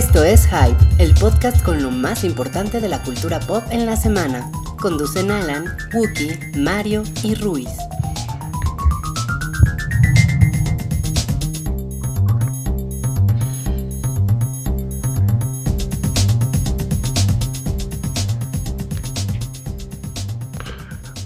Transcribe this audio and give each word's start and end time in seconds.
Esto 0.00 0.24
es 0.24 0.46
Hype, 0.46 0.78
el 0.98 1.12
podcast 1.12 1.62
con 1.62 1.82
lo 1.82 1.90
más 1.90 2.24
importante 2.24 2.80
de 2.80 2.88
la 2.88 3.02
cultura 3.02 3.38
pop 3.38 3.62
en 3.70 3.84
la 3.84 3.96
semana. 3.96 4.50
Conducen 4.80 5.30
Alan, 5.30 5.66
Wookie, 5.92 6.38
Mario 6.56 7.02
y 7.22 7.34
Ruiz. 7.34 7.68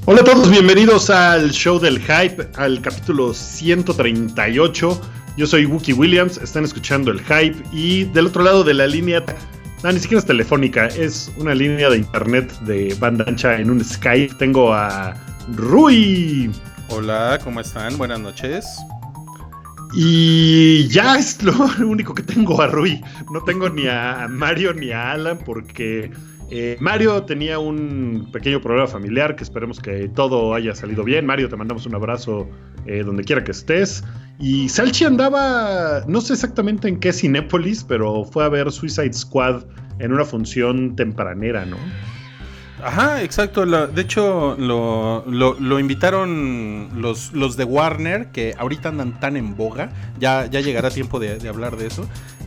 Hola 0.04 0.22
a 0.22 0.24
todos, 0.24 0.50
bienvenidos 0.50 1.10
al 1.10 1.52
show 1.52 1.78
del 1.78 2.00
hype, 2.00 2.50
al 2.56 2.82
capítulo 2.82 3.34
138. 3.34 5.00
Yo 5.36 5.48
soy 5.48 5.66
Wookie 5.66 5.92
Williams, 5.92 6.38
están 6.38 6.62
escuchando 6.64 7.10
el 7.10 7.20
hype 7.20 7.56
y 7.72 8.04
del 8.04 8.26
otro 8.26 8.44
lado 8.44 8.62
de 8.62 8.72
la 8.72 8.86
línea, 8.86 9.24
no, 9.82 9.90
ni 9.90 9.98
siquiera 9.98 10.20
es 10.20 10.26
telefónica, 10.26 10.86
es 10.86 11.32
una 11.36 11.54
línea 11.56 11.90
de 11.90 11.98
internet 11.98 12.52
de 12.60 12.94
banda 13.00 13.24
ancha 13.26 13.58
en 13.58 13.68
un 13.68 13.84
Skype. 13.84 14.36
Tengo 14.36 14.72
a 14.72 15.14
Rui. 15.56 16.52
Hola, 16.88 17.40
¿cómo 17.42 17.60
están? 17.60 17.98
Buenas 17.98 18.20
noches. 18.20 18.64
Y 19.92 20.86
ya 20.86 21.18
es 21.18 21.42
lo 21.42 21.52
único 21.84 22.14
que 22.14 22.22
tengo 22.22 22.62
a 22.62 22.68
Rui. 22.68 23.02
No 23.32 23.42
tengo 23.42 23.68
ni 23.68 23.88
a 23.88 24.28
Mario 24.30 24.72
ni 24.72 24.92
a 24.92 25.12
Alan 25.12 25.38
porque 25.44 26.12
eh, 26.50 26.76
Mario 26.80 27.22
tenía 27.22 27.58
un 27.58 28.28
pequeño 28.32 28.60
problema 28.60 28.86
familiar 28.86 29.36
que 29.36 29.44
esperemos 29.44 29.80
que 29.80 30.08
todo 30.08 30.54
haya 30.54 30.74
salido 30.74 31.04
bien. 31.04 31.26
Mario, 31.26 31.48
te 31.48 31.56
mandamos 31.56 31.86
un 31.86 31.94
abrazo 31.94 32.48
eh, 32.86 33.02
donde 33.04 33.24
quiera 33.24 33.42
que 33.44 33.52
estés. 33.52 34.04
Y 34.38 34.68
Salchi 34.68 35.04
andaba, 35.04 36.04
no 36.06 36.20
sé 36.20 36.34
exactamente 36.34 36.88
en 36.88 36.98
qué 36.98 37.12
Cinépolis, 37.12 37.84
pero 37.84 38.24
fue 38.24 38.44
a 38.44 38.48
ver 38.48 38.70
Suicide 38.70 39.12
Squad 39.12 39.64
en 40.00 40.12
una 40.12 40.24
función 40.24 40.96
tempranera, 40.96 41.64
¿no? 41.64 41.76
Ajá, 42.82 43.22
exacto. 43.22 43.64
de 43.64 44.02
hecho, 44.02 44.56
lo, 44.58 45.78
invitaron 45.78 46.90
los, 47.00 47.56
de 47.56 47.64
Warner, 47.64 48.30
que 48.30 48.54
ahorita 48.58 48.90
andan 48.90 49.18
tan 49.20 49.36
en 49.36 49.56
boga. 49.56 49.90
Ya, 50.18 50.46
ya 50.46 50.60
llegará 50.60 50.90
tiempo 50.90 51.18
de 51.18 51.48
hablar 51.48 51.76
de 51.76 51.86
eso. 51.86 52.06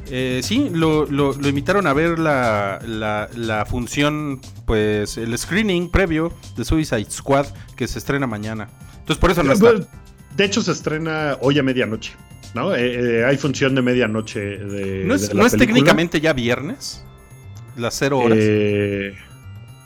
Eh, 0.09 0.41
sí, 0.43 0.69
lo, 0.73 1.05
lo, 1.05 1.33
invitaron 1.47 1.87
a 1.87 1.93
ver 1.93 2.19
la, 2.19 2.79
la, 2.85 3.65
función, 3.65 4.41
pues 4.65 5.17
el 5.17 5.37
screening 5.37 5.89
previo 5.89 6.33
de 6.55 6.63
Suicide 6.63 7.09
Squad 7.09 7.47
que 7.75 7.87
se 7.87 7.99
estrena 7.99 8.27
mañana. 8.27 8.69
Entonces 8.99 9.17
por 9.17 9.31
eso 9.31 9.43
no 9.43 9.53
está. 9.53 9.73
De 10.35 10.45
hecho 10.45 10.61
se 10.61 10.71
estrena 10.71 11.37
hoy 11.41 11.57
a 11.59 11.63
medianoche, 11.63 12.13
¿no? 12.53 12.75
Eh, 12.75 13.21
eh, 13.21 13.25
hay 13.25 13.37
función 13.37 13.73
de 13.75 13.81
medianoche 13.81 14.39
de... 14.39 15.03
¿No 15.03 15.15
es, 15.15 15.33
¿no 15.33 15.45
es 15.45 15.57
técnicamente 15.57 16.21
ya 16.21 16.33
viernes? 16.33 17.03
Las 17.75 17.95
cero 17.95 18.19
horas. 18.19 18.37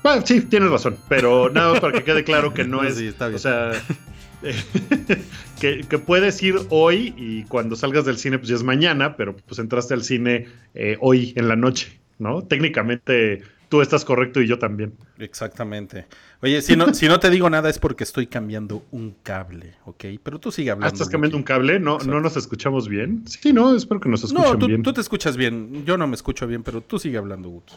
Bueno, 0.04 0.24
sí, 0.26 0.42
tienes 0.42 0.70
razón, 0.70 0.98
pero 1.08 1.50
nada 1.50 1.80
para 1.80 1.94
que 1.94 2.04
quede 2.04 2.24
claro 2.24 2.54
que 2.54 2.64
no 2.66 2.84
es... 2.84 2.96
Sí, 2.96 3.08
está 3.08 3.28
bien. 3.28 3.38
O 3.38 3.40
sea, 3.40 3.72
que, 5.60 5.98
puedes 6.00 6.42
ir 6.42 6.56
hoy 6.70 7.14
y 7.18 7.44
cuando 7.44 7.76
salgas 7.76 8.06
del 8.06 8.18
cine 8.18 8.38
pues 8.38 8.50
ya 8.50 8.56
es 8.56 8.64
mañana, 8.64 9.16
pero 9.16 9.36
pues 9.36 9.60
entraste 9.60 9.94
al 9.94 10.04
cine 10.04 10.48
eh, 10.74 10.98
hoy 11.00 11.34
en 11.36 11.48
la 11.48 11.56
noche, 11.56 12.00
¿no? 12.20 12.44
Técnicamente 12.44 13.44
tú 13.70 13.82
estás 13.82 14.04
correcto 14.04 14.42
y 14.42 14.48
yo 14.48 14.60
también. 14.60 14.94
Exactamente. 15.18 16.06
Oye, 16.42 16.62
si 16.62 16.76
no, 16.76 16.94
si 16.94 17.08
no 17.08 17.20
te 17.20 17.30
digo 17.30 17.50
nada 17.50 17.70
es 17.70 17.80
porque 17.80 18.04
estoy 18.04 18.28
cambiando 18.28 18.84
un 18.92 19.16
cable, 19.24 19.76
¿ok? 19.86 20.06
Pero 20.22 20.40
tú 20.40 20.52
sigue 20.52 20.72
hablando. 20.72 20.92
Ah, 20.92 20.94
¿Estás 20.94 21.10
cambiando 21.10 21.38
un 21.38 21.44
cable? 21.44 21.80
¿No, 21.80 22.00
¿No 22.00 22.20
nos 22.20 22.36
escuchamos 22.36 22.90
bien? 22.90 23.24
Sí, 23.28 23.54
no, 23.54 23.76
espero 23.76 24.02
que 24.02 24.10
nos 24.10 24.24
escuchen 24.24 24.60
no, 24.60 24.68
bien. 24.68 24.84
tú 24.84 24.92
te 24.92 25.02
escuchas 25.02 25.38
bien. 25.38 25.86
Yo 25.86 25.98
no 25.98 26.06
me 26.08 26.16
escucho 26.16 26.48
bien, 26.48 26.64
pero 26.64 26.82
tú 26.82 27.00
sigue 27.00 27.18
hablando, 27.18 27.50
Wookie. 27.50 27.76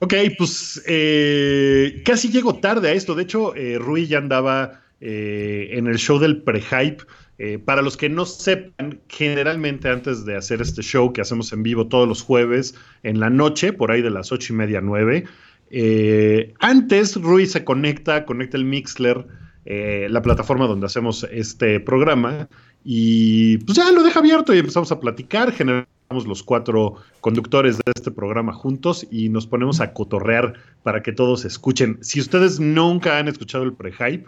Ok, 0.00 0.14
pues 0.36 0.82
eh, 0.86 2.02
casi 2.04 2.30
llego 2.30 2.56
tarde 2.56 2.90
a 2.90 2.92
esto. 2.92 3.14
De 3.14 3.22
hecho, 3.22 3.54
eh, 3.54 3.78
Rui 3.78 4.06
ya 4.06 4.18
andaba 4.18 4.82
eh, 5.00 5.68
en 5.72 5.86
el 5.86 5.98
show 5.98 6.18
del 6.18 6.42
pre-hype. 6.42 7.02
Eh, 7.38 7.58
para 7.58 7.82
los 7.82 7.96
que 7.96 8.08
no 8.08 8.26
sepan, 8.26 9.00
generalmente 9.08 9.88
antes 9.88 10.24
de 10.24 10.36
hacer 10.36 10.60
este 10.60 10.82
show 10.82 11.12
que 11.12 11.20
hacemos 11.20 11.52
en 11.52 11.62
vivo 11.62 11.86
todos 11.86 12.08
los 12.08 12.20
jueves 12.20 12.74
en 13.04 13.20
la 13.20 13.30
noche, 13.30 13.72
por 13.72 13.92
ahí 13.92 14.02
de 14.02 14.10
las 14.10 14.32
ocho 14.32 14.52
y 14.52 14.56
media, 14.56 14.80
nueve, 14.80 15.24
eh, 15.70 16.52
antes 16.58 17.14
Rui 17.14 17.46
se 17.46 17.62
conecta, 17.62 18.24
conecta 18.24 18.56
el 18.56 18.64
Mixler, 18.64 19.24
la 19.64 20.22
plataforma 20.22 20.66
donde 20.66 20.86
hacemos 20.86 21.26
este 21.30 21.78
programa, 21.78 22.48
y 22.84 23.58
pues 23.58 23.76
ya 23.76 23.92
lo 23.92 24.02
deja 24.02 24.20
abierto 24.20 24.54
y 24.54 24.58
empezamos 24.58 24.90
a 24.92 24.98
platicar, 24.98 25.52
generamos 25.52 25.88
los 26.26 26.42
cuatro 26.42 26.96
conductores 27.20 27.76
de 27.76 27.92
este 27.94 28.10
programa 28.10 28.54
juntos 28.54 29.06
y 29.10 29.28
nos 29.28 29.46
ponemos 29.46 29.80
a 29.80 29.92
cotorrear 29.92 30.54
para 30.82 31.02
que 31.02 31.12
todos 31.12 31.44
escuchen. 31.44 31.98
Si 32.00 32.18
ustedes 32.18 32.58
nunca 32.58 33.18
han 33.18 33.28
escuchado 33.28 33.64
el 33.64 33.74
pre-hype, 33.74 34.24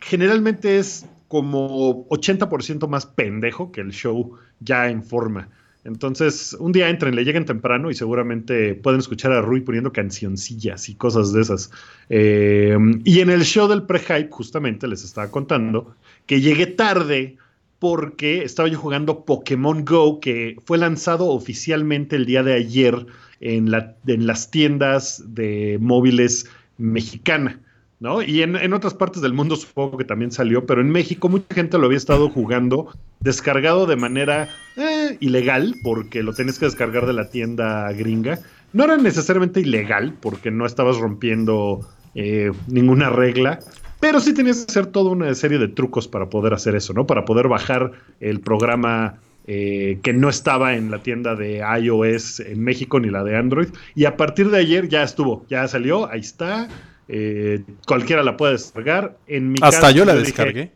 generalmente 0.00 0.78
es 0.78 1.06
como 1.28 2.08
80% 2.08 2.86
más 2.88 3.06
pendejo 3.06 3.72
que 3.72 3.80
el 3.80 3.92
show 3.92 4.36
ya 4.60 4.88
en 4.88 5.02
forma. 5.02 5.48
Entonces, 5.84 6.56
un 6.58 6.72
día 6.72 6.88
entren, 6.88 7.14
le 7.14 7.24
lleguen 7.24 7.44
temprano 7.44 7.90
y 7.90 7.94
seguramente 7.94 8.74
pueden 8.74 9.00
escuchar 9.00 9.32
a 9.32 9.42
Rui 9.42 9.60
poniendo 9.60 9.92
cancioncillas 9.92 10.88
y 10.88 10.94
cosas 10.94 11.32
de 11.32 11.42
esas. 11.42 11.70
Eh, 12.08 12.76
y 13.04 13.20
en 13.20 13.28
el 13.28 13.44
show 13.44 13.68
del 13.68 13.82
pre-hype, 13.82 14.30
justamente 14.30 14.88
les 14.88 15.04
estaba 15.04 15.30
contando 15.30 15.94
que 16.26 16.40
llegué 16.40 16.66
tarde 16.66 17.36
porque 17.78 18.44
estaba 18.44 18.68
yo 18.68 18.78
jugando 18.78 19.26
Pokémon 19.26 19.84
Go, 19.84 20.20
que 20.20 20.56
fue 20.64 20.78
lanzado 20.78 21.26
oficialmente 21.26 22.16
el 22.16 22.24
día 22.24 22.42
de 22.42 22.54
ayer 22.54 23.06
en, 23.40 23.70
la, 23.70 23.94
en 24.06 24.26
las 24.26 24.50
tiendas 24.50 25.22
de 25.34 25.76
móviles 25.82 26.46
mexicana. 26.78 27.60
¿No? 28.00 28.22
Y 28.22 28.42
en, 28.42 28.72
otras 28.72 28.94
partes 28.94 29.22
del 29.22 29.32
mundo 29.32 29.56
supongo 29.56 29.98
que 29.98 30.04
también 30.04 30.30
salió, 30.30 30.66
pero 30.66 30.80
en 30.80 30.90
México 30.90 31.28
mucha 31.28 31.54
gente 31.54 31.78
lo 31.78 31.86
había 31.86 31.98
estado 31.98 32.28
jugando 32.28 32.88
descargado 33.20 33.86
de 33.86 33.96
manera 33.96 34.48
eh, 34.76 35.16
ilegal, 35.20 35.74
porque 35.82 36.22
lo 36.22 36.34
tenías 36.34 36.58
que 36.58 36.66
descargar 36.66 37.06
de 37.06 37.12
la 37.12 37.30
tienda 37.30 37.90
gringa. 37.92 38.40
No 38.72 38.84
era 38.84 38.96
necesariamente 38.96 39.60
ilegal, 39.60 40.14
porque 40.20 40.50
no 40.50 40.66
estabas 40.66 40.98
rompiendo 40.98 41.88
eh, 42.14 42.52
ninguna 42.68 43.10
regla, 43.10 43.60
pero 44.00 44.20
sí 44.20 44.34
tenías 44.34 44.58
que 44.64 44.70
hacer 44.70 44.86
toda 44.86 45.10
una 45.10 45.34
serie 45.34 45.58
de 45.58 45.68
trucos 45.68 46.08
para 46.08 46.28
poder 46.28 46.52
hacer 46.52 46.74
eso, 46.74 46.92
¿no? 46.92 47.06
Para 47.06 47.24
poder 47.24 47.48
bajar 47.48 47.92
el 48.20 48.40
programa 48.40 49.18
eh, 49.46 49.98
que 50.02 50.14
no 50.14 50.30
estaba 50.30 50.74
en 50.74 50.90
la 50.90 50.98
tienda 51.02 51.34
de 51.34 51.62
iOS 51.80 52.40
en 52.40 52.64
México 52.64 52.98
ni 52.98 53.10
la 53.10 53.22
de 53.22 53.36
Android. 53.36 53.68
Y 53.94 54.06
a 54.06 54.16
partir 54.16 54.50
de 54.50 54.58
ayer 54.58 54.88
ya 54.88 55.02
estuvo, 55.02 55.44
ya 55.48 55.68
salió, 55.68 56.10
ahí 56.10 56.20
está. 56.20 56.68
Eh, 57.08 57.64
cualquiera 57.86 58.22
la 58.22 58.36
puede 58.36 58.52
descargar. 58.52 59.18
En 59.26 59.52
mi 59.52 59.58
hasta 59.62 59.90
yo 59.90 60.04
la 60.04 60.14
descargué. 60.14 60.72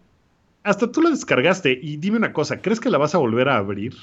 hasta 0.63 0.91
tú 0.91 1.03
la 1.03 1.11
descargaste. 1.11 1.79
Y 1.81 1.97
dime 1.97 2.17
una 2.17 2.33
cosa, 2.33 2.61
¿crees 2.61 2.81
que 2.81 2.91
la 2.91 2.99
vas 2.99 3.15
a 3.15 3.19
volver 3.19 3.49
a 3.49 3.57
abrir? 3.57 3.95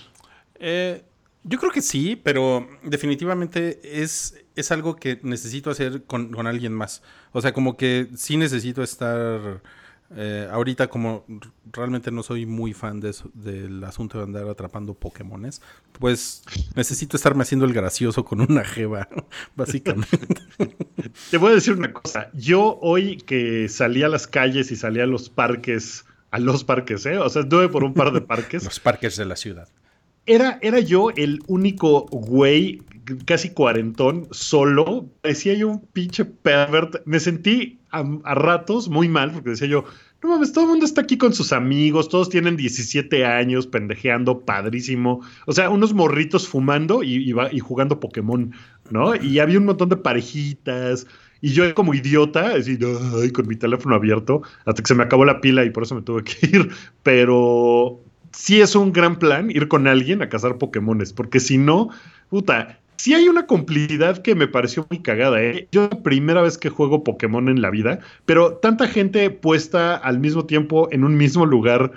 Eh, 0.59 1.03
yo 1.44 1.59
creo 1.59 1.72
que 1.72 1.81
sí, 1.81 2.19
pero 2.22 2.68
definitivamente 2.84 3.80
es, 4.02 4.44
es 4.56 4.72
algo 4.72 4.96
que 4.96 5.19
necesito 5.22 5.69
hacer 5.69 6.03
con, 6.03 6.31
con 6.31 6.47
alguien 6.47 6.74
más. 6.74 7.03
O 7.31 7.41
sea, 7.41 7.53
como 7.53 7.78
que 7.78 8.08
sí 8.16 8.38
necesito 8.38 8.81
estar 8.81 9.62
eh, 10.16 10.47
ahorita 10.52 10.87
como 10.87 11.25
realmente 11.72 12.11
no 12.11 12.22
soy 12.22 12.46
muy 12.46 12.73
fan 12.73 12.99
de 12.99 13.16
del 13.34 13.84
asunto 13.84 14.19
de 14.19 14.25
andar 14.25 14.47
atrapando 14.47 14.93
Pokémones, 14.93 15.61
pues 15.99 16.43
necesito 16.75 17.17
estarme 17.17 17.41
haciendo 17.41 17.66
el 17.66 17.73
gracioso 17.73 18.23
con 18.23 18.40
una 18.41 18.63
jeva, 18.63 19.07
básicamente. 19.55 20.37
Te 21.31 21.37
voy 21.37 21.52
a 21.52 21.55
decir 21.55 21.73
una 21.73 21.91
cosa, 21.91 22.29
yo 22.34 22.78
hoy 22.81 23.17
que 23.17 23.67
salí 23.67 24.03
a 24.03 24.07
las 24.07 24.28
calles 24.28 24.72
y 24.72 24.75
salí 24.75 24.99
a 24.99 25.07
los 25.07 25.29
parques, 25.29 26.05
a 26.29 26.40
los 26.40 26.63
parques, 26.63 27.05
¿eh? 27.08 27.17
O 27.17 27.28
sea, 27.29 27.41
estuve 27.41 27.69
por 27.69 27.84
un 27.84 27.96
par 27.96 28.11
de 28.13 28.22
parques. 28.22 28.63
los 28.66 28.79
parques 28.79 29.17
de 29.17 29.25
la 29.25 29.35
ciudad. 29.35 29.67
Era, 30.28 30.59
era 30.61 30.79
yo 30.79 31.09
el 31.11 31.41
único 31.47 32.05
güey 32.05 32.81
casi 33.25 33.51
cuarentón, 33.51 34.28
solo, 34.31 35.08
decía 35.23 35.53
yo 35.53 35.69
un 35.69 35.81
pinche 35.81 36.25
pervert. 36.25 37.01
Me 37.05 37.19
sentí 37.19 37.79
a, 38.00 38.36
ratos 38.36 38.90
muy 38.90 39.09
mal 39.09 39.32
porque 39.32 39.52
decía 39.52 39.68
yo, 39.68 39.86
no 40.22 40.30
mames, 40.30 40.53
todo 40.53 40.66
el 40.66 40.72
mundo 40.72 40.86
está 40.86 41.02
aquí 41.02 41.18
con 41.18 41.34
sus 41.34 41.53
amigos, 41.53 42.09
todos 42.09 42.30
tienen 42.30 42.58
17 42.58 43.26
años, 43.26 43.68
pendejeando, 43.68 44.42
padrísimo. 44.42 45.22
O 45.46 45.53
sea, 45.53 45.70
unos 45.70 45.94
morritos 45.94 46.47
fumando 46.47 47.03
y, 47.03 47.34
y, 47.52 47.59
jugando 47.59 48.00
Pokémon, 48.00 48.52
¿no? 48.90 49.16
Y 49.16 49.40
había 49.40 49.59
un 49.59 49.66
montón 49.66 49.90
de 49.90 49.97
parejitas. 49.97 51.06
Y 51.42 51.50
yo 51.50 51.76
como 51.76 51.94
idiota, 51.94 52.56
así, 52.56 52.78
ay, 53.22 53.32
con 53.32 53.47
mi 53.47 53.56
teléfono 53.56 53.96
abierto, 53.96 54.42
hasta 54.66 54.82
que 54.82 54.88
se 54.88 54.96
me 54.96 55.03
acabó 55.03 55.26
la 55.26 55.42
pila 55.42 55.64
y 55.64 55.70
por 55.70 55.84
eso 55.84 55.94
me 55.94 56.02
tuve 56.02 56.24
que 56.24 56.47
ir. 56.58 56.70
Pero 57.03 58.02
sí 58.32 58.62
es 58.62 58.76
un 58.76 58.92
gran 58.92 59.18
plan 59.18 59.52
ir 59.52 59.68
con 59.68 59.88
alguien 59.88 60.22
a 60.22 60.30
cazar 60.30 60.58
Pokémones, 60.58 61.14
porque 61.14 61.40
si 61.40 61.58
no, 61.58 61.90
puta, 62.30 62.80
sí 62.97 63.14
hay 63.14 63.28
una 63.28 63.47
complicidad 63.47 64.22
que 64.22 64.36
me 64.36 64.47
pareció 64.47 64.86
muy 64.90 65.02
cagada. 65.02 65.42
¿eh? 65.42 65.68
Yo 65.72 65.90
la 65.92 66.00
primera 66.02 66.42
vez 66.42 66.58
que 66.58 66.70
juego 66.70 67.03
Pokémon 67.03 67.50
en 67.50 67.62
la 67.62 67.70
vida, 67.70 68.00
pero 68.26 68.56
tanta 68.56 68.88
gente 68.88 69.30
puesta 69.30 69.96
al 69.96 70.20
mismo 70.20 70.46
tiempo 70.46 70.88
en 70.92 71.03
un 71.03 71.16
mismo 71.18 71.46
lugar, 71.46 71.92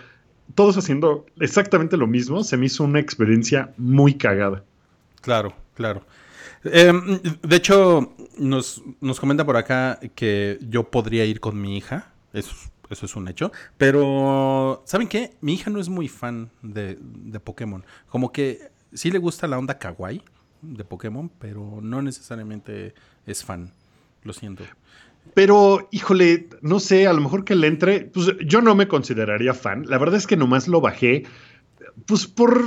todos 0.55 0.77
haciendo 0.77 1.27
exactamente 1.41 1.97
lo 1.97 2.06
mismo, 2.06 2.45
se 2.45 2.56
me 2.56 2.67
hizo 2.67 2.85
una 2.85 3.00
experiencia 3.00 3.73
muy 3.77 4.15
cagada. 4.15 4.65
Claro. 5.21 5.55
Claro. 5.79 6.03
Em, 6.65 7.21
de 7.23 7.56
hecho, 7.56 8.12
nos, 8.37 8.83
nos 9.00 9.21
comenta 9.21 9.47
por 9.47 9.56
acá 9.56 10.00
que 10.17 10.59
yo 10.69 10.91
podría 10.91 11.25
ir 11.25 11.39
con 11.39 11.61
mi 11.61 11.77
hija. 11.77 12.12
Eso, 12.33 12.53
eso 12.91 13.06
es 13.06 13.15
un 13.15 13.29
hecho. 13.29 13.53
Pero, 13.77 14.83
¿saben 14.85 15.06
qué? 15.06 15.35
Mi 15.41 15.55
hija 15.55 15.71
no 15.71 15.79
es 15.79 15.89
muy 15.89 16.09
fan 16.09 16.50
de, 16.62 16.99
de 17.00 17.39
Pokémon. 17.39 17.85
Como 18.09 18.33
que 18.33 18.73
sí 18.93 19.12
le 19.12 19.19
gusta 19.21 19.47
la 19.47 19.56
onda 19.56 19.79
kawaii 19.79 20.21
de 20.62 20.84
Pokémon, 20.84 21.31
pero 21.38 21.81
no 21.82 22.02
necesariamente 22.02 22.94
es 23.26 23.44
fan. 23.44 23.72
Lo 24.25 24.32
siento. 24.32 24.64
Pero, 25.34 25.88
híjole, 25.90 26.49
no 26.62 26.81
sé, 26.81 27.06
a 27.06 27.12
lo 27.12 27.20
mejor 27.20 27.44
que 27.44 27.55
le 27.55 27.66
entre, 27.66 28.00
pues 28.00 28.34
yo 28.44 28.60
no 28.60 28.75
me 28.75 28.88
consideraría 28.88 29.55
fan. 29.55 29.84
La 29.87 29.99
verdad 29.99 30.16
es 30.16 30.26
que 30.26 30.37
nomás 30.37 30.69
lo 30.69 30.81
bajé, 30.81 31.25
pues 32.06 32.26
por, 32.26 32.62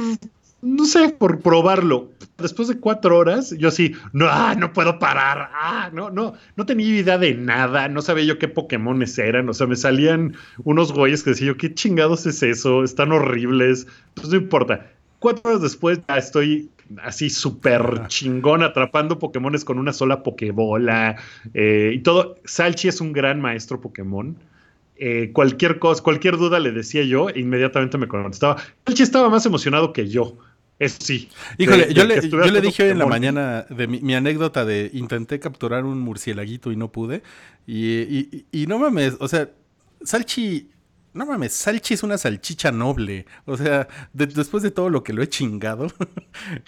no 0.62 0.86
sé, 0.86 1.10
por 1.10 1.40
probarlo. 1.40 2.12
Después 2.38 2.68
de 2.68 2.80
cuatro 2.80 3.18
horas, 3.18 3.56
yo 3.58 3.68
así, 3.68 3.94
no, 4.14 4.28
ah, 4.30 4.56
no 4.58 4.74
puedo 4.74 5.00
parar, 5.00 5.50
ah, 5.54 5.90
no, 5.94 6.10
no, 6.10 6.34
no 6.56 6.66
tenía 6.66 6.88
idea 6.88 7.18
de 7.18 7.34
nada, 7.36 7.88
no 7.88 8.02
sabía 8.02 8.26
yo 8.26 8.40
qué 8.40 8.48
Pokémones 8.48 9.18
eran, 9.18 9.50
o 9.50 9.54
sea, 9.54 9.68
me 9.68 9.76
salían 9.76 10.36
unos 10.64 10.92
güeyes 10.92 11.24
que 11.24 11.32
decía 11.32 11.48
yo, 11.48 11.58
qué 11.58 11.74
chingados 11.74 12.26
es 12.26 12.42
eso, 12.42 12.84
están 12.84 13.12
horribles, 13.12 13.88
pues 14.16 14.30
no 14.30 14.38
importa. 14.38 14.90
Cuatro 15.22 15.52
horas 15.52 15.62
después 15.62 16.00
ya 16.10 16.18
estoy 16.18 16.72
así 17.04 17.30
súper 17.30 18.08
chingón 18.08 18.64
atrapando 18.64 19.20
Pokémones 19.20 19.64
con 19.64 19.78
una 19.78 19.94
sola 19.94 20.24
Pokébola 20.24 21.16
eh, 21.54 21.92
y 21.94 22.00
todo. 22.00 22.38
Salchi 22.44 22.88
es 22.88 23.02
un 23.02 23.14
gran 23.14 23.40
maestro 23.40 23.80
Pokémon. 23.80 24.36
Eh, 24.98 25.30
cualquier 25.32 25.78
cosa, 25.78 26.02
cualquier 26.02 26.38
duda 26.38 26.60
le 26.60 26.72
decía 26.72 27.04
yo 27.04 27.30
e 27.30 27.40
inmediatamente 27.40 28.00
me 28.00 28.08
contestaba. 28.08 28.58
Salchi 28.84 29.04
estaba 29.04 29.30
más 29.30 29.46
emocionado 29.46 29.94
que 29.94 30.10
yo. 30.10 30.40
Eso 30.80 30.98
sí. 31.00 31.30
Híjole, 31.60 31.94
yo, 31.94 32.06
le, 32.06 32.20
dije 32.60 32.82
hoy 32.82 32.90
en 32.90 32.98
la 32.98 33.06
mañana 33.06 33.68
de 33.70 33.86
mi, 33.86 34.16
anécdota 34.16 34.66
de 34.66 34.90
intenté 34.92 35.40
capturar 35.40 35.86
un 35.86 36.00
murcielaguito 36.00 36.72
y 36.72 36.78
no 36.78 36.92
pude. 36.92 37.22
Y, 37.68 38.46
y 38.52 38.66
no 38.66 38.80
mames, 38.80 39.18
o 39.20 39.28
sea, 39.28 39.52
Salchi 40.04 40.72
no 41.14 41.26
mames, 41.26 41.54
Salchi 41.54 41.94
es 41.94 42.04
una 42.04 42.18
salchicha 42.18 42.72
noble. 42.72 43.26
O 43.46 43.58
sea, 43.58 43.88
después 44.14 44.64
de 44.64 44.72
todo 44.72 44.90
lo 44.90 45.04
que 45.04 45.14
lo 45.14 45.22
he 45.22 45.28
chingado, 45.28 45.88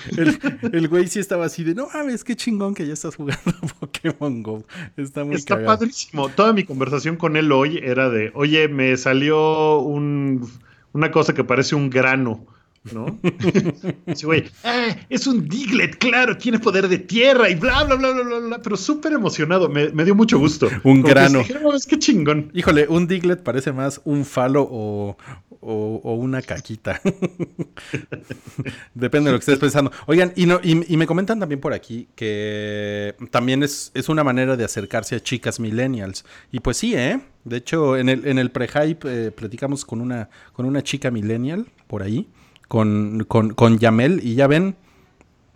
el, 0.18 0.88
güey 0.88 1.08
sí 1.08 1.20
estaba 1.20 1.46
así 1.46 1.64
de, 1.64 1.76
no 1.76 1.88
mames, 1.94 2.24
qué 2.24 2.36
chingón 2.36 2.74
que 2.74 2.86
ya 2.86 2.94
estás 2.94 3.16
jugando 3.16 3.42
Pokémon 3.80 4.44
Go. 4.44 4.66
Está 4.98 5.24
muy 5.24 5.36
Está 5.36 5.64
padrísimo. 5.64 6.30
Toda 6.30 6.54
mi 6.54 6.64
conversación 6.64 7.16
con 7.16 7.38
él 7.38 7.52
hoy 7.52 7.80
era 7.82 8.10
de, 8.10 8.32
oye, 8.36 8.68
me 8.68 8.96
salió 8.98 9.80
un, 9.80 10.50
una 10.92 11.12
cosa 11.12 11.34
que 11.34 11.44
parece 11.44 11.76
un 11.76 11.90
grano. 11.90 12.46
¿No? 12.92 13.20
sí, 14.16 14.26
güey, 14.26 14.46
ah, 14.64 14.96
es 15.10 15.26
un 15.28 15.48
Diglett, 15.48 15.98
claro, 15.98 16.38
tiene 16.38 16.60
poder 16.60 16.88
de 16.88 17.00
tierra 17.00 17.50
y 17.50 17.56
bla, 17.56 17.84
bla, 17.86 17.96
bla, 17.96 18.12
bla, 18.12 18.40
bla, 18.40 18.62
pero 18.62 18.76
súper 18.76 19.14
emocionado, 19.14 19.70
me, 19.70 19.90
dio 20.04 20.16
mucho 20.16 20.38
gusto. 20.38 20.70
Un 20.84 21.02
grano. 21.02 21.42
es 21.74 21.86
que 21.86 21.98
chingón. 21.98 22.52
Híjole, 22.54 22.88
un 22.88 23.08
Diglett 23.08 23.42
parece 23.42 23.72
más 23.72 24.02
un 24.04 24.26
falo 24.26 24.68
o, 24.70 25.18
una 25.62 26.42
caquita. 26.42 27.00
Depende 28.94 29.30
de 29.30 29.32
lo 29.32 29.40
que 29.40 29.52
estés 29.52 29.60
pensando. 29.60 29.92
Oigan, 30.08 30.34
y, 30.36 30.46
no, 30.46 30.60
y, 30.62 30.98
me 30.98 31.08
comentan 31.08 31.40
también 31.40 31.62
por 31.62 31.74
aquí 31.74 32.10
que 32.16 33.16
también 33.32 33.64
es, 33.64 33.92
es 33.94 34.10
una 34.10 34.26
manera 34.26 34.58
de 34.58 34.66
acercarse 34.66 35.16
a 35.16 35.20
chicas 35.22 35.62
millennials. 35.62 36.26
Y 36.52 36.60
pues 36.60 36.78
sí, 36.78 36.96
¿eh? 36.96 37.22
De 37.46 37.58
hecho, 37.58 37.98
en 37.98 38.10
el, 38.10 38.28
en 38.28 38.40
el 38.40 38.52
pre-hype 38.52 39.28
eh, 39.28 39.32
platicamos 39.32 39.86
con 39.86 40.02
una, 40.02 40.30
con 40.52 40.66
una 40.66 40.82
chica 40.82 41.12
millennial 41.12 41.68
por 41.88 42.04
ahí 42.04 42.28
con, 42.74 43.54
con, 43.54 43.78
Yamel 43.78 44.20
y 44.24 44.34
ya 44.34 44.48
ven, 44.48 44.76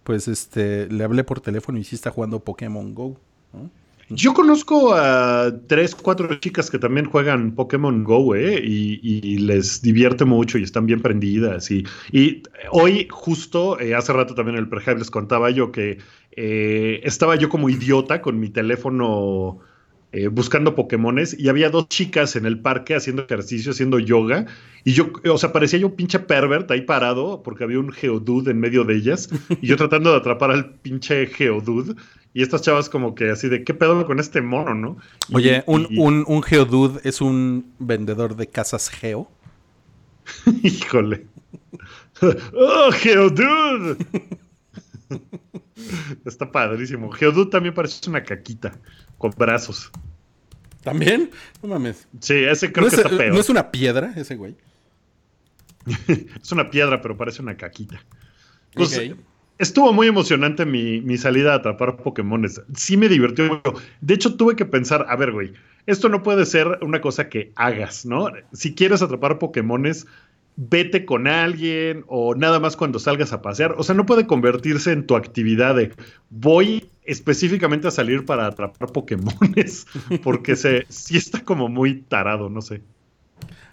pues 0.03 0.27
este, 0.27 0.87
le 0.87 1.03
hablé 1.03 1.23
por 1.23 1.41
teléfono 1.41 1.79
y 1.79 1.83
sí 1.83 1.95
está 1.95 2.11
jugando 2.11 2.41
Pokémon 2.41 2.93
Go. 2.93 3.19
Yo 4.09 4.35
conozco 4.35 4.93
a 4.93 5.51
tres, 5.65 5.95
cuatro 5.95 6.33
chicas 6.35 6.69
que 6.69 6.77
también 6.77 7.07
juegan 7.09 7.55
Pokémon 7.55 8.03
Go, 8.03 8.35
¿eh? 8.35 8.61
Y, 8.63 9.39
les 9.39 9.81
divierte 9.81 10.25
mucho 10.25 10.59
y 10.59 10.63
están 10.63 10.85
bien 10.85 11.01
prendidas. 11.01 11.71
Y, 11.71 11.85
hoy, 12.69 13.07
justo, 13.09 13.79
eh, 13.79 13.95
hace 13.95 14.13
rato 14.13 14.35
también 14.35 14.57
en 14.57 14.65
el 14.65 14.69
pre 14.69 14.95
les 14.95 15.09
contaba 15.09 15.49
yo 15.49 15.71
que 15.71 15.97
eh, 16.33 17.01
estaba 17.03 17.35
yo 17.35 17.49
como 17.49 17.67
idiota 17.67 18.21
con 18.21 18.39
mi 18.39 18.49
teléfono 18.49 19.57
eh, 20.13 20.29
buscando 20.29 20.73
Pokémones 20.73 21.37
y 21.37 21.49
había 21.49 21.69
dos 21.69 21.89
chicas 21.89 22.37
en 22.37 22.45
el 22.45 22.59
parque 22.59 22.95
haciendo 22.95 23.23
ejercicio, 23.23 23.71
haciendo 23.71 23.99
yoga. 23.99 24.45
Y 24.85 24.93
yo, 24.93 25.11
o 25.29 25.37
sea, 25.37 25.51
parecía 25.51 25.79
yo 25.79 25.87
un 25.87 25.97
pinche 25.97 26.19
pervert 26.19 26.71
ahí 26.71 26.81
parado 26.81 27.43
porque 27.43 27.65
había 27.65 27.79
un 27.79 27.91
Geodude 27.91 28.51
en 28.51 28.59
medio 28.59 28.85
de 28.85 28.95
ellas. 28.95 29.29
Y 29.61 29.67
yo 29.67 29.75
tratando 29.77 30.11
de 30.11 30.17
atrapar 30.17 30.51
al 30.51 30.75
pinche 30.75 31.27
Geodude. 31.27 31.95
Y 32.33 32.41
estas 32.41 32.61
chavas 32.61 32.87
como 32.87 33.15
que 33.15 33.31
así 33.31 33.49
de, 33.49 33.65
¿qué 33.65 33.73
pedo 33.73 34.05
con 34.05 34.19
este 34.21 34.41
mono, 34.41 34.73
no? 34.73 34.97
Oye, 35.33 35.63
un, 35.65 35.87
un, 35.97 36.23
un 36.25 36.41
Geodude 36.41 37.01
es 37.03 37.19
un 37.19 37.73
vendedor 37.77 38.37
de 38.37 38.47
casas 38.47 38.89
Geo. 38.89 39.29
Híjole. 40.63 41.25
¡Oh, 42.21 42.91
Geodude! 42.93 43.97
Está 46.25 46.49
padrísimo. 46.49 47.11
Geodude 47.11 47.49
también 47.49 47.75
parece 47.75 48.09
una 48.09 48.23
caquita 48.23 48.79
con 49.17 49.31
brazos. 49.31 49.91
¿También? 50.83 51.31
No 51.61 51.69
mames. 51.69 52.07
Sí, 52.19 52.35
ese 52.35 52.71
creo 52.71 52.89
que 52.89 52.95
está 52.95 53.09
peor. 53.09 53.33
¿No 53.33 53.39
es 53.39 53.49
una 53.49 53.71
piedra 53.71 54.13
ese 54.15 54.35
güey? 54.35 54.55
es 56.41 56.51
una 56.51 56.69
piedra, 56.69 57.01
pero 57.01 57.17
parece 57.17 57.41
una 57.41 57.57
caquita. 57.57 58.03
Pues, 58.73 58.99
Estuvo 59.59 59.91
muy 59.91 60.05
emocionante 60.07 60.65
mi, 60.67 61.17
salida 61.17 61.53
a 61.53 61.55
atrapar 61.55 61.97
Pokémones. 61.97 62.61
Sí 62.75 62.95
me 62.95 63.09
divirtió 63.09 63.45
mucho. 63.45 63.81
De 64.01 64.13
hecho, 64.13 64.35
tuve 64.35 64.55
que 64.55 64.65
pensar, 64.65 65.07
a 65.09 65.15
ver, 65.15 65.31
güey, 65.31 65.53
esto 65.87 66.09
no 66.09 66.21
puede 66.21 66.45
ser 66.45 66.77
una 66.81 67.01
cosa 67.01 67.27
que 67.27 67.53
hagas, 67.55 68.05
¿no? 68.05 68.29
Si 68.53 68.75
quieres 68.75 69.01
atrapar 69.01 69.39
Pokémones, 69.39 70.05
vete 70.57 71.05
con 71.05 71.27
alguien 71.27 72.03
o 72.07 72.35
nada 72.35 72.59
más 72.59 72.75
cuando 72.75 72.99
salgas 72.99 73.31
a 73.31 73.41
pasear. 73.41 73.75
O 73.77 73.83
sea, 73.83 73.95
no 73.95 74.05
puede 74.05 74.27
convertirse 74.27 74.91
en 74.91 75.05
tu 75.05 75.15
actividad 75.15 75.75
de 75.75 75.93
voy 76.29 76.89
específicamente 77.05 77.87
a 77.87 77.91
salir 77.91 78.25
para 78.25 78.47
atrapar 78.47 78.91
Pokémones, 78.91 79.85
porque 80.23 80.57
se, 80.57 80.85
sí 80.89 81.15
está 81.15 81.43
como 81.45 81.69
muy 81.69 82.01
tarado, 82.01 82.49
no 82.49 82.61
sé. 82.61 82.81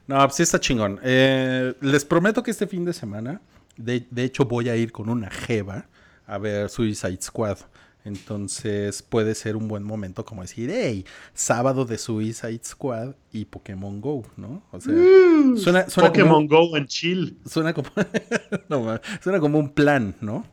No, 0.07 0.19
pues 0.19 0.37
sí 0.37 0.43
está 0.43 0.61
chingón. 0.61 1.01
Eh, 1.03 1.75
les 1.81 2.05
prometo 2.05 2.43
que 2.43 2.51
este 2.51 2.67
fin 2.67 2.85
de 2.85 2.93
semana, 2.93 3.41
de, 3.77 4.07
de 4.11 4.25
hecho 4.25 4.45
voy 4.45 4.69
a 4.69 4.77
ir 4.77 4.93
con 4.93 5.09
una 5.09 5.31
jeva 5.31 5.87
a 6.27 6.39
ver 6.39 6.69
Suicide 6.69 7.21
Squad. 7.21 7.59
Entonces 8.05 9.03
puede 9.03 9.35
ser 9.35 9.57
un 9.57 9.67
buen 9.67 9.83
momento 9.83 10.25
como 10.27 10.43
decir, 10.43 10.71
hey, 10.71 11.07
sábado 11.33 11.87
de 11.87 11.97
Suicide 11.97 12.61
Squad 12.63 13.15
y 13.33 13.47
Pokémon 13.47 14.01
Go, 14.01 14.25
¿no? 14.37 14.63
O 14.73 14.81
sea, 14.81 14.93
mm, 14.93 15.57
suena, 15.57 15.87
Pokémon 15.87 16.47
Go 16.47 16.77
en 16.77 16.87
chill. 16.87 17.39
Suena 17.47 17.73
como, 17.73 17.89
suena 19.23 19.41
como 19.41 19.59
un 19.59 19.71
plan, 19.71 20.15
¿no? 20.21 20.45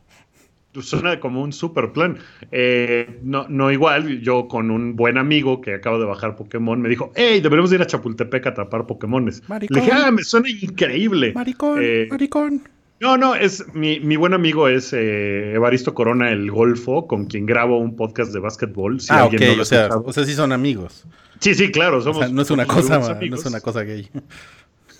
Suena 0.80 1.20
como 1.20 1.42
un 1.42 1.52
super 1.52 1.92
plan. 1.92 2.16
Eh, 2.50 3.20
no, 3.22 3.46
no 3.48 3.70
igual, 3.70 4.20
yo 4.22 4.48
con 4.48 4.70
un 4.70 4.96
buen 4.96 5.18
amigo 5.18 5.60
que 5.60 5.74
acabo 5.74 5.98
de 5.98 6.06
bajar 6.06 6.34
Pokémon 6.34 6.80
me 6.80 6.88
dijo, 6.88 7.12
hey, 7.14 7.40
deberíamos 7.42 7.70
ir 7.72 7.82
a 7.82 7.86
Chapultepec 7.86 8.46
a 8.46 8.50
atrapar 8.50 8.86
Pokémones. 8.86 9.42
Le 9.68 9.80
dije, 9.80 9.92
ah, 9.92 10.10
me 10.10 10.24
suena 10.24 10.48
increíble. 10.48 11.32
Maricón, 11.34 11.78
eh, 11.82 12.08
maricón. 12.10 12.62
No, 13.02 13.16
no, 13.16 13.34
es 13.34 13.64
mi, 13.74 13.98
mi 13.98 14.14
buen 14.14 14.32
amigo 14.32 14.68
es 14.68 14.92
eh, 14.92 15.54
Evaristo 15.54 15.92
Corona, 15.92 16.30
el 16.30 16.52
Golfo, 16.52 17.08
con 17.08 17.26
quien 17.26 17.46
grabo 17.46 17.78
un 17.78 17.96
podcast 17.96 18.32
de 18.32 18.38
básquetbol. 18.38 18.98
ah, 19.08 19.24
ok, 19.24 19.34
o, 19.58 19.64
sea, 19.64 19.88
o 19.88 20.12
sea, 20.12 20.24
sí 20.24 20.34
son 20.34 20.52
amigos. 20.52 21.02
Sí, 21.40 21.52
sí, 21.56 21.72
claro. 21.72 22.00
Somos, 22.00 22.30
no, 22.30 22.42
es 22.42 22.50
una 22.52 22.64
cosa, 22.64 23.18
no 23.20 23.36
es 23.36 23.44
una 23.44 23.60
cosa 23.60 23.82
gay. 23.82 24.08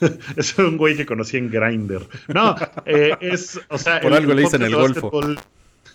es 0.37 0.59
un 0.59 0.79
güey 0.79 0.97
que 0.97 1.07
conocí 1.07 1.37
en 1.37 1.49
Grindr. 1.49 2.09
No, 2.27 2.57
eh, 2.87 3.17
es, 3.21 3.61
o 3.69 3.79
sea... 3.79 4.01
Por 4.01 4.13
algo 4.13 4.35
le 4.35 4.43
dicen 4.43 4.63
el 4.63 4.75
Golfo. 4.75 5.09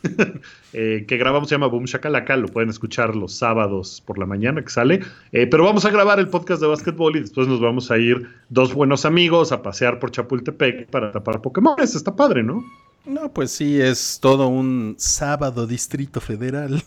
Eh, 0.74 1.06
que 1.08 1.18
grabamos 1.18 1.50
se 1.50 1.56
llama 1.56 1.68
Boom 1.68 1.86
Shakalaka, 1.86 2.36
lo 2.36 2.50
pueden 2.50 2.70
escuchar 2.70 3.16
los 3.16 3.34
sábados 3.34 4.04
por 4.06 4.20
la 4.20 4.28
mañana 4.28 4.62
que 4.62 4.70
sale. 4.70 5.00
Eh, 5.32 5.48
pero 5.48 5.64
vamos 5.64 5.86
a 5.86 5.90
grabar 5.90 6.20
el 6.20 6.28
podcast 6.28 6.62
de 6.62 6.68
básquetbol 6.68 7.16
y 7.16 7.22
después 7.22 7.48
nos 7.48 7.60
vamos 7.60 7.90
a 7.90 7.98
ir 7.98 8.28
dos 8.50 8.76
buenos 8.76 9.06
amigos 9.06 9.52
a 9.52 9.64
pasear 9.64 9.98
por 9.98 10.12
Chapultepec 10.12 10.88
para 10.90 11.12
tapar 11.12 11.42
Pokémon. 11.42 11.76
Está 11.80 12.16
padre, 12.16 12.44
¿no? 12.44 12.64
No, 13.08 13.32
pues 13.32 13.52
sí, 13.52 13.80
es 13.80 14.20
todo 14.22 14.50
un 14.50 14.96
sábado 14.98 15.66
Distrito 15.66 16.20
Federal. 16.20 16.84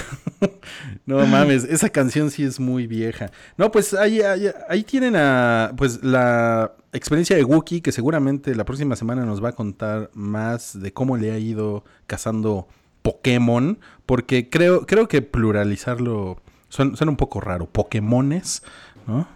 no 1.06 1.26
mames, 1.26 1.64
esa 1.64 1.88
canción 1.88 2.30
sí 2.30 2.44
es 2.44 2.60
muy 2.60 2.86
vieja. 2.86 3.30
No, 3.56 3.72
pues 3.72 3.94
ahí, 3.94 4.20
ahí, 4.20 4.82
tienen 4.84 5.16
a, 5.16 5.72
pues 5.78 6.04
la 6.04 6.72
experiencia 6.92 7.36
de 7.36 7.44
Wookie, 7.44 7.80
que 7.80 7.90
seguramente 7.90 8.54
la 8.54 8.66
próxima 8.66 8.96
semana 8.96 9.24
nos 9.24 9.42
va 9.42 9.50
a 9.50 9.54
contar 9.54 10.10
más 10.12 10.78
de 10.78 10.92
cómo 10.92 11.16
le 11.16 11.32
ha 11.32 11.38
ido 11.38 11.84
cazando 12.06 12.68
Pokémon, 13.00 13.78
porque 14.04 14.50
creo, 14.50 14.84
creo 14.84 15.08
que 15.08 15.22
pluralizarlo 15.22 16.38
suena, 16.68 16.92
un 17.10 17.16
poco 17.16 17.40
raro. 17.40 17.66
Pokémones, 17.66 18.62
¿no? 19.06 19.26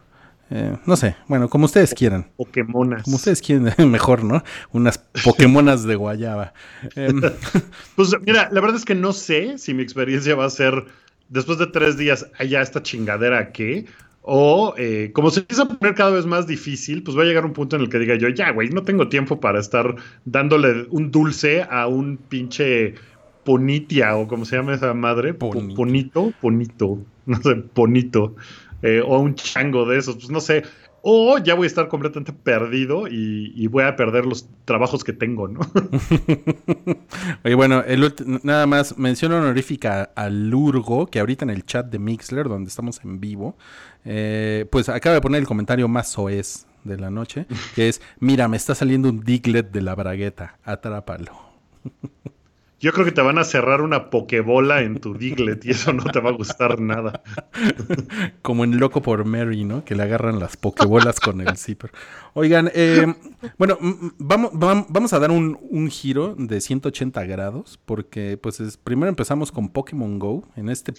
Eh, 0.55 0.77
no 0.85 0.97
sé, 0.97 1.17
bueno, 1.29 1.49
como 1.49 1.65
ustedes 1.65 1.95
quieran. 1.95 2.27
Pokémonas. 2.37 3.05
Como 3.05 3.17
ustedes 3.17 3.41
quieran, 3.41 3.73
mejor, 3.91 4.23
¿no? 4.23 4.45
Unas 4.71 4.99
Pokémonas 5.25 5.85
de 5.85 5.97
guayaba. 5.97 6.53
Em, 6.95 7.23
pues 7.97 8.15
mira, 8.27 8.51
la 8.53 8.61
verdad 8.61 8.77
es 8.77 8.85
que 8.85 8.95
no 8.95 9.15
sé 9.15 9.57
si 9.57 9.73
mi 9.73 9.83
experiencia 9.83 10.35
va 10.35 10.45
a 10.45 10.51
ser 10.51 10.85
después 11.31 11.59
de 11.59 11.69
tres 11.69 11.97
días, 11.97 12.27
allá 12.39 12.61
esta 12.61 12.83
chingadera 12.83 13.51
qué. 13.53 13.87
O 14.21 14.75
eh, 14.77 15.11
como 15.15 15.31
se 15.31 15.41
empieza 15.41 15.63
a 15.63 15.69
poner 15.69 15.95
cada 15.95 16.11
vez 16.11 16.27
más 16.27 16.47
difícil, 16.47 17.03
pues 17.03 17.17
va 17.17 17.23
a 17.23 17.25
llegar 17.25 17.47
un 17.47 17.55
punto 17.55 17.77
en 17.77 17.83
el 17.83 17.89
que 17.89 17.99
diga 17.99 18.15
yo, 18.17 18.29
ya, 18.29 18.51
güey, 18.51 18.69
no 18.69 18.83
tengo 18.83 19.09
tiempo 19.09 19.41
para 19.41 19.59
estar 19.59 19.97
dándole 20.27 20.87
un 20.91 21.11
dulce 21.11 21.67
a 21.69 21.87
un 21.87 22.19
pinche 22.19 22.95
ponitia 23.43 24.17
o 24.17 24.29
como 24.29 24.45
se 24.45 24.57
llama 24.57 24.75
esa 24.75 24.93
madre. 24.93 25.33
Ponito, 25.33 26.33
ponito, 26.43 26.99
no 27.27 27.43
sé, 27.43 27.55
ponito. 27.57 28.37
Eh, 28.83 29.01
o 29.05 29.19
un 29.19 29.35
chango 29.35 29.87
de 29.87 29.99
esos, 29.99 30.17
pues 30.17 30.31
no 30.31 30.41
sé. 30.41 30.65
O 31.05 31.39
ya 31.39 31.55
voy 31.55 31.65
a 31.65 31.67
estar 31.67 31.89
completamente 31.89 32.33
perdido 32.33 33.09
y, 33.09 33.67
voy 33.67 33.83
a 33.83 33.97
perder 33.97 34.25
los 34.25 34.49
trabajos 34.65 35.03
que 35.03 35.13
tengo, 35.13 35.49
¿no? 35.49 35.61
Oye, 37.45 37.55
bueno, 37.57 37.83
nada 38.45 38.67
más 38.67 38.97
mención 38.99 39.33
honorífica 39.33 40.13
a 40.15 40.29
Lurgo, 40.29 41.07
que 41.07 41.19
ahorita 41.19 41.45
en 41.45 41.51
el 41.51 41.67
chat 41.67 41.87
de 41.87 41.99
Mixler, 41.99 42.49
donde 42.49 42.69
estamos 42.69 43.01
en 43.03 43.21
vivo, 43.21 43.57
eh, 44.05 44.67
pues 44.71 44.89
acaba 44.89 45.15
de 45.15 45.21
poner 45.21 45.41
el 45.41 45.47
comentario 45.47 45.89
más 45.89 46.13
soez 46.13 46.67
de 46.85 46.97
la 46.97 47.11
noche, 47.11 47.47
que 47.75 47.89
es, 47.89 48.01
mira, 48.21 48.47
me 48.47 48.57
está 48.57 48.77
saliendo 48.77 49.09
un 49.09 49.25
diglet 49.25 49.73
de 49.73 49.83
la 49.83 49.97
bragueta, 49.97 50.59
atrápalo. 50.65 51.33
Yo 52.83 52.93
creo 52.93 53.05
que 53.05 53.13
te 53.13 53.23
van 53.23 53.39
a 53.39 53.45
cerrar 53.45 53.81
una 53.81 54.11
pokebola 54.11 54.83
en 54.83 54.99
tu 54.99 55.15
Diglett 55.15 55.65
y 55.65 55.71
eso 55.71 55.93
no 55.93 56.03
te 56.03 56.19
va 56.19 56.31
a 56.31 56.33
gustar 56.33 56.81
nada. 56.81 57.23
Como 58.43 58.65
en 58.65 58.81
Loco 58.81 59.01
por 59.03 59.25
Mary, 59.25 59.63
¿no? 59.63 59.85
Que 59.85 59.95
le 59.95 60.03
agarran 60.03 60.41
las 60.41 60.57
pokebolas 60.57 61.21
con 61.21 61.41
el 61.41 61.57
zipper. 61.57 61.93
Oigan, 62.35 62.73
eh, 62.75 63.07
bueno, 63.57 63.79
vamos, 64.19 65.13
a 65.13 65.21
dar 65.21 65.31
un, 65.31 65.89
giro 65.91 66.35
de 66.37 66.61
180 66.61 67.25
grados 67.25 67.79
porque 67.85 68.37
pues 68.37 68.61
primero 68.83 69.09
empezamos 69.09 69.53
con 69.53 69.69
Pokémon 69.69 70.19
Go 70.19 70.49
en 70.57 70.69
este 70.69 70.93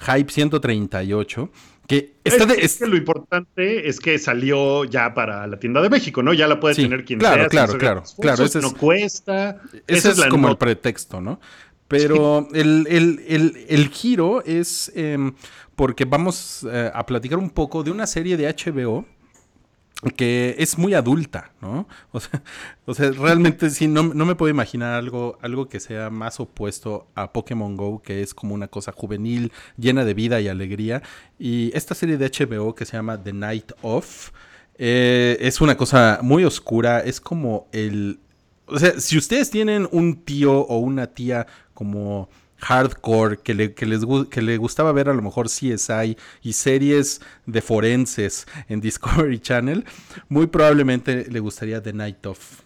Hype 0.00 0.30
138 0.30 1.50
que 1.86 2.14
es, 2.24 2.78
que 2.78 2.86
lo 2.86 2.96
importante 2.96 3.88
es 3.88 3.98
que 3.98 4.18
salió 4.18 4.84
ya 4.84 5.14
para 5.14 5.46
la 5.46 5.58
tienda 5.58 5.82
de 5.82 5.90
México, 5.90 6.22
¿no? 6.22 6.32
Ya 6.32 6.46
la 6.46 6.60
puede 6.60 6.76
tener 6.76 7.04
quien 7.04 7.18
claro, 7.18 7.42
sea. 7.42 7.48
Claro, 7.48 7.78
claro, 7.78 8.02
claro. 8.20 8.44
Ese 8.44 8.60
no 8.60 8.72
cuesta. 8.74 9.60
Ese 9.86 10.10
es, 10.10 10.24
como 10.26 10.48
el 10.48 10.56
pretexto, 10.56 11.20
¿no? 11.20 11.40
Pero 11.88 12.48
el, 12.54 13.90
giro 13.92 14.42
es 14.44 14.90
em, 14.94 15.34
porque 15.76 16.04
vamos 16.04 16.66
eh, 16.70 16.90
a 16.92 17.04
platicar 17.04 17.38
un 17.38 17.50
poco 17.50 17.82
de 17.82 17.90
una 17.90 18.06
serie 18.06 18.36
de 18.36 18.46
HBO 18.48 19.04
que 20.10 20.56
es 20.58 20.78
muy 20.78 20.94
adulta, 20.94 21.52
¿no? 21.60 21.86
O 22.10 22.20
sea, 22.20 22.42
o 22.86 22.94
sea 22.94 23.10
realmente 23.12 23.70
sí, 23.70 23.86
no, 23.86 24.02
me 24.02 24.34
puedo 24.34 24.50
imaginar 24.50 24.94
algo, 24.94 25.38
algo 25.42 25.68
que 25.68 25.78
sea 25.78 26.10
más 26.10 26.40
opuesto 26.40 27.06
a 27.14 27.32
Pokémon 27.32 27.76
Go, 27.76 28.02
que 28.02 28.22
es 28.22 28.34
como 28.34 28.54
una 28.54 28.68
cosa 28.68 28.92
juvenil, 28.92 29.52
llena 29.76 30.04
de 30.04 30.14
vida 30.14 30.40
y 30.40 30.48
alegría. 30.48 31.02
Y 31.38 31.70
esta 31.76 31.94
serie 31.94 32.16
de 32.16 32.30
HBO 32.30 32.74
que 32.74 32.84
se 32.84 32.96
llama 32.96 33.22
The 33.22 33.32
Night 33.32 33.72
Of, 33.82 34.30
eh, 34.76 35.36
es 35.40 35.60
una 35.60 35.76
cosa 35.76 36.18
muy 36.22 36.44
oscura, 36.44 37.00
es 37.00 37.20
como 37.20 37.68
el... 37.72 38.18
O 38.66 38.78
sea, 38.78 38.98
si 38.98 39.18
ustedes 39.18 39.50
tienen 39.50 39.88
un 39.92 40.24
tío 40.24 40.60
o 40.60 40.78
una 40.78 41.08
tía 41.08 41.46
como 41.74 42.28
hardcore, 42.62 43.38
que 43.38 43.54
le, 43.54 43.74
que, 43.74 43.86
les, 43.86 44.02
que 44.30 44.40
le 44.40 44.56
gustaba 44.56 44.92
ver 44.92 45.08
a 45.08 45.14
lo 45.14 45.22
mejor 45.22 45.48
CSI 45.48 46.16
y 46.42 46.52
series 46.52 47.20
de 47.46 47.60
forenses 47.60 48.46
en 48.68 48.80
Discovery 48.80 49.40
Channel, 49.40 49.84
muy 50.28 50.46
probablemente 50.46 51.26
le 51.28 51.40
gustaría 51.40 51.82
The 51.82 51.92
Night 51.92 52.24
Of. 52.26 52.62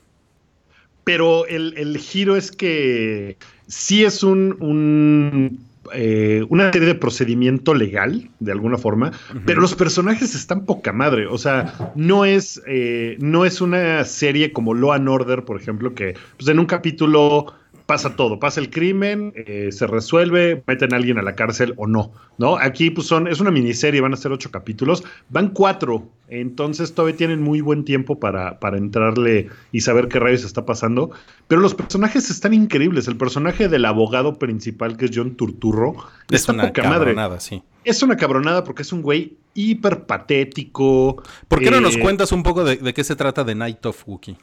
Pero 1.04 1.46
el, 1.46 1.98
giro 1.98 2.36
es 2.36 2.50
que 2.50 3.36
sí 3.68 4.04
es 4.04 4.24
un, 4.24 5.60
eh, 5.92 6.44
una 6.48 6.72
serie 6.72 6.88
de 6.88 6.94
procedimiento 6.96 7.74
legal, 7.74 8.28
de 8.40 8.50
alguna 8.50 8.76
forma, 8.76 9.12
pero 9.44 9.60
los 9.60 9.76
personajes 9.76 10.34
están 10.34 10.64
poca 10.64 10.92
madre. 10.92 11.28
O 11.28 11.38
sea, 11.38 11.92
no 11.94 12.24
es, 12.24 12.60
eh, 12.66 13.16
no 13.20 13.44
es 13.44 13.60
una 13.60 14.04
serie 14.04 14.52
como 14.52 14.74
Law 14.74 14.92
and 14.92 15.08
Order, 15.08 15.44
por 15.44 15.60
ejemplo, 15.60 15.94
que 15.94 16.14
pues, 16.36 16.48
en 16.48 16.58
un 16.58 16.66
capítulo 16.66 17.54
pasa 17.86 18.16
todo, 18.16 18.40
pasa 18.40 18.60
el 18.60 18.68
crimen, 18.68 19.32
eh, 19.36 19.68
se 19.70 19.86
resuelve, 19.86 20.62
meten 20.66 20.92
a 20.92 20.96
alguien 20.96 21.18
a 21.18 21.22
la 21.22 21.36
cárcel 21.36 21.72
o 21.76 21.86
no, 21.86 22.12
¿no? 22.36 22.58
Aquí 22.58 22.90
pues 22.90 23.06
son, 23.06 23.28
es 23.28 23.40
una 23.40 23.52
miniserie, 23.52 24.00
van 24.00 24.12
a 24.12 24.16
ser 24.16 24.32
ocho 24.32 24.50
capítulos, 24.50 25.04
van 25.28 25.50
cuatro, 25.50 26.08
entonces 26.28 26.92
todavía 26.94 27.16
tienen 27.16 27.40
muy 27.40 27.60
buen 27.60 27.84
tiempo 27.84 28.18
para, 28.18 28.58
para 28.58 28.76
entrarle 28.76 29.48
y 29.70 29.80
saber 29.80 30.08
qué 30.08 30.18
rayos 30.18 30.44
está 30.44 30.66
pasando, 30.66 31.12
pero 31.46 31.60
los 31.60 31.74
personajes 31.74 32.28
están 32.28 32.52
increíbles, 32.52 33.06
el 33.06 33.16
personaje 33.16 33.68
del 33.68 33.84
abogado 33.84 34.38
principal 34.38 34.96
que 34.96 35.04
es 35.04 35.12
John 35.14 35.36
Turturro, 35.36 35.94
es 36.28 36.48
una 36.48 36.72
cabronada, 36.72 37.38
sí. 37.38 37.62
Es 37.84 38.02
una 38.02 38.16
cabronada 38.16 38.64
porque 38.64 38.82
es 38.82 38.92
un 38.92 39.00
güey 39.00 39.36
hiper 39.54 40.06
patético. 40.06 41.22
¿Por 41.46 41.60
qué 41.60 41.70
no 41.70 41.80
nos 41.80 41.94
eh, 41.94 42.00
cuentas 42.00 42.32
un 42.32 42.42
poco 42.42 42.64
de, 42.64 42.78
de 42.78 42.92
qué 42.92 43.04
se 43.04 43.14
trata 43.14 43.44
de 43.44 43.54
Night 43.54 43.86
of 43.86 44.02
Wookiee? 44.08 44.36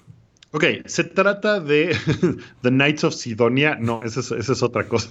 Ok, 0.54 0.66
se 0.86 1.04
trata 1.04 1.60
de 1.60 1.98
The 2.62 2.70
Knights 2.70 3.04
of 3.04 3.16
Sidonia. 3.16 3.76
No, 3.80 4.02
esa 4.04 4.20
es, 4.20 4.62
otra 4.62 4.88
cosa. 4.88 5.10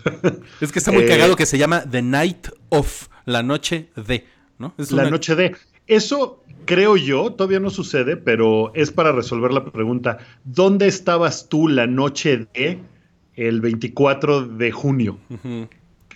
Es 0.60 0.70
que 0.70 0.78
está 0.78 0.92
muy 0.92 1.04
cagado 1.04 1.32
eh, 1.32 1.36
que 1.36 1.46
se 1.46 1.58
llama 1.58 1.82
The 1.82 2.00
Night 2.00 2.48
of, 2.68 3.08
la 3.24 3.42
noche 3.42 3.88
de, 3.96 4.24
¿no? 4.60 4.72
Es 4.78 4.92
la 4.92 5.10
noche 5.10 5.34
de. 5.34 5.56
Eso 5.88 6.44
creo 6.64 6.96
yo, 6.96 7.32
todavía 7.32 7.58
no 7.58 7.70
sucede, 7.70 8.16
pero 8.16 8.72
es 8.74 8.92
para 8.92 9.10
resolver 9.10 9.52
la 9.52 9.64
pregunta. 9.64 10.18
¿Dónde 10.44 10.86
estabas 10.86 11.48
tú 11.48 11.66
la 11.66 11.88
noche 11.88 12.46
de 12.54 12.78
el 13.34 13.60
24 13.60 14.46
de 14.46 14.70
junio? 14.70 15.18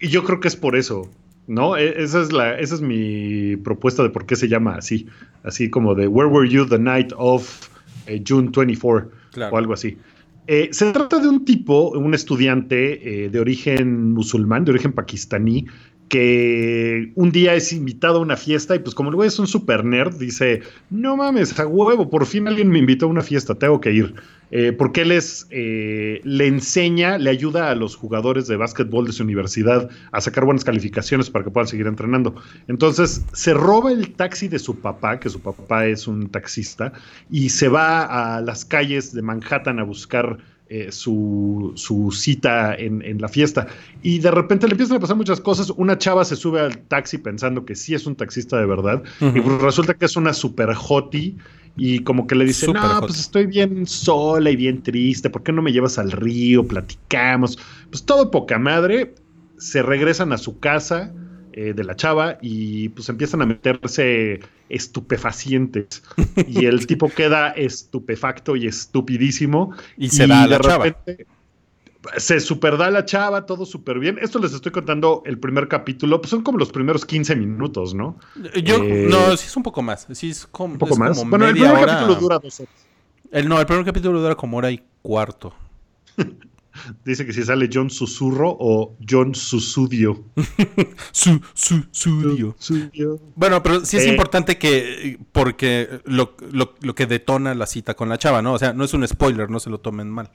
Y 0.01 0.09
yo 0.09 0.23
creo 0.23 0.39
que 0.39 0.47
es 0.47 0.57
por 0.57 0.77
eso. 0.77 1.11
¿no? 1.49 1.77
E, 1.77 2.01
esa 2.01 2.23
es, 2.23 2.31
la, 2.31 2.57
esa 2.61 2.77
es 2.77 2.81
mi 2.81 3.57
propuesta 3.57 4.05
de 4.05 4.11
por 4.11 4.25
qué 4.25 4.37
se 4.37 4.47
llama 4.47 4.77
así. 4.77 5.09
Así 5.43 5.69
como 5.69 5.97
de 5.97 6.07
Where 6.07 6.31
were 6.31 6.49
you 6.49 6.65
the 6.65 6.79
night 6.79 7.13
of 7.17 7.69
eh, 8.07 8.23
June 8.27 8.51
24 8.55 9.11
o 9.51 9.57
algo 9.57 9.73
así. 9.73 9.99
Eh, 10.49 10.69
se 10.71 10.93
trata 10.93 11.19
de 11.19 11.29
un 11.29 11.45
tipo, 11.45 11.91
un 11.91 12.15
estudiante 12.15 13.25
eh, 13.25 13.29
de 13.29 13.41
origen 13.41 14.13
musulmán, 14.13 14.65
de 14.65 14.71
origen 14.73 14.93
pakistaní, 14.93 15.67
que 16.09 17.13
un 17.15 17.33
día 17.33 17.55
es 17.55 17.73
invitado 17.73 18.19
a 18.19 18.21
una 18.21 18.37
fiesta 18.37 18.75
y 18.75 18.79
pues 18.79 18.95
como 18.95 19.11
el 19.11 19.17
güey 19.17 19.29
es 19.29 19.39
un 19.39 19.47
super 19.47 19.85
nerd, 19.85 20.17
dice, 20.17 20.63
no 20.91 21.17
mames, 21.17 21.59
a 21.59 21.67
huevo, 21.67 22.09
por 22.11 22.27
fin 22.27 22.47
alguien 22.47 22.69
me 22.69 22.79
invitó 22.79 23.07
a 23.07 23.09
una 23.09 23.23
fiesta, 23.23 23.55
tengo 23.55 23.81
que 23.81 23.93
ir. 23.93 24.15
Eh, 24.53 24.73
porque 24.73 25.03
él 25.03 25.11
es, 25.11 25.49
eh, 25.51 26.21
le 26.23 26.47
enseña, 26.47 27.19
le 27.19 27.31
ayuda 27.31 27.71
a 27.71 27.75
los 27.75 27.97
jugadores 27.97 28.47
de 28.47 28.57
básquetbol 28.57 29.05
de 29.05 29.13
su 29.13 29.25
universidad 29.25 29.91
a 30.13 30.21
sacar 30.21 30.45
buenas 30.45 30.63
calificaciones 30.63 31.31
para 31.31 31.45
que 31.45 31.51
puedan 31.51 31.67
seguir 31.67 31.89
entrenando. 31.89 32.37
Entonces 32.69 33.25
se 33.33 33.55
roba 33.55 33.91
el 33.91 34.13
taxi 34.15 34.47
de 34.47 34.61
su 34.61 34.79
papá, 34.79 35.19
que 35.19 35.31
su 35.31 35.41
papá 35.41 35.87
es 35.87 36.07
un 36.07 36.29
taxista, 36.29 36.93
y 37.29 37.49
se 37.49 37.67
va 37.67 38.37
a 38.37 38.41
las 38.41 38.65
calles 38.65 39.13
de 39.13 39.23
Manhattan 39.23 39.81
a 39.81 39.83
buscar 39.83 40.39
eh, 40.69 40.91
su, 40.91 41.75
cita 42.13 42.75
en, 42.75 43.21
la 43.21 43.29
fiesta. 43.29 43.69
Y 44.03 44.19
de 44.19 44.31
repente 44.31 44.67
le 44.67 44.73
empiezan 44.73 44.97
a 44.97 45.01
pasar 45.01 45.17
muchas 45.17 45.41
cosas. 45.41 45.71
Una 45.71 45.97
chava 45.97 46.25
se 46.25 46.37
sube 46.37 46.61
al 46.61 46.79
taxi 46.79 47.19
pensando 47.19 47.65
que 47.65 47.77
sí 47.77 47.95
es 47.95 48.07
un 48.07 48.17
taxista 48.17 48.59
de 48.59 48.67
verdad. 48.67 49.03
Y 49.21 49.41
pues 49.41 49.61
resulta 49.63 49.95
que 49.95 50.07
es 50.07 50.17
una 50.17 50.33
super 50.33 50.75
hottie. 50.75 51.37
Y 51.77 52.01
como 52.01 52.27
que 52.27 52.35
le 52.35 52.47
dice, 52.47 52.73
no, 52.73 53.01
pues 53.01 53.21
estoy 53.21 53.47
bien 53.47 53.87
sola 53.87 54.51
y 54.51 54.57
bien 54.57 54.83
triste. 54.83 55.31
¿Por 55.31 55.43
qué 55.43 55.53
no 55.53 55.63
me 55.63 55.73
llevas 55.73 55.99
al 55.99 56.11
río? 56.11 56.67
Platicamos. 56.67 57.59
Pues 57.91 58.05
todo 58.05 58.31
poca 58.31 58.59
madre. 58.59 59.15
Se 59.59 59.83
regresan 59.83 60.33
a 60.33 60.39
su 60.39 60.59
casa 60.59 61.13
eh, 61.59 61.73
de 61.73 61.85
la 61.85 61.97
chava 61.97 62.37
y 62.43 62.91
pues 62.91 63.09
empiezan 63.09 63.41
a 63.41 63.47
meterse 63.47 64.41
estupefacientes. 64.69 66.03
y 66.47 66.67
el 66.67 66.87
tipo 66.87 67.09
queda 67.09 67.49
estupefacto 67.49 68.57
y 68.57 68.67
estupidísimo. 68.67 69.75
Y 69.97 70.11
se 70.11 70.27
da 70.27 70.43
a 70.43 70.47
la 70.47 70.61
chava. 70.61 70.85
Se 72.19 72.41
superda 72.41 72.91
la 72.91 73.07
chava, 73.07 73.47
todo 73.47 73.65
súper 73.65 73.99
bien. 73.99 74.19
Esto 74.21 74.39
les 74.39 74.53
estoy 74.53 74.71
contando 74.71 75.23
el 75.25 75.39
primer 75.39 75.67
capítulo, 75.67 76.21
pues 76.21 76.29
son 76.29 76.43
como 76.43 76.59
los 76.59 76.71
primeros 76.71 77.07
15 77.07 77.35
minutos, 77.37 77.95
¿no? 77.95 78.19
Yo, 78.63 78.77
eh, 78.85 79.07
no, 79.09 79.35
sí 79.39 79.47
es 79.47 79.57
un 79.57 79.63
poco 79.63 79.81
más. 79.81 80.07
Sí 80.13 80.29
es 80.29 80.47
como, 80.47 80.75
un 80.75 80.79
poco 80.79 80.95
más. 80.97 81.25
bueno, 81.25 81.47
el 81.47 81.55
primer 81.55 81.87
capítulo 81.87 82.17
dura 82.17 82.39
dos 82.39 82.61
horas. 82.61 82.75
El, 83.33 83.49
no, 83.49 83.59
el 83.59 83.65
primer 83.65 83.87
capítulo 83.87 84.21
dura 84.21 84.35
como 84.35 84.59
hora 84.59 84.71
y 84.71 84.83
cuarto. 85.01 85.55
Dice 87.05 87.27
que 87.27 87.33
si 87.33 87.43
sale 87.43 87.69
John 87.73 87.91
Susurro 87.91 88.57
o 88.59 88.97
John 89.09 89.35
Susudio. 89.35 90.25
su, 91.13 91.41
susudio. 91.55 92.57
Bueno, 93.35 93.63
pero 93.63 93.85
sí 93.85 93.97
es 93.97 94.05
eh, 94.05 94.11
importante 94.11 94.59
que, 94.59 95.19
porque 95.33 96.01
lo, 96.05 96.37
que 96.95 97.07
detona 97.07 97.55
la 97.55 97.67
cita 97.67 97.95
con 97.95 98.09
la 98.09 98.19
chava, 98.19 98.43
¿no? 98.43 98.55
O 98.55 98.59
sea, 98.59 98.73
no 98.73 98.85
es 98.85 98.95
un 98.95 99.07
spoiler, 99.07 99.51
no 99.51 99.61
se 99.61 99.71
lo 99.71 99.79
tomen 99.79 100.11
mal. 100.11 100.31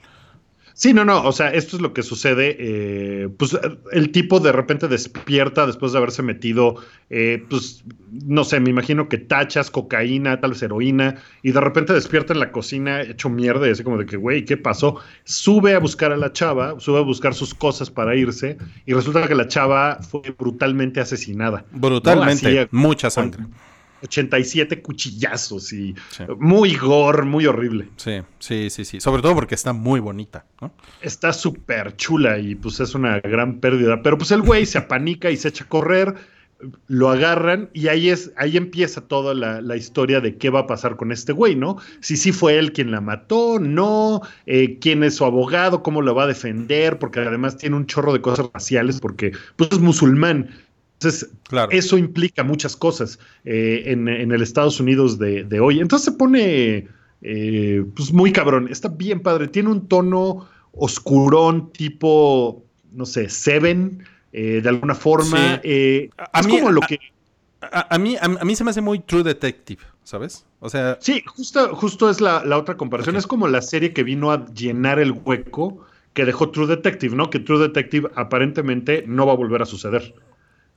Sí, 0.74 0.92
no, 0.92 1.04
no, 1.04 1.22
o 1.22 1.32
sea, 1.32 1.52
esto 1.52 1.76
es 1.76 1.82
lo 1.82 1.92
que 1.92 2.02
sucede. 2.02 2.56
Eh, 2.58 3.28
pues 3.36 3.56
el 3.92 4.10
tipo 4.10 4.40
de 4.40 4.52
repente 4.52 4.88
despierta 4.88 5.66
después 5.66 5.92
de 5.92 5.98
haberse 5.98 6.22
metido, 6.22 6.76
eh, 7.10 7.44
pues, 7.48 7.84
no 8.24 8.44
sé, 8.44 8.60
me 8.60 8.70
imagino 8.70 9.08
que 9.08 9.18
tachas, 9.18 9.70
cocaína, 9.70 10.40
tal 10.40 10.50
vez 10.50 10.62
heroína, 10.62 11.16
y 11.42 11.52
de 11.52 11.60
repente 11.60 11.92
despierta 11.92 12.32
en 12.32 12.40
la 12.40 12.52
cocina 12.52 13.02
hecho 13.02 13.28
mierda 13.28 13.68
y 13.68 13.70
así 13.70 13.82
como 13.82 13.98
de 13.98 14.06
que, 14.06 14.16
güey, 14.16 14.44
¿qué 14.44 14.56
pasó? 14.56 14.96
Sube 15.24 15.74
a 15.74 15.78
buscar 15.78 16.12
a 16.12 16.16
la 16.16 16.32
chava, 16.32 16.78
sube 16.78 16.98
a 16.98 17.02
buscar 17.02 17.34
sus 17.34 17.54
cosas 17.54 17.90
para 17.90 18.16
irse, 18.16 18.56
y 18.86 18.92
resulta 18.92 19.28
que 19.28 19.34
la 19.34 19.48
chava 19.48 19.98
fue 20.02 20.22
brutalmente 20.38 21.00
asesinada. 21.00 21.64
Brutalmente, 21.72 22.68
mucha 22.70 23.10
sangre. 23.10 23.44
87 24.02 24.82
cuchillazos 24.82 25.72
y 25.72 25.94
muy 26.38 26.76
gore, 26.76 27.22
muy 27.22 27.46
horrible. 27.46 27.88
Sí, 27.96 28.20
sí, 28.38 28.70
sí, 28.70 28.84
sí. 28.84 29.00
Sobre 29.00 29.22
todo 29.22 29.34
porque 29.34 29.54
está 29.54 29.72
muy 29.72 30.00
bonita, 30.00 30.44
¿no? 30.60 30.72
Está 31.00 31.32
súper 31.32 31.96
chula 31.96 32.38
y 32.38 32.54
pues 32.54 32.80
es 32.80 32.94
una 32.94 33.20
gran 33.20 33.60
pérdida. 33.60 34.02
Pero 34.02 34.18
pues 34.18 34.30
el 34.30 34.42
güey 34.42 34.66
se 34.66 34.78
apanica 34.78 35.30
y 35.30 35.36
se 35.36 35.48
echa 35.48 35.64
a 35.64 35.68
correr, 35.68 36.14
lo 36.86 37.10
agarran 37.10 37.70
y 37.72 37.88
ahí 37.88 38.08
es, 38.08 38.32
ahí 38.36 38.56
empieza 38.56 39.00
toda 39.00 39.34
la, 39.34 39.76
historia 39.76 40.20
de 40.20 40.36
qué 40.36 40.50
va 40.50 40.60
a 40.60 40.66
pasar 40.66 40.96
con 40.96 41.10
este 41.10 41.32
güey, 41.32 41.56
¿no? 41.56 41.78
Si 42.00 42.16
sí 42.16 42.30
fue 42.32 42.58
él 42.58 42.72
quien 42.72 42.90
la 42.90 43.00
mató, 43.00 43.58
no, 43.58 44.20
eh, 44.46 44.78
quién 44.80 45.02
es 45.02 45.16
su 45.16 45.24
abogado, 45.24 45.82
cómo 45.82 46.02
lo 46.02 46.14
va 46.14 46.24
a 46.24 46.28
defender, 46.28 46.98
porque 46.98 47.20
además 47.20 47.56
tiene 47.56 47.76
un 47.76 47.86
chorro 47.86 48.12
de 48.12 48.20
cosas 48.20 48.48
raciales, 48.52 49.00
porque 49.00 49.32
pues 49.56 49.70
es 49.72 49.80
musulmán. 49.80 50.50
Entonces, 51.04 51.30
eso 51.70 51.98
implica 51.98 52.44
muchas 52.44 52.76
cosas 52.76 53.18
eh, 53.44 53.84
en, 53.86 54.08
el 54.08 54.42
Estados 54.42 54.78
Unidos 54.78 55.18
de, 55.18 55.60
hoy. 55.60 55.80
Entonces 55.80 56.04
se 56.04 56.12
pone 56.12 56.88
eh, 57.22 57.84
pues 57.96 58.12
muy 58.12 58.32
cabrón. 58.32 58.68
Está 58.70 58.88
bien 58.88 59.20
padre. 59.20 59.48
Tiene 59.48 59.70
un 59.70 59.88
tono 59.88 60.48
oscurón, 60.72 61.72
tipo, 61.72 62.64
no 62.92 63.04
sé, 63.04 63.28
Seven, 63.28 64.04
eh, 64.32 64.60
de 64.62 64.68
alguna 64.68 64.94
forma. 64.94 65.54
a, 65.54 66.42
mí, 66.42 66.60
lo 66.60 66.80
que. 66.82 67.00
A, 67.60 67.98
mí, 67.98 68.16
a, 68.20 68.28
mí 68.28 68.54
se 68.54 68.64
me 68.64 68.70
hace 68.70 68.80
muy 68.80 69.00
True 69.00 69.24
Detective, 69.24 69.82
¿sabes? 70.04 70.46
O 70.60 70.70
sea. 70.70 70.98
Sí, 71.00 71.22
justo, 71.26 71.74
justo 71.74 72.10
es 72.10 72.20
la, 72.20 72.42
otra 72.56 72.76
comparación. 72.76 73.16
Es 73.16 73.26
como 73.26 73.48
la 73.48 73.62
serie 73.62 73.92
que 73.92 74.04
vino 74.04 74.30
a 74.30 74.46
llenar 74.46 75.00
el 75.00 75.12
hueco 75.12 75.84
que 76.14 76.24
dejó 76.24 76.50
True 76.50 76.68
Detective, 76.68 77.16
¿no? 77.16 77.28
Que 77.28 77.40
True 77.40 77.58
Detective 77.58 78.10
aparentemente 78.14 79.04
no 79.06 79.26
va 79.26 79.32
a 79.32 79.36
volver 79.36 79.62
a 79.62 79.66
suceder. 79.66 80.14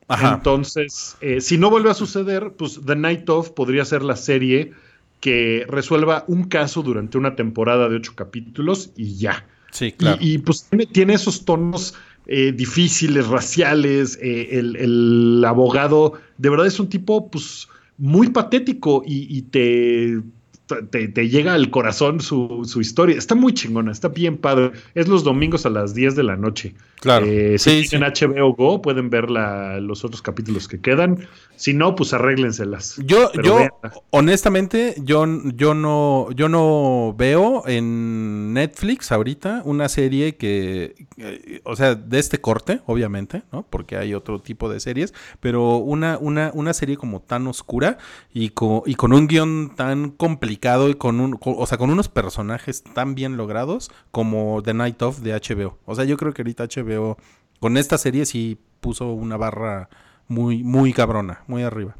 Entonces, 0.10 1.18
eh, 1.22 1.42
si 1.42 1.58
no 1.58 1.70
vuelve 1.70 1.90
a 1.90 1.96
suceder, 1.96 2.54
pues 2.58 2.80
The 2.86 2.96
Night 2.96 3.30
Of 3.30 3.52
podría 3.52 3.86
ser 3.86 4.04
la 4.04 4.16
serie 4.16 4.72
que 5.20 5.66
resuelva 5.68 6.26
un 6.28 6.44
caso 6.44 6.84
durante 6.84 7.18
una 7.18 7.36
temporada 7.36 7.90
de 7.90 7.96
ocho 7.96 8.14
capítulos 8.16 8.92
y 8.96 9.16
ya. 9.16 9.46
Sí, 9.72 9.92
claro. 9.92 10.18
Y, 10.22 10.38
pues 10.38 10.70
tiene, 10.92 11.16
esos 11.16 11.44
tonos 11.44 11.96
eh, 12.28 12.52
difíciles, 12.52 13.28
raciales. 13.28 14.20
Eh, 14.22 14.60
el, 14.60 15.44
abogado, 15.46 16.14
de 16.38 16.50
verdad 16.50 16.68
es 16.68 16.80
un 16.80 16.88
tipo, 16.88 17.30
pues, 17.32 17.68
muy 17.98 18.30
patético 18.30 19.02
y 19.06 19.42
te 19.44 20.22
te, 20.68 21.30
llega 21.30 21.54
al 21.54 21.70
corazón 21.70 22.20
su, 22.20 22.66
historia. 22.80 23.18
Está 23.18 23.36
muy 23.36 23.54
chingona, 23.54 23.92
está 23.92 24.08
bien 24.08 24.38
padre. 24.38 24.72
Es 24.96 25.08
los 25.08 25.24
domingos 25.24 25.66
a 25.66 25.70
las 25.70 25.94
10 25.94 26.16
de 26.16 26.24
la 26.24 26.36
noche. 26.36 26.76
Claro. 27.02 27.26
Eh, 27.26 27.60
si 27.60 27.88
tienen 27.88 28.12
HBO 28.12 28.54
Go, 28.54 28.82
pueden 28.82 29.10
ver 29.10 29.30
los 29.30 30.04
otros 30.04 30.22
capítulos 30.22 30.68
que 30.68 30.80
quedan. 30.82 31.28
Si 31.56 31.74
no, 31.74 31.96
pues 31.96 32.14
arréglenselas. 32.14 32.98
Yo, 33.06 33.32
yo 33.42 33.68
honestamente, 34.10 34.96
yo, 34.98 35.26
yo, 35.54 35.74
no, 35.74 36.30
yo 36.36 36.50
no 36.50 37.16
veo 37.18 37.64
en 37.68 38.54
Netflix 38.54 39.12
ahorita 39.12 39.62
una 39.64 39.88
serie 39.88 40.36
que, 40.36 40.96
eh, 41.18 41.62
o 41.64 41.76
sea, 41.76 41.96
de 41.96 42.20
este 42.20 42.42
corte, 42.42 42.82
obviamente, 42.88 43.44
¿no? 43.54 43.66
Porque 43.70 43.98
hay 43.98 44.14
otro 44.14 44.42
tipo 44.42 44.70
de 44.70 44.80
series, 44.80 45.14
pero 45.40 45.78
una, 45.78 46.18
una, 46.18 46.52
una 46.54 46.74
serie 46.74 46.98
como 46.98 47.22
tan 47.22 47.48
oscura 47.48 48.00
y, 48.34 48.52
y 48.86 48.96
con 48.96 49.14
un 49.14 49.28
guion 49.28 49.74
tan 49.76 50.10
complicado 50.10 50.55
y 50.90 50.96
con 50.96 51.20
un, 51.20 51.38
o 51.42 51.66
sea, 51.66 51.78
con 51.78 51.90
unos 51.90 52.10
personajes 52.10 52.84
tan 52.84 53.16
bien 53.16 53.38
logrados 53.38 53.92
como 54.12 54.62
The 54.64 54.74
Night 54.74 55.02
of 55.02 55.20
de 55.20 55.34
HBO. 55.34 55.78
O 55.86 55.96
sea, 55.96 56.06
yo 56.06 56.18
creo 56.18 56.34
que 56.34 56.42
ahorita 56.42 56.66
HBO 56.66 57.18
con 57.60 57.78
esta 57.78 57.98
serie 57.98 58.26
sí 58.26 58.58
puso 58.82 59.12
una 59.12 59.38
barra 59.38 59.90
muy, 60.28 60.64
muy 60.64 60.94
cabrona, 60.94 61.44
muy 61.48 61.64
arriba. 61.64 61.96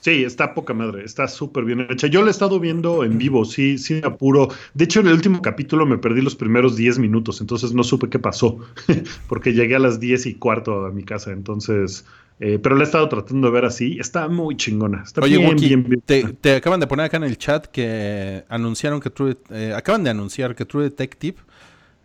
Sí, 0.00 0.22
está 0.22 0.52
poca 0.52 0.74
madre, 0.74 1.02
está 1.04 1.26
súper 1.28 1.64
bien 1.64 1.86
hecha. 1.88 2.08
Yo 2.08 2.20
la 2.20 2.28
he 2.28 2.30
estado 2.30 2.60
viendo 2.60 3.04
en 3.04 3.16
vivo, 3.16 3.46
sí, 3.46 3.78
sí, 3.78 4.02
apuro. 4.04 4.48
De 4.74 4.84
hecho, 4.84 5.00
en 5.00 5.06
el 5.06 5.14
último 5.14 5.40
capítulo 5.40 5.86
me 5.86 5.96
perdí 5.96 6.20
los 6.20 6.36
primeros 6.36 6.76
10 6.76 6.98
minutos, 6.98 7.40
entonces 7.40 7.72
no 7.72 7.82
supe 7.82 8.10
qué 8.10 8.18
pasó, 8.18 8.58
porque 9.28 9.54
llegué 9.54 9.76
a 9.76 9.78
las 9.78 10.00
10 10.00 10.26
y 10.26 10.34
cuarto 10.34 10.84
a 10.84 10.90
mi 10.90 11.04
casa, 11.04 11.32
entonces... 11.32 12.04
Eh, 12.40 12.58
pero 12.60 12.74
la 12.74 12.82
he 12.82 12.84
estado 12.84 13.08
tratando 13.08 13.48
de 13.48 13.52
ver 13.52 13.64
así. 13.64 13.96
Está 13.98 14.28
muy 14.28 14.56
chingona. 14.56 15.02
Está 15.04 15.20
Oye, 15.20 15.38
bien, 15.38 15.56
bien, 15.56 15.84
bien, 15.84 16.02
te, 16.04 16.32
te, 16.32 16.56
acaban 16.56 16.80
de 16.80 16.86
poner 16.86 17.06
acá 17.06 17.16
en 17.16 17.24
el 17.24 17.38
chat 17.38 17.66
que 17.66 18.44
anunciaron 18.48 19.00
que 19.00 19.10
True... 19.10 19.36
Eh, 19.50 19.72
acaban 19.74 20.02
de 20.02 20.10
anunciar 20.10 20.54
que 20.54 20.64
True 20.64 20.84
Detective 20.84 21.36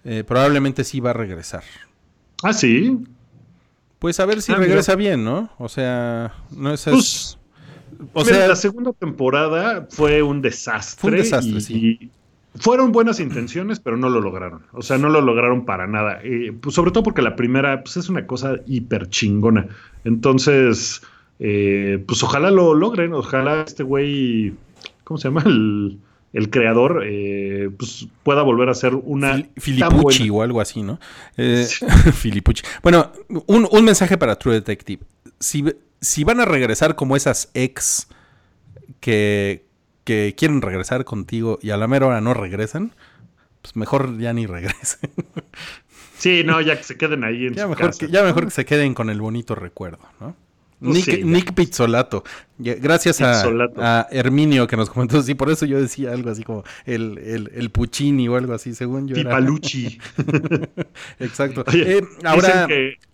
eh, 0.04 0.24
probablemente 0.26 0.84
sí 0.84 1.00
va 1.00 1.12
a 1.12 1.13
regresar. 1.13 1.63
Ah, 2.44 2.54
sí. 2.54 2.98
Pues 3.98 4.20
a 4.20 4.26
ver 4.26 4.42
si 4.42 4.52
ah, 4.52 4.56
regresa 4.56 4.96
bien, 4.96 5.24
¿no? 5.24 5.50
O 5.58 5.68
sea, 5.68 6.34
no 6.52 6.74
es... 6.74 6.84
Pues, 6.84 7.38
o 8.13 8.24
sea, 8.24 8.48
la 8.48 8.56
segunda 8.56 8.94
temporada 8.94 9.88
fue 9.89 10.22
un 10.22 10.42
desastre. 10.42 11.02
Fue 11.02 11.12
un 11.12 11.18
desastre, 11.18 11.60
sí. 11.60 12.12
Fueron 12.56 12.92
buenas 12.92 13.20
intenciones, 13.20 13.80
pero 13.80 13.98
no 13.98 14.10
lo 14.10 14.22
lograron. 14.22 14.64
O 14.72 14.82
sea, 14.82 14.98
no 14.98 15.10
lo 15.10 15.22
lograron 15.22 15.66
para 15.66 15.88
nada. 15.88 16.20
Eh, 16.24 16.54
pues 16.60 16.76
sobre 16.76 16.92
todo 16.92 17.04
porque 17.04 17.22
la 17.22 17.36
primera 17.36 17.84
pues, 17.84 17.98
es 17.98 18.10
una 18.10 18.26
cosa 18.26 18.56
hiper 18.66 19.10
chingona. 19.10 19.68
Entonces, 20.04 21.02
eh, 21.40 22.04
pues 22.08 22.24
ojalá 22.24 22.52
lo 22.52 22.74
logren. 22.74 23.14
Ojalá 23.14 23.64
este 23.68 23.84
güey, 23.84 24.54
¿cómo 25.04 25.18
se 25.18 25.28
llama? 25.28 25.44
El, 25.46 26.00
el 26.34 26.50
creador 26.50 27.04
eh, 27.06 27.70
pues, 27.78 28.08
pueda 28.24 28.42
volver 28.44 28.70
a 28.70 28.76
ser 28.76 28.96
una. 28.96 29.44
Filipucci 29.58 30.30
o 30.30 30.42
algo 30.42 30.62
así, 30.62 30.84
¿no? 30.84 31.00
Eh, 31.38 31.68
Filipucci. 32.14 32.64
Bueno, 32.84 33.12
un, 33.48 33.68
un, 33.70 33.86
mensaje 33.86 34.18
para 34.18 34.38
True 34.38 34.56
Detective. 34.56 35.04
Si, 35.40 35.66
si, 36.02 36.24
van 36.24 36.40
a 36.40 36.46
regresar 36.46 36.96
como 36.96 37.16
esas 37.16 37.50
ex 37.54 38.08
que, 39.00 39.66
que 40.10 40.34
quieren 40.36 40.63
regresar 40.63 41.06
contigo 41.06 41.60
y 41.62 41.69
a 41.69 41.78
la 41.78 41.88
mera 41.88 42.08
hora 42.08 42.19
no 42.19 42.34
regresan, 42.34 42.95
pues 43.62 43.76
mejor 43.76 44.17
ya 44.17 44.34
ni 44.34 44.48
regresen. 44.48 45.12
Sí, 46.17 46.41
no, 46.43 46.60
ya 46.62 46.76
que 46.76 46.84
se 46.84 46.98
queden 46.98 47.24
ahí 47.24 47.45
en 47.45 47.54
ya 47.54 47.67
mejor 47.67 47.95
Que, 47.95 48.08
ya 48.08 48.24
mejor 48.24 48.45
que 48.45 48.50
se 48.50 48.65
queden 48.65 48.95
con 48.95 49.12
el 49.12 49.22
bonito 49.22 49.54
recuerdo, 49.54 50.00
¿no? 50.19 50.36
Nick, 50.80 51.54
Pizzolato. 51.54 52.24
Gracias 52.58 53.22
A, 53.22 54.08
Herminio 54.10 54.65
que 54.65 54.78
nos 54.78 54.89
comentó. 54.89 55.22
Sí, 55.22 55.36
por 55.36 55.52
eso 55.52 55.67
yo 55.67 55.80
decía 55.80 56.12
algo 56.12 56.32
así 56.32 56.43
como 56.43 56.63
el, 56.86 57.52
el, 57.54 57.69
Puccini 57.69 58.28
o 58.30 58.36
algo 58.36 58.54
así, 58.54 58.74
según 58.74 59.08
yo. 59.08 59.13
Pipalucci. 59.13 60.00
Exacto. 61.19 61.65
Eh, 61.72 62.02
ahora. 62.24 62.65
Dicen 62.65 62.67
que, 62.67 63.09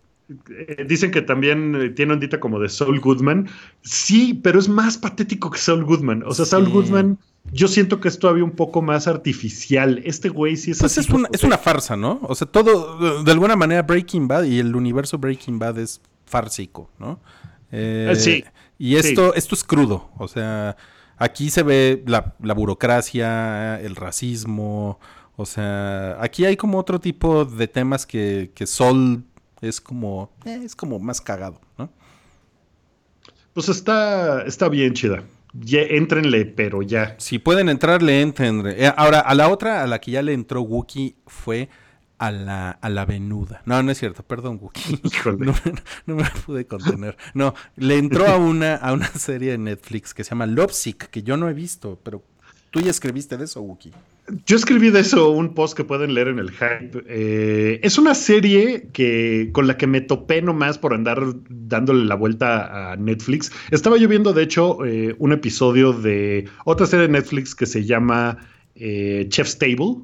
dicen 0.87 1.11
que 1.11 1.21
también 1.21 1.75
eh, 1.75 1.89
tiene 1.89 2.13
ondita 2.13 2.39
como 2.39 2.59
de 2.59 2.69
Saul 2.69 2.99
Goodman. 2.99 3.47
Sí, 3.81 4.33
pero 4.33 4.59
es 4.59 4.67
más 4.67 4.97
patético 4.97 5.51
que 5.51 5.59
Saul 5.59 5.83
Goodman. 5.83 6.23
O 6.25 6.33
sea, 6.33 6.45
Saul 6.45 6.69
Goodman. 6.69 7.17
Yo 7.51 7.67
siento 7.67 7.99
que 7.99 8.07
es 8.07 8.17
todavía 8.17 8.43
un 8.43 8.55
poco 8.55 8.81
más 8.81 9.07
artificial. 9.07 10.01
Este 10.03 10.29
güey 10.29 10.57
sí 10.57 10.71
es 10.71 10.79
pues 10.79 10.97
es, 10.97 11.09
una, 11.09 11.29
es 11.31 11.43
una 11.43 11.59
farsa, 11.59 11.95
¿no? 11.95 12.19
O 12.23 12.33
sea, 12.33 12.47
todo, 12.47 13.23
de 13.23 13.31
alguna 13.31 13.55
manera, 13.55 13.83
Breaking 13.83 14.27
Bad 14.27 14.45
y 14.45 14.57
el 14.57 14.75
universo 14.75 15.19
Breaking 15.19 15.59
Bad 15.59 15.77
es 15.77 16.01
fársico, 16.25 16.89
¿no? 16.97 17.19
Eh, 17.71 18.11
sí. 18.17 18.43
Y 18.79 18.95
esto, 18.95 19.35
esto 19.35 19.53
es 19.53 19.63
crudo. 19.63 20.09
O 20.17 20.27
sea, 20.27 20.75
aquí 21.17 21.51
se 21.51 21.61
ve 21.61 22.03
la, 22.07 22.33
burocracia, 22.55 23.79
el 23.79 23.95
racismo. 23.95 24.99
O 25.35 25.45
sea, 25.45 26.17
aquí 26.21 26.45
hay 26.45 26.57
como 26.57 26.79
otro 26.79 26.99
tipo 26.99 27.45
de 27.45 27.67
temas 27.67 28.07
que, 28.07 28.51
que 28.55 28.65
Sol 28.65 29.23
es 29.61 29.81
como, 29.81 30.31
eh, 30.45 30.61
es 30.63 30.75
como 30.75 30.99
más 30.99 31.21
cagado, 31.21 31.59
¿no? 31.77 31.89
Pues 33.53 33.69
está, 33.69 34.43
está 34.43 34.67
bien 34.69 34.93
chida. 34.93 35.23
Ya, 35.53 35.81
entrenle, 35.81 36.45
pero 36.45 36.81
ya. 36.81 37.15
Si 37.17 37.39
pueden 37.39 37.69
entrarle, 37.69 38.21
entrenle. 38.21 38.85
Eh, 38.85 38.91
ahora, 38.97 39.21
a 39.21 39.33
la 39.35 39.47
otra, 39.47 39.83
a 39.83 39.87
la 39.87 39.99
que 39.99 40.11
ya 40.11 40.21
le 40.21 40.33
entró 40.33 40.61
Wookie 40.61 41.15
fue 41.25 41.69
a 42.17 42.31
la, 42.31 42.71
a 42.71 42.89
la 42.89 43.05
venuda. 43.05 43.61
No, 43.65 43.81
no 43.81 43.91
es 43.91 43.97
cierto, 43.97 44.23
perdón, 44.23 44.59
Wookie. 44.61 44.99
No, 45.39 45.53
no, 46.05 46.15
me 46.15 46.29
pude 46.45 46.67
contener. 46.67 47.17
No, 47.33 47.53
le 47.77 47.97
entró 47.97 48.27
a 48.27 48.37
una, 48.37 48.75
a 48.75 48.91
una 48.91 49.07
serie 49.07 49.51
de 49.51 49.57
Netflix 49.57 50.13
que 50.13 50.23
se 50.25 50.31
llama 50.31 50.45
Lovesick, 50.45 51.09
que 51.09 51.23
yo 51.23 51.37
no 51.37 51.47
he 51.47 51.53
visto, 51.53 51.99
pero 52.03 52.23
tú 52.75 52.81
ya 52.81 52.91
escribiste 52.91 53.37
de 53.37 53.45
eso, 53.45 53.61
Wookie. 53.61 53.93
Yo 54.45 54.57
escribí 54.57 54.89
de 54.89 54.99
eso 54.99 55.29
un 55.29 55.53
post 55.53 55.77
que 55.77 55.85
pueden 55.85 56.13
leer 56.13 56.27
en 56.27 56.39
el 56.39 56.51
hype. 56.51 57.05
Eh, 57.07 57.79
es 57.83 57.97
una 57.97 58.13
serie 58.13 58.89
que 58.91 59.49
con 59.53 59.65
la 59.65 59.77
que 59.77 59.87
me 59.87 60.01
topé 60.01 60.41
nomás 60.41 60.77
por 60.77 60.93
andar 60.93 61.23
dándole 61.47 62.03
la 62.03 62.15
vuelta 62.15 62.91
a 62.91 62.97
Netflix. 62.97 63.49
Estaba 63.71 63.95
yo 63.95 64.09
viendo, 64.09 64.33
de 64.33 64.43
hecho, 64.43 64.83
eh, 64.83 65.15
un 65.19 65.31
episodio 65.31 65.93
de 65.93 66.49
otra 66.65 66.85
serie 66.85 67.07
de 67.07 67.13
Netflix 67.13 67.55
que 67.55 67.65
se 67.65 67.85
llama 67.85 68.39
eh, 68.75 69.25
Chef's 69.29 69.57
Table 69.57 70.01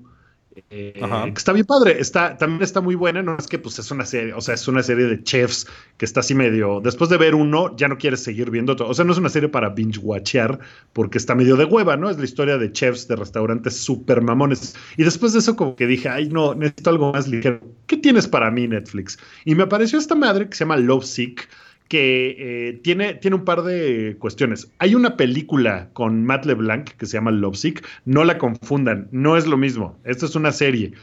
Eh, 0.70 0.94
que 1.00 1.38
está 1.38 1.54
bien 1.54 1.66
padre, 1.66 2.00
está, 2.00 2.38
también 2.38 2.62
está 2.62 2.82
muy 2.82 2.96
buena, 2.96 3.24
no 3.24 3.38
es 3.38 3.48
que 3.48 3.58
pues 3.58 3.80
es 3.80 3.90
una 3.90 4.06
serie, 4.06 4.34
o 4.34 4.42
sea, 4.42 4.56
es 4.56 4.68
una 4.68 4.84
serie 4.84 5.06
de 5.06 5.24
chefs 5.24 5.66
que 5.98 6.04
está 6.04 6.20
así 6.20 6.36
medio, 6.36 6.82
después 6.82 7.10
de 7.10 7.16
ver 7.18 7.36
uno, 7.36 7.74
ya 7.78 7.88
no 7.88 7.98
quieres 7.98 8.22
seguir 8.22 8.52
viendo 8.52 8.74
otro, 8.74 8.90
o 8.90 8.94
sea, 8.94 9.06
no 9.06 9.14
es 9.14 9.18
una 9.18 9.30
serie 9.30 9.48
para 9.48 9.70
binge 9.70 10.00
watchear 10.00 10.60
porque 10.92 11.18
está 11.18 11.36
medio 11.36 11.56
de 11.56 11.64
hueva, 11.64 11.96
¿no? 11.96 12.10
Es 12.10 12.18
la 12.18 12.26
historia 12.26 12.58
de 12.58 12.70
chefs 12.72 13.08
de 13.08 13.16
restaurantes 13.16 13.78
súper 13.78 14.22
mamones. 14.22 14.76
Y 14.98 15.04
después 15.04 15.32
de 15.32 15.40
eso 15.40 15.56
como 15.56 15.76
que 15.76 15.88
dije, 15.88 16.10
ay 16.10 16.28
no, 16.28 16.54
necesito 16.54 16.90
algo 16.90 17.14
más 17.14 17.28
ligero. 17.30 17.62
¿Qué 17.88 17.98
tienes 17.98 18.28
para 18.28 18.52
mí 18.52 18.68
Netflix? 18.68 19.18
Y 19.46 19.56
me 19.56 19.64
apareció 19.64 20.00
esta 20.00 20.16
madre 20.16 20.50
que 20.50 20.56
se 20.56 20.66
llama 20.66 20.78
Love 20.78 21.06
Sick 21.06 21.48
que 21.92 22.70
eh, 22.70 22.80
tiene, 22.84 23.16
tiene 23.16 23.36
un 23.36 23.44
par 23.44 23.64
de 23.64 24.16
cuestiones. 24.18 24.72
Hay 24.80 24.96
una 24.96 25.18
película 25.18 25.90
con 25.92 26.24
Matt 26.24 26.46
LeBlanc 26.46 26.92
que 26.92 27.06
se 27.06 27.18
llama 27.18 27.32
Lovesick, 27.32 27.86
no 28.06 28.24
la 28.24 28.38
confundan, 28.38 29.10
no 29.12 29.36
es 29.36 29.46
lo 29.46 29.58
mismo, 29.58 30.00
esto 30.06 30.26
es 30.26 30.36
una 30.36 30.54
serie. 30.54 30.94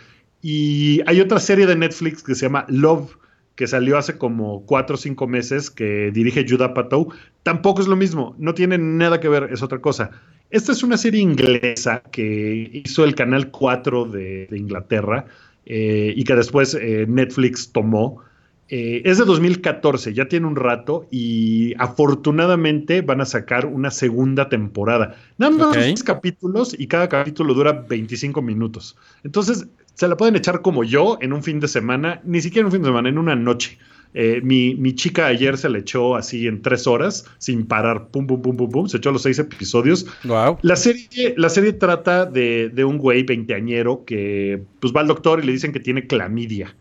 Y 0.41 1.03
hay 1.05 1.21
otra 1.21 1.41
serie 1.41 1.67
de 1.67 1.77
Netflix 1.77 2.23
que 2.23 2.35
se 2.35 2.47
llama 2.47 2.65
Love, 2.71 3.19
que 3.55 3.67
salió 3.67 3.99
hace 3.99 4.17
como 4.17 4.65
cuatro 4.65 4.95
o 4.95 4.97
cinco 4.97 5.27
meses, 5.27 5.71
que 5.71 6.11
dirige 6.11 6.47
Judah 6.49 6.73
Patou, 6.73 7.13
tampoco 7.43 7.83
es 7.83 7.87
lo 7.87 7.97
mismo, 7.97 8.35
no 8.39 8.55
tiene 8.55 8.79
nada 8.79 9.21
que 9.21 9.29
ver, 9.29 9.51
es 9.53 9.63
otra 9.63 9.83
cosa. 9.83 10.11
Esta 10.49 10.73
es 10.73 10.83
una 10.83 10.97
serie 10.97 11.21
inglesa 11.21 12.03
que 12.11 12.71
hizo 12.73 13.05
el 13.05 13.15
Canal 13.15 13.51
4 13.51 14.07
de, 14.07 14.49
Inglaterra 14.53 15.27
eh, 15.67 16.15
y 16.17 16.25
que 16.25 16.35
después 16.35 16.73
eh, 16.73 17.05
Netflix 17.07 17.73
tomó 17.73 18.23
eh, 18.71 19.01
es 19.07 19.17
de 19.17 19.25
2014, 19.25 20.13
ya 20.13 20.29
tiene 20.29 20.47
un 20.47 20.55
rato 20.55 21.07
y 21.11 21.75
afortunadamente 21.79 23.01
van 23.01 23.23
a 23.23 23.25
sacar 23.25 23.65
una 23.65 23.91
segunda 23.91 24.51
temporada. 24.51 25.17
Nada 25.39 25.53
más 25.57 25.75
seis 25.75 26.03
capítulos 26.03 26.77
y 26.79 26.87
cada 26.87 27.09
capítulo 27.09 27.55
dura 27.55 27.73
25 27.73 28.43
minutos. 28.43 28.97
Entonces 29.25 29.67
se 29.95 30.07
la 30.07 30.19
pueden 30.19 30.37
echar 30.37 30.61
como 30.61 30.85
yo 30.85 31.17
en 31.23 31.33
un 31.33 31.43
fin 31.43 31.61
de 31.61 31.69
semana, 31.69 32.21
ni 32.25 32.43
siquiera 32.43 32.61
en 32.61 32.67
un 32.67 32.73
fin 32.73 32.83
de 32.83 32.89
semana, 32.89 33.09
en 33.09 33.17
una 33.17 33.35
noche. 33.35 33.79
Eh, 34.15 34.41
mi, 34.43 34.95
chica 34.95 35.27
ayer 35.27 35.57
se 35.57 35.69
le 35.69 35.81
echó 35.81 36.17
así 36.17 36.47
en 36.47 36.61
tres 36.61 36.87
horas, 36.87 37.25
sin 37.39 37.67
parar, 37.67 38.09
pum, 38.09 38.27
pum, 38.27 38.43
pum, 38.43 38.57
pum, 38.57 38.71
pum, 38.71 38.89
se 38.89 38.99
echó 38.99 39.13
los 39.13 39.23
seis 39.23 39.39
episodios. 39.39 40.07
Wow. 40.25 40.59
La 40.63 40.77
serie, 40.77 41.35
la 41.37 41.49
serie 41.49 41.73
trata 41.73 42.27
de, 42.27 42.71
de 42.73 42.85
un 42.85 42.99
güey 42.99 43.23
veinteañero 43.23 44.05
que 44.05 44.63
pues 44.81 44.93
va 44.95 45.01
al 45.01 45.09
doctor 45.09 45.43
y 45.43 45.47
le 45.47 45.53
dicen 45.53 45.73
que 45.73 45.81
tiene 45.81 46.07
clamidia. 46.07 46.75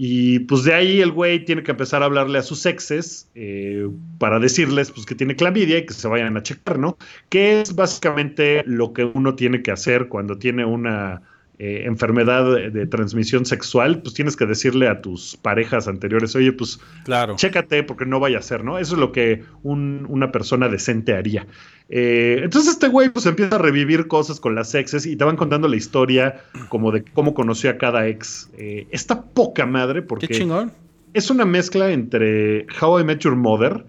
Y 0.00 0.38
pues 0.38 0.62
de 0.62 0.74
ahí 0.74 1.00
el 1.00 1.10
güey 1.10 1.44
tiene 1.44 1.64
que 1.64 1.72
empezar 1.72 2.02
a 2.02 2.04
hablarle 2.04 2.38
a 2.38 2.42
sus 2.42 2.64
exes 2.66 3.28
eh, 3.34 3.88
para 4.18 4.38
decirles 4.38 4.92
pues 4.92 5.04
que 5.04 5.16
tiene 5.16 5.34
clamidia 5.34 5.76
y 5.78 5.86
que 5.86 5.92
se 5.92 6.06
vayan 6.06 6.36
a 6.36 6.42
checar, 6.44 6.78
¿no? 6.78 6.96
Que 7.28 7.62
es 7.62 7.74
básicamente 7.74 8.62
lo 8.64 8.92
que 8.92 9.02
uno 9.02 9.34
tiene 9.34 9.60
que 9.60 9.72
hacer 9.72 10.06
cuando 10.06 10.38
tiene 10.38 10.64
una 10.64 11.22
eh, 11.60 11.82
enfermedad 11.86 12.70
de, 12.70 12.86
transmisión 12.86 13.44
sexual, 13.44 14.00
pues 14.00 14.14
tienes 14.14 14.36
que 14.36 14.46
decirle 14.46 14.86
a 14.86 15.00
tus 15.00 15.36
parejas 15.36 15.88
anteriores, 15.88 16.36
oye, 16.36 16.52
pues 16.52 16.78
claro. 17.04 17.34
chécate 17.34 17.82
porque 17.82 18.06
no 18.06 18.20
vaya 18.20 18.38
a 18.38 18.42
ser, 18.42 18.62
¿no? 18.62 18.78
Eso 18.78 18.94
es 18.94 19.00
lo 19.00 19.10
que 19.10 19.42
una 19.64 20.30
persona 20.30 20.68
decente 20.68 21.14
haría. 21.14 21.48
Eh, 21.88 22.42
entonces 22.44 22.74
este 22.74 22.86
güey 22.86 23.08
pues 23.08 23.26
empieza 23.26 23.56
a 23.56 23.58
revivir 23.58 24.06
cosas 24.06 24.38
con 24.38 24.54
las 24.54 24.72
exes 24.74 25.04
y 25.04 25.16
te 25.16 25.24
van 25.24 25.36
contando 25.36 25.66
la 25.66 25.76
historia 25.76 26.42
como 26.68 26.92
de 26.92 27.02
cómo 27.02 27.34
conoció 27.34 27.70
a 27.70 27.78
cada 27.78 28.06
ex. 28.06 28.50
Eh, 28.56 28.86
está 28.90 29.22
poca 29.22 29.66
madre 29.66 30.02
porque... 30.02 30.28
Qué 30.28 30.34
chingón. 30.34 30.70
Es 31.12 31.28
una 31.28 31.44
mezcla 31.44 31.90
entre 31.90 32.66
How 32.80 33.00
I 33.00 33.04
Met 33.04 33.20
Your 33.20 33.34
Mother, 33.34 33.84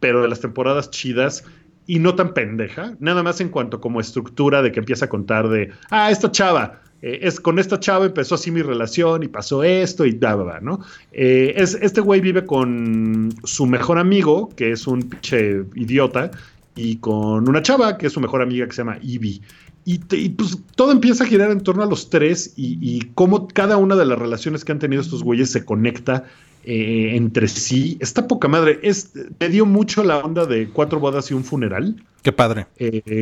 pero 0.00 0.22
de 0.22 0.28
las 0.28 0.40
temporadas 0.40 0.90
chidas 0.90 1.44
y 1.86 1.98
no 1.98 2.14
tan 2.14 2.32
pendeja, 2.32 2.96
nada 2.98 3.22
más 3.22 3.40
en 3.40 3.50
cuanto 3.50 3.80
como 3.80 4.00
estructura 4.00 4.62
de 4.62 4.72
que 4.72 4.80
empieza 4.80 5.04
a 5.04 5.08
contar 5.08 5.48
de, 5.48 5.70
ah, 5.90 6.10
esta 6.10 6.32
chava, 6.32 6.80
eh, 7.06 7.28
es, 7.28 7.38
con 7.38 7.58
esta 7.58 7.78
chava 7.78 8.06
empezó 8.06 8.34
así 8.34 8.50
mi 8.50 8.62
relación 8.62 9.22
y 9.22 9.28
pasó 9.28 9.62
esto 9.62 10.06
y 10.06 10.12
da, 10.12 10.58
¿no? 10.62 10.80
Eh, 11.12 11.52
es, 11.54 11.74
este 11.74 12.00
güey 12.00 12.22
vive 12.22 12.46
con 12.46 13.28
su 13.44 13.66
mejor 13.66 13.98
amigo, 13.98 14.48
que 14.56 14.72
es 14.72 14.86
un 14.86 15.02
pinche 15.02 15.64
idiota, 15.74 16.30
y 16.74 16.96
con 16.96 17.46
una 17.46 17.60
chava, 17.60 17.98
que 17.98 18.06
es 18.06 18.12
su 18.14 18.20
mejor 18.20 18.40
amiga, 18.40 18.64
que 18.64 18.72
se 18.72 18.78
llama 18.78 18.96
Ivy. 19.02 19.42
Y, 19.84 19.98
pues 20.30 20.56
todo 20.76 20.92
empieza 20.92 21.24
a 21.24 21.26
girar 21.26 21.50
en 21.50 21.60
torno 21.60 21.82
a 21.82 21.86
los 21.86 22.08
tres 22.08 22.54
y, 22.56 23.00
cómo 23.14 23.48
cada 23.48 23.76
una 23.76 23.96
de 23.96 24.06
las 24.06 24.18
relaciones 24.18 24.64
que 24.64 24.72
han 24.72 24.78
tenido 24.78 25.02
estos 25.02 25.22
güeyes 25.22 25.52
se 25.52 25.62
conecta 25.62 26.24
eh, 26.64 27.10
entre 27.16 27.48
sí. 27.48 27.98
Está 28.00 28.26
poca 28.26 28.48
madre. 28.48 28.80
Es, 28.82 29.12
me 29.38 29.50
dio 29.50 29.66
mucho 29.66 30.04
la 30.04 30.20
onda 30.20 30.46
de 30.46 30.70
cuatro 30.70 31.00
bodas 31.00 31.30
y 31.30 31.34
un 31.34 31.44
funeral. 31.44 32.02
Qué 32.22 32.32
padre. 32.32 32.66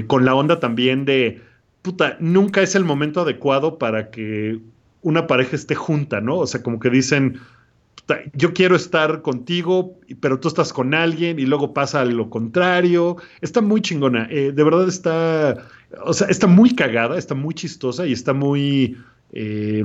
con 0.07 0.25
la 0.25 0.37
onda 0.37 0.61
también 0.61 1.05
de 1.05 1.41
puta, 1.83 2.17
nunca 2.21 2.63
es 2.63 2.75
el 2.75 2.85
momento 2.85 3.21
adecuado 3.21 3.79
para 3.79 4.11
que 4.11 4.61
una 5.03 5.27
pareja 5.27 5.57
esté 5.57 5.75
junta, 5.75 6.21
¿no? 6.21 6.39
O 6.39 6.47
sea, 6.47 6.63
como 6.63 6.79
que 6.79 6.91
dicen, 6.91 7.41
yo 8.35 8.53
quiero 8.53 8.77
estar 8.77 9.23
contigo, 9.23 9.99
pero 10.21 10.39
tú 10.41 10.49
estás 10.49 10.73
con 10.73 10.95
alguien 10.95 11.39
y 11.39 11.47
luego 11.47 11.73
pasa 11.73 12.05
lo 12.05 12.31
contrario. 12.31 13.17
Está 13.41 13.61
muy 13.61 13.81
chingona. 13.81 14.29
Eh, 14.31 14.53
de 14.53 14.65
verdad 14.65 14.89
está, 14.89 15.67
o 16.05 16.13
sea, 16.13 16.29
está 16.29 16.47
muy 16.47 16.75
cagada, 16.75 17.19
está 17.19 17.35
muy 17.35 17.55
chistosa 17.55 18.07
y 18.07 18.13
está 18.13 18.33
muy, 18.33 18.97
eh, 19.33 19.85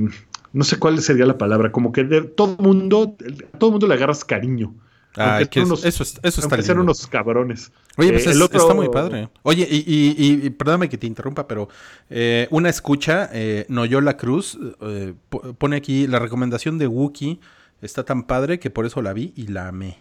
no 0.52 0.64
sé 0.64 0.78
cuál 0.78 1.00
sería 1.00 1.26
la 1.26 1.38
palabra, 1.38 1.72
como 1.72 1.92
que 1.92 2.04
todo 2.04 2.56
mundo, 2.58 3.16
todo 3.58 3.70
mundo 3.70 3.86
le 3.86 3.94
agarras 3.94 4.24
cariño. 4.24 4.74
Ah, 5.18 5.40
eso, 5.40 5.74
eso 5.84 6.02
está 6.22 6.56
lindo. 6.56 6.80
unos 6.80 7.06
cabrones. 7.08 7.72
Oye, 7.96 8.12
pues 8.12 8.26
eh, 8.26 8.30
está 8.30 8.74
muy 8.74 8.88
padre. 8.88 9.28
Oye, 9.42 9.66
y, 9.68 10.48
perdóname 10.50 10.88
que 10.88 10.96
te 10.96 11.06
interrumpa, 11.06 11.48
pero 11.48 11.68
eh, 12.08 12.46
una 12.50 12.68
escucha, 12.68 13.28
eh, 13.32 13.66
Noyola 13.68 14.16
Cruz, 14.16 14.56
eh, 14.80 15.14
pone 15.58 15.76
aquí 15.76 16.06
la 16.06 16.20
recomendación 16.20 16.78
de 16.78 16.86
Wookie. 16.86 17.40
Está 17.82 18.04
tan 18.04 18.24
padre 18.24 18.60
que 18.60 18.70
por 18.70 18.86
eso 18.86 19.02
la 19.02 19.12
vi 19.12 19.32
y 19.36 19.48
la 19.48 19.68
amé. 19.68 19.98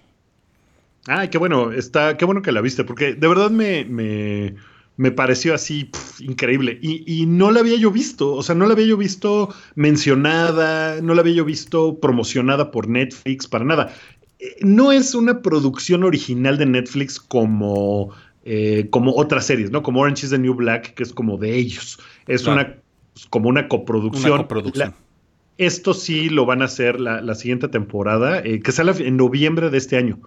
Ay, 1.08 1.30
qué 1.30 1.38
bueno, 1.38 1.72
está, 1.72 2.18
qué 2.18 2.26
bueno 2.26 2.42
que 2.42 2.52
la 2.52 2.62
viste, 2.62 2.84
porque 2.84 3.14
de 3.14 3.28
verdad 3.28 3.50
me, 3.50 3.86
me, 4.98 5.12
pareció 5.12 5.56
así 5.56 5.90
increíble. 6.20 6.78
Y, 6.82 7.22
y, 7.22 7.26
no 7.26 7.50
la 7.52 7.62
había 7.62 7.78
yo 7.78 7.92
visto, 7.92 8.34
o 8.34 8.44
sea, 8.44 8.56
no 8.56 8.66
la 8.66 8.74
había 8.74 8.88
yo 8.88 8.98
visto 8.98 9.54
mencionada, 9.76 11.02
no 11.02 11.14
la 11.14 11.22
había 11.22 11.36
yo 11.36 11.46
visto 11.46 12.00
promocionada 12.00 12.72
por 12.72 12.90
Netflix, 12.90 13.48
para 13.48 13.64
nada 13.64 13.94
no 14.62 14.92
es 14.92 15.16
una 15.16 15.42
producción 15.42 16.04
original 16.04 16.58
de 16.58 16.66
Netflix 16.66 17.20
como, 17.20 18.12
eh, 18.46 18.88
como 18.90 19.16
otras 19.16 19.46
series, 19.46 19.72
¿no? 19.72 19.84
Como 19.84 20.02
Orange 20.02 20.26
is 20.26 20.32
the 20.32 20.38
New 20.38 20.54
Black, 20.54 20.94
que 20.94 21.04
es 21.04 21.14
como 21.14 21.38
de 21.38 21.56
ellos. 21.56 22.00
Es 22.28 22.46
una 22.46 22.78
como 23.30 23.50
una 23.50 23.68
coproducción. 23.68 24.48
esto 25.58 25.94
sí 25.94 26.30
lo 26.30 26.46
van 26.46 26.62
a 26.62 26.66
hacer 26.66 27.00
la, 27.00 27.36
siguiente 27.36 27.68
temporada, 27.68 28.40
eh, 28.44 28.60
que 28.60 28.72
sale 28.72 28.92
en 29.08 29.18
noviembre 29.18 29.70
de 29.70 29.78
este 29.78 29.98
año. 29.98 30.20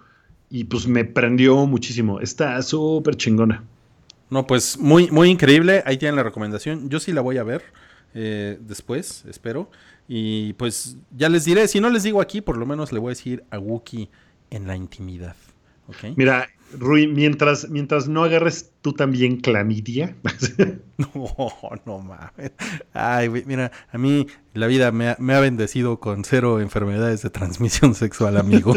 Y 0.49 0.65
pues 0.65 0.87
me 0.87 1.05
prendió 1.05 1.65
muchísimo. 1.65 2.19
Está 2.19 2.61
súper 2.61 3.15
chingona. 3.15 3.63
No, 4.29 4.45
pues 4.45 4.77
muy, 4.77 5.09
muy 5.09 5.29
increíble. 5.29 5.81
Ahí 5.85 5.97
tienen 5.97 6.17
la 6.17 6.23
recomendación. 6.23 6.89
Yo 6.89 6.99
sí 6.99 7.13
la 7.13 7.21
voy 7.21 7.37
a 7.37 7.43
ver 7.43 7.63
eh, 8.13 8.57
después, 8.61 9.25
espero. 9.25 9.69
Y 10.07 10.53
pues 10.53 10.97
ya 11.15 11.29
les 11.29 11.45
diré, 11.45 11.67
si 11.67 11.79
no 11.79 11.89
les 11.89 12.03
digo 12.03 12.21
aquí, 12.21 12.41
por 12.41 12.57
lo 12.57 12.65
menos 12.65 12.91
le 12.91 12.99
voy 12.99 13.09
a 13.09 13.15
decir 13.15 13.43
a 13.49 13.59
Wookie 13.59 14.09
en 14.49 14.67
la 14.67 14.75
intimidad. 14.75 15.35
Mira, 16.15 16.47
Rui, 16.77 17.07
mientras, 17.07 17.69
mientras 17.69 18.07
no 18.07 18.23
agarres 18.23 18.71
tú 18.81 18.93
también 18.93 19.37
clamidia. 19.37 20.15
no, 20.97 21.51
no 21.85 21.99
mames. 21.99 22.51
Ay, 22.93 23.29
mira, 23.45 23.71
a 23.91 23.97
mí 23.97 24.27
la 24.53 24.67
vida 24.67 24.91
me 24.91 25.09
ha, 25.09 25.39
bendecido 25.39 25.99
con 25.99 26.23
cero 26.23 26.59
enfermedades 26.59 27.21
de 27.21 27.29
transmisión 27.29 27.95
sexual, 27.95 28.37
amigo. 28.37 28.73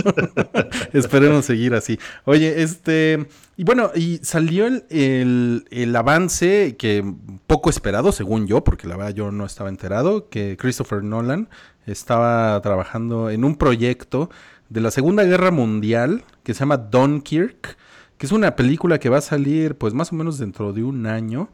Esperemos 0.93 1.45
seguir 1.45 1.75
así. 1.75 1.99
Oye, 2.25 2.63
este. 2.63 3.27
Y 3.57 3.65
bueno, 3.65 3.91
y 3.95 4.19
salió 4.23 4.67
el, 4.67 5.65
el, 5.71 5.97
avance 5.97 6.77
que 6.77 7.05
poco 7.47 7.71
esperado, 7.71 8.13
según 8.13 8.47
yo, 8.47 8.65
porque 8.65 8.89
la 8.89 8.97
verdad 8.97 9.15
yo 9.15 9.31
no 9.31 9.47
estaba 9.47 9.69
enterado, 9.69 10.29
que 10.29 10.57
Christopher 10.57 11.03
Nolan 11.03 11.49
estaba 11.87 12.61
trabajando 12.63 13.31
en 13.31 13.45
un 13.45 13.57
proyecto 13.57 14.31
de 14.69 14.81
la 14.81 14.91
Segunda 14.91 15.25
Guerra 15.25 15.51
Mundial 15.51 16.25
que 16.45 16.55
se 16.55 16.61
llama 16.61 16.77
Dunkirk, 16.77 17.77
que 18.17 18.27
es 18.27 18.33
una 18.33 18.55
película 18.55 19.01
que 19.01 19.09
va 19.09 19.19
a 19.19 19.23
salir 19.23 19.77
pues 19.77 19.95
más 19.95 20.13
o 20.13 20.15
menos 20.15 20.39
dentro 20.39 20.73
de 20.73 20.85
un 20.85 21.07
año. 21.07 21.49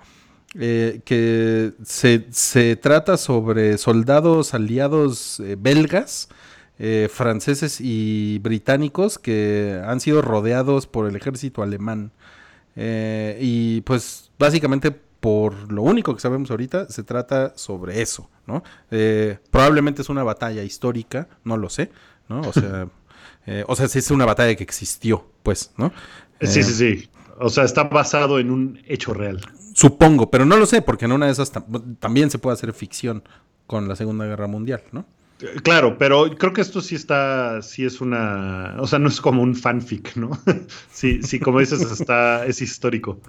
Eh, 0.59 1.03
que 1.05 1.75
se, 1.85 2.75
trata 2.75 3.17
sobre 3.17 3.79
soldados 3.79 4.53
aliados 4.53 5.39
eh, 5.39 5.57
belgas, 5.57 6.29
eh, 6.81 7.09
franceses 7.13 7.81
y 7.81 8.41
británicos 8.41 9.21
que 9.21 9.81
han 9.87 10.01
sido 10.01 10.23
rodeados 10.23 10.89
por 10.89 11.09
el 11.09 11.15
ejército 11.15 11.63
alemán. 11.63 12.11
y 12.77 13.83
pues 13.83 14.31
básicamente 14.39 14.91
por 14.91 15.71
lo 15.71 15.83
único 15.83 16.15
que 16.15 16.21
sabemos 16.21 16.51
ahorita 16.51 16.89
se 16.89 17.03
trata 17.05 17.53
sobre 17.57 18.01
eso, 18.01 18.31
¿no? 18.47 18.63
probablemente 19.51 20.03
es 20.03 20.09
una 20.09 20.25
batalla 20.25 20.63
histórica, 20.63 21.29
no 21.45 21.57
lo 21.57 21.69
sé, 21.69 21.91
¿no? 22.29 22.41
O 22.41 22.53
sea... 22.53 22.89
Eh, 23.47 23.65
o 23.67 23.77
sea, 23.77 23.89
sí 23.89 23.99
es 23.99 24.11
una 24.11 24.27
batalla 24.27 24.55
que 24.55 24.63
existió, 24.63 25.27
pues, 25.43 25.73
¿no? 25.77 25.93
Sí, 26.41 26.63
sí, 26.63 26.73
sí. 26.73 27.11
O 27.39 27.49
sea, 27.49 27.65
está 27.65 27.85
basado 27.85 28.39
en 28.39 28.51
un 28.51 28.83
hecho 28.87 29.15
real. 29.15 29.41
Supongo, 29.75 30.31
pero 30.31 30.45
no 30.45 30.57
lo 30.57 30.67
sé, 30.67 30.83
porque 30.83 31.07
en 31.07 31.13
una 31.13 31.27
de 31.27 31.33
esas 31.33 31.53
también 31.99 32.31
se 32.31 32.39
puede 32.39 32.55
hacer 32.55 32.73
ficción 32.73 33.23
con 33.67 33.89
la 33.89 33.97
Segunda 33.97 34.27
Guerra 34.27 34.47
Mundial, 34.47 34.83
¿no? 34.93 35.07
Claro, 35.63 35.97
pero 35.97 36.31
creo 36.37 36.53
que 36.53 36.61
esto 36.61 36.81
sí 36.81 36.95
está, 36.95 37.63
sí 37.63 37.85
es 37.85 38.01
una, 38.01 38.77
o 38.79 38.87
sea, 38.87 38.99
no 38.99 39.09
es 39.09 39.21
como 39.21 39.43
un 39.43 39.55
fanfic, 39.55 40.17
¿no? 40.17 40.31
sí, 40.93 41.23
sí, 41.23 41.41
como 41.41 41.61
dices, 41.61 41.81
está, 41.81 42.45
es 42.45 42.61
histórico. 42.61 43.21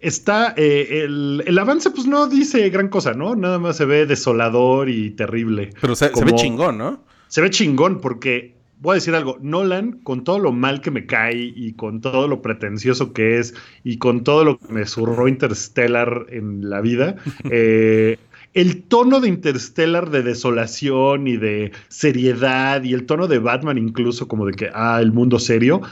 Está, 0.00 0.54
eh, 0.56 1.02
el, 1.04 1.58
avance 1.58 1.90
pues 1.90 2.06
no 2.06 2.26
dice 2.26 2.70
gran 2.70 2.88
cosa, 2.88 3.12
¿no? 3.12 3.36
Nada 3.36 3.58
más 3.58 3.76
se 3.76 3.84
ve 3.84 4.06
desolador 4.06 4.88
y 4.88 5.10
terrible. 5.10 5.70
Pero 5.78 5.94
se, 5.94 6.08
ve 6.08 6.34
chingón, 6.34 6.78
¿no? 6.78 7.04
Se 7.28 7.42
ve 7.42 7.50
chingón 7.50 8.00
porque, 8.00 8.56
voy 8.80 8.92
a 8.92 8.94
decir 8.94 9.14
algo, 9.14 9.38
Nolan, 9.40 10.00
con 10.02 10.24
todo 10.24 10.38
lo 10.38 10.52
mal 10.52 10.80
que 10.80 10.90
me 10.90 11.06
cae 11.06 11.52
y 11.54 11.72
con 11.74 12.00
todo 12.00 12.26
lo 12.28 12.42
pretencioso 12.42 13.12
que 13.12 13.38
es 13.38 13.54
y 13.84 13.98
con 13.98 14.24
todo 14.24 14.44
lo 14.44 14.58
que 14.58 14.72
me 14.72 14.86
zurró 14.86 15.28
Interstellar 15.28 16.26
en 16.30 16.68
la 16.68 16.80
vida, 16.80 17.16
eh, 17.50 18.18
el 18.54 18.82
tono 18.82 19.20
de 19.20 19.28
Interstellar 19.28 20.10
de 20.10 20.22
desolación 20.22 21.28
y 21.28 21.36
de 21.36 21.72
seriedad 21.88 22.82
y 22.82 22.94
el 22.94 23.06
tono 23.06 23.28
de 23.28 23.38
Batman 23.38 23.78
incluso 23.78 24.26
como 24.26 24.46
de 24.46 24.52
que, 24.52 24.70
ah, 24.74 24.98
el 25.00 25.12
mundo 25.12 25.38
serio, 25.38 25.82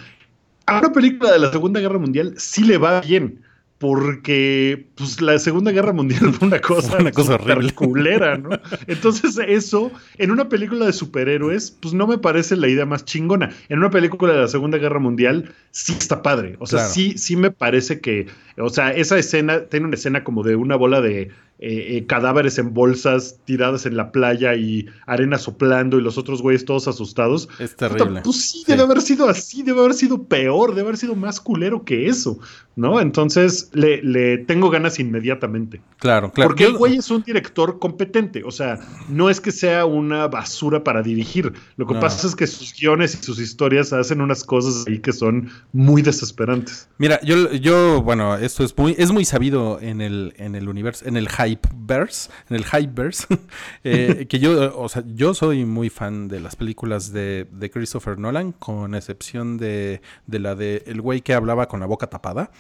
a 0.67 0.81
una 0.81 0.93
película 0.93 1.33
de 1.33 1.39
la 1.39 1.53
Segunda 1.53 1.81
Guerra 1.81 1.99
Mundial 1.99 2.35
sí 2.37 2.65
le 2.65 2.79
va 2.79 3.01
bien 3.01 3.43
porque 3.79 4.87
pues 4.97 5.21
la 5.21 5.39
Segunda 5.39 5.71
Guerra 5.71 5.93
Mundial 5.93 6.33
fue 6.35 6.49
una 6.49 6.61
cosa, 6.61 6.99
una 6.99 7.13
cosa 7.13 7.35
horrible. 7.35 7.73
culera, 7.73 8.37
¿no? 8.37 8.51
Entonces 8.87 9.39
eso, 9.47 9.93
en 10.19 10.31
una 10.31 10.49
película 10.49 10.87
de 10.87 10.93
superhéroes, 10.93 11.71
pues 11.71 11.95
no 11.95 12.07
me 12.07 12.19
parece 12.19 12.57
la 12.57 12.69
idea 12.69 12.87
más 12.87 13.05
chingona. 13.05 13.51
En 13.69 13.79
una 13.79 13.91
película 13.91 14.33
de 14.33 14.41
la 14.41 14.49
Segunda 14.49 14.79
Guerra 14.79 14.99
Mundial 14.99 15.55
sí 15.71 15.93
está 15.93 16.23
padre. 16.23 16.57
O 16.59 16.67
sea, 16.67 16.81
sí, 16.81 17.17
sí 17.17 17.37
me 17.37 17.53
parece 17.53 18.01
que, 18.01 18.27
o 18.57 18.69
sea, 18.69 18.91
esa 18.91 19.17
escena, 19.17 19.67
tiene 19.67 19.87
una 19.87 19.95
escena 19.95 20.25
como 20.25 20.43
de 20.43 20.57
una 20.57 20.75
bola 20.75 21.01
de 21.01 21.31
eh, 21.61 21.97
eh, 21.97 22.07
cadáveres 22.07 22.57
en 22.59 22.73
bolsas 22.73 23.41
tiradas 23.45 23.85
en 23.85 23.97
la 23.97 24.13
playa 24.13 24.55
y 24.55 24.87
arena 25.07 25.39
soplando 25.39 25.99
y 25.99 26.03
los 26.03 26.17
otros 26.17 26.41
güeyes 26.41 26.65
todos 26.65 26.87
asustados. 26.87 27.49
Es 27.59 27.75
terrible. 27.75 28.21
pues 28.23 28.51
sí, 28.51 28.63
debe 28.65 28.83
haber 28.83 29.01
sido 29.01 29.29
así, 29.29 29.65
debe 29.65 29.81
haber 29.81 29.95
sido 29.95 30.23
peor, 30.23 30.71
debe 30.71 30.83
haber 30.83 30.97
sido 30.99 31.17
más 31.17 31.41
culero 31.41 31.85
que 31.85 32.07
eso, 32.07 32.39
¿no? 32.77 33.01
Entonces 33.01 33.71
le, 33.73 34.01
le 34.05 34.39
tengo 34.39 34.71
ganas 34.71 35.01
inmediatamente. 35.01 35.81
Claro, 35.99 36.33
claro. 36.33 36.51
Porque 36.51 36.65
el 36.65 36.75
güey 36.75 36.99
es 36.99 37.11
un 37.11 37.25
director 37.25 37.81
competente, 37.81 38.45
o 38.45 38.53
sea, 38.53 38.79
no 39.09 39.29
es 39.29 39.41
que 39.41 39.51
sea 39.51 39.85
una 39.85 40.29
basura 40.29 40.85
para 40.85 41.03
dirigir. 41.03 41.53
Lo 41.77 41.89
que 41.89 41.95
pasa 41.95 42.29
es 42.29 42.37
que 42.37 42.47
sus 42.47 42.73
guiones 42.73 43.15
y 43.15 43.25
sus 43.25 43.41
historias 43.41 43.93
hacen 43.93 44.21
unas 44.21 44.45
cosas 44.45 44.85
ahí 44.87 45.01
que 45.01 45.13
son 45.13 45.51
muy 45.73 46.03
desesperantes. 46.03 46.89
Mira, 46.99 47.21
yo, 47.23 47.53
yo 47.53 48.01
bueno, 48.01 48.37
esto 48.37 48.63
es 48.63 48.79
muy, 48.79 48.95
es 48.97 49.11
muy 49.11 49.25
sabido 49.25 49.81
en 49.81 50.01
el, 50.01 50.35
en 50.37 50.55
el 50.55 50.69
universo, 50.69 51.05
en 51.05 51.17
el 51.17 51.29
high 51.29 51.48
Hypeverse, 51.49 52.31
en 52.49 52.57
el 52.57 52.65
Hypeverse, 52.65 53.27
eh, 53.85 54.27
que 54.29 54.39
yo, 54.39 54.79
o 54.79 54.89
sea, 54.89 55.03
yo 55.07 55.35
soy 55.35 55.65
muy 55.65 55.91
fan 55.91 56.29
de 56.29 56.41
las 56.41 56.57
películas 56.57 57.13
de, 57.13 57.47
Christopher 57.73 58.19
Nolan, 58.19 58.53
con 58.53 58.95
excepción 58.95 59.59
de, 59.59 60.01
la 60.27 60.55
de 60.55 60.83
el 60.87 61.01
güey 61.01 61.21
que 61.21 61.35
hablaba 61.35 61.69
con 61.69 61.81
la 61.81 61.87
boca 61.87 62.07
tapada, 62.09 62.51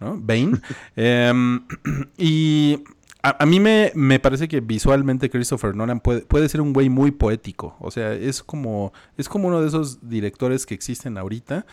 ¿no? 0.00 0.18
Bane. 0.20 0.60
Em, 0.96 1.64
y 2.16 2.82
a, 3.22 3.44
mí 3.46 3.60
me, 3.60 3.92
me, 3.94 4.20
parece 4.20 4.48
que 4.48 4.60
visualmente 4.60 5.30
Christopher 5.30 5.74
Nolan 5.74 6.00
puede, 6.00 6.22
puede 6.22 6.48
ser 6.48 6.60
un 6.60 6.72
güey 6.72 6.88
muy 6.88 7.10
poético. 7.10 7.76
O 7.80 7.90
sea, 7.90 8.12
es 8.12 8.42
como, 8.42 8.92
es 9.16 9.28
como 9.28 9.48
uno 9.48 9.60
de 9.60 9.68
esos 9.68 10.08
directores 10.08 10.66
que 10.66 10.74
existen 10.74 11.18
ahorita. 11.18 11.66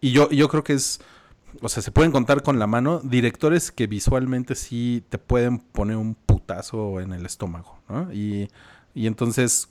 Y 0.00 0.12
yo, 0.12 0.30
yo 0.30 0.48
creo 0.48 0.64
que 0.64 0.74
es 0.74 1.00
o 1.60 1.68
sea, 1.68 1.82
se 1.82 1.90
pueden 1.90 2.12
contar 2.12 2.42
con 2.42 2.58
la 2.58 2.66
mano 2.66 3.00
directores 3.00 3.70
que 3.70 3.86
visualmente 3.86 4.54
sí 4.54 5.04
te 5.08 5.18
pueden 5.18 5.58
poner 5.58 5.96
un 5.96 6.14
putazo 6.14 7.00
en 7.00 7.12
el 7.12 7.26
estómago, 7.26 7.78
¿no? 7.88 8.12
Y, 8.12 8.48
y 8.94 9.06
entonces, 9.06 9.68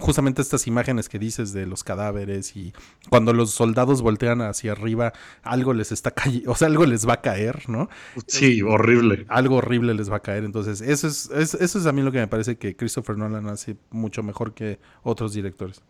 justamente 0.00 0.42
estas 0.42 0.66
imágenes 0.66 1.08
que 1.08 1.18
dices 1.18 1.52
de 1.52 1.66
los 1.66 1.84
cadáveres 1.84 2.56
y 2.56 2.72
cuando 3.08 3.32
los 3.32 3.52
soldados 3.52 4.02
voltean 4.02 4.42
hacia 4.42 4.72
arriba, 4.72 5.12
algo 5.42 5.72
les 5.72 5.92
está 5.92 6.10
cayendo, 6.14 6.50
o 6.50 6.54
sea, 6.56 6.68
algo 6.68 6.84
les 6.84 7.08
va 7.08 7.14
a 7.14 7.20
caer, 7.20 7.68
¿no? 7.68 7.88
Sí, 8.26 8.62
horrible. 8.62 9.26
Algo 9.28 9.56
horrible 9.56 9.94
les 9.94 10.10
va 10.10 10.16
a 10.16 10.20
caer. 10.20 10.44
Entonces, 10.44 10.80
eso 10.80 11.06
es, 11.06 11.30
eso 11.30 11.78
es 11.78 11.86
a 11.86 11.92
mí 11.92 12.02
lo 12.02 12.12
que 12.12 12.18
me 12.18 12.28
parece 12.28 12.56
que 12.56 12.76
Christopher 12.76 13.16
Nolan 13.16 13.48
hace 13.48 13.76
mucho 13.90 14.22
mejor 14.22 14.54
que 14.54 14.80
otros 15.02 15.32
directores. 15.32 15.82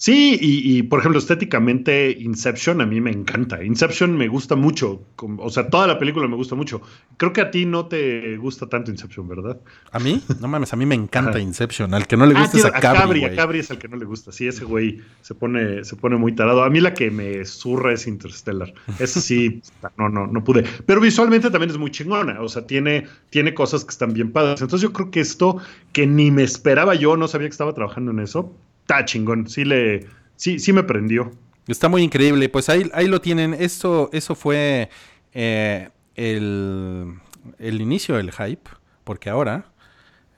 Sí, 0.00 0.38
y, 0.40 0.84
por 0.84 1.00
ejemplo, 1.00 1.18
estéticamente 1.18 2.12
Inception 2.20 2.80
a 2.80 2.86
mí 2.86 3.00
me 3.00 3.10
encanta. 3.10 3.64
Inception 3.64 4.16
me 4.16 4.28
gusta 4.28 4.54
mucho. 4.54 5.02
O 5.38 5.50
sea, 5.50 5.68
toda 5.68 5.88
la 5.88 5.98
película 5.98 6.28
me 6.28 6.36
gusta 6.36 6.54
mucho. 6.54 6.80
Creo 7.16 7.32
que 7.32 7.40
a 7.40 7.50
ti 7.50 7.66
no 7.66 7.86
te 7.86 8.36
gusta 8.36 8.68
tanto 8.68 8.92
Inception, 8.92 9.26
¿verdad? 9.26 9.60
¿A 9.90 9.98
mí? 9.98 10.22
No 10.40 10.46
mames, 10.46 10.72
a 10.72 10.76
mí 10.76 10.86
me 10.86 10.94
encanta 10.94 11.40
Inception. 11.40 11.92
Al 11.94 12.06
que 12.06 12.16
no 12.16 12.26
le 12.26 12.36
ah, 12.36 12.42
gusta 12.42 12.58
es 12.58 12.64
a, 12.64 12.70
Cabri. 12.70 13.24
A 13.24 13.34
Cabri 13.34 13.58
es 13.58 13.70
el 13.70 13.78
que 13.78 13.88
no 13.88 13.96
le 13.96 14.04
gusta. 14.04 14.30
Sí, 14.30 14.46
ese 14.46 14.64
güey 14.64 15.00
se 15.20 15.34
pone, 15.34 15.82
se 15.82 15.96
pone 15.96 16.16
muy 16.16 16.32
tarado. 16.32 16.62
A 16.62 16.70
mí 16.70 16.80
la 16.80 16.94
que 16.94 17.10
me 17.10 17.44
zurra 17.44 17.92
es 17.92 18.06
Interstellar. 18.06 18.72
Esa 19.00 19.20
sí, 19.20 19.60
no, 19.96 20.08
no, 20.08 20.28
no 20.28 20.44
pude. 20.44 20.64
Pero 20.86 21.00
visualmente 21.00 21.50
también 21.50 21.70
es 21.70 21.76
muy 21.76 21.90
chingona. 21.90 22.40
O 22.40 22.48
sea, 22.48 22.64
tiene, 22.68 23.08
tiene 23.30 23.52
cosas 23.52 23.84
que 23.84 23.90
están 23.90 24.12
bien 24.12 24.30
padres. 24.30 24.62
Entonces 24.62 24.88
yo 24.88 24.92
creo 24.92 25.10
que 25.10 25.18
esto, 25.18 25.60
que 25.92 26.06
ni 26.06 26.30
me 26.30 26.44
esperaba 26.44 26.94
yo, 26.94 27.16
no 27.16 27.26
sabía 27.26 27.48
que 27.48 27.52
estaba 27.52 27.74
trabajando 27.74 28.12
en 28.12 28.20
eso, 28.20 28.54
está 28.88 29.04
chingón. 29.04 29.48
Sí 29.48 29.64
le. 29.64 30.06
Sí, 30.36 30.58
sí 30.58 30.72
me 30.72 30.82
prendió. 30.82 31.30
Está 31.66 31.88
muy 31.88 32.02
increíble. 32.02 32.48
Pues 32.48 32.68
ahí, 32.70 32.90
ahí 32.94 33.06
lo 33.06 33.20
tienen. 33.20 33.54
Esto, 33.54 34.08
eso 34.12 34.34
fue 34.34 34.88
eh, 35.34 35.90
el, 36.14 37.14
el, 37.58 37.80
inicio 37.80 38.16
del 38.16 38.32
hype. 38.32 38.70
Porque 39.04 39.28
ahora. 39.28 39.66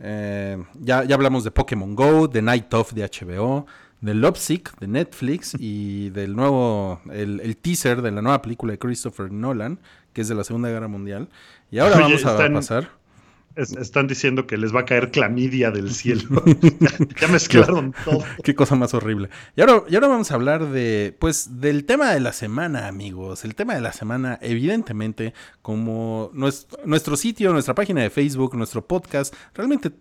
Eh, 0.03 0.57
ya, 0.81 1.05
ya 1.05 1.15
hablamos 1.15 1.45
de 1.45 1.51
Pokémon 1.51 1.95
Go, 1.95 2.27
de 2.27 2.41
Night 2.41 2.73
Of 2.73 2.95
de 2.95 3.03
HBO, 3.03 3.67
de 4.01 4.15
Lovesick 4.15 4.75
de 4.79 4.89
Netflix 4.89 5.55
y 5.59 6.09
del 6.09 6.35
nuevo, 6.35 7.03
el, 7.13 7.55
teaser 7.59 8.01
de 8.01 8.11
la 8.11 8.23
nueva 8.23 8.41
película 8.41 8.73
de 8.73 8.79
Christopher 8.79 9.31
Nolan, 9.31 9.79
que 10.15 10.23
es 10.23 10.29
de 10.29 10.35
la 10.35 10.43
Segunda 10.43 10.71
Guerra 10.71 10.89
Mundial. 10.89 11.29
Y 11.71 11.81
ahora 11.81 12.01
vamos 12.01 12.25
a 12.25 12.39
pasar 12.51 13.00
están 13.61 14.07
diciendo 14.07 14.47
que 14.47 14.57
les 14.57 14.75
va 14.75 14.81
a 14.81 14.85
caer 14.85 15.11
clamidia 15.11 15.71
del 15.71 15.91
cielo. 15.95 16.43
ya, 17.21 17.29
mezclaron 17.29 17.95
todo. 18.05 18.25
Qué 18.43 18.55
cosa 18.55 18.75
más 18.77 18.95
horrible. 18.95 19.31
Y 19.57 19.61
ahora, 19.61 19.85
y 19.89 19.95
ahora 19.95 20.09
vamos 20.09 20.31
a 20.31 20.35
hablar 20.35 20.69
de, 20.69 21.17
pues, 21.19 21.61
del 21.61 21.85
tema 21.85 22.13
de 22.13 22.21
la 22.21 22.33
semana, 22.33 22.89
amigos. 22.89 23.45
El 23.45 23.55
tema 23.55 23.75
de 23.75 23.81
la 23.81 23.93
semana, 23.93 24.39
evidentemente, 24.43 25.35
como 25.63 26.31
nuestro, 26.33 27.17
sitio, 27.17 27.53
nuestra 27.53 27.75
página 27.75 28.03
de 28.03 28.11
Facebook, 28.11 28.57
nuestro 28.57 28.87
podcast, 28.87 29.35
realmente 29.55 29.93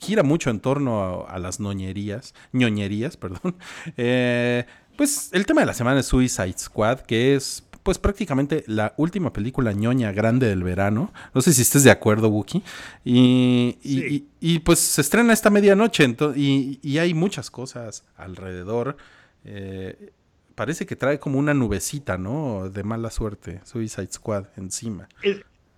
gira 0.00 0.22
mucho 0.22 0.50
en 0.50 0.60
torno 0.60 1.26
a, 1.28 1.38
las 1.38 1.60
noñerías, 1.60 2.34
ñoñerías, 2.52 3.16
perdón. 3.18 3.56
Eh, 3.96 4.64
pues 4.96 5.30
el 5.32 5.46
tema 5.46 5.60
de 5.60 5.66
la 5.66 5.74
semana 5.74 6.00
es 6.00 6.06
Suicide 6.06 6.58
Squad, 6.58 7.00
que 7.00 7.36
es 7.36 7.62
pues 7.88 7.98
prácticamente 7.98 8.64
la 8.66 8.92
última 8.98 9.32
película 9.32 9.72
ñoña 9.72 10.12
grande 10.12 10.46
del 10.46 10.62
verano. 10.62 11.10
No 11.32 11.40
sé 11.40 11.54
si 11.54 11.62
estés 11.62 11.84
de 11.84 11.90
acuerdo, 11.90 12.28
Wookie. 12.28 12.62
Y, 13.02 14.26
y, 14.40 14.58
pues 14.58 14.78
se 14.78 15.00
estrena 15.00 15.32
esta 15.32 15.48
medianoche 15.48 16.04
y, 16.36 16.80
y, 16.82 16.98
hay 16.98 17.14
muchas 17.14 17.50
cosas 17.50 18.04
alrededor. 18.18 18.98
Eh, 19.46 20.12
parece 20.54 20.84
que 20.84 20.96
trae 20.96 21.18
como 21.18 21.38
una 21.38 21.54
nubecita, 21.54 22.18
¿no? 22.18 22.68
De 22.68 22.84
mala 22.84 23.10
suerte, 23.10 23.62
Suicide 23.64 24.12
Squad 24.12 24.44
encima. 24.58 25.08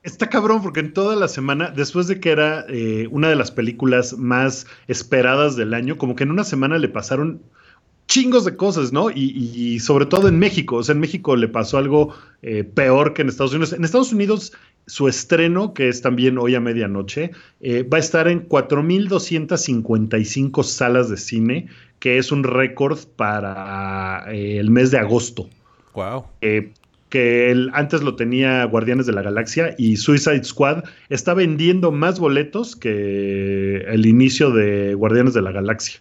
Está 0.02 0.28
cabrón 0.28 0.62
porque 0.62 0.80
en 0.80 0.92
toda 0.92 1.14
la 1.14 1.28
semana, 1.28 1.70
después 1.70 2.08
de 2.08 2.18
que 2.18 2.32
era 2.32 2.64
eh, 2.68 3.06
una 3.12 3.28
de 3.28 3.36
las 3.36 3.52
películas 3.52 4.18
más 4.18 4.66
esperadas 4.88 5.54
del 5.54 5.74
año, 5.74 5.96
como 5.96 6.16
que 6.16 6.24
en 6.24 6.32
una 6.32 6.42
semana 6.42 6.76
le 6.78 6.88
pasaron 6.88 7.40
chingos 8.10 8.44
de 8.44 8.54
cosas, 8.56 8.92
¿no? 8.92 9.10
Y, 9.10 9.80
sobre 9.80 10.04
todo 10.04 10.28
en 10.28 10.38
México. 10.38 10.76
O 10.76 10.82
sea, 10.82 10.94
en 10.94 11.00
México 11.00 11.34
le 11.36 11.48
pasó 11.48 11.78
algo 11.78 12.14
eh, 12.42 12.64
peor 12.64 13.14
que 13.14 13.22
en 13.22 13.28
Estados 13.28 13.52
Unidos. 13.52 13.72
En 13.72 13.84
Estados 13.84 14.12
Unidos, 14.12 14.52
su 14.86 15.08
estreno, 15.08 15.72
que 15.72 15.88
es 15.88 16.02
también 16.02 16.36
hoy 16.36 16.56
a 16.56 16.60
medianoche, 16.60 17.30
eh, 17.60 17.84
va 17.84 17.98
a 17.98 18.00
estar 18.00 18.26
en 18.28 18.48
4.255 18.48 20.64
salas 20.64 21.08
de 21.08 21.16
cine, 21.16 21.68
que 22.00 22.18
es 22.18 22.32
un 22.32 22.42
récord 22.42 22.98
para 23.16 24.24
eh, 24.32 24.58
el 24.58 24.70
mes 24.70 24.90
de 24.90 24.98
agosto. 24.98 25.48
Wow. 25.94 26.24
que 27.08 27.68
antes 27.72 28.02
lo 28.02 28.14
tenía 28.14 28.62
Guardianes 28.64 29.06
de 29.06 29.12
la 29.12 29.22
Galaxia 29.22 29.74
y 29.76 29.96
Suicide 29.96 30.44
Squad 30.44 30.84
está 31.08 31.34
vendiendo 31.34 31.90
más 31.90 32.20
boletos 32.20 32.76
que 32.76 33.78
el 33.88 34.06
inicio 34.06 34.52
de 34.52 34.94
Guardianes 34.94 35.34
de 35.34 35.42
la 35.42 35.50
Galaxia. 35.50 36.00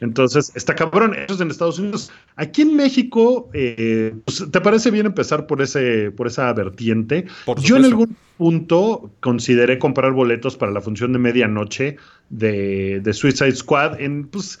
Entonces, 0.00 0.52
está 0.54 0.74
cabrón. 0.74 1.14
Eso 1.14 1.34
es 1.34 1.40
en 1.40 1.50
Estados 1.50 1.78
Unidos. 1.78 2.10
Aquí 2.36 2.62
en 2.62 2.76
México, 2.76 3.50
eh, 3.52 4.14
pues, 4.24 4.46
¿te 4.50 4.60
parece 4.60 4.90
bien 4.90 5.06
empezar 5.06 5.46
por, 5.46 5.62
ese, 5.62 6.10
por 6.10 6.26
esa 6.26 6.52
vertiente? 6.52 7.26
Yo 7.62 7.76
en 7.76 7.84
algún 7.84 8.16
punto 8.36 9.10
consideré 9.20 9.78
comprar 9.78 10.12
boletos 10.12 10.56
para 10.56 10.72
la 10.72 10.80
función 10.80 11.12
de 11.12 11.18
medianoche 11.18 11.96
de, 12.30 13.00
de 13.00 13.12
Suicide 13.12 13.54
Squad 13.54 14.00
en, 14.00 14.26
pues, 14.28 14.58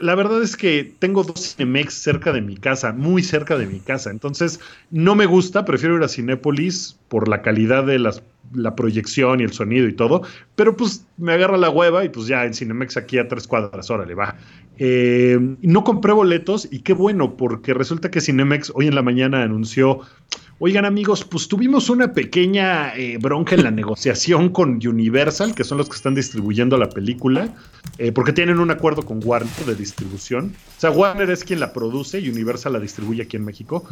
la 0.00 0.14
verdad 0.14 0.42
es 0.42 0.56
que 0.56 0.94
tengo 0.98 1.24
dos 1.24 1.56
Cinemex 1.56 1.94
cerca 1.94 2.32
de 2.32 2.40
mi 2.40 2.56
casa, 2.56 2.92
muy 2.92 3.22
cerca 3.22 3.56
de 3.56 3.66
mi 3.66 3.80
casa. 3.80 4.10
Entonces, 4.10 4.60
no 4.90 5.14
me 5.14 5.26
gusta, 5.26 5.64
prefiero 5.64 5.96
ir 5.96 6.02
a 6.02 6.08
Cinépolis 6.08 6.98
por 7.08 7.28
la 7.28 7.42
calidad 7.42 7.84
de 7.84 7.98
las, 7.98 8.22
la 8.54 8.74
proyección 8.74 9.40
y 9.40 9.44
el 9.44 9.52
sonido 9.52 9.86
y 9.88 9.92
todo. 9.92 10.22
Pero 10.54 10.76
pues 10.76 11.06
me 11.16 11.32
agarra 11.32 11.56
la 11.56 11.70
hueva 11.70 12.04
y 12.04 12.08
pues 12.08 12.26
ya 12.26 12.44
en 12.44 12.54
Cinemex 12.54 12.96
aquí 12.96 13.18
a 13.18 13.28
tres 13.28 13.46
cuadras, 13.46 13.90
órale, 13.90 14.14
va. 14.14 14.36
Eh, 14.78 15.38
no 15.62 15.84
compré 15.84 16.12
boletos 16.12 16.68
y 16.70 16.80
qué 16.80 16.92
bueno, 16.92 17.36
porque 17.36 17.74
resulta 17.74 18.10
que 18.10 18.20
Cinemex 18.20 18.72
hoy 18.74 18.86
en 18.86 18.94
la 18.94 19.02
mañana 19.02 19.42
anunció 19.42 20.00
Oigan 20.60 20.84
amigos, 20.84 21.22
pues 21.22 21.46
tuvimos 21.46 21.88
una 21.88 22.12
pequeña 22.12 22.92
eh, 22.96 23.16
bronca 23.20 23.54
en 23.54 23.62
la 23.62 23.70
negociación 23.70 24.48
con 24.48 24.84
Universal, 24.84 25.54
que 25.54 25.62
son 25.62 25.78
los 25.78 25.88
que 25.88 25.94
están 25.94 26.16
distribuyendo 26.16 26.76
la 26.76 26.88
película, 26.88 27.54
eh, 27.98 28.10
porque 28.10 28.32
tienen 28.32 28.58
un 28.58 28.72
acuerdo 28.72 29.04
con 29.04 29.20
Warner 29.22 29.64
de 29.64 29.76
distribución. 29.76 30.52
O 30.76 30.80
sea, 30.80 30.90
Warner 30.90 31.30
es 31.30 31.44
quien 31.44 31.60
la 31.60 31.72
produce 31.72 32.18
y 32.18 32.28
Universal 32.28 32.72
la 32.72 32.80
distribuye 32.80 33.22
aquí 33.22 33.36
en 33.36 33.44
México. 33.44 33.84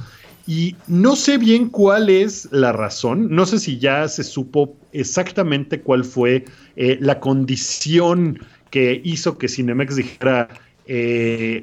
Y 0.48 0.74
no 0.88 1.14
sé 1.14 1.38
bien 1.38 1.68
cuál 1.68 2.08
es 2.08 2.48
la 2.50 2.72
razón, 2.72 3.28
no 3.30 3.46
sé 3.46 3.60
si 3.60 3.78
ya 3.78 4.08
se 4.08 4.24
supo 4.24 4.74
exactamente 4.90 5.82
cuál 5.82 6.04
fue 6.04 6.46
eh, 6.74 6.98
la 7.00 7.20
condición 7.20 8.40
que 8.70 9.00
hizo 9.04 9.38
que 9.38 9.46
Cinemex 9.46 9.94
dijera, 9.94 10.48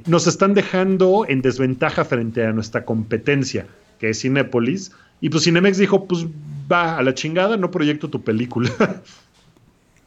nos 0.05 0.27
están 0.27 0.53
dejando 0.53 1.25
en 1.27 1.41
desventaja 1.41 2.05
frente 2.05 2.45
a 2.45 2.53
nuestra 2.53 2.83
competencia 2.85 3.65
que 3.99 4.09
es 4.09 4.21
Cinépolis. 4.21 4.91
Y 5.21 5.29
pues 5.29 5.43
Cinemex 5.43 5.77
dijo, 5.77 6.05
pues 6.05 6.25
va 6.71 6.97
a 6.97 7.03
la 7.03 7.13
chingada, 7.13 7.57
no 7.57 7.71
proyecto 7.71 8.09
tu 8.09 8.21
película. 8.23 8.69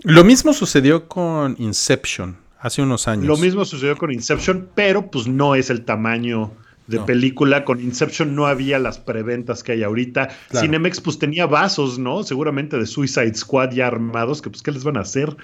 Lo 0.03 0.25
mismo 0.25 0.53
sucedió 0.53 1.09
con 1.09 1.57
Inception 1.59 2.37
hace 2.61 2.83
unos 2.83 3.09
años. 3.09 3.27
Lo 3.27 3.37
mismo 3.37 3.65
sucedió 3.65 3.97
con 3.97 4.13
Inception, 4.13 4.69
pero 4.75 5.11
pues 5.11 5.27
no 5.27 5.55
es 5.55 5.71
el 5.71 5.85
tamaño 5.85 6.53
de 6.87 7.01
película. 7.01 7.65
Con 7.65 7.81
Inception 7.81 8.35
no 8.35 8.47
había 8.47 8.79
las 8.79 8.99
preventas 8.99 9.63
que 9.63 9.73
hay 9.73 9.83
ahorita. 9.83 10.29
Cinemex 10.53 11.01
pues 11.01 11.19
tenía 11.19 11.47
vasos, 11.47 11.99
¿no? 11.99 12.23
Seguramente 12.23 12.79
de 12.79 12.87
Suicide 12.87 13.35
Squad 13.35 13.73
ya 13.73 13.87
armados, 13.87 14.43
que 14.43 14.51
pues 14.51 14.63
qué 14.63 14.73
les 14.73 14.85
van 14.85 14.97
a 14.97 15.01
hacer. 15.01 15.37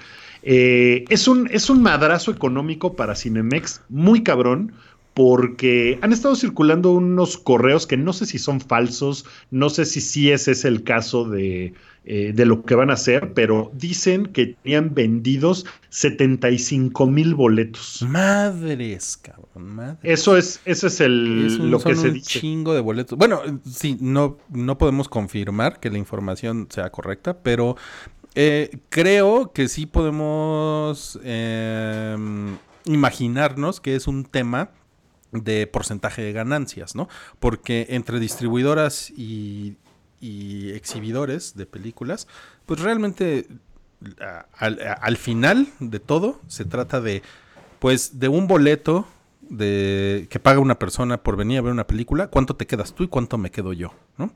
Eh, 0.43 1.05
es, 1.09 1.27
un, 1.27 1.49
es 1.51 1.69
un 1.69 1.81
madrazo 1.81 2.31
económico 2.31 2.95
para 2.95 3.15
Cinemex, 3.15 3.81
muy 3.89 4.23
cabrón, 4.23 4.73
porque 5.13 5.99
han 6.01 6.11
estado 6.11 6.35
circulando 6.35 6.91
unos 6.91 7.37
correos 7.37 7.85
que 7.85 7.97
no 7.97 8.13
sé 8.13 8.25
si 8.25 8.39
son 8.39 8.59
falsos, 8.59 9.25
no 9.51 9.69
sé 9.69 9.85
si 9.85 10.01
sí 10.01 10.31
ese 10.31 10.51
es 10.51 10.65
el 10.65 10.83
caso 10.83 11.29
de, 11.29 11.73
eh, 12.05 12.33
de 12.33 12.45
lo 12.45 12.63
que 12.63 12.75
van 12.75 12.89
a 12.89 12.93
hacer, 12.93 13.33
pero 13.33 13.71
dicen 13.75 14.25
que 14.25 14.57
tenían 14.61 14.93
vendidos 14.93 15.65
75 15.89 17.05
mil 17.07 17.35
boletos. 17.35 18.03
Madres, 18.07 19.17
cabrón, 19.17 19.75
madres. 19.75 19.99
Eso 20.03 20.35
es, 20.35 20.61
ese 20.65 20.87
es 20.87 20.99
el, 20.99 21.69
lo 21.69 21.79
que 21.79 21.95
se 21.95 22.09
un 22.09 22.21
chingo 22.21 22.73
de 22.73 22.81
boletos. 22.81 23.17
Bueno, 23.17 23.41
sí, 23.65 23.97
no, 24.01 24.37
no 24.49 24.77
podemos 24.77 25.07
confirmar 25.07 25.79
que 25.79 25.91
la 25.91 25.99
información 25.99 26.67
sea 26.71 26.89
correcta, 26.89 27.37
pero 27.37 27.77
eh, 28.35 28.79
creo 28.89 29.53
que 29.53 29.67
sí 29.67 29.85
podemos 29.85 31.19
em, 31.23 32.57
imaginarnos 32.85 33.79
que 33.79 33.95
es 33.95 34.07
un 34.07 34.25
tema 34.25 34.71
de 35.33 35.67
porcentaje 35.67 36.21
de 36.21 36.33
ganancias, 36.33 36.95
¿no? 36.95 37.09
Porque 37.39 37.87
entre 37.89 38.19
distribuidoras 38.19 39.09
y, 39.09 39.77
exhibidores 40.21 41.57
de 41.57 41.65
películas, 41.65 42.29
pues 42.65 42.79
realmente 42.79 43.45
al, 44.57 45.17
final 45.17 45.67
de 45.81 45.99
todo 45.99 46.39
se 46.47 46.63
trata 46.63 47.01
de, 47.01 47.21
pues, 47.79 48.19
de 48.19 48.29
un 48.29 48.47
boleto 48.47 49.05
de 49.41 50.27
que 50.29 50.39
paga 50.39 50.59
una 50.59 50.79
persona 50.79 51.21
por 51.21 51.35
venir 51.35 51.57
a 51.57 51.61
ver 51.61 51.73
una 51.73 51.87
película, 51.87 52.27
cuánto 52.27 52.55
te 52.55 52.65
quedas 52.65 52.93
tú 52.93 53.03
y 53.03 53.09
cuánto 53.09 53.37
me 53.37 53.51
quedo 53.51 53.73
yo, 53.73 53.93
¿no? 54.17 54.31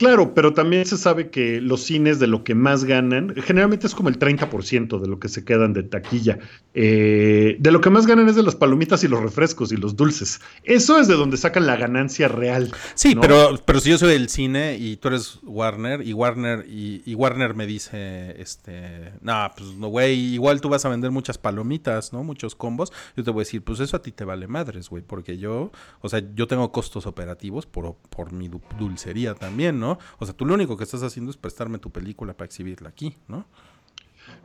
Claro, 0.00 0.32
pero 0.32 0.54
también 0.54 0.86
se 0.86 0.96
sabe 0.96 1.28
que 1.28 1.60
los 1.60 1.82
cines 1.82 2.18
de 2.18 2.26
lo 2.26 2.42
que 2.42 2.54
más 2.54 2.84
ganan, 2.84 3.34
generalmente 3.36 3.86
es 3.86 3.94
como 3.94 4.08
el 4.08 4.18
30% 4.18 4.98
de 4.98 5.06
lo 5.06 5.20
que 5.20 5.28
se 5.28 5.44
quedan 5.44 5.74
de 5.74 5.82
taquilla. 5.82 6.38
Eh, 6.72 7.56
de 7.58 7.70
lo 7.70 7.82
que 7.82 7.90
más 7.90 8.06
ganan 8.06 8.26
es 8.26 8.34
de 8.34 8.42
las 8.42 8.56
palomitas 8.56 9.04
y 9.04 9.08
los 9.08 9.20
refrescos 9.20 9.72
y 9.72 9.76
los 9.76 9.96
dulces. 9.96 10.40
Eso 10.64 10.98
es 10.98 11.06
de 11.06 11.16
donde 11.16 11.36
sacan 11.36 11.66
la 11.66 11.76
ganancia 11.76 12.28
real. 12.28 12.72
Sí, 12.94 13.14
pero, 13.20 13.60
pero 13.66 13.78
si 13.78 13.90
yo 13.90 13.98
soy 13.98 14.14
del 14.14 14.30
cine 14.30 14.78
y 14.78 14.96
tú 14.96 15.08
eres 15.08 15.38
Warner 15.42 16.00
y 16.00 16.14
Warner 16.14 16.64
y, 16.66 17.14
Warner 17.14 17.54
me 17.54 17.66
dice, 17.66 18.40
este, 18.40 19.12
no, 19.20 19.50
pues 19.54 19.74
no, 19.74 19.88
güey, 19.88 20.18
igual 20.32 20.62
tú 20.62 20.70
vas 20.70 20.82
a 20.86 20.88
vender 20.88 21.10
muchas 21.10 21.36
palomitas, 21.36 22.14
¿no? 22.14 22.24
Muchos 22.24 22.54
combos. 22.54 22.90
Yo 23.18 23.22
te 23.22 23.30
voy 23.32 23.40
a 23.40 23.44
decir, 23.44 23.62
pues 23.62 23.80
eso 23.80 23.98
a 23.98 24.00
ti 24.00 24.12
te 24.12 24.24
vale 24.24 24.46
madres, 24.46 24.88
güey, 24.88 25.02
porque 25.02 25.36
yo, 25.36 25.72
o 26.00 26.08
sea, 26.08 26.22
yo 26.34 26.46
tengo 26.46 26.72
costos 26.72 27.04
operativos 27.04 27.66
por, 27.66 27.96
por 28.08 28.32
mi 28.32 28.50
dulcería 28.78 29.34
también, 29.34 29.78
¿no? 29.78 29.89
O 30.18 30.26
sea, 30.26 30.34
tú 30.34 30.46
lo 30.46 30.54
único 30.54 30.76
que 30.76 30.84
estás 30.84 31.02
haciendo 31.02 31.30
es 31.30 31.36
prestarme 31.36 31.78
tu 31.78 31.90
película 31.90 32.34
para 32.34 32.46
exhibirla 32.46 32.88
aquí, 32.88 33.16
¿no? 33.28 33.46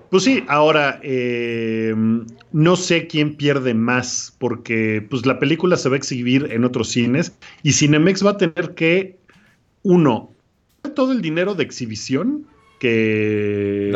Pues 0.10 0.24
sí, 0.24 0.44
ahora 0.48 1.00
eh, 1.04 1.94
no 2.52 2.76
sé 2.76 3.08
quién 3.08 3.36
pierde 3.36 3.74
más, 3.74 4.36
porque 4.38 5.06
pues 5.10 5.26
la 5.26 5.40
película 5.40 5.78
se 5.78 5.90
va 5.90 5.96
a 5.96 5.98
exhibir 5.98 6.48
en 6.52 6.64
otros 6.64 6.90
cines 6.90 7.38
y 7.64 7.74
Cinemex 7.74 8.26
va 8.26 8.32
a 8.32 8.38
tener 8.38 8.76
que, 8.76 9.18
uno, 9.84 10.32
todo 10.96 11.12
el 11.12 11.22
dinero 11.22 11.56
de 11.56 11.64
exhibición 11.64 12.46
que, 12.80 13.92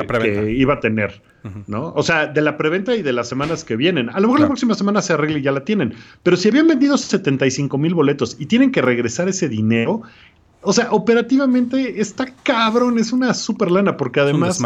iba 0.50 0.74
a 0.74 0.80
tener. 0.80 1.22
¿no? 1.68 1.94
O 1.96 2.04
sea, 2.04 2.28
de 2.28 2.42
la 2.42 2.58
preventa 2.58 2.96
y 2.96 3.02
de 3.02 3.14
las 3.14 3.30
semanas 3.30 3.64
que 3.64 3.76
vienen. 3.76 4.10
A 4.10 4.20
lo 4.20 4.28
mejor 4.28 4.42
la 4.42 4.48
próxima 4.48 4.76
semana 4.76 5.02
se 5.02 5.14
arregle 5.14 5.40
y 5.40 5.42
ya 5.42 5.52
la 5.52 5.64
tienen. 5.64 5.94
Pero 6.24 6.36
si 6.36 6.50
habían 6.50 6.68
vendido 6.68 6.98
75 6.98 7.78
mil 7.78 7.94
boletos 7.94 8.36
y 8.40 8.48
tienen 8.48 8.72
que 8.72 8.82
regresar 8.82 9.30
ese 9.30 9.48
dinero, 9.48 10.02
o 10.62 10.74
sea, 10.74 10.91
operativamente 10.91 12.02
está 12.02 12.34
cabrón, 12.43 13.00
es 13.00 13.13
una 13.13 13.34
super 13.34 13.72
lana, 13.72 13.98
porque 13.98 14.19
además 14.19 14.62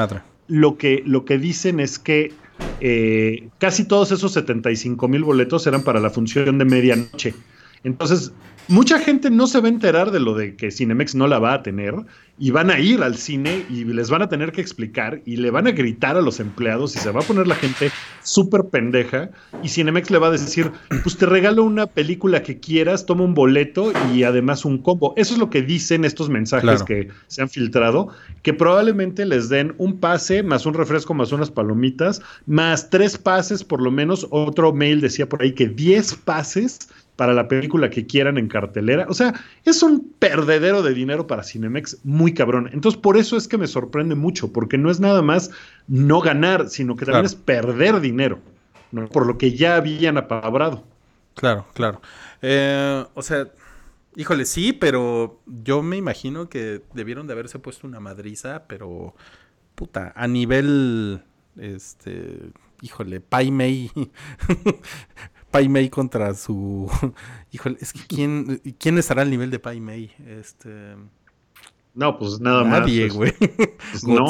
lo 0.47 0.77
que, 0.77 1.03
lo 1.06 1.25
que 1.25 1.38
dicen 1.38 1.79
es 1.79 1.99
que 1.99 2.34
eh, 2.79 3.49
casi 3.60 3.86
todos 3.86 4.12
esos 4.12 4.34
75 4.34 5.08
mil 5.08 5.23
boletos 5.23 5.67
eran 5.67 5.84
para 5.84 5.99
la 5.99 6.10
función 6.10 6.58
de 6.58 6.65
medianoche. 6.65 7.34
Entonces, 7.84 8.32
mucha 8.67 8.99
gente 8.99 9.30
no 9.30 9.47
se 9.47 9.60
va 9.60 9.67
a 9.67 9.71
enterar 9.71 10.12
de 10.12 10.19
lo 10.19 10.36
de 10.36 10.56
que 10.56 10.71
Cinemex 10.71 11.15
no 11.15 11.28
la 11.28 11.39
va 11.39 11.54
a 11.54 11.63
tener 11.63 11.95
y 12.39 12.52
van 12.52 12.71
a 12.71 12.80
ir 12.80 13.04
al 13.04 13.15
cine 13.15 13.63
y 13.69 13.84
les 13.84 14.10
van 14.10 14.23
a 14.23 14.30
tener 14.30 14.52
que 14.52 14.62
explicar 14.62 15.21
y 15.26 15.36
le 15.36 15.52
van 15.52 15.67
a 15.67 15.71
gritar 15.71 16.17
a 16.17 16.21
los 16.21 16.39
empleados 16.39 16.95
y 16.95 16.99
se 16.99 17.12
va 17.12 17.21
a 17.21 17.23
poner 17.23 17.45
la 17.45 17.56
gente 17.56 17.91
súper 18.23 18.65
pendeja 18.65 19.30
y 19.62 19.69
Cinemex 19.69 20.10
le 20.10 20.17
va 20.17 20.28
a 20.28 20.32
decir, 20.32 20.71
pues 21.04 21.17
te 21.17 21.26
regalo 21.26 21.63
una 21.63 21.86
película 21.86 22.41
que 22.41 22.60
quieras, 22.60 23.06
toma 23.06 23.23
un 23.23 23.36
boleto 23.36 23.93
y 24.13 24.23
además 24.23 24.65
un 24.65 24.80
combo. 24.80 25.13
Eso 25.15 25.34
es 25.34 25.39
lo 25.39 25.49
que 25.49 25.62
dicen 25.62 26.06
estos 26.06 26.30
mensajes 26.30 26.82
que 26.84 27.10
se 27.28 27.41
han 27.41 27.49
filtrado, 27.49 28.10
que 28.41 28.54
probablemente 28.54 29.26
les 29.26 29.49
den 29.49 29.76
un 29.78 29.99
pase 29.99 30.41
más 30.41 30.65
un 30.65 30.73
refresco 30.73 31.13
más 31.13 31.32
unas 31.32 31.52
palomitas, 31.52 32.21
más 32.47 32.89
tres 32.89 33.17
pases 33.17 33.63
por 33.63 33.82
lo 33.82 33.91
menos. 33.91 34.28
Otro 34.32 34.73
mail 34.73 35.02
decía 35.02 35.30
por 35.30 35.43
ahí 35.43 35.54
que 35.54 35.67
10 35.67 36.15
pases 36.15 36.89
para 37.15 37.34
la 37.34 37.47
película 37.47 37.89
que 37.89 38.06
quieran 38.06 38.38
en 38.38 38.47
cartelera. 38.47 39.06
O 39.10 39.13
sea, 39.13 39.34
es 39.65 39.84
un 39.84 40.13
perdedero 40.19 40.82
de 40.82 40.93
dinero 40.93 41.28
para 41.28 41.43
Cinemex 41.43 41.99
muy 42.04 42.34
cabrón. 42.34 42.69
Entonces, 42.73 42.99
por 42.99 43.17
eso 43.17 43.38
es 43.38 43.47
que 43.47 43.58
me 43.58 43.67
sorprende 43.67 44.15
mucho, 44.15 44.52
porque 44.52 44.78
no 44.78 44.89
es 44.89 44.99
nada 44.99 45.21
más 45.21 45.52
no 45.88 46.21
ganar, 46.21 46.69
sino 46.69 46.95
que 46.95 47.06
también 47.06 47.26
es 47.26 47.36
perder 47.36 47.99
dinero, 47.99 48.39
¿no? 48.91 49.08
por 49.08 49.28
lo 49.28 49.38
que 49.38 49.54
ya 49.54 49.76
habían 49.76 50.17
apalabrado. 50.17 50.84
Claro, 51.36 51.65
claro. 51.73 52.02
Eh, 52.41 53.06
o 53.13 53.21
sea, 53.21 53.47
híjole, 54.15 54.45
sí, 54.45 54.73
pero 54.73 55.39
yo 55.45 55.84
me 55.84 55.97
imagino 55.97 56.49
que 56.49 56.82
debieron 56.93 57.28
de 57.28 57.34
haberse 57.34 57.60
puesto 57.60 57.88
una 57.88 57.99
madriza, 57.99 58.63
pero 58.67 59.15
puta, 59.76 60.13
a 60.15 60.28
nivel, 60.28 61.23
este, 61.58 62.52
híjole, 62.82 63.19
Pai 63.21 63.52
Mei 63.52 63.91
Pai 65.54 65.69
Mei 65.69 65.87
contra 65.87 66.33
su. 66.33 66.89
Híjole, 67.51 67.77
es 67.79 67.93
que 67.93 67.99
¿quién, 68.08 68.60
¿quién 68.79 68.97
estará 68.97 69.21
al 69.21 69.29
nivel 69.29 69.51
de 69.51 69.60
Pai 69.60 69.79
Mei? 69.79 70.12
Este. 70.25 70.95
No, 71.93 72.17
pues 72.17 72.39
nada 72.39 72.63
más. 72.63 72.79
Nadie, 72.79 73.08
pues, 73.08 73.13
güey. 73.13 73.33
Pues, 73.91 74.04
no, 74.04 74.25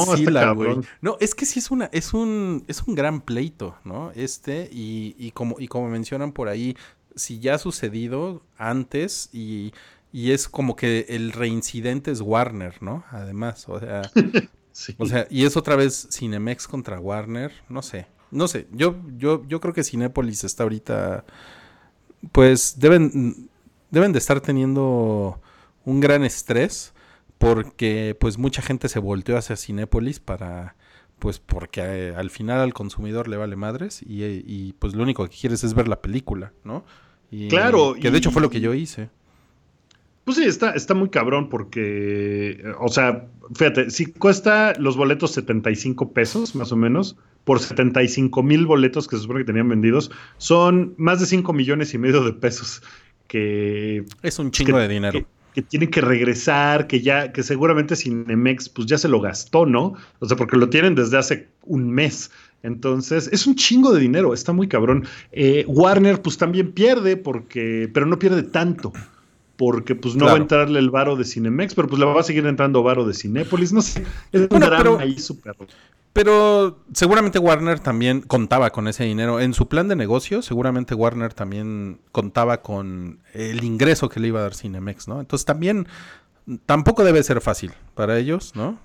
güey. 0.54 0.80
No, 1.00 1.16
es 1.22 1.34
que 1.34 1.46
sí 1.46 1.60
es 1.60 1.72
una, 1.72 1.86
es 1.94 2.14
un, 2.14 2.66
es 2.68 2.84
un 2.84 2.94
gran 2.94 3.22
pleito, 3.22 3.78
¿no? 3.86 4.12
Este, 4.16 4.70
y, 4.70 5.16
y 5.18 5.32
como, 5.32 5.56
y 5.60 5.70
como 5.70 5.88
mencionan 5.88 6.34
por 6.34 6.50
ahí, 6.50 6.76
si 7.16 7.40
ya 7.40 7.54
ha 7.56 7.58
sucedido 7.58 8.44
antes 8.58 9.30
y, 9.32 9.72
y 10.12 10.32
es 10.32 10.50
como 10.50 10.76
que 10.76 11.06
el 11.08 11.32
reincidente 11.32 12.12
es 12.12 12.20
Warner, 12.20 12.84
¿no? 12.84 13.06
Además, 13.12 13.70
o 13.70 13.80
sea. 13.80 14.02
O 14.98 15.06
sea, 15.06 15.28
y 15.30 15.46
es 15.46 15.56
otra 15.56 15.76
vez 15.76 16.08
Cinemex 16.12 16.68
contra 16.68 17.00
Warner, 17.00 17.52
no 17.70 17.84
sé. 17.84 18.08
No 18.34 18.48
sé, 18.48 18.68
yo, 18.72 18.96
yo, 19.18 19.46
yo 19.48 19.62
creo 19.62 19.74
que 19.74 19.84
Cinépolis 19.84 20.44
está 20.44 20.64
ahorita. 20.64 21.26
Pues 22.32 22.80
deben, 22.80 23.50
deben 23.92 24.12
de 24.14 24.20
estar 24.20 24.42
teniendo 24.42 25.40
un 25.86 26.00
gran 26.00 26.24
estrés. 26.24 26.94
Porque 27.38 28.16
pues 28.18 28.38
mucha 28.38 28.62
gente 28.62 28.88
se 28.88 29.00
volteó 29.00 29.38
hacia 29.38 29.58
Cinépolis 29.58 30.22
para, 30.22 30.76
pues 31.20 31.40
porque 31.40 31.82
eh, 31.82 32.16
al 32.16 32.30
final 32.30 32.60
al 32.60 32.74
consumidor 32.74 33.28
le 33.28 33.38
vale 33.38 33.56
madres 33.56 34.02
y, 34.02 34.24
y, 34.24 34.74
pues 34.80 34.94
lo 34.94 35.04
único 35.04 35.28
que 35.28 35.36
quieres 35.36 35.64
es 35.64 35.74
ver 35.74 35.88
la 35.88 36.02
película, 36.02 36.54
¿no? 36.64 36.86
Y, 37.32 37.48
claro. 37.50 37.96
Que 38.00 38.12
de 38.12 38.18
hecho 38.18 38.32
fue 38.32 38.42
lo 38.42 38.50
que 38.50 38.62
yo 38.62 38.74
hice. 38.74 39.10
Pues 40.24 40.38
sí, 40.38 40.44
está, 40.44 40.72
está 40.72 40.94
muy 40.94 41.10
cabrón 41.10 41.50
porque, 41.50 42.64
o 42.80 42.88
sea, 42.88 43.28
fíjate, 43.56 43.90
si 43.90 44.06
cuesta 44.06 44.74
los 44.80 44.96
boletos 44.96 45.32
75 45.32 46.12
pesos, 46.14 46.56
más 46.56 46.72
o 46.72 46.76
menos, 46.76 47.18
por 47.44 47.60
75 47.60 48.42
mil 48.44 48.66
boletos 48.66 49.08
que 49.08 49.16
se 49.16 49.24
supone 49.24 49.42
que 49.42 49.46
tenían 49.46 49.70
vendidos, 49.70 50.12
son 50.38 50.94
más 50.98 51.20
de 51.20 51.26
5 51.26 51.52
millones 51.54 51.94
y 51.94 51.98
medio 51.98 52.24
de 52.24 52.34
pesos 52.34 52.82
que... 53.28 54.06
Es 54.22 54.40
un 54.40 54.52
chingo 54.52 54.78
de 54.78 54.88
dinero. 54.88 55.26
Que, 55.54 55.62
tienen 55.62 55.92
que 55.92 56.02
regresar, 56.02 56.88
que 56.88 57.02
ya, 57.02 57.32
que 57.32 57.44
seguramente 57.44 57.96
Cinemex 57.96 58.70
pues 58.70 58.88
ya 58.88 58.98
se 58.98 59.08
lo 59.08 59.22
gastó, 59.22 59.68
¿no? 59.68 59.94
O 60.20 60.26
sea, 60.26 60.36
porque 60.36 60.58
lo 60.58 60.70
tienen 60.70 60.96
desde 60.96 61.18
hace 61.18 61.48
un 61.64 61.92
mes. 61.92 62.32
Entonces, 62.64 63.30
es 63.32 63.46
un 63.46 63.56
chingo 63.56 63.94
de 63.94 64.00
dinero, 64.00 64.34
está 64.34 64.52
muy 64.52 64.68
cabrón. 64.68 65.06
Eh, 65.32 65.64
Warner 65.68 66.22
pues 66.22 66.38
también 66.38 66.72
pierde 66.72 67.18
porque, 67.18 67.90
pero 67.94 68.08
no 68.08 68.18
pierde 68.18 68.42
tanto 68.42 68.94
porque 69.58 69.96
pues 69.96 70.16
no 70.16 70.26
va 70.26 70.34
a 70.34 70.38
entrarle 70.38 70.80
el 70.80 70.90
varo 70.90 71.16
de 71.16 71.24
Cinemex, 71.24 71.76
pero 71.76 71.88
pues 71.88 72.00
le 72.00 72.06
va 72.06 72.20
a 72.20 72.24
seguir 72.24 72.46
entrando 72.48 72.82
varo 72.82 73.06
de 73.06 73.14
Cinépolis, 73.14 73.72
no 73.72 73.82
sé, 73.82 74.04
es 74.32 74.48
un 74.50 74.60
drama 74.60 75.00
ahí 75.00 75.18
súper... 75.20 75.56
Pero 76.14 76.84
seguramente 76.94 77.40
Warner 77.40 77.80
también 77.80 78.22
contaba 78.22 78.70
con 78.70 78.88
ese 78.88 79.04
dinero. 79.04 79.40
En 79.40 79.56
su 79.56 79.68
plan 79.68 79.88
de 79.88 79.96
negocio, 79.96 80.44
seguramente 80.44 80.94
Warner 80.94 81.34
también 81.34 82.00
contaba 82.12 82.62
con 82.62 83.20
el 83.34 83.64
ingreso 83.64 84.10
que 84.10 84.20
le 84.20 84.28
iba 84.28 84.40
a 84.40 84.44
dar 84.44 84.54
Cinemex, 84.54 85.08
¿no? 85.08 85.20
Entonces 85.20 85.46
también 85.46 85.88
tampoco 86.66 87.04
debe 87.04 87.24
ser 87.24 87.42
fácil 87.42 87.72
para 87.96 88.18
ellos, 88.18 88.54
¿no? 88.56 88.78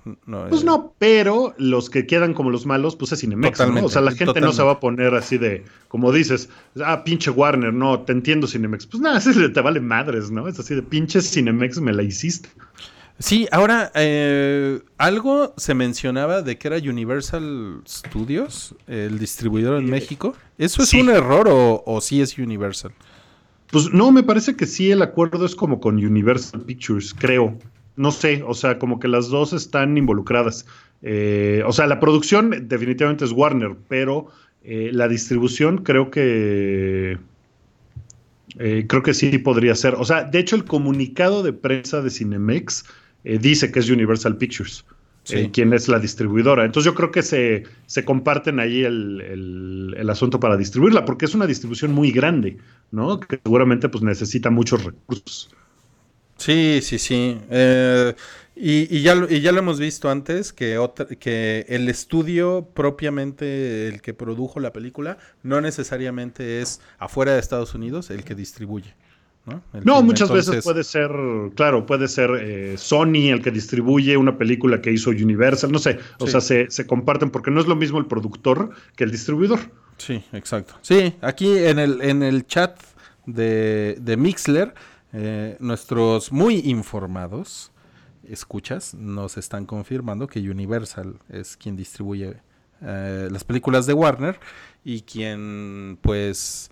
pues 0.49 0.63
no, 0.63 0.75
eh, 0.75 0.95
pero 0.97 1.53
los 1.57 1.89
que 1.89 2.07
quedan 2.07 2.33
como 2.33 2.51
los 2.51 2.65
malos, 2.65 2.95
pues 2.95 3.11
es 3.11 3.19
Cinemex, 3.19 3.59
¿no? 3.59 3.85
O 3.85 3.89
sea, 3.89 4.01
la 4.01 4.11
gente 4.11 4.39
no 4.39 4.51
se 4.53 4.63
va 4.63 4.73
a 4.73 4.79
poner 4.79 5.13
así 5.13 5.37
de, 5.37 5.65
como 5.87 6.11
dices, 6.11 6.49
ah, 6.83 7.03
pinche 7.03 7.31
Warner, 7.31 7.73
no, 7.73 8.01
te 8.01 8.13
entiendo 8.13 8.47
Cinemex. 8.47 8.87
Pues 8.87 9.01
nada, 9.01 9.17
ese 9.19 9.49
te 9.49 9.61
vale 9.61 9.81
madres, 9.81 10.31
¿no? 10.31 10.47
Es 10.47 10.59
así 10.59 10.73
de 10.73 10.81
pinche 10.81 11.21
Cinemex 11.21 11.79
me 11.81 11.93
la 11.93 12.03
hiciste. 12.03 12.49
Sí, 13.19 13.47
ahora 13.51 13.91
eh, 13.95 14.79
algo 14.97 15.53
se 15.57 15.73
mencionaba 15.73 16.41
de 16.41 16.57
que 16.57 16.69
era 16.69 16.77
Universal 16.77 17.81
Studios, 17.85 18.75
el 18.87 19.19
distribuidor 19.19 19.77
en 19.77 19.89
México. 19.89 20.35
¿Eso 20.57 20.81
es 20.81 20.93
un 20.93 21.09
error 21.09 21.49
o, 21.49 21.83
o 21.85 22.01
sí 22.01 22.21
es 22.21 22.37
Universal? 22.37 22.93
Pues 23.71 23.93
no, 23.93 24.11
me 24.11 24.23
parece 24.23 24.55
que 24.55 24.65
sí 24.65 24.89
el 24.89 25.01
acuerdo 25.01 25.45
es 25.45 25.55
como 25.55 25.79
con 25.79 25.95
Universal 25.95 26.61
Pictures, 26.61 27.13
creo. 27.13 27.57
No 27.95 28.11
sé, 28.11 28.41
o 28.47 28.53
sea, 28.53 28.79
como 28.79 28.99
que 28.99 29.07
las 29.07 29.27
dos 29.27 29.53
están 29.53 29.97
involucradas. 29.97 30.65
Eh, 31.01 31.61
o 31.65 31.71
sea, 31.71 31.85
la 31.87 31.99
producción 31.99 32.67
definitivamente 32.67 33.25
es 33.25 33.31
Warner, 33.31 33.75
pero 33.87 34.27
eh, 34.63 34.89
la 34.93 35.07
distribución 35.07 35.79
creo 35.79 36.09
que 36.09 37.17
eh, 38.57 38.85
creo 38.87 39.03
que 39.03 39.13
sí 39.13 39.37
podría 39.37 39.75
ser. 39.75 39.95
O 39.95 40.05
sea, 40.05 40.23
de 40.23 40.39
hecho, 40.39 40.55
el 40.55 40.65
comunicado 40.65 41.43
de 41.43 41.53
prensa 41.53 42.01
de 42.01 42.09
Cinemex 42.09 42.85
dice 43.23 43.71
que 43.71 43.79
es 43.79 43.89
Universal 43.89 44.37
Pictures. 44.37 44.85
Eh, 45.31 45.49
quién 45.51 45.73
es 45.73 45.87
la 45.87 45.99
distribuidora. 45.99 46.65
Entonces 46.65 46.91
yo 46.91 46.95
creo 46.95 47.11
que 47.11 47.21
se, 47.21 47.63
se 47.85 48.05
comparten 48.05 48.59
ahí 48.59 48.83
el, 48.83 50.07
asunto 50.09 50.39
para 50.39 50.57
distribuirla, 50.57 51.05
porque 51.05 51.25
es 51.25 51.35
una 51.35 51.45
distribución 51.45 51.91
muy 51.91 52.11
grande, 52.11 52.57
¿no? 52.91 53.19
Que 53.19 53.39
seguramente 53.43 53.89
pues 53.89 54.03
necesita 54.03 54.49
muchos 54.49 54.83
recursos. 54.83 55.49
Sí, 56.37 56.79
sí, 56.81 56.97
sí. 56.97 57.37
Eh, 57.49 58.15
y, 58.55 59.01
ya, 59.01 59.15
y 59.29 59.41
ya 59.41 59.51
lo 59.51 59.59
hemos 59.59 59.79
visto 59.79 60.09
antes, 60.09 60.51
que, 60.51 60.79
que 61.19 61.65
el 61.69 61.87
estudio 61.89 62.67
propiamente, 62.73 63.87
el 63.87 64.01
que 64.01 64.13
produjo 64.13 64.59
la 64.59 64.73
película, 64.73 65.17
no 65.43 65.61
necesariamente 65.61 66.61
es 66.61 66.81
afuera 66.97 67.33
de 67.33 67.39
Estados 67.39 67.75
Unidos 67.75 68.09
el 68.09 68.23
que 68.23 68.35
distribuye. 68.35 68.95
¿No? 69.83 70.01
muchas 70.01 70.31
veces 70.31 70.63
puede 70.63 70.83
ser, 70.83 71.11
claro, 71.55 71.85
puede 71.85 72.07
ser 72.07 72.31
eh, 72.39 72.77
Sony 72.77 73.29
el 73.31 73.41
que 73.41 73.51
distribuye 73.51 74.17
una 74.17 74.37
película 74.37 74.81
que 74.81 74.91
hizo 74.91 75.09
Universal, 75.09 75.71
no 75.71 75.79
sé, 75.79 75.99
o 76.19 76.27
sea, 76.27 76.41
se, 76.41 76.67
comparten 76.87 77.29
porque 77.29 77.51
no 77.51 77.59
es 77.59 77.67
lo 77.67 77.75
mismo 77.75 77.99
el 77.99 78.05
productor 78.05 78.71
que 78.95 79.03
el 79.03 79.11
distribuidor. 79.11 79.59
Sí, 79.97 80.23
exacto. 80.31 80.75
Sí, 80.81 81.15
aquí 81.21 81.57
en 81.57 81.79
el, 81.79 82.01
en 82.01 82.23
el 82.23 82.47
chat 82.47 82.79
de, 83.25 83.97
de 83.99 84.17
Mixler, 84.17 84.73
eh, 85.11 85.57
nuestros 85.59 86.31
muy 86.31 86.59
informados 86.59 87.71
escuchas 88.27 88.93
nos 88.93 89.37
están 89.37 89.65
confirmando 89.65 90.27
que 90.27 90.39
Universal 90.39 91.19
es 91.29 91.57
quien 91.57 91.75
distribuye 91.75 92.37
eh, 92.81 93.27
las 93.31 93.43
películas 93.43 93.85
de 93.85 93.93
Warner 93.93 94.39
y 94.83 95.01
quien 95.01 95.97
pues 96.01 96.71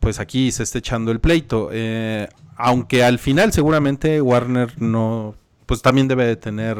pues 0.00 0.20
aquí 0.20 0.50
se 0.52 0.62
está 0.62 0.78
echando 0.78 1.10
el 1.10 1.20
pleito. 1.20 1.70
Eh, 1.72 2.28
aunque 2.56 3.04
al 3.04 3.18
final 3.18 3.52
seguramente 3.52 4.20
Warner 4.20 4.80
no, 4.80 5.34
pues 5.66 5.82
también 5.82 6.08
debe 6.08 6.26
de 6.26 6.36
tener 6.36 6.78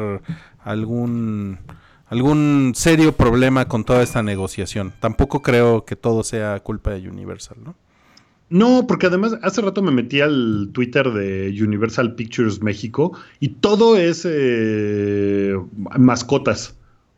algún 0.63 1.59
algún 2.07 2.71
serio 2.75 3.11
problema 3.11 3.67
con 3.67 3.83
toda 3.83 4.01
esta 4.01 4.23
negociación. 4.23 4.93
Tampoco 4.99 5.41
creo 5.41 5.85
que 5.85 5.95
todo 5.95 6.23
sea 6.23 6.59
culpa 6.61 6.91
de 6.91 7.09
Universal, 7.09 7.57
¿no? 7.63 7.75
No, 8.49 8.87
porque 8.87 9.07
además 9.07 9.37
hace 9.41 9.61
rato 9.61 9.81
me 9.81 9.91
metí 9.91 10.21
al 10.21 10.69
Twitter 10.71 11.11
de 11.11 11.53
Universal 11.61 12.15
Pictures 12.15 12.61
México 12.61 13.11
y 13.41 13.49
todo 13.49 13.97
es 13.97 14.25
eh, 14.25 15.53
mascotas 15.97 16.77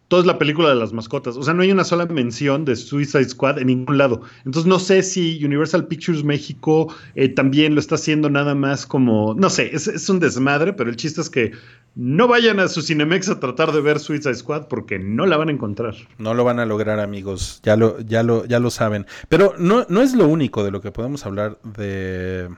todo 0.09 0.21
es 0.21 0.25
la 0.25 0.39
película 0.39 0.69
de 0.69 0.75
las 0.75 0.91
mascotas. 0.91 1.37
O 1.37 1.43
sea, 1.43 1.53
no 1.53 1.61
hay 1.61 1.71
una 1.71 1.83
sola 1.83 2.05
mención 2.07 2.65
de 2.65 2.75
Suicide 2.75 3.29
Squad 3.29 3.59
en 3.59 3.67
ningún 3.67 3.97
lado. 3.97 4.21
Entonces 4.43 4.65
no 4.65 4.79
sé 4.79 5.03
si 5.03 5.43
Universal 5.45 5.85
Pictures 5.85 6.23
México 6.23 6.93
eh, 7.13 7.29
también 7.29 7.75
lo 7.75 7.79
está 7.79 7.95
haciendo 7.95 8.27
nada 8.29 8.55
más 8.55 8.87
como, 8.87 9.35
no 9.35 9.51
sé, 9.51 9.69
es, 9.73 10.09
un 10.09 10.19
desmadre, 10.19 10.73
pero 10.73 10.89
el 10.89 10.95
chiste 10.95 11.21
es 11.21 11.29
que 11.29 11.51
no 11.95 12.27
vayan 12.27 12.59
a 12.59 12.67
su 12.67 12.81
Cinemex 12.81 13.29
a 13.29 13.39
tratar 13.39 13.71
de 13.71 13.81
ver 13.81 13.99
Suicide 13.99 14.33
Squad 14.33 14.67
porque 14.67 14.97
no 14.97 15.27
la 15.27 15.37
van 15.37 15.49
a 15.49 15.51
encontrar. 15.51 15.93
No 16.17 16.33
lo 16.33 16.43
van 16.43 16.59
a 16.59 16.65
lograr, 16.65 16.99
amigos. 16.99 17.61
Ya 17.63 17.77
lo, 17.77 17.99
ya 18.01 18.23
lo, 18.23 18.45
ya 18.45 18.59
lo 18.59 18.71
saben. 18.71 19.05
Pero 19.29 19.53
no, 19.59 19.85
no 19.89 20.01
es 20.01 20.15
lo 20.15 20.27
único 20.27 20.63
de 20.63 20.71
lo 20.71 20.81
que 20.81 20.91
podemos 20.91 21.23
hablar 21.27 21.59
de 21.63 22.49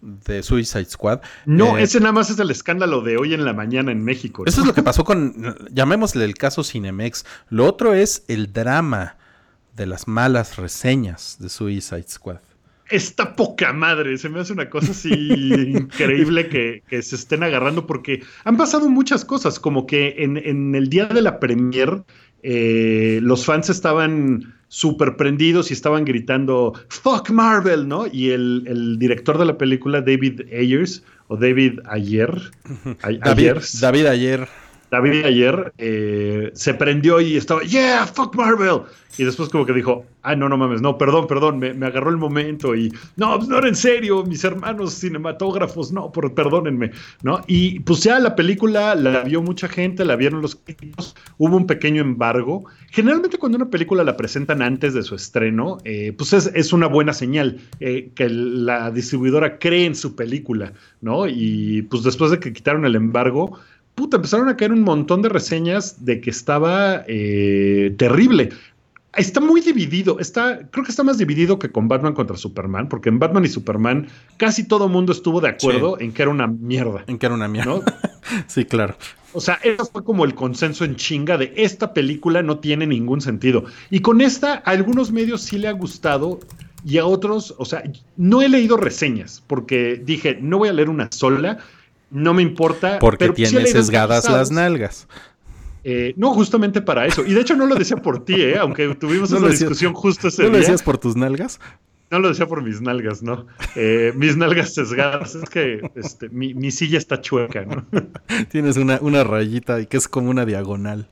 de 0.00 0.42
Suicide 0.42 0.86
Squad. 0.86 1.20
No, 1.46 1.78
eh, 1.78 1.82
ese 1.82 2.00
nada 2.00 2.12
más 2.12 2.30
es 2.30 2.38
el 2.38 2.50
escándalo 2.50 3.02
de 3.02 3.16
hoy 3.16 3.34
en 3.34 3.44
la 3.44 3.52
mañana 3.52 3.92
en 3.92 4.04
México. 4.04 4.44
Eso 4.46 4.60
es 4.60 4.66
lo 4.66 4.74
que 4.74 4.82
pasó 4.84 5.04
con, 5.04 5.56
llamémosle 5.72 6.24
el 6.24 6.34
caso 6.34 6.64
Cinemex. 6.64 7.24
Lo 7.48 7.66
otro 7.66 7.94
es 7.94 8.24
el 8.28 8.52
drama 8.52 9.16
de 9.76 9.86
las 9.86 10.08
malas 10.08 10.56
reseñas 10.56 11.36
de 11.40 11.48
Suicide 11.48 12.08
Squad. 12.08 12.40
Está 12.88 13.36
poca 13.36 13.72
madre, 13.72 14.18
se 14.18 14.28
me 14.28 14.40
hace 14.40 14.52
una 14.52 14.68
cosa 14.68 14.90
así 14.90 15.10
increíble 15.12 16.48
que, 16.48 16.82
se 17.02 17.14
estén 17.14 17.44
agarrando 17.44 17.86
porque 17.86 18.24
han 18.44 18.56
pasado 18.56 18.88
muchas 18.88 19.24
cosas, 19.24 19.60
como 19.60 19.86
que 19.86 20.16
en, 20.18 20.36
en 20.36 20.74
el 20.74 20.88
día 20.88 21.06
de 21.06 21.22
la 21.22 21.38
premier 21.38 22.02
eh, 22.42 23.20
los 23.22 23.44
fans 23.44 23.70
estaban 23.70 24.54
súper 24.70 25.16
prendidos 25.16 25.70
y 25.70 25.74
estaban 25.74 26.04
gritando 26.04 26.72
Fuck 26.88 27.30
Marvel, 27.30 27.88
¿no? 27.88 28.06
Y 28.06 28.30
el, 28.30 28.96
director 28.98 29.36
de 29.36 29.44
la 29.44 29.58
película, 29.58 30.00
David 30.00 30.42
Ayers, 30.52 31.02
o 31.26 31.36
David 31.36 31.80
Ayer, 31.86 32.32
David, 33.24 33.56
David 33.80 34.06
Ayer. 34.06 34.48
David 34.90 35.24
ayer 35.24 35.72
eh, 35.78 36.50
se 36.54 36.74
prendió 36.74 37.20
y 37.20 37.36
estaba, 37.36 37.62
yeah, 37.62 38.06
fuck 38.06 38.34
Marvel. 38.34 38.82
Y 39.18 39.24
después 39.24 39.48
como 39.48 39.66
que 39.66 39.72
dijo, 39.72 40.06
ay, 40.22 40.36
no, 40.36 40.48
no 40.48 40.56
mames, 40.56 40.80
no, 40.80 40.96
perdón, 40.96 41.26
perdón, 41.26 41.58
me, 41.58 41.68
agarró 41.84 42.10
el 42.10 42.16
momento 42.16 42.76
y, 42.76 42.92
no, 43.16 43.36
pues 43.36 43.48
no 43.48 43.58
era 43.58 43.68
en 43.68 43.74
serio, 43.74 44.24
mis 44.24 44.44
hermanos 44.44 44.94
cinematógrafos, 44.94 45.92
no, 45.92 46.12
por, 46.12 46.32
perdónenme, 46.32 46.92
¿no? 47.22 47.40
Y 47.46 47.80
pues 47.80 48.02
ya 48.02 48.18
la 48.20 48.36
película 48.36 48.94
la 48.94 49.22
vio 49.22 49.42
mucha 49.42 49.68
gente, 49.68 50.04
la 50.04 50.16
vieron 50.16 50.40
los 50.40 50.54
críticos, 50.54 51.16
hubo 51.38 51.56
un 51.56 51.66
pequeño 51.66 52.00
embargo. 52.00 52.64
Generalmente 52.90 53.36
cuando 53.36 53.56
una 53.56 53.68
película 53.68 54.04
la 54.04 54.16
presentan 54.16 54.62
antes 54.62 54.94
de 54.94 55.02
su 55.02 55.14
estreno, 55.16 55.78
eh, 55.84 56.12
pues 56.16 56.32
es, 56.32 56.72
una 56.72 56.86
buena 56.86 57.12
señal 57.12 57.58
eh, 57.80 58.12
que 58.14 58.28
la 58.28 58.90
distribuidora 58.90 59.58
cree 59.58 59.86
en 59.86 59.96
su 59.96 60.14
película, 60.14 60.72
¿no? 61.00 61.26
Y 61.26 61.82
pues 61.82 62.04
después 62.04 62.30
de 62.30 62.38
que 62.38 62.52
quitaron 62.52 62.84
el 62.84 62.94
embargo, 62.94 63.58
puta, 64.00 64.16
empezaron 64.16 64.48
a 64.48 64.56
caer 64.56 64.72
un 64.72 64.80
montón 64.80 65.20
de 65.20 65.28
reseñas 65.28 66.06
de 66.06 66.22
que 66.22 66.30
estaba 66.30 67.04
eh, 67.06 67.94
terrible. 67.98 68.48
Está 69.14 69.42
muy 69.42 69.60
dividido, 69.60 70.18
está, 70.18 70.70
creo 70.70 70.86
que 70.86 70.90
está 70.90 71.02
más 71.02 71.18
dividido 71.18 71.58
que 71.58 71.70
con 71.70 71.86
Batman 71.86 72.14
contra 72.14 72.38
Superman, 72.38 72.88
porque 72.88 73.10
en 73.10 73.18
Batman 73.18 73.44
y 73.44 73.48
Superman 73.48 74.08
casi 74.38 74.66
todo 74.66 74.86
el 74.86 74.90
mundo 74.90 75.12
estuvo 75.12 75.42
de 75.42 75.50
acuerdo 75.50 76.00
en 76.00 76.12
que 76.12 76.22
era 76.22 76.30
una 76.30 76.46
mierda. 76.46 77.04
En 77.08 77.18
que 77.18 77.26
era 77.26 77.34
una 77.34 77.46
mierda. 77.46 77.82
sí, 78.46 78.64
claro. 78.64 78.96
O 79.34 79.40
sea, 79.42 79.58
eso 79.62 79.84
fue 79.84 80.02
como 80.02 80.24
el 80.24 80.34
consenso 80.34 80.86
en 80.86 80.96
chinga 80.96 81.36
de 81.36 81.52
esta 81.56 81.92
película 81.92 82.42
no 82.42 82.58
tiene 82.58 82.86
ningún 82.86 83.20
sentido. 83.20 83.66
Y 83.90 84.00
con 84.00 84.22
esta, 84.22 84.54
a 84.64 84.70
algunos 84.70 85.12
medios 85.12 85.42
sí 85.42 85.58
le 85.58 85.68
ha 85.68 85.72
gustado 85.72 86.40
y 86.86 86.96
a 86.96 87.04
otros, 87.04 87.54
o 87.58 87.66
sea, 87.66 87.82
no 88.16 88.40
he 88.40 88.48
leído 88.48 88.78
reseñas 88.78 89.42
porque 89.46 90.00
dije, 90.02 90.38
no 90.40 90.56
voy 90.56 90.70
a 90.70 90.72
leer 90.72 90.88
una 90.88 91.10
sola 91.12 91.58
no 92.10 92.34
me 92.34 92.42
importa. 92.42 92.98
Porque 92.98 93.30
tiene 93.30 93.66
sesgadas 93.66 94.28
las 94.28 94.50
nalgas. 94.50 95.06
Eh, 95.82 96.12
no, 96.16 96.32
justamente 96.34 96.82
para 96.82 97.06
eso. 97.06 97.24
Y 97.24 97.32
de 97.32 97.40
hecho 97.40 97.56
no 97.56 97.66
lo 97.66 97.74
decía 97.74 97.96
por 97.96 98.24
ti, 98.24 98.34
¿eh? 98.34 98.58
aunque 98.58 98.94
tuvimos 98.96 99.32
una 99.32 99.48
discusión 99.48 99.94
justo 99.94 100.28
ese 100.28 100.42
día. 100.42 100.50
¿No 100.50 100.52
lo 100.52 100.60
decías 100.60 100.82
por 100.82 100.98
tus 100.98 101.16
nalgas? 101.16 101.58
No 102.10 102.18
lo 102.18 102.28
decía 102.28 102.46
por 102.46 102.62
mis 102.62 102.80
nalgas, 102.80 103.22
¿no? 103.22 103.46
Eh, 103.76 104.12
mis 104.16 104.36
nalgas 104.36 104.74
sesgadas. 104.74 105.36
Es 105.36 105.48
que 105.48 105.80
este, 105.94 106.28
mi, 106.28 106.70
silla 106.72 106.98
está 106.98 107.20
chueca, 107.20 107.64
¿no? 107.64 107.86
Tienes 108.50 108.76
una, 108.76 108.98
una 109.00 109.22
rayita 109.22 109.80
y 109.80 109.86
que 109.86 109.96
es 109.96 110.08
como 110.08 110.28
una 110.28 110.44
diagonal. 110.44 111.08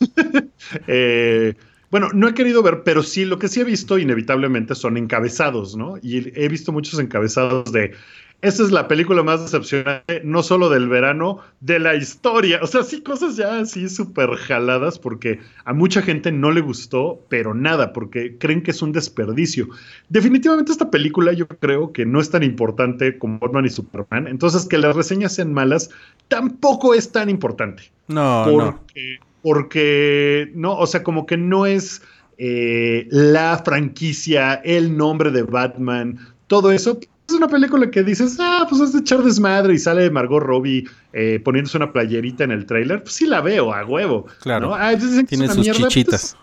eh, 0.86 1.54
bueno, 1.90 2.08
no 2.14 2.28
he 2.28 2.34
querido 2.34 2.62
ver, 2.62 2.82
pero 2.82 3.02
sí, 3.02 3.26
lo 3.26 3.38
que 3.38 3.48
sí 3.48 3.60
he 3.60 3.64
visto 3.64 3.98
inevitablemente 3.98 4.74
son 4.74 4.96
encabezados, 4.96 5.76
¿no? 5.76 5.96
Y 6.02 6.32
he 6.34 6.48
visto 6.48 6.72
muchos 6.72 6.98
encabezados 6.98 7.70
de, 7.70 7.92
esta 8.40 8.62
es 8.62 8.70
la 8.70 8.86
película 8.86 9.22
más 9.24 9.40
decepcionante, 9.40 10.20
no 10.22 10.44
solo 10.44 10.68
del 10.68 10.88
verano, 10.88 11.38
de 11.60 11.80
la 11.80 11.96
historia. 11.96 12.60
O 12.62 12.66
sea, 12.68 12.84
sí, 12.84 13.02
cosas 13.02 13.36
ya 13.36 13.58
así 13.58 13.88
súper 13.88 14.30
jaladas 14.36 14.98
porque 14.98 15.40
a 15.64 15.72
mucha 15.72 16.02
gente 16.02 16.30
no 16.30 16.52
le 16.52 16.60
gustó, 16.60 17.20
pero 17.28 17.52
nada, 17.52 17.92
porque 17.92 18.38
creen 18.38 18.62
que 18.62 18.70
es 18.70 18.80
un 18.80 18.92
desperdicio. 18.92 19.68
Definitivamente 20.08 20.70
esta 20.70 20.90
película 20.90 21.32
yo 21.32 21.48
creo 21.48 21.92
que 21.92 22.06
no 22.06 22.20
es 22.20 22.30
tan 22.30 22.44
importante 22.44 23.18
como 23.18 23.40
Batman 23.40 23.66
y 23.66 23.70
Superman. 23.70 24.28
Entonces, 24.28 24.66
que 24.66 24.78
las 24.78 24.94
reseñas 24.94 25.34
sean 25.34 25.52
malas 25.52 25.90
tampoco 26.28 26.94
es 26.94 27.10
tan 27.10 27.28
importante. 27.28 27.90
No, 28.06 28.44
porque, 28.48 29.18
no 29.20 29.26
porque 29.42 30.50
no, 30.54 30.76
o 30.76 30.86
sea, 30.86 31.02
como 31.02 31.26
que 31.26 31.36
no 31.36 31.66
es 31.66 32.02
eh, 32.38 33.06
la 33.10 33.60
franquicia, 33.64 34.54
el 34.54 34.96
nombre 34.96 35.30
de 35.30 35.42
Batman, 35.42 36.18
todo 36.46 36.70
eso. 36.70 37.00
Es 37.28 37.34
una 37.34 37.48
película 37.48 37.90
que 37.90 38.02
dices, 38.02 38.38
ah, 38.40 38.64
pues 38.66 38.80
es 38.80 38.94
de 38.94 39.00
echar 39.00 39.22
desmadre 39.22 39.74
y 39.74 39.78
sale 39.78 40.10
Margot 40.10 40.42
Robbie 40.42 40.88
eh, 41.12 41.38
poniéndose 41.44 41.76
una 41.76 41.92
playerita 41.92 42.44
en 42.44 42.52
el 42.52 42.64
tráiler. 42.64 43.02
Pues 43.02 43.16
sí 43.16 43.26
la 43.26 43.42
veo, 43.42 43.74
a 43.74 43.84
huevo. 43.84 44.26
Claro. 44.40 44.74
Ah, 44.74 44.92
Tiene 44.96 45.48
sus 45.48 45.66
pues, 45.68 45.76
chichitas. 45.76 46.36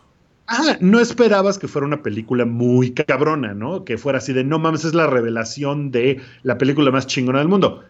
ah, 0.46 0.78
no 0.82 1.00
esperabas 1.00 1.58
que 1.58 1.68
fuera 1.68 1.88
una 1.88 2.04
película 2.04 2.46
muy 2.46 2.92
cabrona, 2.92 3.56
¿no? 3.56 3.84
Que 3.84 3.98
fuera 3.98 4.20
así 4.20 4.32
de, 4.32 4.44
no 4.44 4.60
mames, 4.60 4.86
es 4.86 4.94
la 4.94 5.08
revelación 5.08 5.90
de 5.90 6.22
la 6.44 6.60
película 6.60 6.92
más 6.92 7.08
chingona 7.08 7.40
del 7.40 7.48
mundo 7.48 7.84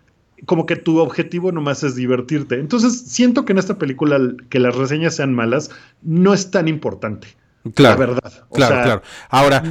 como 0.46 0.66
que 0.66 0.76
tu 0.76 1.00
objetivo 1.00 1.52
nomás 1.52 1.84
es 1.84 1.96
divertirte. 1.96 2.60
Entonces, 2.60 3.06
siento 3.08 3.46
que 3.46 3.54
en 3.54 3.58
esta 3.58 3.78
película 3.78 4.20
que 4.50 4.60
las 4.60 4.76
reseñas 4.76 5.16
sean 5.16 5.34
malas 5.34 5.72
no 6.02 6.34
es 6.34 6.52
tan 6.52 6.68
importante. 6.68 7.30
Claro. 7.74 8.00
La 8.00 8.06
verdad. 8.06 8.46
claro, 8.52 8.84
claro. 8.84 9.02
Ahora, 9.30 9.64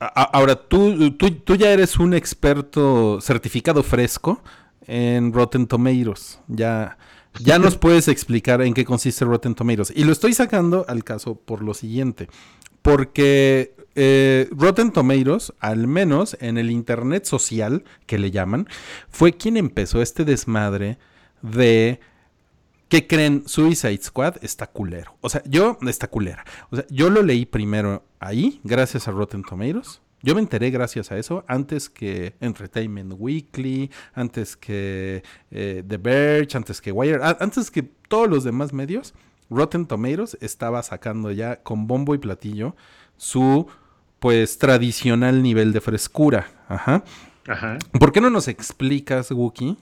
ahora 0.00 0.56
tú, 0.56 1.12
tú, 1.12 1.30
tú, 1.30 1.56
ya 1.56 1.70
eres 1.70 1.98
un 1.98 2.14
experto 2.14 3.20
certificado 3.20 3.82
fresco 3.82 4.42
en 4.86 5.32
Rotten 5.32 5.66
Tomatoes. 5.66 6.40
Ya, 6.48 6.98
ya 7.40 7.58
nos 7.58 7.76
puedes 7.78 8.08
explicar 8.08 8.62
en 8.62 8.74
qué 8.74 8.84
consiste 8.84 9.24
Rotten 9.24 9.54
Tomatoes. 9.54 9.92
Y 9.94 10.04
lo 10.04 10.12
estoy 10.12 10.34
sacando 10.34 10.84
al 10.88 11.04
caso 11.04 11.36
por 11.36 11.62
lo 11.62 11.74
siguiente. 11.74 12.28
Porque 12.82 13.74
eh, 13.94 14.48
Rotten 14.52 14.92
Tomatoes, 14.92 15.52
al 15.58 15.88
menos 15.88 16.36
en 16.40 16.58
el 16.58 16.70
Internet 16.70 17.24
social, 17.24 17.84
que 18.06 18.18
le 18.18 18.30
llaman, 18.30 18.68
fue 19.08 19.32
quien 19.32 19.56
empezó 19.56 20.00
este 20.00 20.24
desmadre 20.24 20.98
de 21.42 22.00
que 22.88 23.06
creen 23.06 23.44
Suicide 23.46 24.02
Squad 24.02 24.36
está 24.42 24.66
culero. 24.66 25.16
O 25.20 25.28
sea, 25.28 25.42
yo, 25.44 25.78
está 25.86 26.08
culera. 26.08 26.44
O 26.70 26.76
sea, 26.76 26.86
yo 26.90 27.10
lo 27.10 27.22
leí 27.22 27.46
primero 27.46 28.04
ahí, 28.18 28.60
gracias 28.64 29.08
a 29.08 29.10
Rotten 29.10 29.42
Tomatoes. 29.42 30.00
Yo 30.22 30.34
me 30.34 30.40
enteré 30.40 30.70
gracias 30.70 31.12
a 31.12 31.18
eso, 31.18 31.44
antes 31.46 31.88
que 31.88 32.34
Entertainment 32.40 33.14
Weekly, 33.16 33.90
antes 34.14 34.56
que 34.56 35.22
eh, 35.50 35.84
The 35.86 35.96
Verge, 35.96 36.56
antes 36.56 36.80
que 36.80 36.90
Wire, 36.90 37.20
antes 37.22 37.70
que 37.70 37.82
todos 37.82 38.28
los 38.28 38.44
demás 38.44 38.72
medios. 38.72 39.14
Rotten 39.50 39.86
Tomatoes 39.86 40.36
estaba 40.40 40.82
sacando 40.82 41.30
ya 41.30 41.62
con 41.62 41.86
bombo 41.86 42.14
y 42.14 42.18
platillo 42.18 42.76
su 43.16 43.66
pues 44.18 44.58
tradicional 44.58 45.42
nivel 45.42 45.72
de 45.72 45.80
frescura. 45.80 46.48
Ajá. 46.68 47.04
Ajá. 47.46 47.78
¿Por 47.98 48.12
qué 48.12 48.20
no 48.20 48.28
nos 48.28 48.48
explicas, 48.48 49.30
Wookie? 49.30 49.78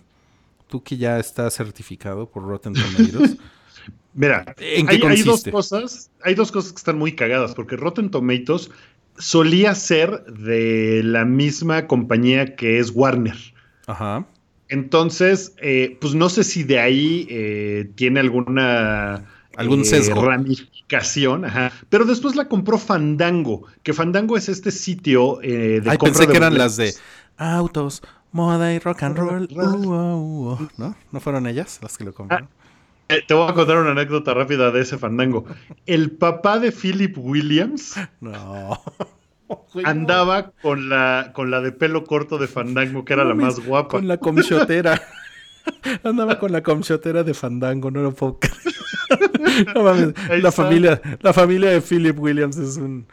Tú 0.68 0.82
que 0.82 0.96
ya 0.96 1.18
estás 1.18 1.54
certificado 1.54 2.28
por 2.28 2.44
Rotten 2.44 2.74
Tomatoes. 2.74 3.36
Mira, 4.14 4.44
hay, 4.58 5.22
dos 5.22 5.44
cosas, 5.44 6.10
hay 6.24 6.34
dos 6.34 6.50
cosas 6.50 6.72
que 6.72 6.78
están 6.78 6.98
muy 6.98 7.14
cagadas, 7.14 7.54
porque 7.54 7.76
Rotten 7.76 8.10
Tomatoes 8.10 8.70
solía 9.18 9.74
ser 9.74 10.24
de 10.24 11.02
la 11.04 11.24
misma 11.24 11.86
compañía 11.86 12.56
que 12.56 12.78
es 12.78 12.90
Warner. 12.94 13.36
Ajá. 13.86 14.26
Entonces, 14.68 15.54
eh, 15.58 15.98
pues 16.00 16.14
no 16.14 16.28
sé 16.28 16.44
si 16.44 16.64
de 16.64 16.80
ahí 16.80 17.26
eh, 17.30 17.90
tiene 17.94 18.20
alguna 18.20 19.26
algún 19.56 19.82
eh, 19.84 20.14
ramificación, 20.14 21.44
ajá. 21.44 21.72
Pero 21.88 22.04
después 22.04 22.36
la 22.36 22.48
compró 22.48 22.78
Fandango, 22.78 23.64
que 23.82 23.92
Fandango 23.92 24.36
es 24.36 24.48
este 24.48 24.70
sitio 24.70 25.40
eh, 25.42 25.80
de 25.80 25.90
Ay, 25.90 25.98
pensé 25.98 26.26
que 26.28 26.36
eran 26.36 26.56
las 26.56 26.76
de 26.76 26.94
autos, 27.36 28.02
moda 28.36 28.72
y 28.72 28.78
rock 28.78 29.02
and 29.02 29.18
roll. 29.18 29.48
Uh, 29.50 29.60
uh, 29.60 30.52
uh, 30.52 30.68
¿No? 30.76 30.94
¿No 31.10 31.20
fueron 31.20 31.46
ellas 31.46 31.80
las 31.82 31.96
que 31.96 32.04
lo 32.04 32.14
compraron? 32.14 32.48
Ah, 32.48 33.14
eh, 33.14 33.24
te 33.26 33.34
voy 33.34 33.50
a 33.50 33.54
contar 33.54 33.78
una 33.78 33.92
anécdota 33.92 34.34
rápida 34.34 34.70
de 34.70 34.82
ese 34.82 34.98
Fandango. 34.98 35.46
El 35.86 36.12
papá 36.12 36.58
de 36.58 36.70
Philip 36.70 37.16
Williams. 37.18 37.98
No. 38.20 38.80
andaba 39.84 40.50
con 40.62 40.88
la, 40.88 41.32
con 41.34 41.50
la 41.50 41.60
de 41.60 41.72
pelo 41.72 42.04
corto 42.04 42.38
de 42.38 42.46
Fandango, 42.46 43.04
que 43.04 43.14
era 43.14 43.24
la 43.24 43.34
más 43.34 43.64
guapa. 43.64 43.88
Con 43.88 44.06
la 44.06 44.18
comchotera. 44.18 45.00
Andaba 46.04 46.38
con 46.38 46.52
la 46.52 46.62
comchotera 46.62 47.24
de 47.24 47.34
Fandango, 47.34 47.90
no 47.90 48.00
lo 48.00 48.12
puedo 48.12 48.38
la, 50.40 50.52
familia, 50.52 51.00
la 51.20 51.32
familia 51.32 51.70
de 51.70 51.80
Philip 51.80 52.16
Williams 52.18 52.56
es 52.56 52.76
un, 52.76 53.06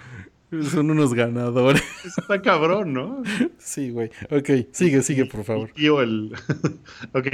son 0.71 0.91
unos 0.91 1.13
ganadores. 1.13 1.83
Está 2.05 2.41
cabrón, 2.41 2.93
¿no? 2.93 3.23
Sí, 3.57 3.89
güey. 3.89 4.09
Ok, 4.29 4.67
sigue, 4.71 5.01
sigue, 5.01 5.25
por 5.25 5.43
favor. 5.43 5.69
Tío, 5.73 6.01
el. 6.01 6.33
ok. 7.13 7.27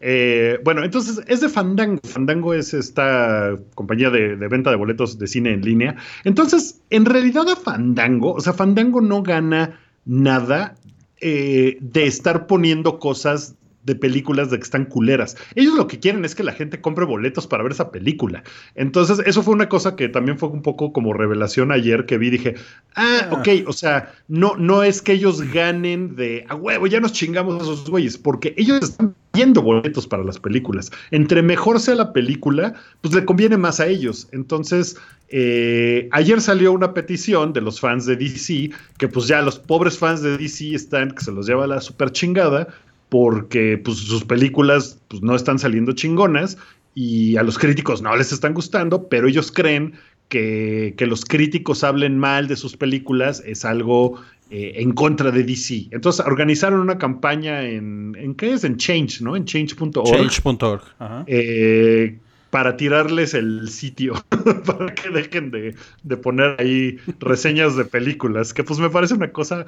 Eh, 0.00 0.58
bueno, 0.64 0.84
entonces 0.84 1.20
es 1.28 1.40
de 1.40 1.48
Fandango. 1.48 2.00
Fandango 2.04 2.54
es 2.54 2.74
esta 2.74 3.56
compañía 3.74 4.10
de, 4.10 4.36
venta 4.36 4.70
de 4.70 4.76
boletos 4.76 5.18
de 5.18 5.26
cine 5.26 5.52
en 5.52 5.62
línea. 5.62 5.96
Entonces, 6.24 6.82
en 6.90 7.04
realidad, 7.04 7.48
a 7.48 7.56
Fandango, 7.56 8.32
o 8.32 8.40
sea, 8.40 8.52
Fandango 8.52 9.00
no 9.00 9.22
gana 9.22 9.78
nada 10.04 10.74
eh, 11.20 11.78
de 11.80 12.06
estar 12.06 12.46
poniendo 12.46 12.98
cosas 12.98 13.56
de 13.84 13.94
películas 13.94 14.50
de 14.50 14.58
que 14.58 14.64
están 14.64 14.86
culeras. 14.86 15.36
Ellos 15.54 15.74
lo 15.74 15.86
que 15.86 16.00
quieren 16.00 16.24
es 16.24 16.34
que 16.34 16.42
la 16.42 16.52
gente 16.52 16.80
compre 16.80 17.04
boletos 17.04 17.46
para 17.46 17.62
ver 17.62 17.72
esa 17.72 17.90
película. 17.90 18.42
Entonces, 18.74 19.20
eso 19.26 19.42
fue 19.42 19.54
una 19.54 19.68
cosa 19.68 19.96
que 19.96 20.08
también 20.08 20.38
fue 20.38 20.48
un 20.48 20.62
poco 20.62 20.92
como 20.92 21.12
revelación 21.12 21.72
ayer 21.72 22.06
que 22.06 22.18
vi. 22.18 22.30
Dije, 22.30 22.54
ah, 22.94 23.28
ah. 23.30 23.34
ok, 23.34 23.68
o 23.68 23.72
sea, 23.72 24.12
no, 24.28 24.56
no 24.56 24.82
es 24.82 25.02
que 25.02 25.12
ellos 25.12 25.40
ganen 25.52 26.16
de 26.16 26.44
a 26.48 26.54
huevo, 26.54 26.86
ya 26.86 27.00
nos 27.00 27.12
chingamos 27.12 27.60
a 27.60 27.62
esos 27.62 27.88
güeyes, 27.88 28.18
porque 28.18 28.54
ellos 28.56 28.82
están 28.82 29.14
viendo 29.34 29.62
boletos 29.62 30.06
para 30.06 30.24
las 30.24 30.38
películas. 30.38 30.90
Entre 31.10 31.42
mejor 31.42 31.80
sea 31.80 31.96
la 31.96 32.12
película, 32.12 32.74
pues 33.00 33.14
le 33.14 33.24
conviene 33.24 33.56
más 33.56 33.80
a 33.80 33.86
ellos. 33.86 34.28
Entonces, 34.32 34.96
eh, 35.28 36.08
ayer 36.12 36.40
salió 36.40 36.72
una 36.72 36.94
petición 36.94 37.52
de 37.52 37.60
los 37.60 37.80
fans 37.80 38.06
de 38.06 38.16
DC, 38.16 38.70
que 38.98 39.08
pues 39.08 39.26
ya 39.26 39.42
los 39.42 39.58
pobres 39.58 39.98
fans 39.98 40.22
de 40.22 40.38
DC 40.38 40.74
están, 40.74 41.10
que 41.10 41.24
se 41.24 41.32
los 41.32 41.46
lleva 41.46 41.66
la 41.66 41.80
super 41.80 42.12
chingada, 42.12 42.68
porque 43.08 43.78
pues, 43.78 43.98
sus 43.98 44.24
películas 44.24 44.98
pues, 45.08 45.22
no 45.22 45.34
están 45.34 45.58
saliendo 45.58 45.92
chingonas 45.92 46.58
y 46.94 47.36
a 47.36 47.42
los 47.42 47.58
críticos 47.58 48.02
no 48.02 48.14
les 48.16 48.32
están 48.32 48.54
gustando, 48.54 49.08
pero 49.08 49.28
ellos 49.28 49.50
creen 49.50 49.94
que, 50.28 50.94
los 51.06 51.24
críticos 51.24 51.84
hablen 51.84 52.18
mal 52.18 52.48
de 52.48 52.56
sus 52.56 52.76
películas 52.76 53.42
es 53.46 53.64
algo 53.64 54.20
eh, 54.50 54.74
en 54.76 54.92
contra 54.92 55.30
de 55.30 55.44
DC. 55.44 55.88
Entonces 55.90 56.24
organizaron 56.26 56.80
una 56.80 56.98
campaña 56.98 57.62
en, 57.62 58.16
¿en 58.18 58.34
qué 58.34 58.54
es? 58.54 58.64
En 58.64 58.76
Change, 58.76 59.20
¿no? 59.20 59.36
En 59.36 59.44
change.org. 59.44 60.06
Change.org. 60.06 60.82
Eh, 61.26 62.18
para 62.50 62.76
tirarles 62.76 63.34
el 63.34 63.68
sitio, 63.68 64.14
para 64.66 64.94
que 64.94 65.10
dejen 65.10 65.50
de, 65.50 65.74
de, 66.04 66.16
poner 66.16 66.54
ahí 66.60 66.98
reseñas 67.18 67.74
de 67.74 67.84
películas, 67.84 68.54
que 68.54 68.62
pues 68.62 68.78
me 68.78 68.90
parece 68.90 69.14
una 69.14 69.32
cosa 69.32 69.66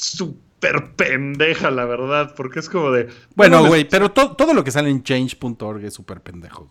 súper 0.00 0.92
pendeja, 0.96 1.70
la 1.70 1.84
verdad, 1.84 2.34
porque 2.36 2.60
es 2.60 2.68
como 2.68 2.90
de... 2.90 3.08
Bueno, 3.34 3.66
güey, 3.66 3.88
pero 3.88 4.10
todo 4.10 4.54
lo 4.54 4.64
que 4.64 4.70
sale 4.70 4.90
en 4.90 5.02
change.org 5.02 5.84
es 5.84 5.94
súper 5.94 6.20
pendejo. 6.20 6.70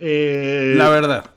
Eh, 0.00 0.74
la 0.76 0.90
verdad. 0.90 1.30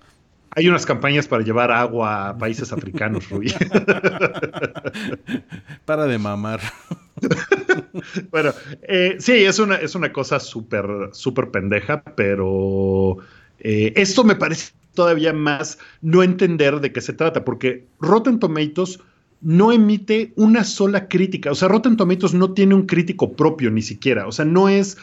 Hay 0.54 0.68
unas 0.68 0.86
campañas 0.86 1.28
para 1.28 1.44
llevar 1.44 1.72
agua 1.72 2.30
a 2.30 2.38
países 2.38 2.74
africanos, 2.74 3.30
Rubí. 3.30 3.54
para 5.86 6.06
de 6.06 6.18
mamar. 6.18 6.60
bueno, 8.32 8.52
eh, 8.82 9.16
sí, 9.20 9.32
es 9.32 9.60
una, 9.60 9.76
es 9.76 9.96
una 9.96 10.12
cosa 10.12 10.42
súper, 10.42 10.86
súper 11.14 11.52
pendeja, 11.52 12.04
pero 12.04 13.18
eh, 13.60 13.94
esto 13.96 14.26
me 14.26 14.36
parece 14.36 14.74
todavía 14.94 15.32
más 15.32 15.80
no 16.02 16.22
entender 16.22 16.82
de 16.82 16.92
qué 16.92 17.00
se 17.00 17.14
trata, 17.14 17.46
porque 17.46 17.86
Rotten 18.02 18.40
Tomatoes 18.40 19.00
no 19.42 19.72
emite 19.72 20.34
una 20.36 20.64
sola 20.64 21.08
crítica. 21.08 21.52
O 21.52 21.56
sea, 21.56 21.68
Rotten 21.68 21.98
Tomatoes 21.98 22.34
no 22.34 22.54
tiene 22.54 22.76
un 22.76 22.86
crítico 22.86 23.34
propio 23.34 23.72
ni 23.72 23.82
siquiera. 23.82 24.28
O 24.28 24.32
sea, 24.32 24.46
no 24.46 24.70
es 24.70 24.98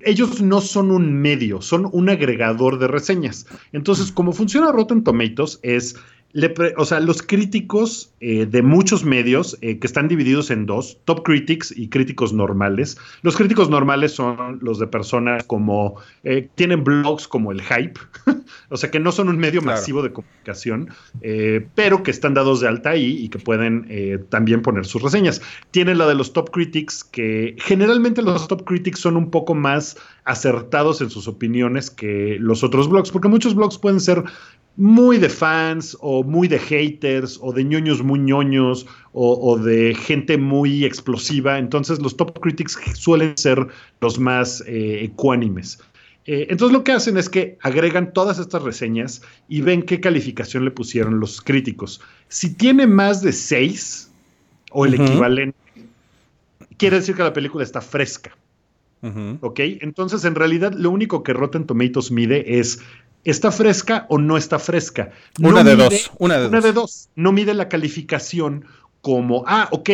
ellos 0.00 0.40
no 0.40 0.60
son 0.60 0.90
un 0.90 1.12
medio, 1.12 1.60
son 1.60 1.88
un 1.92 2.08
agregador 2.08 2.78
de 2.78 2.88
reseñas. 2.88 3.46
Entonces, 3.72 4.10
como 4.10 4.32
funciona 4.32 4.72
Rotten 4.72 5.04
Tomatoes 5.04 5.60
es 5.62 5.96
o 6.76 6.84
sea, 6.84 7.00
los 7.00 7.22
críticos 7.22 8.10
eh, 8.20 8.46
de 8.46 8.62
muchos 8.62 9.04
medios 9.04 9.58
eh, 9.60 9.78
que 9.78 9.86
están 9.86 10.08
divididos 10.08 10.50
en 10.50 10.64
dos, 10.64 10.98
top 11.04 11.22
critics 11.24 11.74
y 11.76 11.88
críticos 11.88 12.32
normales. 12.32 12.96
Los 13.20 13.36
críticos 13.36 13.68
normales 13.68 14.12
son 14.12 14.58
los 14.62 14.78
de 14.78 14.86
personas 14.86 15.44
como, 15.44 15.96
eh, 16.24 16.48
tienen 16.54 16.84
blogs 16.84 17.28
como 17.28 17.52
el 17.52 17.60
Hype, 17.60 18.00
o 18.72 18.76
sea, 18.76 18.90
que 18.90 18.98
no 18.98 19.12
son 19.12 19.28
un 19.28 19.38
medio 19.38 19.62
masivo 19.62 20.02
de 20.02 20.12
comunicación, 20.12 20.88
pero 21.74 22.02
que 22.02 22.10
están 22.10 22.34
dados 22.34 22.60
de 22.60 22.68
alta 22.68 22.90
ahí 22.90 23.24
y 23.24 23.28
que 23.28 23.38
pueden 23.38 24.26
también 24.30 24.62
poner 24.62 24.86
sus 24.86 25.02
reseñas. 25.02 25.42
Tienen 25.70 25.98
la 25.98 26.06
de 26.08 26.14
los 26.14 26.32
top 26.32 26.50
critics, 26.50 27.04
que 27.04 27.56
generalmente 27.58 28.22
los 28.22 28.48
top 28.48 28.64
critics 28.64 29.00
son 29.00 29.16
un 29.16 29.30
poco 29.30 29.54
más 29.54 29.96
acertados 30.24 31.00
en 31.00 31.10
sus 31.10 31.28
opiniones 31.28 31.90
que 31.90 32.36
los 32.40 32.64
otros 32.64 32.88
blogs, 32.88 33.10
porque 33.10 33.28
muchos 33.28 33.54
blogs 33.54 33.78
pueden 33.78 34.00
ser 34.00 34.24
muy 34.76 35.18
de 35.18 35.28
fans 35.28 35.96
o 36.00 36.22
muy 36.22 36.48
de 36.48 36.58
haters 36.58 37.38
o 37.42 37.52
de 37.52 37.64
ñoños 37.64 38.02
muy 38.02 38.18
ñoños 38.18 38.86
o, 39.12 39.58
de 39.58 39.94
gente 39.94 40.38
muy 40.38 40.84
explosiva. 40.84 41.58
Entonces 41.58 42.00
los 42.00 42.16
top 42.16 42.40
critics 42.40 42.78
suelen 42.94 43.36
ser 43.36 43.66
los 44.00 44.18
más 44.18 44.62
eh, 44.66 45.04
ecuánimes. 45.04 45.78
Eh, 46.26 46.46
entonces 46.50 46.72
lo 46.72 46.84
que 46.84 46.92
hacen 46.92 47.16
es 47.16 47.28
que 47.28 47.58
agregan 47.60 48.12
todas 48.12 48.38
estas 48.38 48.62
reseñas 48.62 49.22
y 49.48 49.60
ven 49.60 49.82
qué 49.82 50.00
calificación 50.00 50.64
le 50.64 50.70
pusieron 50.70 51.18
los 51.20 51.40
críticos. 51.40 52.00
Si 52.28 52.54
tiene 52.54 52.86
más 52.86 53.22
de 53.22 53.32
6 53.32 54.10
o 54.70 54.86
el 54.86 54.94
equivalente, 54.94 55.56
quiere 56.76 56.96
decir 56.96 57.16
que 57.16 57.22
la 57.22 57.32
película 57.32 57.64
está 57.64 57.80
fresca. 57.80 58.36
¿Ok? 59.40 59.58
Entonces, 59.80 60.24
en 60.24 60.36
realidad, 60.36 60.72
lo 60.74 60.90
único 60.92 61.24
que 61.24 61.32
Rotten 61.32 61.66
Tomatoes 61.66 62.12
mide 62.12 62.60
es 62.60 62.78
¿Está 63.24 63.52
fresca 63.52 64.06
o 64.08 64.18
no 64.18 64.36
está 64.36 64.58
fresca? 64.58 65.12
una 65.40 65.62
de 65.62 65.76
dos. 65.76 66.10
Una, 66.18 66.38
de, 66.38 66.48
dos. 66.48 66.64
de 66.64 66.72
dos. 66.72 67.08
No 67.14 67.32
mide 67.32 67.54
la 67.54 67.68
calificación 67.68 68.64
como, 69.00 69.44
ah, 69.46 69.68
ok, 69.70 69.90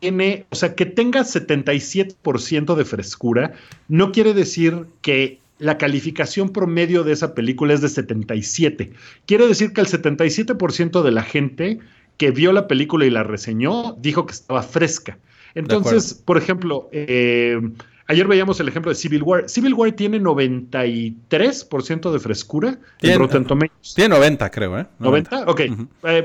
tiene, 0.00 0.44
o 0.50 0.54
sea, 0.54 0.74
que 0.74 0.86
tenga 0.86 1.20
77% 1.20 2.74
de 2.74 2.84
frescura, 2.84 3.52
no 3.88 4.12
quiere 4.12 4.34
decir 4.34 4.86
que 5.00 5.38
la 5.58 5.78
calificación 5.78 6.50
promedio 6.50 7.04
de 7.04 7.12
esa 7.12 7.34
película 7.34 7.74
es 7.74 7.80
de 7.80 7.88
77. 7.88 8.92
Quiere 9.26 9.46
decir 9.46 9.72
que 9.72 9.80
el 9.80 9.86
77% 9.86 11.02
de 11.02 11.10
la 11.10 11.22
gente 11.22 11.78
que 12.16 12.30
vio 12.30 12.52
la 12.52 12.66
película 12.66 13.06
y 13.06 13.10
la 13.10 13.22
reseñó 13.22 13.96
dijo 13.98 14.26
que 14.26 14.32
estaba 14.32 14.62
fresca. 14.62 15.18
Entonces, 15.54 16.14
por 16.14 16.36
ejemplo, 16.38 16.88
eh, 16.92 17.58
Ayer 18.10 18.26
veíamos 18.26 18.58
el 18.58 18.68
ejemplo 18.68 18.90
de 18.90 18.94
Civil 18.94 19.22
War. 19.22 19.50
Civil 19.50 19.74
War 19.74 19.92
tiene 19.92 20.18
93% 20.18 22.10
de 22.10 22.18
frescura 22.18 22.78
tiene, 22.98 23.16
en 23.16 23.20
Rotten 23.20 23.44
Tomatoes. 23.44 23.92
Tiene 23.94 24.14
90, 24.14 24.50
creo, 24.50 24.78
¿eh? 24.78 24.86
90, 24.98 25.44
ok. 25.46 25.60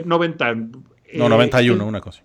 90. 0.06 0.50
Eh, 0.50 1.18
no, 1.18 1.28
91, 1.28 1.84
eh, 1.84 1.86
una 1.86 2.00
cosa. 2.00 2.24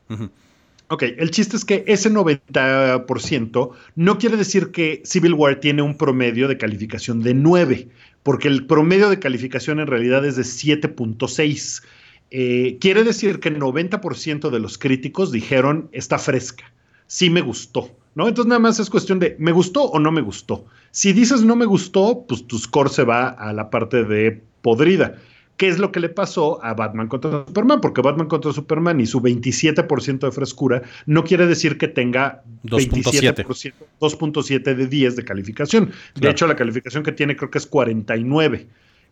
Ok, 0.91 1.03
el 1.03 1.30
chiste 1.30 1.57
es 1.57 1.66
que 1.66 1.84
ese 1.86 2.11
90% 2.11 3.70
no 3.95 4.18
quiere 4.18 4.36
decir 4.39 4.70
que 4.70 5.03
Civil 5.05 5.34
War 5.34 5.61
tiene 5.61 5.82
un 5.82 5.99
promedio 5.99 6.49
de 6.49 6.57
calificación 6.57 7.22
de 7.22 7.34
9, 7.34 7.89
porque 8.22 8.49
el 8.49 8.66
promedio 8.66 9.11
de 9.11 9.18
calificación 9.18 9.80
en 9.80 9.86
realidad 9.86 10.24
es 10.24 10.36
de 10.36 10.45
7.6. 10.45 11.82
Eh, 12.30 12.78
quiere 12.80 13.05
decir 13.05 13.39
que 13.41 13.51
el 13.51 13.59
90% 13.59 14.49
de 14.49 14.59
los 14.59 14.78
críticos 14.78 15.30
dijeron 15.30 15.91
está 15.93 16.18
fresca, 16.18 16.72
sí 17.07 17.28
me 17.28 17.43
gustó. 17.43 17.91
¿no? 18.14 18.26
Entonces 18.26 18.49
nada 18.49 18.59
más 18.59 18.80
es 18.80 18.91
cuestión 18.91 19.18
de, 19.18 19.36
¿me 19.39 19.53
gustó 19.53 19.84
o 19.84 20.01
no 20.01 20.11
me 20.11 20.22
gustó? 20.22 20.64
Si 20.91 21.12
dices 21.12 21.43
no 21.43 21.55
me 21.55 21.66
gustó, 21.66 22.24
pues 22.26 22.47
tu 22.47 22.59
score 22.59 22.89
se 22.89 23.05
va 23.05 23.28
a 23.28 23.53
la 23.53 23.70
parte 23.70 24.05
de 24.05 24.43
podrida. 24.62 25.18
¿Qué 25.59 25.69
es 25.69 25.79
lo 25.81 25.91
que 25.91 25.99
le 25.99 26.09
pasó 26.09 26.65
a 26.65 26.73
Batman 26.73 27.09
contra 27.09 27.45
Superman? 27.45 27.81
Porque 27.81 28.01
Batman 28.01 28.29
contra 28.29 28.53
Superman 28.53 29.01
y 29.01 29.07
su 29.07 29.21
27% 29.21 30.21
de 30.21 30.31
frescura 30.31 30.83
no 31.05 31.25
quiere 31.25 31.49
decir 31.49 31.79
que 31.79 31.89
tenga 31.89 32.45
2.7 32.63 34.77
de 34.77 34.87
10 34.87 35.17
de 35.17 35.25
calificación. 35.25 35.91
De 36.15 36.31
hecho, 36.31 36.47
la 36.47 36.55
calificación 36.55 37.03
que 37.03 37.11
tiene 37.11 37.37
creo 37.37 37.51
que 37.51 37.59
es 37.59 37.67
49. 37.67 38.69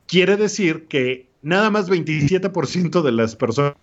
Quiere 0.06 0.36
decir 0.36 0.84
que 0.88 1.26
nada 1.42 1.68
más 1.68 1.90
27% 1.90 3.02
de 3.02 3.12
las 3.12 3.34
personas 3.34 3.74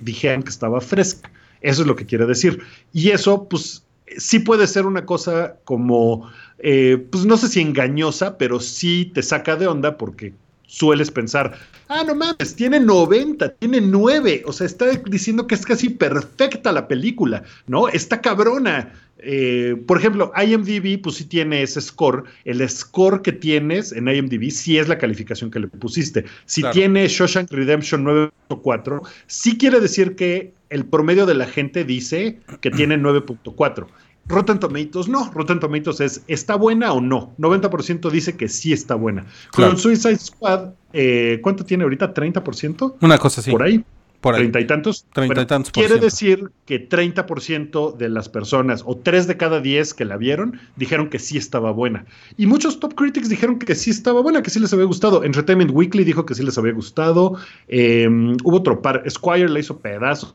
dijeron 0.00 0.44
que 0.44 0.50
estaba 0.50 0.80
fresca. 0.80 1.32
Eso 1.62 1.82
es 1.82 1.88
lo 1.88 1.96
que 1.96 2.06
quiere 2.06 2.26
decir. 2.26 2.60
Y 2.92 3.10
eso, 3.10 3.48
pues, 3.48 3.84
sí 4.16 4.38
puede 4.38 4.68
ser 4.68 4.86
una 4.86 5.04
cosa 5.04 5.56
como, 5.64 6.30
eh, 6.60 7.04
pues 7.10 7.24
no 7.24 7.36
sé 7.36 7.48
si 7.48 7.60
engañosa, 7.60 8.38
pero 8.38 8.60
sí 8.60 9.10
te 9.12 9.24
saca 9.24 9.56
de 9.56 9.66
onda 9.66 9.96
porque 9.96 10.32
sueles 10.68 11.10
pensar, 11.10 11.58
ah, 11.88 12.04
no 12.06 12.14
mames, 12.14 12.54
tiene 12.54 12.78
90, 12.78 13.54
tiene 13.54 13.80
9, 13.80 14.44
o 14.46 14.52
sea, 14.52 14.66
está 14.66 14.86
diciendo 14.86 15.46
que 15.48 15.56
es 15.56 15.66
casi 15.66 15.88
perfecta 15.88 16.70
la 16.70 16.86
película, 16.86 17.42
¿no? 17.66 17.88
Está 17.88 18.20
cabrona. 18.20 18.92
Eh, 19.20 19.74
por 19.86 19.98
ejemplo, 19.98 20.30
IMDb, 20.36 21.02
pues 21.02 21.16
sí 21.16 21.24
tiene 21.24 21.62
ese 21.62 21.80
score. 21.80 22.22
El 22.44 22.66
score 22.68 23.22
que 23.22 23.32
tienes 23.32 23.90
en 23.90 24.06
IMDb 24.06 24.50
sí 24.50 24.78
es 24.78 24.86
la 24.86 24.98
calificación 24.98 25.50
que 25.50 25.58
le 25.58 25.66
pusiste. 25.66 26.24
Si 26.44 26.62
tiene 26.70 27.08
Shawshank 27.08 27.50
Redemption 27.50 28.04
9.4, 28.04 29.00
sí 29.26 29.58
quiere 29.58 29.80
decir 29.80 30.14
que 30.14 30.52
el 30.70 30.84
promedio 30.84 31.26
de 31.26 31.34
la 31.34 31.46
gente 31.46 31.82
dice 31.82 32.38
que 32.60 32.70
tiene 32.70 32.96
9.4. 32.96 33.86
Rotten 34.28 34.60
Tomatoes 34.60 35.08
no, 35.08 35.30
Rotten 35.32 35.58
Tomatoes 35.58 36.00
es 36.00 36.22
¿está 36.28 36.54
buena 36.56 36.92
o 36.92 37.00
no? 37.00 37.34
90% 37.38 38.10
dice 38.10 38.36
que 38.36 38.48
sí 38.48 38.72
está 38.72 38.94
buena. 38.94 39.26
Con 39.52 39.78
Suicide 39.78 40.18
Squad, 40.18 40.70
eh, 40.92 41.40
¿cuánto 41.42 41.64
tiene 41.64 41.84
ahorita? 41.84 42.12
¿30%? 42.12 42.96
Una 43.00 43.18
cosa 43.18 43.40
así. 43.40 43.50
Por 43.50 43.62
ahí. 43.62 43.84
Por 44.20 44.34
ahí. 44.34 44.40
¿Treinta 44.40 44.60
y 44.60 44.66
tantos? 44.66 45.06
Treinta 45.12 45.42
y 45.42 45.46
tantos. 45.46 45.72
quiere 45.72 45.98
decir 45.98 46.50
que 46.66 46.88
30% 46.88 47.96
de 47.96 48.08
las 48.08 48.28
personas, 48.28 48.82
o 48.84 48.96
3 48.96 49.28
de 49.28 49.36
cada 49.36 49.60
10 49.60 49.94
que 49.94 50.04
la 50.04 50.16
vieron, 50.16 50.60
dijeron 50.76 51.08
que 51.08 51.20
sí 51.20 51.38
estaba 51.38 51.70
buena. 51.70 52.04
Y 52.36 52.46
muchos 52.46 52.80
top 52.80 52.94
critics 52.94 53.28
dijeron 53.28 53.58
que 53.60 53.74
sí 53.76 53.90
estaba 53.90 54.20
buena, 54.20 54.42
que 54.42 54.50
sí 54.50 54.58
les 54.58 54.72
había 54.72 54.86
gustado. 54.86 55.22
Entertainment 55.22 55.70
Weekly 55.72 56.02
dijo 56.02 56.26
que 56.26 56.34
sí 56.34 56.42
les 56.42 56.58
había 56.58 56.72
gustado. 56.72 57.36
Eh, 57.68 58.08
hubo 58.42 58.56
otro 58.56 58.82
par. 58.82 59.04
Squire 59.08 59.48
le 59.48 59.60
hizo 59.60 59.78
pedazos 59.78 60.34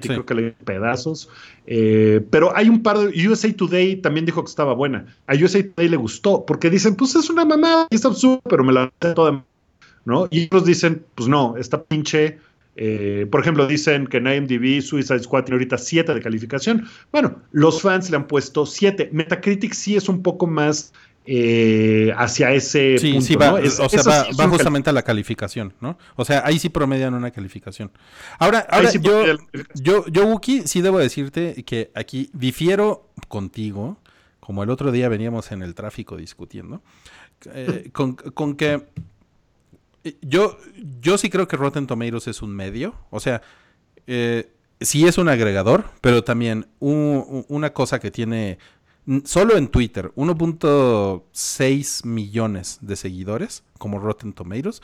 creo 0.00 0.24
que 0.24 0.34
le 0.34 0.52
pedazos. 0.52 1.28
Eh, 1.66 2.24
pero 2.30 2.56
hay 2.56 2.68
un 2.68 2.82
par 2.82 2.98
de. 2.98 3.28
USA 3.28 3.52
Today 3.52 3.96
también 3.96 4.26
dijo 4.26 4.42
que 4.42 4.50
estaba 4.50 4.74
buena. 4.74 5.06
A 5.26 5.34
USA 5.34 5.62
Today 5.62 5.88
le 5.88 5.96
gustó, 5.96 6.44
porque 6.46 6.70
dicen, 6.70 6.96
pues 6.96 7.14
es 7.14 7.30
una 7.30 7.44
mamá 7.44 7.86
y 7.90 7.94
está 7.94 8.08
absurdo, 8.08 8.42
pero 8.48 8.64
me 8.64 8.72
la 8.72 8.90
toda. 9.14 9.44
¿No? 10.04 10.28
Y 10.30 10.46
otros 10.46 10.66
dicen, 10.66 11.04
pues 11.14 11.28
no, 11.28 11.56
está 11.56 11.82
pinche. 11.82 12.38
Eh, 12.76 13.26
por 13.30 13.40
ejemplo, 13.40 13.66
dicen 13.66 14.06
que 14.06 14.16
en 14.16 14.26
IMDb 14.26 14.82
Suicide 14.82 15.20
Squad 15.20 15.44
tiene 15.44 15.56
ahorita 15.56 15.78
7 15.78 16.12
de 16.12 16.20
calificación. 16.20 16.86
Bueno, 17.12 17.40
los 17.52 17.80
fans 17.80 18.10
le 18.10 18.16
han 18.16 18.26
puesto 18.26 18.66
7. 18.66 19.10
Metacritic 19.12 19.72
sí 19.72 19.96
es 19.96 20.08
un 20.08 20.22
poco 20.22 20.46
más 20.46 20.92
eh, 21.26 22.12
hacia 22.18 22.52
ese 22.52 22.98
sí, 22.98 23.12
punto. 23.12 23.26
Sí, 23.26 23.36
va, 23.36 23.54
o 23.54 23.88
sea, 23.88 24.26
va, 24.38 24.48
justamente 24.48 24.90
a 24.90 24.92
la 24.92 25.02
calificación, 25.02 25.72
¿no? 25.80 25.96
O 26.16 26.24
sea, 26.24 26.42
ahí 26.44 26.58
sí 26.58 26.68
promedian 26.68 27.14
una 27.14 27.30
calificación. 27.30 27.90
Ahora, 28.38 28.66
ahora 28.68 28.90
yo, 28.92 29.24
yo, 29.74 30.06
yo, 30.06 30.26
Wookie, 30.26 30.66
sí 30.66 30.82
debo 30.82 30.98
decirte 30.98 31.64
que 31.64 31.90
aquí 31.94 32.28
difiero 32.34 33.08
contigo, 33.28 33.96
como 34.38 34.62
el 34.64 34.70
otro 34.70 34.92
día 34.92 35.08
veníamos 35.08 35.50
en 35.50 35.62
el 35.62 35.74
tráfico 35.74 36.18
discutiendo, 36.18 36.82
eh, 37.54 37.88
con, 37.92 38.56
que 38.56 38.86
eh, 40.04 40.16
yo, 40.20 40.58
yo 41.00 41.16
sí 41.16 41.30
creo 41.30 41.48
que 41.48 41.56
Rotten 41.56 41.86
Tomatoes 41.86 42.28
es 42.28 42.42
un 42.42 42.54
medio, 42.54 42.96
o 43.08 43.18
sea, 43.18 43.40
sí 44.06 45.06
es 45.06 45.16
un 45.16 45.30
agregador, 45.30 45.84
pero 46.02 46.22
también 46.22 46.66
una 46.80 47.72
cosa 47.72 47.98
que 47.98 48.10
tiene 48.10 48.58
Solo 49.24 49.56
en 49.56 49.68
Twitter, 49.68 50.12
1.6 50.16 52.06
millones 52.06 52.78
de 52.80 52.96
seguidores, 52.96 53.62
como 53.78 53.98
Rotten 53.98 54.32
Tomatoes, 54.32 54.80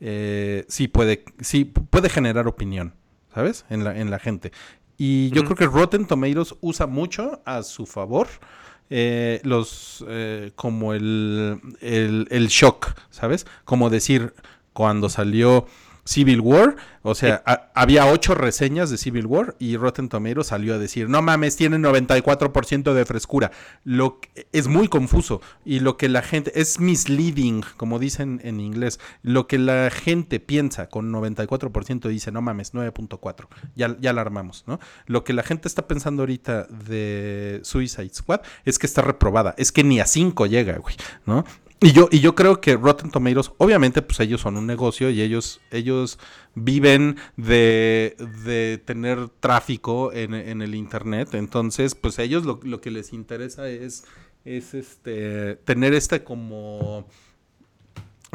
eh, 0.00 0.66
sí, 0.68 0.88
puede, 0.88 1.24
sí 1.40 1.64
puede 1.64 2.10
generar 2.10 2.48
opinión, 2.48 2.94
¿sabes? 3.34 3.64
En 3.70 3.84
la, 3.84 3.98
en 3.98 4.10
la 4.10 4.18
gente. 4.18 4.52
Y 4.98 5.30
yo 5.30 5.44
creo 5.44 5.56
que 5.56 5.66
Rotten 5.66 6.06
Tomatoes 6.06 6.54
usa 6.60 6.86
mucho 6.86 7.40
a 7.46 7.62
su 7.62 7.86
favor 7.86 8.28
eh, 8.90 9.40
los 9.44 10.04
eh, 10.06 10.52
como 10.54 10.92
el, 10.92 11.58
el, 11.80 12.28
el, 12.30 12.48
shock, 12.48 12.94
¿sabes? 13.08 13.46
Como 13.64 13.88
decir, 13.88 14.34
cuando 14.74 15.08
salió 15.08 15.66
Civil 16.04 16.40
War, 16.40 16.76
o 17.02 17.14
sea, 17.14 17.42
había 17.74 18.06
ocho 18.06 18.34
reseñas 18.34 18.90
de 18.90 18.98
Civil 18.98 19.26
War 19.26 19.54
y 19.58 19.76
Rotten 19.76 20.08
Tomatoes 20.08 20.48
salió 20.48 20.74
a 20.74 20.78
decir, 20.78 21.08
no 21.08 21.22
mames, 21.22 21.56
tiene 21.56 21.78
94% 21.78 22.92
de 22.92 23.04
frescura. 23.04 23.50
Lo 23.84 24.20
es 24.52 24.66
muy 24.66 24.88
confuso 24.88 25.40
y 25.64 25.80
lo 25.80 25.96
que 25.96 26.08
la 26.08 26.22
gente, 26.22 26.52
es 26.60 26.80
misleading, 26.80 27.62
como 27.76 27.98
dicen 27.98 28.40
en 28.42 28.60
inglés, 28.60 28.98
lo 29.22 29.46
que 29.46 29.58
la 29.58 29.90
gente 29.90 30.40
piensa 30.40 30.88
con 30.88 31.12
94% 31.12 32.08
dice, 32.08 32.32
no 32.32 32.42
mames, 32.42 32.74
9.4, 32.74 33.46
ya, 33.76 33.96
ya 34.00 34.12
la 34.12 34.20
armamos, 34.20 34.64
¿no? 34.66 34.80
Lo 35.06 35.24
que 35.24 35.32
la 35.32 35.42
gente 35.42 35.68
está 35.68 35.86
pensando 35.86 36.22
ahorita 36.22 36.64
de 36.64 37.60
Suicide 37.62 38.14
Squad 38.14 38.40
es 38.64 38.78
que 38.78 38.86
está 38.86 39.02
reprobada, 39.02 39.54
es 39.56 39.70
que 39.72 39.84
ni 39.84 40.00
a 40.00 40.06
5 40.06 40.46
llega, 40.46 40.78
güey, 40.78 40.96
¿no? 41.26 41.44
Y 41.82 41.90
yo, 41.90 42.08
y 42.12 42.20
yo 42.20 42.36
creo 42.36 42.60
que 42.60 42.76
Rotten 42.76 43.10
Tomatoes, 43.10 43.50
obviamente, 43.58 44.02
pues 44.02 44.20
ellos 44.20 44.40
son 44.40 44.56
un 44.56 44.66
negocio 44.68 45.10
y 45.10 45.20
ellos, 45.20 45.60
ellos 45.72 46.20
viven 46.54 47.16
de, 47.36 48.16
de 48.44 48.80
tener 48.84 49.28
tráfico 49.40 50.12
en, 50.12 50.32
el 50.62 50.74
internet. 50.76 51.34
Entonces, 51.34 51.96
pues 51.96 52.20
a 52.20 52.22
ellos 52.22 52.44
lo, 52.44 52.80
que 52.80 52.92
les 52.92 53.12
interesa 53.12 53.68
es, 53.68 54.04
es 54.44 54.74
este 54.74 55.56
tener 55.64 55.92
este 55.92 56.22
como 56.22 57.08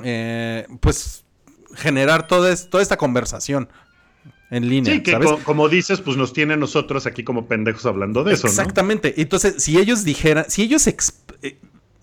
eh, 0.04 0.68
pues 0.82 1.24
generar 1.74 2.28
toda, 2.28 2.54
toda 2.70 2.84
esta 2.84 2.98
conversación 2.98 3.70
en 4.50 4.68
línea. 4.68 4.93
Sí, 4.93 5.04
que 5.04 5.18
como 5.45 5.70
dices, 5.70 6.02
pues 6.02 6.18
nos 6.18 6.34
tiene 6.34 6.58
nosotros 6.58 7.06
aquí 7.06 7.24
como 7.24 7.48
pendejos 7.48 7.86
hablando 7.86 8.26
de 8.26 8.34
eso. 8.34 8.48
Exactamente. 8.48 9.22
Entonces, 9.22 9.64
si 9.64 9.78
ellos 9.78 10.04
dijeran, 10.04 10.45
si 10.50 10.64
ellos 10.64 10.86
eh, 10.88 10.98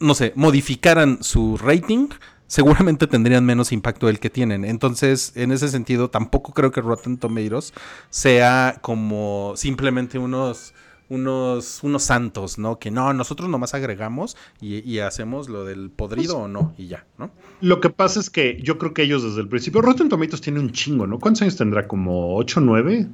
no 0.01 0.15
sé, 0.15 0.33
modificaran 0.37 1.23
su 1.23 1.57
rating, 1.57 2.09
seguramente 2.47 3.07
tendrían 3.07 3.45
menos 3.45 3.73
impacto 3.73 4.07
del 4.07 4.21
que 4.21 4.31
tienen. 4.31 4.65
Entonces, 4.65 5.33
en 5.35 5.53
ese 5.53 5.69
sentido, 5.69 6.11
tampoco 6.11 6.53
creo 6.53 6.71
que 6.71 6.81
Rotten 6.81 7.19
Tomatoes 7.19 7.73
sea 8.11 8.79
como 8.83 9.55
simplemente 9.57 10.19
unos 10.19 10.75
unos, 11.09 11.83
unos 11.83 12.03
santos, 12.03 12.59
¿no? 12.59 12.79
Que 12.79 12.91
no, 12.91 13.13
nosotros 13.13 13.49
nomás 13.49 13.75
agregamos 13.75 14.37
y, 14.61 14.99
hacemos 14.99 15.49
lo 15.49 15.65
del 15.65 15.91
podrido 15.91 16.35
pues 16.35 16.45
o 16.45 16.49
no, 16.49 16.75
y 16.79 16.87
ya, 16.87 17.07
¿no? 17.19 17.31
Lo 17.61 17.81
que 17.81 17.91
pasa 17.91 18.21
es 18.21 18.31
que 18.31 18.59
yo 18.63 18.79
creo 18.79 18.95
que 18.95 19.03
ellos 19.03 19.23
desde 19.23 19.41
el 19.41 19.49
principio, 19.49 19.83
Rotten 19.83 20.09
Tomatoes 20.09 20.41
tiene 20.41 20.61
un 20.61 20.73
chingo, 20.73 21.07
¿no? 21.07 21.19
¿Cuántos 21.19 21.43
años 21.43 21.57
tendrá? 21.57 21.87
¿Como 21.87 22.37
8 22.37 22.61
o 22.61 22.63
9? 22.63 23.09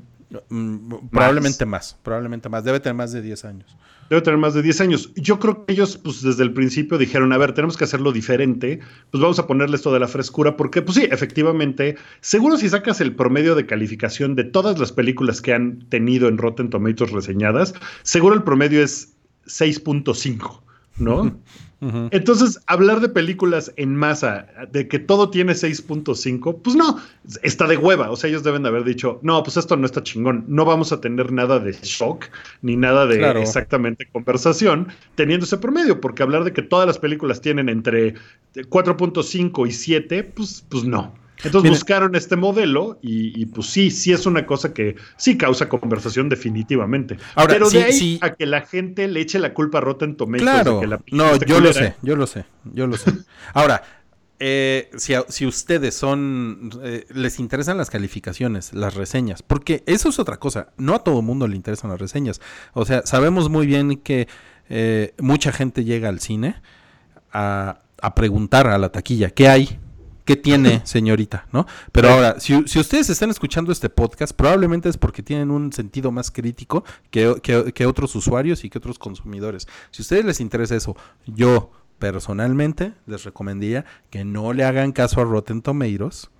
Probablemente 1.10 1.66
más, 1.66 1.96
probablemente 2.02 2.48
más. 2.48 2.64
Debe 2.64 2.80
tener 2.80 2.94
más 2.94 3.12
de 3.12 3.22
10 3.22 3.44
años. 3.44 3.76
Debe 4.08 4.22
tener 4.22 4.38
más 4.38 4.54
de 4.54 4.62
10 4.62 4.80
años. 4.80 5.12
Yo 5.14 5.38
creo 5.38 5.64
que 5.64 5.72
ellos, 5.72 5.98
pues 5.98 6.22
desde 6.22 6.42
el 6.42 6.52
principio 6.52 6.98
dijeron, 6.98 7.32
a 7.32 7.38
ver, 7.38 7.52
tenemos 7.52 7.76
que 7.76 7.84
hacerlo 7.84 8.12
diferente, 8.12 8.80
pues 9.10 9.20
vamos 9.20 9.38
a 9.38 9.46
ponerle 9.46 9.76
esto 9.76 9.92
de 9.92 10.00
la 10.00 10.08
frescura, 10.08 10.56
porque, 10.56 10.82
pues 10.82 10.96
sí, 10.96 11.08
efectivamente, 11.10 11.96
seguro 12.20 12.56
si 12.56 12.68
sacas 12.68 13.00
el 13.00 13.14
promedio 13.14 13.54
de 13.54 13.66
calificación 13.66 14.34
de 14.34 14.44
todas 14.44 14.78
las 14.78 14.92
películas 14.92 15.40
que 15.40 15.54
han 15.54 15.80
tenido 15.88 16.28
en 16.28 16.38
Rotten 16.38 16.70
Tomatoes 16.70 17.12
reseñadas, 17.12 17.74
seguro 18.02 18.34
el 18.34 18.42
promedio 18.42 18.82
es 18.82 19.14
6.5, 19.46 20.60
¿no? 20.98 21.40
Entonces, 21.80 22.60
hablar 22.66 23.00
de 23.00 23.08
películas 23.08 23.72
en 23.76 23.96
masa, 23.96 24.46
de 24.70 24.86
que 24.86 24.98
todo 24.98 25.30
tiene 25.30 25.54
6.5, 25.54 26.60
pues 26.62 26.76
no, 26.76 26.98
está 27.42 27.66
de 27.66 27.78
hueva. 27.78 28.10
O 28.10 28.16
sea, 28.16 28.28
ellos 28.28 28.42
deben 28.42 28.62
de 28.62 28.68
haber 28.68 28.84
dicho, 28.84 29.18
no, 29.22 29.42
pues 29.42 29.56
esto 29.56 29.76
no 29.76 29.86
está 29.86 30.02
chingón. 30.02 30.44
No 30.46 30.64
vamos 30.64 30.92
a 30.92 31.00
tener 31.00 31.32
nada 31.32 31.58
de 31.58 31.72
shock 31.72 32.26
ni 32.60 32.76
nada 32.76 33.06
de 33.06 33.40
exactamente 33.40 34.06
conversación 34.12 34.88
teniendo 35.14 35.46
ese 35.46 35.56
promedio, 35.56 36.00
porque 36.00 36.22
hablar 36.22 36.44
de 36.44 36.52
que 36.52 36.62
todas 36.62 36.86
las 36.86 36.98
películas 36.98 37.40
tienen 37.40 37.68
entre 37.68 38.14
4.5 38.54 39.66
y 39.66 39.72
7, 39.72 40.24
pues, 40.24 40.64
pues 40.68 40.84
no. 40.84 41.14
Entonces 41.44 41.70
buscaron 41.70 42.14
este 42.14 42.36
modelo 42.36 42.98
y, 43.02 43.46
pues 43.46 43.68
sí, 43.68 43.90
sí 43.90 44.12
es 44.12 44.26
una 44.26 44.46
cosa 44.46 44.72
que 44.72 44.96
sí 45.16 45.36
causa 45.36 45.68
conversación 45.68 46.28
definitivamente. 46.28 47.18
Pero 47.46 47.70
de 47.70 47.84
ahí 47.84 48.18
a 48.22 48.34
que 48.34 48.46
la 48.46 48.62
gente 48.62 49.08
le 49.08 49.20
eche 49.20 49.38
la 49.38 49.54
culpa 49.54 49.78
a 49.78 49.80
Rotten 49.80 50.16
Tomatoes. 50.16 50.42
Claro, 50.42 50.80
no, 51.10 51.36
yo 51.36 51.60
lo 51.60 51.72
sé, 51.72 51.96
yo 52.02 52.16
lo 52.16 52.26
sé, 52.26 52.44
yo 52.72 52.86
lo 52.86 52.96
sé. 52.96 53.12
Ahora, 53.54 53.82
eh, 54.42 54.90
si, 54.96 55.46
ustedes 55.46 55.94
son, 55.94 56.70
eh, 56.82 57.04
les 57.12 57.38
interesan 57.38 57.76
las 57.76 57.90
calificaciones, 57.90 58.72
las 58.72 58.94
reseñas, 58.94 59.42
porque 59.42 59.82
eso 59.84 60.08
es 60.08 60.18
otra 60.18 60.38
cosa, 60.38 60.68
no 60.78 60.94
a 60.94 61.04
todo 61.04 61.20
mundo 61.20 61.46
le 61.46 61.56
interesan 61.56 61.90
las 61.90 62.00
reseñas. 62.00 62.40
O 62.72 62.86
sea, 62.86 63.02
sabemos 63.04 63.50
muy 63.50 63.66
bien 63.66 63.98
que 63.98 64.28
eh, 64.70 65.12
mucha 65.18 65.52
gente 65.52 65.84
llega 65.84 66.08
al 66.08 66.20
cine 66.20 66.56
a, 67.32 67.80
a 68.00 68.14
preguntar 68.14 68.66
a 68.66 68.78
la 68.78 68.90
taquilla, 68.90 69.28
¿qué 69.28 69.48
hay? 69.48 69.78
¿Qué 70.30 70.36
tiene, 70.36 70.82
señorita? 70.84 71.48
¿No? 71.50 71.66
Pero 71.90 72.08
ahora, 72.08 72.38
si, 72.38 72.54
ustedes 72.54 73.10
están 73.10 73.30
escuchando 73.30 73.72
este 73.72 73.90
podcast, 73.90 74.32
probablemente 74.32 74.88
es 74.88 74.96
porque 74.96 75.24
tienen 75.24 75.50
un 75.50 75.72
sentido 75.72 76.12
más 76.12 76.30
crítico 76.30 76.84
que, 77.10 77.84
otros 77.84 78.14
usuarios 78.14 78.62
y 78.62 78.70
que 78.70 78.78
otros 78.78 79.00
consumidores. 79.00 79.66
Si 79.90 80.02
a 80.02 80.04
ustedes 80.04 80.24
les 80.24 80.38
interesa 80.38 80.76
eso, 80.76 80.96
yo 81.26 81.72
personalmente 81.98 82.92
les 83.08 83.24
recomendaría 83.24 83.84
que 84.08 84.24
no 84.24 84.52
le 84.52 84.62
hagan 84.62 84.92
caso 84.92 85.20
a 85.20 85.24
Rotten 85.24 85.62
Tomatoes. 85.62 86.30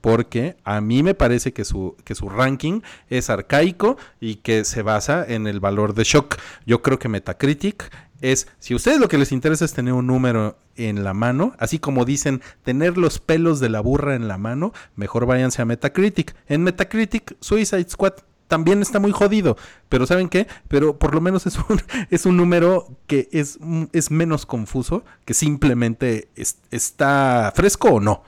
Porque 0.00 0.56
a 0.64 0.80
mí 0.80 1.02
me 1.02 1.12
parece 1.12 1.52
que 1.52 1.66
su, 1.66 1.96
que 2.04 2.14
su 2.14 2.30
ranking 2.30 2.80
es 3.10 3.28
arcaico 3.28 3.98
y 4.18 4.36
que 4.36 4.64
se 4.64 4.80
basa 4.80 5.26
en 5.28 5.46
el 5.46 5.60
valor 5.60 5.92
de 5.92 6.04
shock. 6.04 6.36
Yo 6.64 6.80
creo 6.80 6.98
que 6.98 7.10
Metacritic 7.10 7.92
es, 8.32 8.48
si 8.58 8.72
a 8.72 8.76
ustedes 8.76 8.98
lo 8.98 9.08
que 9.08 9.18
les 9.18 9.32
interesa 9.32 9.64
es 9.64 9.74
tener 9.74 9.92
un 9.92 10.06
número 10.06 10.56
en 10.76 11.04
la 11.04 11.12
mano, 11.14 11.54
así 11.58 11.78
como 11.78 12.04
dicen 12.04 12.40
tener 12.62 12.96
los 12.96 13.18
pelos 13.18 13.60
de 13.60 13.68
la 13.68 13.80
burra 13.80 14.14
en 14.14 14.28
la 14.28 14.38
mano, 14.38 14.72
mejor 14.96 15.26
váyanse 15.26 15.60
a 15.60 15.66
Metacritic. 15.66 16.34
En 16.48 16.62
Metacritic, 16.62 17.36
Suicide 17.40 17.88
Squad 17.88 18.14
también 18.48 18.82
está 18.82 18.98
muy 18.98 19.12
jodido, 19.12 19.56
pero 19.88 20.06
¿saben 20.06 20.28
qué? 20.28 20.46
Pero 20.68 20.98
por 20.98 21.14
lo 21.14 21.20
menos 21.20 21.46
es 21.46 21.58
un, 21.58 21.80
es 22.10 22.24
un 22.24 22.36
número 22.36 22.88
que 23.06 23.28
es, 23.30 23.58
es 23.92 24.10
menos 24.10 24.46
confuso, 24.46 25.04
que 25.24 25.34
simplemente 25.34 26.28
está 26.70 27.52
fresco 27.54 27.88
o 27.88 28.00
no. 28.00 28.22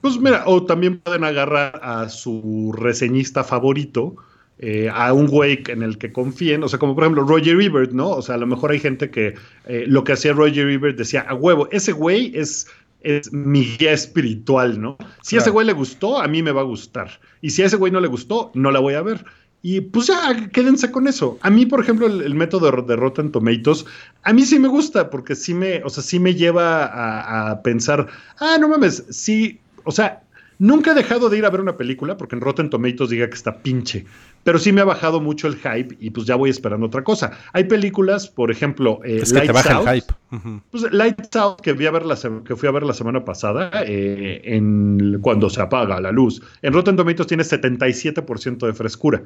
Pues 0.00 0.18
mira, 0.18 0.44
o 0.46 0.64
también 0.64 1.00
pueden 1.00 1.24
agarrar 1.24 1.80
a 1.82 2.08
su 2.08 2.72
reseñista 2.76 3.44
favorito, 3.44 4.16
eh, 4.60 4.90
a 4.92 5.12
un 5.12 5.28
güey 5.28 5.62
en 5.68 5.82
el 5.82 5.98
que 5.98 6.12
confíen, 6.12 6.64
o 6.64 6.68
sea, 6.68 6.80
como 6.80 6.94
por 6.94 7.04
ejemplo 7.04 7.24
Roger 7.24 7.60
Ebert, 7.60 7.92
¿no? 7.92 8.10
O 8.10 8.22
sea, 8.22 8.34
a 8.34 8.38
lo 8.38 8.46
mejor 8.46 8.72
hay 8.72 8.80
gente 8.80 9.08
que 9.08 9.34
eh, 9.66 9.84
lo 9.86 10.02
que 10.02 10.12
hacía 10.12 10.32
Roger 10.32 10.68
Ebert 10.68 10.98
decía, 10.98 11.20
a 11.28 11.34
huevo, 11.34 11.68
ese 11.70 11.92
güey 11.92 12.32
es, 12.34 12.66
es 13.02 13.32
mi 13.32 13.64
guía 13.64 13.92
espiritual, 13.92 14.80
¿no? 14.80 14.98
Si 15.22 15.36
a 15.36 15.38
ese 15.38 15.50
güey 15.50 15.64
le 15.64 15.74
gustó, 15.74 16.20
a 16.20 16.26
mí 16.26 16.42
me 16.42 16.50
va 16.50 16.62
a 16.62 16.64
gustar. 16.64 17.20
Y 17.40 17.50
si 17.50 17.62
a 17.62 17.66
ese 17.66 17.76
güey 17.76 17.92
no 17.92 18.00
le 18.00 18.08
gustó, 18.08 18.50
no 18.54 18.72
la 18.72 18.80
voy 18.80 18.94
a 18.94 19.02
ver. 19.02 19.24
Y 19.62 19.80
pues 19.80 20.08
ya, 20.08 20.48
quédense 20.52 20.90
con 20.90 21.06
eso. 21.06 21.38
A 21.42 21.50
mí, 21.50 21.64
por 21.64 21.80
ejemplo, 21.80 22.06
el, 22.06 22.34
método 22.34 22.82
de 22.82 22.96
Rotten 22.96 23.30
Tomatoes, 23.30 23.84
a 24.24 24.32
mí 24.32 24.42
sí 24.42 24.58
me 24.58 24.68
gusta, 24.68 25.10
porque 25.10 25.36
sí 25.36 25.54
me, 25.54 25.84
o 25.84 25.90
sea, 25.90 26.02
sí 26.02 26.18
me 26.18 26.34
lleva 26.34 26.84
a, 26.84 27.50
a 27.50 27.62
pensar, 27.62 28.08
ah, 28.38 28.56
no 28.60 28.68
mames, 28.68 29.04
sí, 29.10 29.60
o 29.84 29.90
sea, 29.90 30.22
Nunca 30.58 30.90
he 30.90 30.94
dejado 30.94 31.30
de 31.30 31.38
ir 31.38 31.44
a 31.44 31.50
ver 31.50 31.60
una 31.60 31.76
película 31.76 32.16
porque 32.16 32.34
en 32.34 32.40
Rotten 32.40 32.68
Tomatoes 32.68 33.10
diga 33.10 33.28
que 33.28 33.34
está 33.34 33.58
pinche, 33.58 34.06
pero 34.42 34.58
sí 34.58 34.72
me 34.72 34.80
ha 34.80 34.84
bajado 34.84 35.20
mucho 35.20 35.46
el 35.46 35.56
hype 35.56 35.96
y 36.00 36.10
pues 36.10 36.26
ya 36.26 36.34
voy 36.34 36.50
esperando 36.50 36.86
otra 36.86 37.04
cosa. 37.04 37.30
Hay 37.52 37.64
películas, 37.64 38.28
por 38.28 38.50
ejemplo, 38.50 39.00
eh, 39.04 39.20
es 39.22 39.32
que 39.32 39.42
te 39.42 39.52
baja 39.52 39.80
el 39.80 40.02
hype. 40.02 40.12
Pues 40.70 40.92
Lights 40.92 41.36
Out 41.36 41.60
que, 41.60 41.70
a 41.70 41.90
ver 41.90 42.04
la 42.04 42.16
que 42.44 42.56
fui 42.56 42.68
a 42.68 42.72
ver 42.72 42.82
la 42.82 42.92
semana 42.92 43.24
pasada, 43.24 43.70
eh, 43.86 44.40
en, 44.44 45.18
cuando 45.20 45.48
se 45.48 45.62
apaga 45.62 46.00
la 46.00 46.10
luz. 46.10 46.42
En 46.62 46.72
Rotten 46.72 46.96
Tomatoes 46.96 47.28
tiene 47.28 47.44
77% 47.44 48.66
de 48.66 48.72
frescura. 48.72 49.22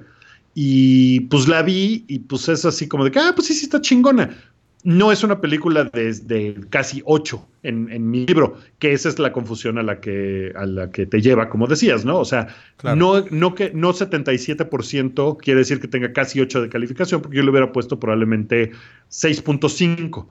Y 0.55 1.21
pues 1.21 1.49
la 1.49 1.63
vi 1.63 2.05
y 2.09 2.19
pues 2.19 2.47
es 2.51 2.67
así 2.67 2.87
como 2.87 3.05
de 3.05 3.11
que, 3.11 3.19
ah, 3.19 3.33
pues 3.35 3.47
sí, 3.47 3.55
sí 3.55 3.65
está 3.65 3.81
chingona 3.81 4.37
no 4.85 5.13
es 5.13 5.23
una 5.23 5.41
película 5.41 5.85
de, 5.85 6.65
casi 6.71 7.03
ocho 7.05 7.47
en, 7.63 8.11
mi 8.11 8.27
libro, 8.27 8.59
que 8.79 8.93
esa 8.93 9.09
es 9.09 9.19
la 9.19 9.33
confusión 9.33 9.79
a 9.79 9.83
la 9.83 10.01
que, 10.01 10.53
a 10.57 10.67
la 10.67 10.91
que 10.91 11.07
te 11.07 11.21
lleva, 11.21 11.49
como 11.49 11.69
decías, 11.69 12.05
¿no? 12.05 12.19
O 12.19 12.25
sea, 12.25 12.49
no, 12.83 13.25
no, 13.31 13.55
que, 13.55 13.71
no 13.73 13.93
77% 13.93 15.37
quiere 15.39 15.61
decir 15.61 15.81
que 15.81 15.87
tenga 15.87 16.13
casi 16.13 16.41
8 16.41 16.63
de 16.63 16.69
calificación, 16.69 17.23
porque 17.23 17.37
yo 17.37 17.45
le 17.45 17.51
hubiera 17.51 17.71
puesto 17.71 18.01
probablemente 18.01 18.73
6.5. 19.11 20.27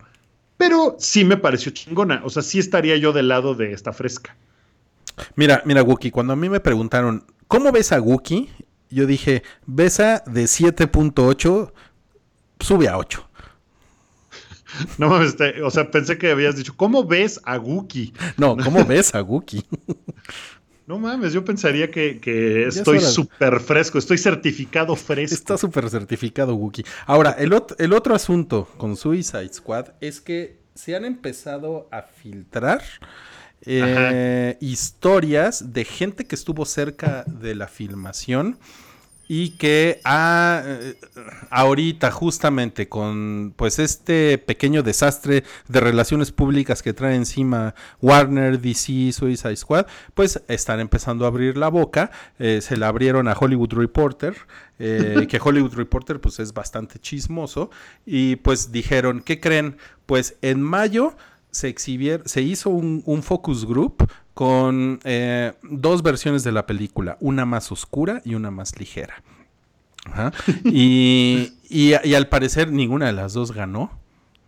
Pero 0.58 0.96
sí 1.00 1.24
me 1.24 1.38
pareció 1.38 1.72
chingona, 1.72 2.22
o 2.26 2.30
sea, 2.30 2.44
sí 2.44 2.60
estaría 2.60 2.98
yo 2.98 3.14
del 3.14 3.30
lado 3.30 3.56
de 3.56 3.72
esta 3.72 3.94
fresca. 3.94 4.36
Mira, 5.36 5.62
mira, 5.66 5.82
Wookie, 5.84 6.12
cuando 6.12 6.34
a 6.34 6.36
mí 6.36 6.50
me 6.50 6.60
preguntaron, 6.60 7.24
¿cómo 7.48 7.72
ves 7.72 7.92
a 7.94 8.02
Wookie? 8.02 8.50
Yo 8.90 9.06
dije, 9.06 9.44
besa 9.66 10.24
de 10.28 10.44
7.8, 10.44 11.72
sube 12.60 12.90
a 12.90 12.98
8. 12.98 13.31
No 14.98 15.10
mames, 15.10 15.36
o 15.64 15.72
sea, 15.72 15.92
pensé 15.92 16.18
que 16.18 16.32
habías 16.32 16.56
dicho, 16.56 16.74
¿cómo 16.76 17.04
ves 17.04 17.40
a 17.44 17.58
Guki? 17.58 18.14
No, 18.38 18.58
¿cómo 18.58 18.86
ves 18.88 19.14
a 19.16 19.20
Guki? 19.22 19.66
No 20.88 21.00
mames, 21.00 21.32
yo 21.34 21.46
pensaría 21.46 21.90
que, 21.90 22.66
estoy 22.68 23.00
súper 23.00 23.60
fresco, 23.60 23.98
estoy 23.98 24.18
certificado 24.18 24.96
fresco. 24.96 25.34
Está 25.34 25.58
súper 25.58 25.90
certificado, 25.90 26.56
Wookie. 26.56 26.84
Ahora, 27.06 27.32
el, 27.32 27.54
el 27.78 27.94
otro 27.94 28.14
asunto 28.14 28.68
con 28.78 28.98
Suicide 28.98 29.54
Squad 29.54 29.90
es 30.02 30.20
que 30.20 30.60
se 30.76 30.96
han 30.96 31.06
empezado 31.06 31.88
a 31.92 32.02
filtrar 32.02 32.82
eh, 33.64 34.58
historias 34.60 35.72
de 35.72 35.86
gente 35.86 36.26
que 36.26 36.36
estuvo 36.36 36.66
cerca 36.66 37.24
de 37.28 37.56
la 37.56 37.68
filmación 37.68 38.58
y 39.34 39.52
que 39.52 40.02
ha, 40.04 40.62
eh, 40.66 40.98
ahorita 41.52 42.12
justamente 42.12 42.90
con 42.90 43.54
pues 43.56 43.80
este 43.80 44.38
pequeño 44.38 44.84
desastre 44.84 45.46
de 45.70 45.80
relaciones 45.80 46.34
públicas 46.34 46.84
que 46.84 46.92
trae 46.92 47.16
encima 47.16 47.74
Warner, 48.02 48.60
DC, 48.60 49.14
Suicide 49.14 49.56
Squad, 49.56 49.86
pues 50.16 50.44
están 50.50 50.82
empezando 50.82 51.24
a 51.24 51.30
abrir 51.30 51.56
la 51.56 51.70
boca, 51.70 52.12
eh, 52.40 52.60
se 52.60 52.76
la 52.76 52.90
abrieron 52.90 53.30
a 53.30 53.34
Hollywood 53.40 53.72
Reporter, 53.72 54.36
eh, 54.80 55.26
que 55.30 55.40
Hollywood 55.42 55.76
Reporter 55.76 56.20
pues 56.20 56.38
es 56.42 56.54
bastante 56.54 57.00
chismoso. 57.00 57.70
Y 58.06 58.36
pues 58.36 58.74
dijeron, 58.74 59.22
¿qué 59.22 59.40
creen? 59.40 59.78
Pues 60.08 60.36
en 60.42 60.62
mayo 60.62 61.16
se, 61.52 61.76
se 62.26 62.42
hizo 62.42 62.70
un, 62.70 63.04
un 63.06 63.24
focus 63.24 63.66
group 63.66 64.10
con 64.34 65.00
eh, 65.04 65.54
dos 65.64 66.02
versiones 66.02 66.44
de 66.44 66.52
la 66.52 66.66
película, 66.66 67.18
una 67.20 67.46
más 67.46 67.72
oscura 67.72 68.22
y 68.26 68.36
una 68.36 68.52
más 68.52 68.80
ligera. 68.80 69.22
Y, 70.66 71.54
y, 71.70 71.94
al 71.94 72.28
parecer 72.28 72.72
ninguna 72.72 73.06
de 73.06 73.14
las 73.14 73.34
dos 73.34 73.52
ganó. 73.52 73.92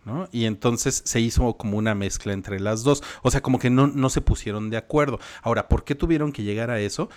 ¿no? 0.04 0.28
Y 0.32 0.44
entonces 0.44 1.02
se 1.06 1.20
hizo 1.20 1.56
como 1.56 1.78
una 1.78 1.94
mezcla 1.94 2.32
entre 2.32 2.60
las 2.60 2.82
dos. 2.82 3.02
O 3.22 3.30
sea, 3.30 3.40
como 3.40 3.58
que 3.58 3.70
no, 3.70 3.86
no 3.86 4.10
se 4.10 4.20
pusieron 4.20 4.68
de 4.68 4.76
acuerdo. 4.76 5.18
Ahora, 5.42 5.68
¿por 5.68 5.84
qué 5.84 5.94
tuvieron 5.94 6.32
que 6.32 6.42
llegar 6.42 6.70
a 6.70 6.80
eso? 6.80 7.08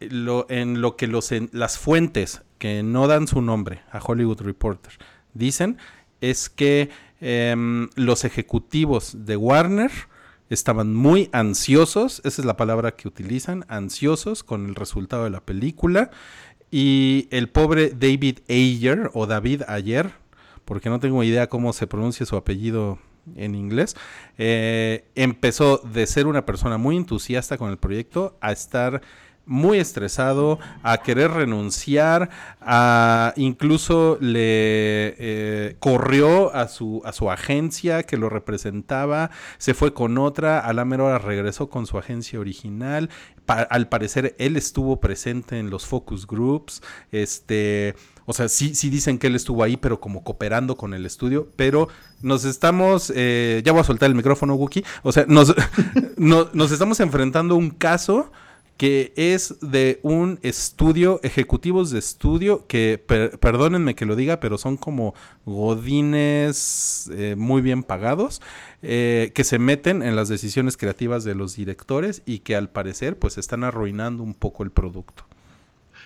Lo, 0.00 0.46
en 0.48 0.80
lo 0.80 0.96
que 0.96 1.08
los, 1.08 1.32
en, 1.32 1.50
las 1.52 1.78
fuentes 1.78 2.42
que 2.58 2.82
no 2.82 3.08
dan 3.08 3.26
su 3.26 3.42
nombre 3.42 3.80
a 3.90 4.00
Hollywood 4.00 4.42
Reporter 4.42 4.92
dicen 5.34 5.78
es 6.20 6.48
que 6.48 6.90
eh, 7.20 7.54
los 7.96 8.24
ejecutivos 8.24 9.26
de 9.26 9.36
Warner 9.36 9.90
estaban 10.50 10.94
muy 10.94 11.28
ansiosos, 11.32 12.20
esa 12.24 12.42
es 12.42 12.46
la 12.46 12.56
palabra 12.56 12.96
que 12.96 13.08
utilizan, 13.08 13.64
ansiosos 13.68 14.42
con 14.42 14.66
el 14.66 14.74
resultado 14.74 15.24
de 15.24 15.30
la 15.30 15.40
película. 15.40 16.10
Y 16.70 17.28
el 17.30 17.48
pobre 17.48 17.90
David 17.90 18.40
Ayer, 18.48 19.10
o 19.14 19.26
David 19.26 19.62
Ayer, 19.68 20.12
porque 20.64 20.90
no 20.90 21.00
tengo 21.00 21.22
idea 21.22 21.48
cómo 21.48 21.72
se 21.72 21.86
pronuncia 21.86 22.26
su 22.26 22.36
apellido 22.36 22.98
en 23.36 23.54
inglés, 23.54 23.96
eh, 24.36 25.06
empezó 25.14 25.78
de 25.78 26.06
ser 26.06 26.26
una 26.26 26.44
persona 26.44 26.78
muy 26.78 26.96
entusiasta 26.96 27.56
con 27.56 27.70
el 27.70 27.78
proyecto 27.78 28.36
a 28.40 28.52
estar 28.52 29.02
muy 29.48 29.78
estresado, 29.78 30.58
a 30.82 30.98
querer 30.98 31.32
renunciar, 31.32 32.30
a 32.60 33.32
incluso 33.36 34.18
le 34.20 35.14
eh, 35.18 35.76
corrió 35.80 36.54
a 36.54 36.68
su, 36.68 37.02
a 37.04 37.12
su 37.12 37.30
agencia 37.30 38.02
que 38.02 38.18
lo 38.18 38.28
representaba, 38.28 39.30
se 39.56 39.74
fue 39.74 39.94
con 39.94 40.18
otra, 40.18 40.60
a 40.60 40.72
la 40.72 40.84
regresó 41.18 41.68
con 41.68 41.86
su 41.86 41.98
agencia 41.98 42.38
original. 42.38 43.08
al 43.46 43.88
parecer 43.88 44.36
él 44.38 44.56
estuvo 44.56 45.00
presente 45.00 45.58
en 45.58 45.70
los 45.70 45.86
focus 45.86 46.26
groups, 46.26 46.82
este, 47.10 47.94
o 48.26 48.34
sea, 48.34 48.48
sí, 48.48 48.74
sí 48.74 48.90
dicen 48.90 49.18
que 49.18 49.28
él 49.28 49.36
estuvo 49.36 49.62
ahí, 49.62 49.78
pero 49.78 50.00
como 50.00 50.22
cooperando 50.22 50.76
con 50.76 50.92
el 50.92 51.06
estudio, 51.06 51.48
pero 51.56 51.88
nos 52.20 52.44
estamos, 52.44 53.10
eh, 53.16 53.62
ya 53.64 53.72
voy 53.72 53.80
a 53.80 53.84
soltar 53.84 54.10
el 54.10 54.14
micrófono, 54.14 54.54
Wookie, 54.54 54.84
o 55.02 55.12
sea, 55.12 55.24
nos, 55.26 55.54
nos 56.18 56.70
estamos 56.70 57.00
enfrentando 57.00 57.54
a 57.54 57.58
un 57.58 57.70
caso 57.70 58.30
que 58.78 59.12
es 59.16 59.56
de 59.60 59.98
un 60.04 60.38
estudio, 60.42 61.18
ejecutivos 61.24 61.90
de 61.90 61.98
estudio, 61.98 62.64
que 62.68 62.96
perdónenme 63.40 63.96
que 63.96 64.06
lo 64.06 64.14
diga, 64.14 64.38
pero 64.38 64.56
son 64.56 64.76
como 64.76 65.14
godines 65.44 67.10
eh, 67.12 67.34
muy 67.36 67.60
bien 67.60 67.82
pagados, 67.82 68.40
eh, 68.82 69.32
que 69.34 69.42
se 69.42 69.58
meten 69.58 70.00
en 70.02 70.14
las 70.14 70.28
decisiones 70.28 70.76
creativas 70.76 71.24
de 71.24 71.34
los 71.34 71.56
directores 71.56 72.22
y 72.24 72.38
que 72.38 72.54
al 72.54 72.70
parecer 72.70 73.18
pues 73.18 73.36
están 73.36 73.64
arruinando 73.64 74.22
un 74.22 74.34
poco 74.34 74.62
el 74.62 74.70
producto. 74.70 75.24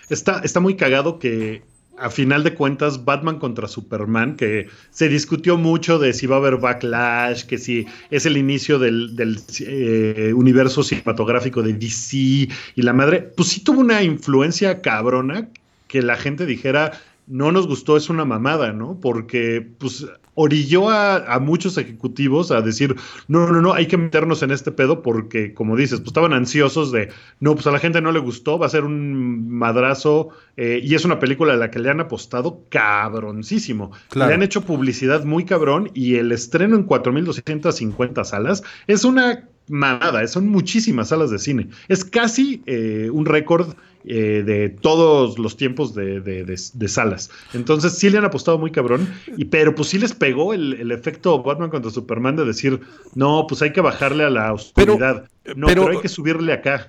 Está, 0.09 0.39
está 0.39 0.59
muy 0.59 0.75
cagado 0.75 1.19
que 1.19 1.61
a 1.97 2.09
final 2.09 2.43
de 2.43 2.53
cuentas, 2.53 3.05
Batman 3.05 3.39
contra 3.39 3.67
Superman, 3.67 4.35
que 4.35 4.67
se 4.89 5.09
discutió 5.09 5.57
mucho 5.57 5.99
de 5.99 6.13
si 6.13 6.27
va 6.27 6.35
a 6.35 6.39
haber 6.39 6.57
backlash, 6.57 7.45
que 7.45 7.57
si 7.57 7.85
es 8.09 8.25
el 8.25 8.37
inicio 8.37 8.79
del, 8.79 9.15
eh, 9.59 10.33
universo 10.35 10.83
cinematográfico 10.83 11.61
de 11.61 11.73
DC 11.73 12.17
y 12.17 12.81
la 12.81 12.93
madre, 12.93 13.21
pues 13.21 13.49
sí 13.49 13.63
tuvo 13.63 13.81
una 13.81 14.01
influencia 14.03 14.81
cabrona 14.81 15.49
que 15.87 16.01
la 16.01 16.15
gente 16.15 16.45
dijera, 16.45 16.99
no 17.27 17.51
nos 17.51 17.67
gustó, 17.67 17.97
es 17.97 18.09
una 18.09 18.25
mamada, 18.25 18.73
¿no? 18.73 18.99
Porque, 18.99 19.65
pues, 19.77 20.05
orilló 20.35 20.89
a, 20.89 21.39
muchos 21.39 21.77
ejecutivos 21.77 22.51
a 22.51 22.61
decir, 22.61 22.95
no, 23.27 23.47
no, 23.51 23.61
no, 23.61 23.73
hay 23.73 23.87
que 23.87 23.97
meternos 23.97 24.41
en 24.43 24.51
este 24.51 24.71
pedo 24.71 25.01
porque, 25.01 25.53
como 25.53 25.75
dices, 25.75 25.99
pues 25.99 26.07
estaban 26.07 26.33
ansiosos 26.33 26.91
de, 26.91 27.09
no, 27.39 27.53
pues 27.53 27.67
a 27.67 27.71
la 27.71 27.79
gente 27.79 28.01
no 28.01 28.11
le 28.11 28.19
gustó, 28.19 28.57
va 28.57 28.65
a 28.65 28.69
ser 28.69 28.83
un 28.83 29.49
madrazo 29.49 30.29
eh, 30.57 30.81
y 30.83 30.95
es 30.95 31.05
una 31.05 31.19
película 31.19 31.53
a 31.53 31.57
la 31.57 31.71
que 31.71 31.79
le 31.79 31.89
han 31.89 31.99
apostado 31.99 32.61
cabroncísimo. 32.69 33.91
Le 34.13 34.23
han 34.25 34.43
hecho 34.43 34.61
publicidad 34.61 35.23
muy 35.23 35.45
cabrón 35.45 35.91
y 35.93 36.15
el 36.15 36.31
estreno 36.31 36.75
en 36.75 36.87
4.250 36.87 38.23
salas 38.23 38.63
es 38.87 39.05
una 39.05 39.47
manada, 39.67 40.25
son 40.27 40.47
muchísimas 40.47 41.09
salas 41.09 41.31
de 41.31 41.39
cine. 41.39 41.69
Es 41.87 42.03
casi 42.03 42.63
eh, 42.65 43.09
un 43.11 43.25
récord 43.25 43.75
eh, 44.05 44.43
de 44.45 44.67
todos 44.67 45.39
los 45.39 45.55
tiempos 45.55 45.95
de, 45.95 46.87
salas. 46.87 47.29
Entonces 47.53 47.97
sí 47.97 48.09
le 48.09 48.17
han 48.17 48.25
apostado 48.25 48.57
muy 48.57 48.69
cabrón, 48.69 49.07
y, 49.37 49.45
pero 49.45 49.73
pues 49.75 49.87
sí 49.89 49.97
les 49.97 50.13
pegó 50.13 50.53
el, 50.53 50.91
efecto 50.91 51.41
Batman 51.41 51.69
contra 51.69 51.89
Superman 51.89 52.35
de 52.35 52.43
decir, 52.43 52.81
no, 53.15 53.45
pues 53.47 53.61
hay 53.61 53.71
que 53.71 53.79
bajarle 53.79 54.25
a 54.25 54.29
la 54.29 54.51
oscuridad. 54.51 55.29
no, 55.55 55.67
pero, 55.67 55.87
hay 55.87 55.99
que 55.99 56.09
subirle 56.09 56.51
acá. 56.51 56.87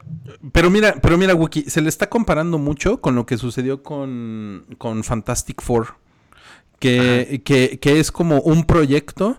Pero 0.51 0.71
mira, 0.71 0.97
pero 1.01 1.17
mira, 1.17 1.37
Wookie, 1.37 1.71
se 1.71 1.81
le 1.81 1.89
está 1.89 2.09
comparando 2.09 2.59
mucho 2.59 3.01
con 3.01 3.15
lo 3.15 3.27
que 3.27 3.39
sucedió 3.39 3.85
con, 3.85 4.67
con 4.79 5.05
Fantastic 5.05 5.63
Four. 5.63 5.95
Que, 6.81 7.41
que, 7.45 7.79
que 7.79 8.01
es 8.01 8.11
como 8.11 8.41
un 8.41 8.65
proyecto 8.65 9.39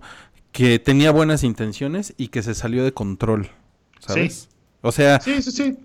que 0.51 0.79
tenía 0.79 1.11
buenas 1.11 1.43
intenciones 1.43 2.13
y 2.17 2.29
que 2.29 2.41
se 2.41 2.55
salió 2.55 2.85
de 2.85 2.93
control. 2.93 3.49
¿Sabes? 3.99 4.49
O 4.81 4.91
sea, 4.91 5.19
sí, 5.19 5.41
sí, 5.41 5.51
sí 5.51 5.77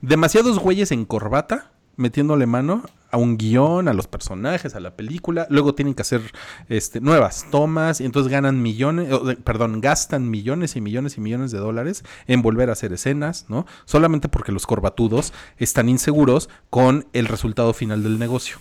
demasiados 0.00 0.58
güeyes 0.58 0.92
en 0.92 1.04
corbata 1.04 1.70
metiéndole 1.96 2.46
mano 2.46 2.82
a 3.10 3.16
un 3.16 3.36
guion, 3.36 3.86
a 3.86 3.92
los 3.92 4.08
personajes, 4.08 4.74
a 4.74 4.80
la 4.80 4.96
película. 4.96 5.46
Luego 5.48 5.74
tienen 5.74 5.94
que 5.94 6.02
hacer 6.02 6.20
este, 6.68 7.00
nuevas 7.00 7.46
tomas 7.50 8.00
y 8.00 8.04
entonces 8.04 8.30
ganan 8.30 8.60
millones, 8.60 9.08
perdón, 9.44 9.80
gastan 9.80 10.28
millones 10.30 10.74
y 10.74 10.80
millones 10.80 11.16
y 11.16 11.20
millones 11.20 11.52
de 11.52 11.58
dólares 11.58 12.02
en 12.26 12.42
volver 12.42 12.70
a 12.70 12.72
hacer 12.72 12.92
escenas, 12.92 13.46
¿no? 13.48 13.66
Solamente 13.84 14.28
porque 14.28 14.50
los 14.50 14.66
corbatudos 14.66 15.32
están 15.58 15.88
inseguros 15.88 16.48
con 16.70 17.06
el 17.12 17.26
resultado 17.26 17.72
final 17.72 18.02
del 18.02 18.18
negocio. 18.18 18.56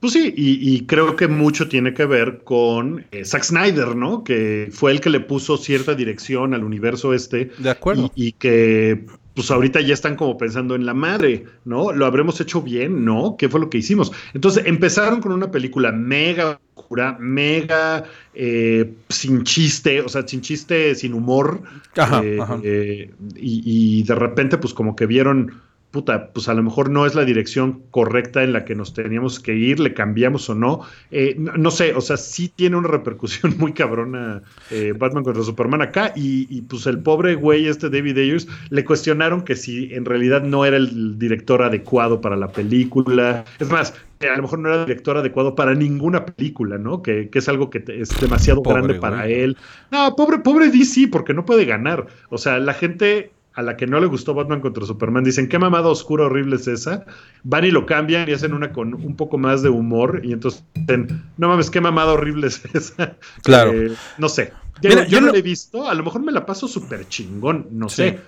Pues 0.00 0.12
sí, 0.12 0.34
y, 0.36 0.84
creo 0.84 1.16
que 1.16 1.26
mucho 1.26 1.68
tiene 1.68 1.94
que 1.94 2.04
ver 2.04 2.42
con 2.44 3.06
eh, 3.12 3.24
Zack 3.24 3.44
Snyder, 3.44 3.96
¿no? 3.96 4.24
Que 4.24 4.68
fue 4.70 4.92
el 4.92 5.00
que 5.00 5.08
le 5.08 5.20
puso 5.20 5.56
cierta 5.56 5.94
dirección 5.94 6.52
al 6.52 6.64
universo 6.64 7.14
este. 7.14 7.50
De 7.56 7.70
acuerdo. 7.70 8.12
y 8.14 8.32
que 8.32 9.06
pues 9.36 9.50
ahorita 9.50 9.82
ya 9.82 9.92
están 9.92 10.16
como 10.16 10.38
pensando 10.38 10.74
en 10.74 10.86
la 10.86 10.94
madre, 10.94 11.44
¿no? 11.66 11.92
¿Lo 11.92 12.06
habremos 12.06 12.40
hecho 12.40 12.62
bien? 12.62 13.04
¿No? 13.04 13.36
¿Qué 13.38 13.50
fue 13.50 13.60
lo 13.60 13.68
que 13.68 13.76
hicimos? 13.76 14.10
Entonces 14.32 14.64
empezaron 14.64 15.20
con 15.20 15.30
una 15.30 15.50
película 15.50 15.92
mega 15.92 16.58
oscura, 16.74 17.18
mega 17.20 18.04
eh, 18.32 18.94
sin 19.10 19.44
chiste, 19.44 20.00
o 20.00 20.08
sea, 20.08 20.26
sin 20.26 20.40
chiste, 20.40 20.94
sin 20.94 21.12
humor. 21.12 21.60
Ajá, 21.98 22.22
eh, 22.24 22.38
eh, 22.62 23.10
y, 23.36 24.00
y, 24.00 24.02
de 24.04 24.14
repente, 24.14 24.56
pues 24.56 24.72
como 24.72 24.96
que 24.96 25.04
vieron 25.04 25.60
puta, 25.96 26.30
pues 26.34 26.46
a 26.50 26.52
lo 26.52 26.62
mejor 26.62 26.90
no 26.90 27.06
es 27.06 27.14
la 27.14 27.24
dirección 27.24 27.84
correcta 27.90 28.42
en 28.42 28.52
la 28.52 28.66
que 28.66 28.74
nos 28.74 28.92
teníamos 28.92 29.40
que 29.40 29.54
ir, 29.54 29.80
le 29.80 29.94
cambiamos 29.94 30.50
o 30.50 30.54
no. 30.54 30.82
Eh, 31.10 31.34
no, 31.38 31.70
sé, 31.70 31.94
o 31.94 32.02
sea, 32.02 32.18
sí 32.18 32.52
tiene 32.54 32.76
una 32.76 32.88
repercusión 32.88 33.54
muy 33.58 33.72
cabrona 33.72 34.42
eh, 34.70 34.92
Batman 34.94 35.24
contra 35.24 35.42
Superman 35.42 35.80
acá 35.80 36.12
y, 36.14 36.60
pues 36.68 36.86
el 36.86 36.98
pobre 36.98 37.34
güey 37.34 37.66
este 37.66 37.88
David 37.88 38.18
Ayers 38.18 38.46
le 38.68 38.84
cuestionaron 38.84 39.40
que 39.40 39.56
si 39.56 39.94
en 39.94 40.04
realidad 40.04 40.42
no 40.42 40.66
era 40.66 40.76
el 40.76 41.18
director 41.18 41.62
adecuado 41.62 42.20
para 42.20 42.36
la 42.36 42.48
película. 42.48 43.46
Es 43.58 43.70
más, 43.70 43.94
a 44.20 44.36
lo 44.36 44.42
mejor 44.42 44.58
no 44.58 44.68
era 44.68 44.80
el 44.80 44.86
director 44.86 45.16
adecuado 45.16 45.54
para 45.54 45.74
ninguna 45.74 46.26
película, 46.26 46.76
¿no? 46.76 47.00
Que, 47.00 47.30
es 47.32 47.48
algo 47.48 47.70
que 47.70 47.82
es 47.86 48.20
demasiado 48.20 48.60
grande 48.60 48.96
para 48.96 49.26
él. 49.28 49.56
No, 49.90 50.14
pobre, 50.14 50.40
pobre 50.40 50.68
DC, 50.68 51.08
porque 51.08 51.32
no 51.32 51.46
puede 51.46 51.64
ganar. 51.64 52.06
O 52.28 52.36
sea, 52.36 52.58
la 52.58 52.74
gente 52.74 53.30
a 53.56 53.62
la 53.62 53.76
que 53.76 53.86
no 53.86 53.98
le 53.98 54.06
gustó 54.06 54.34
Batman 54.34 54.60
contra 54.60 54.84
Superman, 54.84 55.24
dicen, 55.24 55.48
qué 55.48 55.58
mamada 55.58 55.88
oscura 55.88 56.26
horrible 56.26 56.56
es 56.56 56.68
esa. 56.68 57.06
Van 57.42 57.64
y 57.64 57.70
lo 57.70 57.86
cambian 57.86 58.28
y 58.28 58.32
hacen 58.32 58.52
una 58.52 58.70
con 58.70 58.92
un 58.92 59.16
poco 59.16 59.38
más 59.38 59.62
de 59.62 59.70
humor 59.70 60.20
y 60.22 60.34
entonces 60.34 60.62
dicen, 60.74 61.24
no 61.38 61.48
mames, 61.48 61.70
qué 61.70 61.80
mamada 61.80 62.12
horrible 62.12 62.48
es 62.48 62.62
esa. 62.74 63.16
Claro. 63.42 63.72
Eh, 63.72 63.92
no 64.18 64.28
sé. 64.28 64.52
yo, 64.82 65.20
no 65.20 65.28
lo 65.28 65.34
he 65.34 65.42
visto, 65.42 65.88
a 65.88 65.94
lo 65.94 66.04
mejor 66.04 66.22
me 66.22 66.32
la 66.32 66.44
paso 66.44 66.68
súper 66.68 67.08
chingón, 67.08 67.68
no 67.70 67.88
sé. 67.88 68.20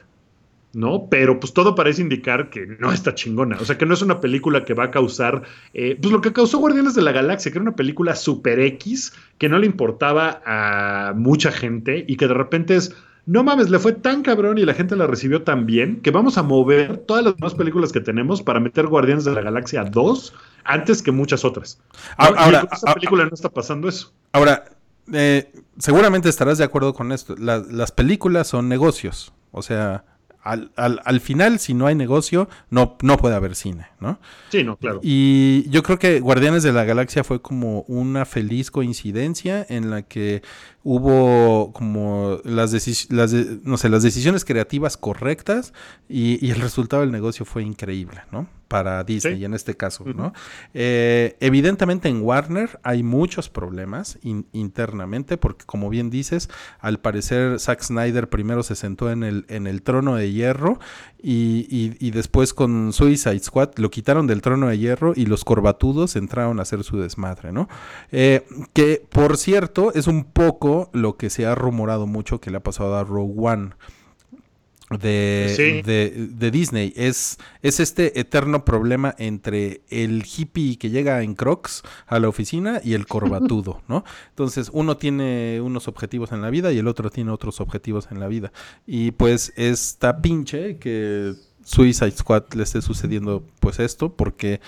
¿no? 0.72 1.08
Pero 1.10 1.40
pues 1.40 1.52
todo 1.52 1.74
parece 1.74 2.02
indicar 2.02 2.50
que 2.50 2.66
no 2.78 2.92
está 2.92 3.14
chingona. 3.14 3.58
O 3.60 3.64
sea, 3.64 3.76
que 3.78 3.86
no 3.86 3.94
es 3.94 4.02
una 4.02 4.20
película 4.20 4.64
que 4.64 4.74
va 4.74 4.84
a 4.84 4.90
causar, 4.90 5.42
eh, 5.74 5.98
pues 6.00 6.12
lo 6.12 6.20
que 6.20 6.32
causó 6.32 6.58
Guardianes 6.58 6.94
de 6.94 7.02
la 7.02 7.12
Galaxia, 7.12 7.50
que 7.50 7.58
era 7.58 7.62
una 7.62 7.76
película 7.76 8.14
super 8.16 8.60
X, 8.60 9.12
que 9.38 9.48
no 9.48 9.58
le 9.58 9.66
importaba 9.66 10.42
a 10.44 11.12
mucha 11.14 11.52
gente 11.52 12.04
y 12.06 12.16
que 12.16 12.28
de 12.28 12.34
repente 12.34 12.76
es, 12.76 12.94
no 13.28 13.44
mames, 13.44 13.68
le 13.68 13.78
fue 13.78 13.92
tan 13.92 14.22
cabrón 14.22 14.56
y 14.56 14.64
la 14.64 14.72
gente 14.72 14.96
la 14.96 15.06
recibió 15.06 15.42
tan 15.42 15.66
bien 15.66 16.00
que 16.00 16.10
vamos 16.10 16.38
a 16.38 16.42
mover 16.42 16.96
todas 16.96 17.22
las 17.22 17.36
demás 17.36 17.54
películas 17.54 17.92
que 17.92 18.00
tenemos 18.00 18.42
para 18.42 18.58
meter 18.58 18.86
Guardianes 18.86 19.26
de 19.26 19.32
la 19.32 19.42
Galaxia 19.42 19.84
2 19.84 20.34
antes 20.64 21.02
que 21.02 21.12
muchas 21.12 21.44
otras. 21.44 21.78
Ahora, 22.16 22.66
esta 22.72 22.94
película 22.94 23.26
no 23.26 23.30
está 23.34 23.50
pasando 23.50 23.86
eso. 23.86 24.14
Ahora, 24.32 24.64
eh, 25.12 25.52
seguramente 25.76 26.30
estarás 26.30 26.56
de 26.56 26.64
acuerdo 26.64 26.94
con 26.94 27.12
esto. 27.12 27.36
las 27.36 27.92
películas 27.92 28.48
son 28.48 28.66
negocios. 28.66 29.34
O 29.52 29.60
sea, 29.60 30.04
al, 30.42 30.70
al, 30.76 31.20
final, 31.20 31.58
si 31.58 31.74
no 31.74 31.86
hay 31.86 31.94
negocio, 31.94 32.48
no, 32.70 32.96
no 33.02 33.18
puede 33.18 33.34
haber 33.34 33.54
cine, 33.54 33.88
¿no? 34.00 34.18
Sí, 34.50 34.64
no, 34.64 34.76
claro. 34.76 35.00
Y 35.02 35.68
yo 35.68 35.82
creo 35.82 35.98
que 35.98 36.20
Guardianes 36.20 36.62
de 36.62 36.72
la 36.72 36.84
Galaxia 36.84 37.24
fue 37.24 37.42
como 37.42 37.82
una 37.82 38.24
feliz 38.24 38.70
coincidencia 38.70 39.66
en 39.68 39.90
la 39.90 40.02
que 40.02 40.42
hubo 40.90 41.70
como 41.74 42.40
las, 42.44 42.72
las, 43.10 43.32
no 43.62 43.76
sé, 43.76 43.90
las 43.90 44.02
decisiones 44.02 44.46
creativas 44.46 44.96
correctas 44.96 45.74
y, 46.08 46.44
y 46.44 46.50
el 46.50 46.62
resultado 46.62 47.02
del 47.02 47.12
negocio 47.12 47.44
fue 47.44 47.62
increíble, 47.62 48.22
¿no? 48.32 48.48
para 48.68 49.02
Disney 49.02 49.44
en 49.44 49.54
este 49.54 49.76
caso, 49.76 50.04
¿no? 50.14 50.34
Eh, 50.74 51.36
evidentemente 51.40 52.08
en 52.08 52.20
Warner 52.20 52.78
hay 52.82 53.02
muchos 53.02 53.48
problemas 53.48 54.18
internamente 54.22 55.38
porque 55.38 55.64
como 55.64 55.88
bien 55.88 56.10
dices, 56.10 56.50
al 56.78 57.00
parecer 57.00 57.58
Zack 57.58 57.82
Snyder 57.82 58.28
primero 58.28 58.62
se 58.62 58.76
sentó 58.76 59.10
en 59.10 59.24
el, 59.24 59.46
en 59.48 59.66
el 59.66 59.82
trono 59.82 60.14
de 60.16 60.30
hierro 60.30 60.78
y, 61.20 62.10
después 62.10 62.54
con 62.54 62.92
Suicide 62.92 63.40
Squad 63.40 63.70
lo 63.76 63.90
quitaron 63.90 64.26
del 64.26 64.42
trono 64.42 64.68
de 64.68 64.78
hierro 64.78 65.14
y 65.16 65.26
los 65.26 65.44
corbatudos 65.44 66.14
entraron 66.14 66.58
a 66.58 66.62
hacer 66.62 66.84
su 66.84 66.98
desmadre, 66.98 67.52
¿no? 67.52 67.68
Eh, 68.12 68.46
que 68.74 69.02
por 69.08 69.36
cierto 69.38 69.92
es 69.94 70.06
un 70.06 70.24
poco 70.24 70.77
lo 70.92 71.16
que 71.16 71.30
se 71.30 71.46
ha 71.46 71.54
rumorado 71.54 72.06
mucho 72.06 72.40
que 72.40 72.50
le 72.50 72.58
ha 72.58 72.62
pasado 72.62 72.96
a 72.96 73.04
Rogue 73.04 73.34
One 73.36 73.70
de, 74.96 76.30
de, 76.34 76.50
Disney. 76.50 76.92
Es, 76.96 77.38
es 77.62 77.80
este 77.80 78.18
eterno 78.18 78.64
problema 78.64 79.14
entre 79.18 79.82
el 79.90 80.24
hippie 80.24 80.78
que 80.78 80.90
llega 80.90 81.22
en 81.22 81.34
Crocs 81.34 81.82
a 82.06 82.18
la 82.18 82.28
oficina 82.28 82.80
y 82.82 82.94
el 82.94 83.06
corbatudo, 83.06 83.82
¿no? 83.88 84.04
Entonces, 84.30 84.70
uno 84.72 84.96
tiene 84.96 85.60
unos 85.60 85.88
objetivos 85.88 86.32
en 86.32 86.42
la 86.42 86.50
vida 86.50 86.72
y 86.72 86.78
el 86.78 86.88
otro 86.88 87.10
tiene 87.10 87.30
otros 87.30 87.60
objetivos 87.60 88.08
en 88.10 88.20
la 88.20 88.28
vida. 88.28 88.52
Y 88.86 89.10
pues 89.12 89.52
está 89.56 90.22
pinche 90.22 90.78
que 90.78 91.34
Suicide 91.64 92.12
Squad 92.12 92.44
le 92.54 92.62
esté 92.62 92.80
sucediendo 92.80 93.44
pues 93.60 93.78
esto, 93.78 94.14
porque 94.14 94.60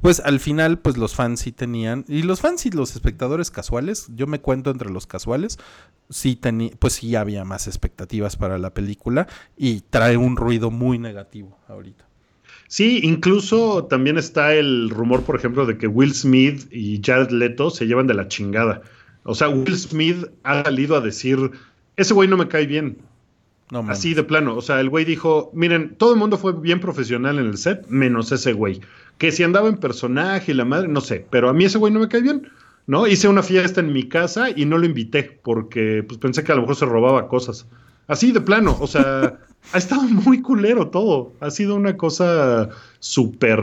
pues 0.00 0.20
al 0.20 0.40
final, 0.40 0.78
pues 0.78 0.96
los 0.96 1.14
fans 1.14 1.40
sí 1.40 1.52
tenían, 1.52 2.04
y 2.08 2.22
los 2.22 2.40
fans 2.40 2.66
y 2.66 2.70
los 2.70 2.94
espectadores 2.94 3.50
casuales, 3.50 4.08
yo 4.14 4.26
me 4.26 4.40
cuento 4.40 4.70
entre 4.70 4.90
los 4.90 5.06
casuales, 5.06 5.58
sí 6.10 6.36
tenía, 6.36 6.70
pues 6.78 6.94
sí 6.94 7.16
había 7.16 7.44
más 7.44 7.66
expectativas 7.66 8.36
para 8.36 8.58
la 8.58 8.74
película 8.74 9.26
y 9.56 9.80
trae 9.80 10.16
un 10.16 10.36
ruido 10.36 10.70
muy 10.70 10.98
negativo 10.98 11.58
ahorita. 11.68 12.06
Sí, 12.68 13.00
incluso 13.02 13.84
también 13.84 14.18
está 14.18 14.54
el 14.54 14.90
rumor, 14.90 15.22
por 15.22 15.36
ejemplo, 15.36 15.66
de 15.66 15.78
que 15.78 15.86
Will 15.86 16.14
Smith 16.14 16.66
y 16.72 17.00
Jared 17.02 17.30
Leto 17.30 17.70
se 17.70 17.86
llevan 17.86 18.06
de 18.06 18.14
la 18.14 18.28
chingada. 18.28 18.82
O 19.22 19.34
sea, 19.34 19.48
Will 19.48 19.76
Smith 19.76 20.26
ha 20.42 20.64
salido 20.64 20.96
a 20.96 21.00
decir, 21.00 21.52
ese 21.96 22.14
güey 22.14 22.28
no 22.28 22.36
me 22.36 22.48
cae 22.48 22.66
bien. 22.66 22.98
No, 23.70 23.80
Así 23.88 24.14
de 24.14 24.22
plano. 24.22 24.56
O 24.56 24.62
sea, 24.62 24.80
el 24.80 24.88
güey 24.88 25.04
dijo, 25.04 25.50
miren, 25.52 25.96
todo 25.96 26.12
el 26.12 26.18
mundo 26.18 26.38
fue 26.38 26.52
bien 26.52 26.80
profesional 26.80 27.38
en 27.38 27.46
el 27.46 27.58
set, 27.58 27.86
menos 27.88 28.30
ese 28.30 28.52
güey. 28.52 28.80
Que 29.18 29.32
si 29.32 29.42
andaba 29.42 29.68
en 29.68 29.78
personaje 29.78 30.52
y 30.52 30.54
la 30.54 30.64
madre, 30.64 30.88
no 30.88 31.00
sé, 31.00 31.26
pero 31.30 31.48
a 31.48 31.52
mí 31.52 31.64
ese 31.64 31.78
güey 31.78 31.92
no 31.92 32.00
me 32.00 32.08
cae 32.08 32.22
bien. 32.22 32.48
¿no? 32.86 33.06
Hice 33.06 33.28
una 33.28 33.42
fiesta 33.42 33.80
en 33.80 33.92
mi 33.92 34.08
casa 34.08 34.50
y 34.50 34.64
no 34.64 34.78
lo 34.78 34.86
invité 34.86 35.40
porque 35.42 36.04
pues, 36.06 36.18
pensé 36.18 36.44
que 36.44 36.52
a 36.52 36.54
lo 36.54 36.62
mejor 36.62 36.76
se 36.76 36.86
robaba 36.86 37.28
cosas. 37.28 37.66
Así 38.06 38.30
de 38.32 38.40
plano, 38.40 38.76
o 38.80 38.86
sea, 38.86 39.38
ha 39.72 39.78
estado 39.78 40.02
muy 40.02 40.42
culero 40.42 40.88
todo. 40.88 41.32
Ha 41.40 41.50
sido 41.50 41.74
una 41.74 41.96
cosa 41.96 42.68
súper, 43.00 43.60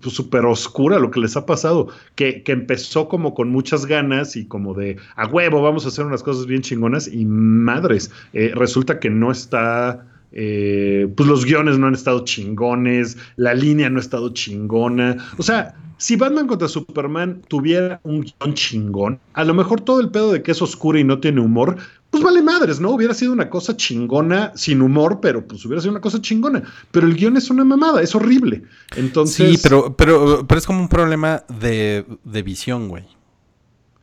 pues, 0.00 0.14
súper 0.14 0.44
oscura 0.44 0.98
lo 0.98 1.10
que 1.10 1.20
les 1.20 1.36
ha 1.36 1.46
pasado, 1.46 1.88
que, 2.14 2.42
que, 2.42 2.52
empezó 2.52 3.08
como 3.08 3.34
con 3.34 3.50
muchas 3.50 3.86
ganas 3.86 4.36
y 4.36 4.46
como 4.46 4.74
de, 4.74 4.96
a 5.16 5.26
huevo, 5.26 5.62
vamos 5.62 5.84
a 5.84 5.88
hacer 5.88 6.04
unas 6.04 6.22
cosas 6.22 6.46
bien 6.46 6.62
chingonas 6.62 7.08
y 7.08 7.24
madres, 7.24 8.10
eh, 8.32 8.52
resulta 8.54 9.00
que 9.00 9.10
no 9.10 9.30
está... 9.30 10.06
Eh, 10.32 11.08
pues 11.16 11.28
los 11.28 11.44
guiones 11.44 11.76
no 11.76 11.88
han 11.88 11.94
estado 11.94 12.24
chingones, 12.24 13.18
la 13.34 13.52
línea 13.52 13.90
no 13.90 13.98
ha 13.98 14.00
estado 14.00 14.28
chingona. 14.32 15.16
O 15.38 15.42
sea, 15.42 15.74
si 16.00 16.14
Batman 16.14 16.46
contra 16.46 16.68
Superman 16.68 17.42
tuviera 17.48 18.00
un 18.04 18.20
guion 18.20 18.54
chingón, 18.54 19.20
a 19.34 19.44
lo 19.44 19.54
mejor 19.54 19.80
todo 19.80 20.00
el 20.00 20.10
pedo 20.10 20.32
de 20.32 20.42
que 20.42 20.52
es 20.52 20.62
oscuro 20.62 20.98
y 21.00 21.04
no 21.04 21.18
tiene 21.18 21.40
humor, 21.40 21.78
pues 22.10 22.22
vale 22.22 22.42
madres, 22.42 22.80
¿no? 22.80 22.90
Hubiera 22.90 23.14
sido 23.14 23.32
una 23.32 23.48
cosa 23.48 23.76
chingona, 23.76 24.52
sin 24.56 24.82
humor, 24.82 25.20
pero 25.20 25.46
pues 25.46 25.64
hubiera 25.64 25.80
sido 25.80 25.92
una 25.92 26.00
cosa 26.00 26.20
chingona. 26.20 26.62
Pero 26.90 27.06
el 27.06 27.14
guion 27.14 27.36
es 27.36 27.50
una 27.50 27.64
mamada, 27.64 28.02
es 28.02 28.14
horrible. 28.14 28.62
Entonces. 28.96 29.56
Sí, 29.56 29.60
pero, 29.62 29.96
pero, 29.96 30.44
pero 30.46 30.58
es 30.58 30.66
como 30.66 30.80
un 30.80 30.88
problema 30.88 31.44
de, 31.60 32.04
visión, 32.44 32.88
güey. 32.88 33.04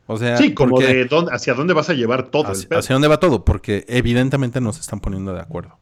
O 0.06 0.16
sea, 0.16 0.38
sí, 0.38 0.54
como 0.54 0.80
de 0.80 1.04
dónde, 1.04 1.32
hacia 1.34 1.52
dónde 1.52 1.74
vas 1.74 1.90
a 1.90 1.94
llevar 1.94 2.30
todo. 2.30 2.50
hacia 2.50 2.94
dónde 2.94 3.08
va 3.08 3.20
todo, 3.20 3.44
porque 3.44 3.84
evidentemente 3.88 4.60
no 4.60 4.72
se 4.72 4.80
están 4.80 5.00
poniendo 5.00 5.34
de 5.34 5.40
acuerdo 5.40 5.78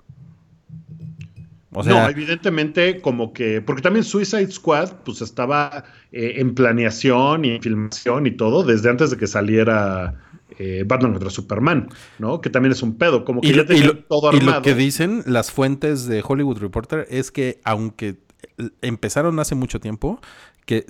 no, 1.85 2.09
evidentemente 2.09 3.01
como 3.01 3.33
que, 3.33 3.61
porque 3.61 3.83
también 3.83 4.05
Suicide 4.05 4.51
Squad 4.51 4.93
pues 5.05 5.21
estaba 5.21 5.85
eh, 6.13 6.35
en 6.37 6.55
planeación 6.55 7.45
y 7.45 7.51
en 7.57 7.63
filmación 7.63 8.27
y 8.27 8.31
todo 8.31 8.63
desde 8.63 8.89
antes 8.89 9.11
de 9.11 9.17
que 9.17 9.27
saliera 9.27 10.15
eh, 10.59 10.85
Batman 10.87 11.13
contra 11.13 11.31
Superman, 11.31 11.89
¿no? 12.19 12.41
Que 12.41 12.51
también 12.51 12.73
es 12.73 12.83
un 12.83 12.97
pedo, 12.97 13.25
como 13.25 13.41
que 13.41 13.53
ya 13.53 13.67
tenía 13.67 14.07
todo 14.09 14.29
armado. 14.29 14.51
Y 14.51 14.55
lo 14.55 14.63
que 14.63 14.75
dicen 14.75 15.23
las 15.27 15.51
fuentes 15.51 16.07
de 16.07 16.23
Hollywood 16.27 16.59
Reporter 16.59 17.07
es 17.11 17.31
que 17.31 17.61
aunque 17.65 18.17
empezaron 18.83 19.39
hace 19.39 19.55
mucho 19.55 19.81
tiempo, 19.81 20.21
que 20.65 20.85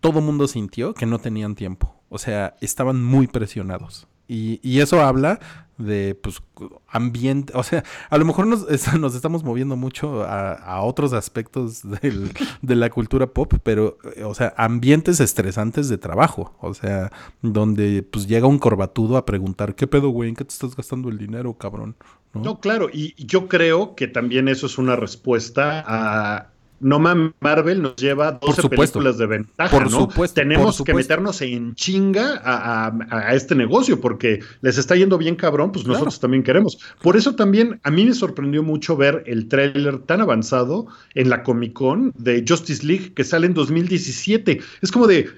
todo 0.00 0.20
mundo 0.20 0.46
sintió 0.46 0.94
que 0.94 1.06
no 1.06 1.18
tenían 1.18 1.54
tiempo. 1.54 1.96
O 2.08 2.18
sea, 2.18 2.56
estaban 2.60 3.02
muy 3.02 3.26
presionados. 3.26 4.06
Y, 4.32 4.60
y, 4.62 4.80
eso 4.80 5.02
habla 5.02 5.40
de 5.76 6.14
pues 6.14 6.42
ambiente, 6.88 7.52
o 7.54 7.62
sea, 7.62 7.84
a 8.08 8.16
lo 8.16 8.24
mejor 8.24 8.46
nos, 8.46 8.66
nos 8.98 9.14
estamos 9.14 9.44
moviendo 9.44 9.76
mucho 9.76 10.24
a, 10.24 10.80
otros 10.82 11.12
aspectos 11.12 11.82
de 12.62 12.74
la 12.74 12.88
cultura 12.88 13.26
pop, 13.26 13.52
pero, 13.62 13.98
eh, 14.16 14.24
o 14.24 14.32
sea, 14.32 14.54
ambientes 14.56 15.20
estresantes 15.20 15.90
de 15.90 15.98
trabajo, 15.98 16.56
o 16.60 16.72
sea, 16.72 17.12
donde 17.42 18.02
pues 18.02 18.26
llega 18.26 18.46
un 18.46 18.58
corbatudo 18.58 19.18
a 19.18 19.26
preguntar, 19.26 19.74
¿qué 19.74 19.86
pedo, 19.86 20.08
güey? 20.08 20.30
¿En 20.30 20.36
qué 20.36 20.44
te 20.44 20.52
estás 20.52 20.74
gastando 20.74 21.10
el 21.10 21.18
dinero, 21.18 21.52
cabrón? 21.54 21.94
no 22.32 22.60
claro, 22.60 22.88
y 22.90 23.14
yo 23.22 23.46
creo 23.46 23.94
que 23.94 24.08
también 24.08 24.48
eso 24.48 24.64
es 24.64 24.78
una 24.78 24.96
respuesta 24.96 25.84
a 25.86 26.51
no 26.82 26.98
Marvel 26.98 27.80
nos 27.80 27.96
lleva 27.96 28.32
12 28.32 28.68
películas 28.68 29.16
de 29.16 29.26
ventaja, 29.26 29.70
por 29.70 29.90
¿no? 29.90 30.00
Supuesto, 30.00 30.40
Tenemos 30.40 30.82
que 30.82 30.92
meternos 30.92 31.40
en 31.40 31.74
chinga 31.74 32.40
a, 32.44 33.34
este 33.34 33.54
negocio 33.54 34.00
porque 34.00 34.40
les 34.60 34.78
está 34.78 34.96
yendo 34.96 35.16
bien 35.16 35.36
cabrón, 35.36 35.72
pues 35.72 35.86
nosotros 35.86 36.20
también 36.20 36.42
queremos. 36.42 36.78
Por 37.00 37.16
eso 37.16 37.34
también 37.34 37.80
a 37.82 37.90
mí 37.90 38.04
me 38.04 38.14
sorprendió 38.14 38.62
mucho 38.62 38.96
ver 38.96 39.22
el 39.26 39.48
tráiler 39.48 39.98
tan 40.00 40.20
avanzado 40.20 40.86
en 41.14 41.30
la 41.30 41.42
Comic 41.42 41.72
Con 41.72 42.12
de 42.16 42.44
Justice 42.46 42.84
League 42.84 43.14
que 43.14 43.24
sale 43.24 43.46
en 43.46 43.54
2017. 43.54 44.60
Es 44.80 44.92
como 44.92 45.06
de, 45.06 45.28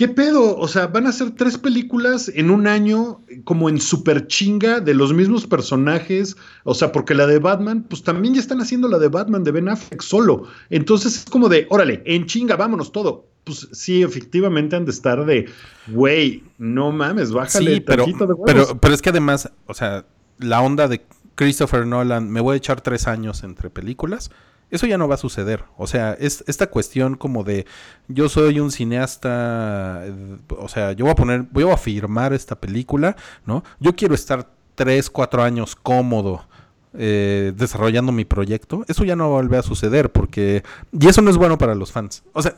¿Qué 0.00 0.08
pedo? 0.08 0.56
O 0.56 0.66
sea, 0.66 0.86
van 0.86 1.06
a 1.06 1.12
ser 1.12 1.32
tres 1.32 1.58
películas 1.58 2.32
en 2.34 2.50
un 2.50 2.66
año 2.66 3.20
como 3.44 3.68
en 3.68 3.78
super 3.78 4.26
chinga 4.28 4.80
de 4.80 4.94
los 4.94 5.12
mismos 5.12 5.46
personajes. 5.46 6.38
O 6.64 6.72
sea, 6.72 6.90
porque 6.90 7.14
la 7.14 7.26
de 7.26 7.38
Batman, 7.38 7.84
pues 7.86 8.02
también 8.02 8.32
ya 8.32 8.40
están 8.40 8.62
haciendo 8.62 8.88
la 8.88 8.98
de 8.98 9.08
Batman 9.08 9.44
de 9.44 9.52
Ben 9.52 9.68
Affleck 9.68 10.00
solo. 10.00 10.44
Entonces 10.70 11.16
es 11.16 11.24
como 11.26 11.50
de, 11.50 11.66
órale, 11.68 12.02
en 12.06 12.24
chinga, 12.24 12.56
vámonos 12.56 12.92
todo. 12.92 13.26
Pues 13.44 13.68
sí, 13.72 14.02
efectivamente 14.02 14.74
han 14.74 14.86
de 14.86 14.92
estar 14.92 15.26
de, 15.26 15.50
güey, 15.88 16.44
no 16.56 16.92
mames, 16.92 17.30
bájale 17.30 17.74
sí, 17.74 17.80
pero, 17.82 18.06
de 18.06 18.14
Pero, 18.46 18.80
pero 18.80 18.94
es 18.94 19.02
que 19.02 19.10
además, 19.10 19.50
o 19.66 19.74
sea, 19.74 20.06
la 20.38 20.62
onda 20.62 20.88
de 20.88 21.04
Christopher 21.34 21.86
Nolan, 21.86 22.30
me 22.30 22.40
voy 22.40 22.54
a 22.54 22.56
echar 22.56 22.80
tres 22.80 23.06
años 23.06 23.44
entre 23.44 23.68
películas 23.68 24.30
eso 24.70 24.86
ya 24.86 24.98
no 24.98 25.08
va 25.08 25.14
a 25.14 25.18
suceder. 25.18 25.64
O 25.76 25.86
sea, 25.86 26.12
es 26.12 26.44
esta 26.46 26.68
cuestión 26.68 27.16
como 27.16 27.44
de 27.44 27.66
yo 28.08 28.28
soy 28.28 28.60
un 28.60 28.70
cineasta, 28.70 30.04
o 30.48 30.68
sea, 30.68 30.92
yo 30.92 31.04
voy 31.04 31.12
a 31.12 31.16
poner, 31.16 31.42
voy 31.50 31.68
a 31.68 31.74
afirmar 31.74 32.32
esta 32.32 32.60
película, 32.60 33.16
¿no? 33.46 33.64
Yo 33.78 33.94
quiero 33.94 34.14
estar 34.14 34.48
tres, 34.74 35.10
cuatro 35.10 35.42
años 35.42 35.76
cómodo. 35.76 36.46
Eh, 36.92 37.52
desarrollando 37.54 38.10
mi 38.10 38.24
proyecto, 38.24 38.84
eso 38.88 39.04
ya 39.04 39.14
no 39.14 39.30
va 39.30 39.38
a 39.38 39.42
volver 39.42 39.60
a 39.60 39.62
suceder 39.62 40.10
porque 40.10 40.64
y 40.90 41.06
eso 41.06 41.22
no 41.22 41.30
es 41.30 41.36
bueno 41.36 41.56
para 41.56 41.76
los 41.76 41.92
fans. 41.92 42.24
O 42.32 42.42
sea, 42.42 42.56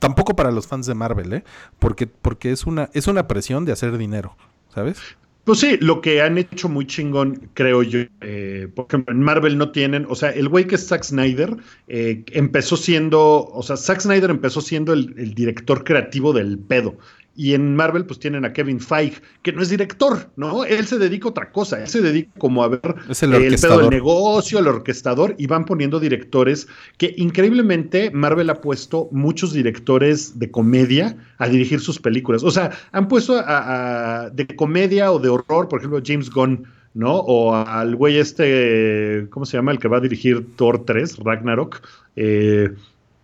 tampoco 0.00 0.34
para 0.34 0.50
los 0.50 0.66
fans 0.66 0.86
de 0.86 0.94
Marvel, 0.94 1.34
¿eh? 1.34 1.44
Porque 1.78 2.06
porque 2.06 2.50
es 2.50 2.64
una 2.64 2.88
es 2.94 3.08
una 3.08 3.28
presión 3.28 3.66
de 3.66 3.72
hacer 3.72 3.98
dinero, 3.98 4.38
¿sabes? 4.74 4.98
Pues 5.44 5.58
sí, 5.58 5.76
lo 5.80 6.00
que 6.00 6.22
han 6.22 6.38
hecho 6.38 6.68
muy 6.68 6.86
chingón, 6.86 7.50
creo 7.54 7.82
yo, 7.82 8.00
eh, 8.20 8.68
por 8.72 8.86
ejemplo, 8.86 9.12
en 9.12 9.20
Marvel 9.20 9.58
no 9.58 9.72
tienen, 9.72 10.06
o 10.08 10.14
sea, 10.14 10.30
el 10.30 10.48
güey 10.48 10.68
que 10.68 10.76
es 10.76 10.86
Zack 10.86 11.02
Snyder 11.02 11.56
eh, 11.88 12.22
empezó 12.30 12.76
siendo, 12.76 13.48
o 13.48 13.62
sea, 13.64 13.76
Zack 13.76 14.02
Snyder 14.02 14.30
empezó 14.30 14.60
siendo 14.60 14.92
el, 14.92 15.34
director 15.34 15.82
creativo 15.82 16.32
del 16.32 16.60
pedo. 16.60 16.96
Y 17.34 17.54
en 17.54 17.74
Marvel, 17.74 18.04
pues 18.04 18.18
tienen 18.18 18.44
a 18.44 18.52
Kevin 18.52 18.80
Feige, 18.80 19.22
que 19.42 19.52
no 19.52 19.62
es 19.62 19.70
director, 19.70 20.30
¿no? 20.36 20.64
Él 20.64 20.86
se 20.86 20.98
dedica 20.98 21.26
a 21.26 21.30
otra 21.30 21.50
cosa, 21.50 21.80
él 21.80 21.88
se 21.88 22.02
dedica 22.02 22.30
como 22.38 22.62
a 22.62 22.68
ver 22.68 22.94
el, 23.08 23.56
pedo 23.56 23.78
del 23.78 23.90
negocio, 23.90 24.58
el 24.58 24.66
orquestador, 24.66 25.34
y 25.38 25.46
van 25.46 25.64
poniendo 25.64 25.98
directores 25.98 26.68
que 26.98 27.14
increíblemente 27.16 28.10
Marvel 28.10 28.50
ha 28.50 28.60
puesto 28.60 29.08
muchos 29.12 29.52
directores 29.52 30.38
de 30.38 30.50
comedia 30.50 31.16
a 31.38 31.48
dirigir 31.48 31.80
sus 31.80 31.98
películas. 31.98 32.42
O 32.42 32.50
sea, 32.50 32.70
han 32.92 33.08
puesto 33.08 33.38
a, 33.38 34.30
de 34.32 34.46
comedia 34.48 35.10
o 35.10 35.18
de 35.18 35.30
horror, 35.30 35.68
por 35.68 35.78
ejemplo, 35.78 36.00
James 36.04 36.30
Gunn. 36.30 36.66
¿no? 36.94 37.16
O 37.20 37.54
al 37.54 37.96
güey 37.96 38.18
este, 38.18 39.26
¿cómo 39.30 39.46
se 39.46 39.56
llama? 39.56 39.72
El 39.72 39.78
que 39.78 39.88
va 39.88 39.96
a 39.96 40.00
dirigir 40.00 40.46
Thor 40.56 40.84
3, 40.84 41.20
Ragnarok. 41.24 41.80
Eh, 42.16 42.74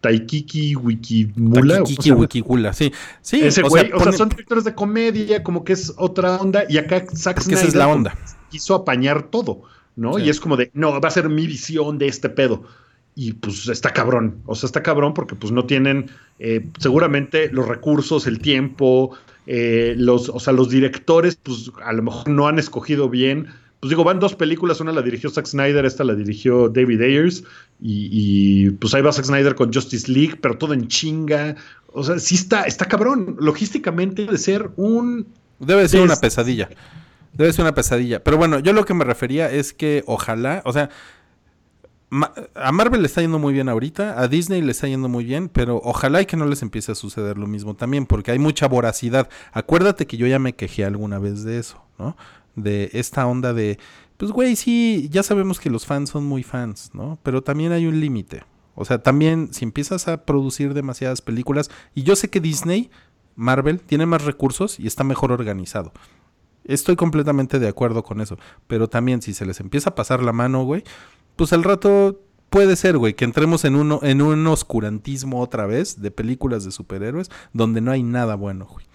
Taikiki 0.01 0.76
Wikimula. 0.76 1.76
Taikiki 1.76 2.12
Wikimula, 2.12 2.72
sí. 2.72 2.92
sí. 3.20 3.40
Ese 3.40 3.62
güey, 3.62 3.90
o 3.92 4.01
sea, 4.01 4.12
son 4.12 4.28
directores 4.28 4.64
de 4.64 4.74
comedia, 4.74 5.42
como 5.42 5.64
que 5.64 5.72
es 5.72 5.92
otra 5.96 6.36
onda, 6.36 6.64
y 6.68 6.78
acá 6.78 7.05
Zack 7.14 7.40
Snyder 7.40 7.59
esa 7.59 7.68
es 7.68 7.74
la 7.74 7.88
onda. 7.88 8.16
quiso 8.51 8.74
apañar 8.74 9.24
todo, 9.24 9.62
¿no? 9.96 10.18
Y 10.18 10.28
es 10.28 10.40
como 10.40 10.57
de, 10.57 10.70
no, 10.74 11.01
va 11.01 11.09
a 11.09 11.11
ser 11.11 11.28
mi 11.28 11.46
visión 11.46 11.99
de 11.99 12.07
este 12.09 12.28
pedo. 12.28 12.64
Y 13.14 13.32
pues 13.32 13.66
está 13.66 13.92
cabrón, 13.92 14.42
o 14.46 14.55
sea, 14.55 14.68
está 14.68 14.80
cabrón 14.80 15.12
porque 15.12 15.34
pues 15.34 15.51
no 15.53 15.64
tienen 15.64 16.09
eh, 16.38 16.68
seguramente 16.78 17.51
los 17.51 17.66
recursos, 17.66 18.28
el 18.28 18.38
tiempo, 18.38 19.11
eh, 19.49 19.94
los, 19.96 20.28
o 20.28 20.38
sea, 20.38 20.53
los 20.53 20.70
directores, 20.70 21.34
pues 21.34 21.72
a 21.84 21.92
lo 21.92 22.05
mejor 22.05 22.28
no 22.28 22.46
han 22.46 22.61
escogido 22.61 23.09
bien 23.09 23.49
pues 23.81 23.91
digo, 23.91 24.03
van 24.03 24.18
dos 24.18 24.35
películas, 24.35 24.81
una 24.81 24.93
la 24.93 25.03
dirigió 25.03 25.31
Zack 25.31 25.47
Snyder, 25.47 25.85
esta 25.85 26.03
la 26.03 26.14
dirigió 26.14 26.68
David 26.68 27.01
Ayers, 27.01 27.45
y, 27.81 28.70
pues 28.70 28.93
ahí 28.95 29.03
va 29.03 29.12
Zack 29.12 29.26
Snyder 29.26 29.55
con 29.55 29.72
Justice 29.72 30.11
League, 30.11 30.37
pero 30.41 30.59
todo 30.59 30.74
en 30.74 30.89
chinga. 30.89 31.55
O 31.93 32.03
sea, 32.03 32.18
sí 32.18 32.35
está, 32.35 32.62
está 32.62 32.87
cabrón. 32.87 33.37
Logísticamente 33.39 34.26
de 34.26 34.37
ser 34.37 34.70
un... 34.76 35.29
Debe 35.61 35.89
ser 35.89 36.01
una 36.01 36.16
pesadilla. 36.16 36.68
Debe 37.33 37.53
ser 37.53 37.62
una 37.62 37.74
pesadilla. 37.74 38.22
Pero 38.24 38.37
bueno, 38.37 38.59
yo 38.59 38.72
lo 38.72 38.85
que 38.85 38.95
me 38.95 39.05
refería 39.05 39.51
es 39.51 39.72
que 39.72 40.03
ojalá, 40.07 40.61
o 40.64 40.72
sea, 40.72 40.91
a 42.55 42.72
Marvel 42.72 43.03
le 43.03 43.07
está 43.07 43.20
yendo 43.20 43.39
muy 43.39 43.53
bien 43.53 43.68
ahorita, 43.68 44.20
a 44.20 44.26
Disney 44.29 44.62
le 44.62 44.72
está 44.72 44.89
yendo 44.89 45.09
muy 45.09 45.24
bien, 45.24 45.49
pero 45.49 45.81
ojalá 45.85 46.22
y 46.22 46.26
que 46.26 46.37
no 46.37 46.47
les 46.47 46.62
empiece 46.62 46.93
a 46.93 46.95
suceder 46.95 47.39
lo 47.39 47.47
mismo 47.47 47.76
también, 47.76 48.07
porque 48.07 48.33
hay 48.33 48.39
mucha 48.39 48.66
voracidad. 48.66 49.29
Acuérdate 49.53 50.07
que 50.07 50.16
yo 50.16 50.26
ya 50.26 50.39
me 50.39 50.55
quejé 50.55 50.85
alguna 50.85 51.18
vez 51.18 51.45
de 51.45 51.59
eso, 51.59 51.81
¿no? 51.99 52.16
De 52.63 52.91
esta 52.93 53.27
onda 53.27 53.53
de, 53.53 53.79
pues 54.17 54.33
güey, 54.33 54.57
sí, 54.57 55.09
ya 55.11 55.23
sabemos 55.23 55.61
que 55.61 55.71
los 55.71 55.87
fans 55.87 56.11
son 56.11 56.25
muy 56.25 56.43
fans, 56.43 56.91
¿no? 56.93 57.19
Pero 57.23 57.43
también 57.43 57.73
hay 57.73 57.87
un 57.87 58.01
límite. 58.01 58.45
O 58.75 58.85
sea, 58.85 59.03
también 59.03 59.53
si 59.53 59.65
empiezas 59.65 60.07
a 60.09 60.25
producir 60.25 60.75
demasiadas 60.75 61.21
películas, 61.21 61.71
y 61.95 62.05
yo 62.05 62.15
sé 62.15 62.31
que 62.31 62.41
Disney, 62.41 62.91
Marvel, 63.35 63.81
tiene 63.81 64.07
más 64.07 64.25
recursos 64.25 64.79
y 64.79 64.87
está 64.87 65.05
mejor 65.05 65.33
organizado. 65.33 65.93
Estoy 66.65 66.97
completamente 66.97 67.59
de 67.59 67.69
acuerdo 67.69 68.03
con 68.03 68.21
eso. 68.21 68.37
Pero 68.67 68.89
también 68.89 69.23
si 69.23 69.35
se 69.35 69.47
les 69.47 69.61
empieza 69.61 69.91
a 69.91 69.95
pasar 69.95 70.23
la 70.23 70.33
mano, 70.33 70.65
güey, 70.65 70.85
pues 71.37 71.53
al 71.53 71.65
rato 71.65 72.21
puede 72.51 72.77
ser, 72.77 72.99
güey, 72.99 73.15
que 73.15 73.25
entremos 73.25 73.65
en, 73.65 73.77
uno, 73.77 74.01
en 74.03 74.23
un 74.23 74.47
oscurantismo 74.47 75.41
otra 75.41 75.67
vez 75.67 76.01
de 76.01 76.11
películas 76.11 76.65
de 76.65 76.71
superhéroes 76.71 77.31
donde 77.53 77.81
no 77.81 77.91
hay 77.91 78.03
nada 78.03 78.35
bueno, 78.35 78.67
güey. 78.67 78.87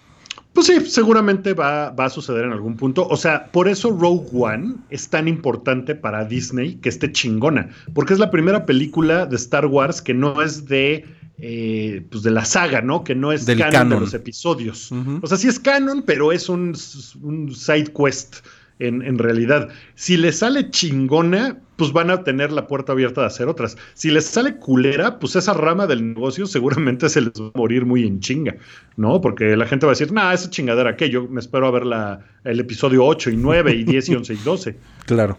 Pues 0.54 0.68
sí, 0.68 0.80
seguramente 0.86 1.52
va, 1.52 1.88
a 1.88 2.10
suceder 2.10 2.44
en 2.44 2.52
algún 2.52 2.76
punto. 2.76 3.06
O 3.08 3.16
sea, 3.16 3.50
por 3.50 3.68
eso 3.68 3.90
Rogue 3.90 4.28
One 4.32 4.76
es 4.88 5.08
tan 5.08 5.26
importante 5.26 5.96
para 5.96 6.24
Disney 6.24 6.76
que 6.76 6.88
esté 6.88 7.10
chingona, 7.10 7.70
porque 7.92 8.14
es 8.14 8.20
la 8.20 8.30
primera 8.30 8.64
película 8.64 9.26
de 9.26 9.34
Star 9.34 9.66
Wars 9.66 10.00
que 10.00 10.14
no 10.14 10.40
es 10.40 10.66
de, 10.66 11.04
eh, 11.38 12.06
pues 12.08 12.22
de 12.22 12.30
la 12.30 12.44
saga, 12.44 12.80
¿no? 12.80 13.02
Que 13.02 13.16
no 13.16 13.32
es 13.32 13.44
canon, 13.46 13.88
de 13.90 14.00
los 14.00 14.14
episodios. 14.14 14.92
O 15.22 15.26
sea, 15.26 15.36
sí 15.36 15.48
es 15.48 15.58
canon, 15.58 16.04
pero 16.06 16.30
es 16.30 16.48
un, 16.48 16.76
un 17.20 17.52
side 17.52 17.92
quest 17.92 18.36
en, 18.78 19.18
realidad. 19.18 19.68
Si 19.94 20.16
les 20.16 20.38
sale 20.38 20.70
chingona, 20.70 21.58
pues 21.76 21.92
van 21.92 22.10
a 22.10 22.24
tener 22.24 22.52
la 22.52 22.66
puerta 22.66 22.92
abierta 22.92 23.22
de 23.22 23.26
hacer 23.28 23.48
otras. 23.48 23.76
Si 23.94 24.10
les 24.10 24.26
sale 24.26 24.56
culera, 24.56 25.18
pues 25.18 25.36
esa 25.36 25.54
rama 25.54 25.86
del 25.86 26.14
negocio 26.14 26.46
seguramente 26.46 27.08
se 27.10 27.22
les 27.22 27.32
va 27.32 27.50
a 27.54 27.58
morir 27.58 27.84
muy 27.84 28.06
en 28.06 28.20
chinga, 28.20 28.56
¿no? 28.96 29.20
Porque 29.20 29.56
la 29.56 29.66
gente 29.66 29.86
va 29.86 29.92
a 29.92 29.94
decir, 29.94 30.12
nah, 30.12 30.32
esa 30.32 30.50
chingadera 30.50 30.96
que 30.96 31.10
yo 31.10 31.28
me 31.28 31.40
espero 31.40 31.66
a 31.66 31.70
ver 31.70 31.86
la, 31.86 32.20
el 32.44 32.60
episodio 32.60 33.04
8 33.04 33.30
y 33.30 33.36
9 33.36 33.74
y 33.74 33.84
10 33.84 34.08
y 34.08 34.14
11 34.14 34.34
y 34.34 34.36
12. 34.36 34.76
Claro. 35.06 35.38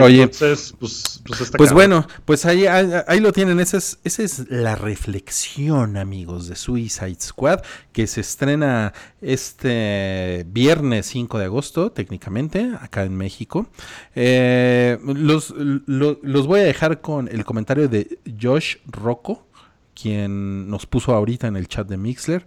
Oye, 0.00 0.22
Entonces, 0.22 0.74
pues, 0.78 1.22
pues, 1.26 1.52
pues 1.56 1.72
bueno, 1.72 2.06
pues 2.24 2.46
ahí, 2.46 2.66
ahí, 2.66 3.20
lo 3.20 3.32
tienen. 3.32 3.60
Esa 3.60 3.76
es, 3.76 3.98
esa 4.04 4.22
es 4.22 4.50
la 4.50 4.74
reflexión, 4.74 5.96
amigos, 5.96 6.48
de 6.48 6.56
Suicide 6.56 7.20
Squad, 7.20 7.60
que 7.92 8.06
se 8.06 8.22
estrena 8.22 8.94
este 9.20 10.46
viernes 10.48 11.06
5 11.06 11.38
de 11.38 11.44
agosto, 11.44 11.92
técnicamente, 11.92 12.70
acá 12.80 13.04
en 13.04 13.16
México. 13.16 13.66
Eh, 14.14 14.98
los, 15.04 15.52
los 15.56 16.46
voy 16.46 16.60
a 16.60 16.64
dejar 16.64 17.00
con 17.00 17.28
el 17.28 17.44
comentario 17.44 17.88
de 17.88 18.18
Josh 18.40 18.76
Rocco, 18.86 19.46
quien 19.94 20.70
nos 20.70 20.86
puso 20.86 21.14
ahorita 21.14 21.48
en 21.48 21.56
el 21.56 21.68
chat 21.68 21.86
de 21.86 21.98
Mixler. 21.98 22.46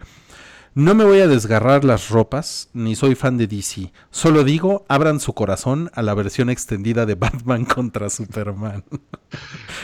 No 0.78 0.94
me 0.94 1.06
voy 1.06 1.22
a 1.22 1.28
desgarrar 1.30 1.86
las 1.86 2.10
ropas, 2.10 2.70
ni 2.74 2.98
soy 2.98 3.16
fan 3.16 3.38
de 3.38 3.48
DC. 3.48 3.94
Solo 4.12 4.44
digo, 4.44 4.86
abran 4.90 5.22
su 5.22 5.32
corazón 5.32 5.90
a 5.94 6.02
la 6.02 6.14
versión 6.14 6.50
extendida 6.50 7.06
de 7.06 7.16
Batman 7.16 7.64
contra 7.76 8.10
Superman. 8.10 8.84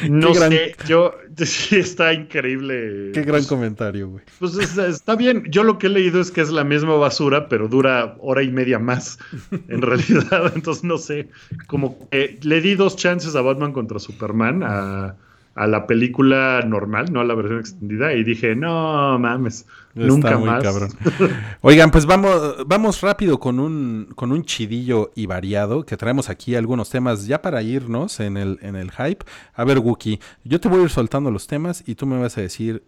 No 0.09 0.33
sé, 0.33 0.75
yo 0.87 1.13
sí 1.37 1.75
está 1.75 2.13
increíble. 2.13 3.11
Qué 3.13 3.21
gran 3.21 3.43
comentario, 3.43 4.09
güey. 4.09 4.23
Pues 4.39 4.55
está 4.55 5.15
bien. 5.15 5.43
Yo 5.49 5.63
lo 5.63 5.77
que 5.77 5.87
he 5.87 5.89
leído 5.89 6.21
es 6.21 6.31
que 6.31 6.41
es 6.41 6.49
la 6.49 6.63
misma 6.63 6.95
basura, 6.95 7.49
pero 7.49 7.67
dura 7.67 8.15
hora 8.19 8.41
y 8.41 8.49
media 8.49 8.79
más, 8.79 9.19
en 9.67 9.81
realidad. 9.81 10.53
Entonces 10.55 10.83
no 10.83 10.97
sé. 10.97 11.29
Como 11.67 12.09
que 12.09 12.39
le 12.41 12.61
di 12.61 12.75
dos 12.75 12.95
chances 12.95 13.35
a 13.35 13.41
Batman 13.41 13.73
contra 13.73 13.99
Superman, 13.99 14.63
a 14.63 15.17
a 15.55 15.67
la 15.67 15.85
película 15.85 16.61
normal, 16.65 17.11
no 17.11 17.19
a 17.19 17.25
la 17.25 17.35
versión 17.35 17.59
extendida, 17.59 18.13
y 18.13 18.23
dije, 18.23 18.55
no 18.55 19.19
mames, 19.19 19.65
nunca 19.93 20.37
más. 20.37 20.63
Oigan, 21.61 21.91
pues 21.91 22.05
vamos, 22.05 22.65
vamos 22.65 23.01
rápido 23.01 23.39
con 23.39 23.59
un, 23.59 24.09
con 24.15 24.31
un 24.31 24.45
chidillo 24.45 25.11
y 25.13 25.25
variado, 25.25 25.85
que 25.85 25.97
traemos 25.97 26.29
aquí 26.29 26.55
algunos 26.55 26.89
temas 26.89 27.27
ya 27.27 27.41
para 27.41 27.61
irnos 27.61 28.19
en 28.21 28.37
el, 28.37 28.59
en 28.61 28.75
el 28.75 28.91
hype. 28.91 29.25
A 29.53 29.63
ver, 29.65 29.79
Wookie, 29.79 30.19
yo 30.43 30.59
te 30.59 30.69
voy 30.69 30.81
a 30.81 30.83
ir 30.83 30.89
soltando 30.89 31.31
los 31.31 31.47
temas 31.47 31.83
y 31.85 31.95
tú 31.95 32.05
me 32.05 32.19
vas 32.19 32.37
a 32.37 32.41
decir 32.41 32.83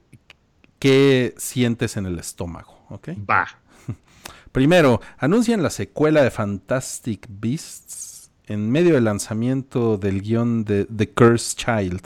qué 0.80 1.34
sientes 1.38 1.98
en 1.98 2.06
el 2.06 2.18
estómago, 2.18 2.86
¿ok? 2.90 3.10
Va. 3.30 3.46
Primero, 4.54 5.02
anuncian 5.18 5.64
la 5.64 5.70
secuela 5.70 6.24
de 6.24 6.32
Fantastic 6.32 7.28
Beasts 7.30 8.32
en 8.48 8.70
medio 8.72 8.96
del 8.96 9.06
lanzamiento 9.06 9.98
del 9.98 10.22
guion 10.22 10.64
de 10.66 10.86
The 10.86 11.10
Cursed 11.10 11.58
Child. 11.58 12.02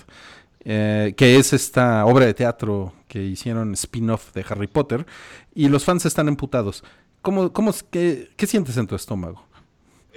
Eh, 0.69 1.13
que 1.15 1.37
es 1.37 1.53
esta 1.53 2.05
obra 2.05 2.25
de 2.25 2.33
teatro 2.33 2.91
que 3.07 3.23
hicieron 3.23 3.71
spin-off 3.73 4.33
de 4.33 4.45
Harry 4.49 4.67
Potter, 4.67 5.05
y 5.55 5.69
los 5.69 5.85
fans 5.85 6.05
están 6.05 6.27
emputados. 6.27 6.83
¿Cómo, 7.21 7.53
cómo, 7.53 7.73
qué, 7.89 8.31
qué 8.35 8.47
sientes 8.47 8.75
en 8.75 8.85
tu 8.85 8.93
estómago? 8.93 9.46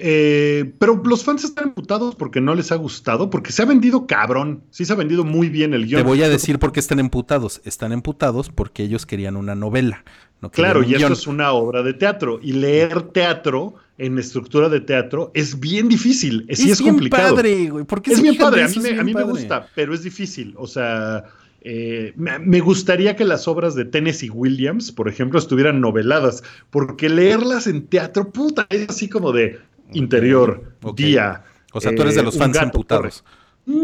Eh, 0.02 0.72
pero 0.78 1.02
los 1.04 1.24
fans 1.24 1.44
están 1.44 1.68
emputados 1.68 2.14
porque 2.14 2.40
no 2.40 2.54
les 2.54 2.72
ha 2.72 2.76
gustado, 2.76 3.28
porque 3.28 3.52
se 3.52 3.62
ha 3.62 3.66
vendido 3.66 4.06
cabrón. 4.06 4.62
Sí 4.70 4.86
se 4.86 4.94
ha 4.94 4.96
vendido 4.96 5.24
muy 5.24 5.50
bien 5.50 5.74
el 5.74 5.86
guion. 5.86 6.02
Te 6.02 6.08
voy 6.08 6.22
a 6.22 6.28
decir 6.28 6.58
por 6.58 6.72
qué 6.72 6.80
están 6.80 6.98
emputados. 6.98 7.60
Están 7.64 7.92
emputados 7.92 8.48
porque 8.48 8.82
ellos 8.82 9.04
querían 9.04 9.36
una 9.36 9.54
novela. 9.54 10.04
No 10.40 10.50
claro, 10.50 10.82
y 10.82 10.94
eso 10.94 11.12
es 11.12 11.26
una 11.26 11.52
obra 11.52 11.82
de 11.82 11.92
teatro. 11.92 12.40
Y 12.42 12.52
leer 12.52 13.02
teatro 13.02 13.74
en 13.98 14.18
estructura 14.18 14.70
de 14.70 14.80
teatro 14.80 15.30
es 15.34 15.60
bien 15.60 15.88
difícil. 15.88 16.46
Es, 16.48 16.60
sí 16.60 16.70
es 16.70 16.80
bien 16.80 16.94
complicado. 16.94 17.36
Padre, 17.36 17.68
güey. 17.68 17.84
es 18.06 18.22
bien 18.22 18.38
padre. 18.38 18.64
A 18.64 18.68
mí, 19.04 19.12
me, 19.12 19.22
gusta, 19.24 19.68
pero 19.74 19.92
es 19.92 20.02
difícil. 20.02 20.54
O 20.56 20.66
sea, 20.66 21.24
eh, 21.60 22.14
me, 22.16 22.60
gustaría 22.60 23.16
que 23.16 23.26
las 23.26 23.46
obras 23.46 23.74
de 23.74 23.84
Tennessee 23.84 24.30
Williams, 24.30 24.90
por 24.92 25.08
ejemplo, 25.08 25.38
estuvieran 25.38 25.82
noveladas, 25.82 26.42
porque 26.70 27.10
leerlas 27.10 27.66
en 27.66 27.86
teatro, 27.86 28.30
puta, 28.30 28.66
es 28.70 28.88
así 28.88 29.10
como 29.10 29.32
de 29.32 29.58
interior, 29.92 30.76
día. 30.94 31.44
O 31.72 31.80
sea, 31.80 31.94
tú 31.94 32.02
eres 32.02 32.14
de 32.14 32.22
los 32.22 32.36
eh, 32.36 32.38
fans 32.38 32.56
emputados. 32.56 33.24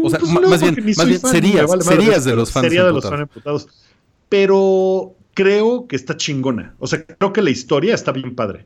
O 0.03 0.09
sea, 0.09 0.19
pues 0.19 0.31
más, 0.31 0.61
bien, 0.61 1.21
serías, 1.21 1.71
serías 1.85 2.25
de 2.25 2.35
los 2.35 2.51
fans 2.51 2.65
sería 2.65 2.83
de 2.83 2.93
los 2.93 3.07
fans 3.07 3.21
emputados. 3.21 3.67
Pero 4.29 5.15
creo 5.33 5.87
que 5.87 5.95
está 5.95 6.17
chingona. 6.17 6.75
O 6.79 6.87
sea, 6.87 7.05
creo 7.05 7.31
que 7.31 7.41
la 7.41 7.49
historia 7.49 7.95
está 7.95 8.11
bien 8.11 8.35
padre. 8.35 8.65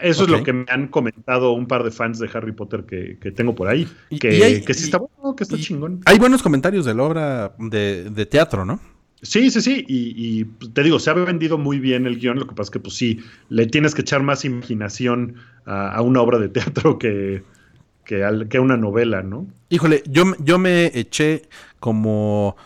Eso 0.00 0.24
es 0.24 0.28
lo 0.28 0.42
que 0.42 0.52
me 0.52 0.66
han 0.68 0.88
comentado 0.88 1.52
un 1.52 1.66
par 1.66 1.82
de 1.82 1.90
fans 1.90 2.18
de 2.18 2.28
Harry 2.32 2.52
Potter 2.52 2.84
que, 2.84 3.32
tengo 3.32 3.54
por 3.54 3.68
ahí. 3.68 3.88
Que, 4.20 4.62
sí 4.74 4.84
está 4.84 4.98
bueno, 4.98 5.34
que 5.34 5.44
está 5.44 5.56
chingón. 5.56 6.02
Hay 6.04 6.18
buenos 6.18 6.42
comentarios 6.42 6.84
de 6.84 6.94
la 6.94 7.02
obra 7.02 7.54
de, 7.58 8.26
teatro, 8.30 8.64
¿no? 8.64 8.80
Sí, 9.22 9.50
sí, 9.50 9.60
sí. 9.60 9.84
Y, 9.88 10.44
te 10.44 10.82
digo, 10.82 10.98
se 10.98 11.10
ha 11.10 11.14
vendido 11.14 11.58
muy 11.58 11.80
bien 11.80 12.06
el 12.06 12.18
guion. 12.18 12.38
Lo 12.38 12.46
que 12.46 12.54
pasa 12.54 12.68
es 12.68 12.70
que, 12.70 12.80
pues 12.80 12.94
sí, 12.94 13.20
le 13.48 13.66
tienes 13.66 13.94
que 13.94 14.02
echar 14.02 14.22
más 14.22 14.44
imaginación 14.44 15.36
a, 15.64 16.00
una 16.02 16.20
obra 16.20 16.38
de 16.38 16.48
teatro 16.48 16.98
que, 16.98 17.42
que, 18.04 18.24
a 18.24 18.60
una 18.60 18.76
novela, 18.76 19.22
¿no? 19.22 19.46
Híjole, 19.70 20.02
yo, 20.06 20.24
yo 20.38 20.58
me 20.58 20.86
eché 20.94 21.42
como 21.80 22.56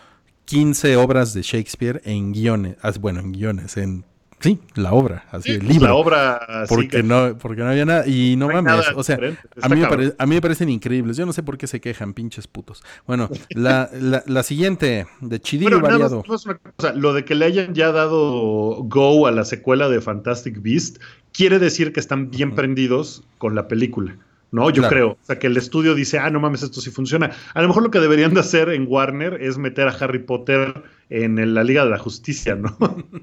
15 0.45 0.97
obras 0.97 1.33
de 1.33 1.41
Shakespeare 1.41 2.01
en 2.05 2.33
guiones. 2.33 2.75
Ah, 2.81 2.91
bueno, 2.99 3.21
en 3.21 3.31
guiones, 3.31 3.77
en 3.77 4.05
Sí, 4.41 4.59
la 4.75 4.91
obra, 4.93 5.25
así, 5.31 5.43
Sí, 5.43 5.51
el 5.51 5.57
pues, 5.59 5.69
libro. 5.71 5.87
La 5.87 5.93
obra. 5.95 6.33
así 6.35 6.73
porque 6.73 6.87
que- 6.87 7.03
no, 7.03 7.37
porque 7.37 7.61
no 7.61 7.69
había 7.69 7.85
nada. 7.85 8.07
Y 8.07 8.35
no, 8.37 8.47
mames, 8.47 8.63
nada 8.63 8.83
o 8.95 9.03
sea, 9.03 9.15
diferente, 9.17 9.41
a 9.61 9.69
mí, 9.69 9.75
me 9.75 9.81
cabrón. 9.81 9.99
pare- 10.09 10.15
a 10.17 10.25
mí 10.25 10.35
me 10.35 10.41
parecen 10.41 10.69
increíbles. 10.69 11.15
Yo 11.17 11.25
no 11.25 11.33
sé 11.33 11.43
por 11.43 11.57
qué 11.57 11.67
se 11.67 11.79
quejan, 11.79 12.13
pinches 12.13 12.47
putos. 12.47 12.83
Bueno, 13.07 13.29
la, 13.51 13.89
la, 13.93 14.23
la 14.25 14.43
siguiente, 14.43 15.05
de 15.21 15.39
Chidillo 15.39 15.79
Bueno, 15.79 15.87
nada 15.87 15.99
más- 15.99 16.11
variado. 16.11 16.23
nada 16.23 16.33
más 16.33 16.45
una 16.45 16.57
cosa, 16.75 16.93
lo 16.93 17.13
de 17.13 17.23
que 17.25 17.35
le 17.35 17.45
hayan 17.45 17.73
ya 17.75 17.91
dado 17.91 18.83
go 18.83 19.27
a 19.27 19.31
la 19.31 19.45
secuela 19.45 19.89
de 19.89 20.01
Fantastic 20.01 20.61
Beast 20.61 20.97
quiere 21.33 21.59
decir 21.59 21.93
que 21.93 21.99
están 21.99 22.29
bien 22.31 22.55
prendidos 22.55 23.23
con 23.37 23.55
la 23.55 23.67
película. 23.67 24.17
No, 24.53 24.69
yo 24.69 24.81
Claro. 24.81 24.89
creo. 24.89 25.07
O 25.11 25.17
sea, 25.21 25.39
que 25.39 25.47
el 25.47 25.55
estudio 25.55 25.95
dice, 25.95 26.19
ah, 26.19 26.29
no 26.29 26.41
mames, 26.41 26.61
esto 26.61 26.81
sí 26.81 26.89
funciona. 26.91 27.31
A 27.53 27.61
lo 27.61 27.69
mejor 27.69 27.83
lo 27.83 27.89
que 27.91 27.99
deberían 28.01 28.33
de 28.33 28.41
hacer 28.41 28.67
en 28.69 28.85
Warner 28.85 29.41
es 29.41 29.57
meter 29.57 29.87
a 29.87 29.91
Harry 29.91 30.19
Potter 30.19 30.83
en 31.09 31.39
el- 31.39 31.53
la 31.53 31.63
Liga 31.63 31.85
de 31.85 31.91
la 31.91 31.97
Justicia, 31.97 32.55
¿no? 32.55 32.75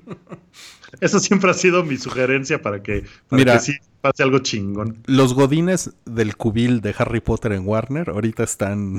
Esa 1.00 1.20
siempre 1.20 1.50
ha 1.50 1.54
sido 1.54 1.84
mi 1.84 1.96
sugerencia 1.96 2.60
para 2.60 2.82
que, 2.82 3.04
para 3.28 3.40
Mira. 3.40 3.52
que 3.54 3.60
sí 3.60 3.72
pase 4.00 4.22
algo 4.22 4.38
chingón. 4.40 4.98
Los 5.06 5.34
godines 5.34 5.90
del 6.04 6.36
cubil 6.36 6.80
de 6.80 6.94
Harry 6.98 7.20
Potter 7.20 7.52
en 7.52 7.66
Warner 7.66 8.10
ahorita 8.10 8.44
están 8.44 8.98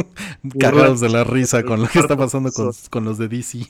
cagados 0.60 1.00
de 1.00 1.08
la 1.08 1.24
risa 1.24 1.62
con 1.62 1.80
lo 1.82 1.88
que 1.88 1.98
está 1.98 2.16
pasando 2.16 2.52
con, 2.52 2.70
con 2.90 3.04
los 3.04 3.18
de 3.18 3.28
DC. 3.28 3.66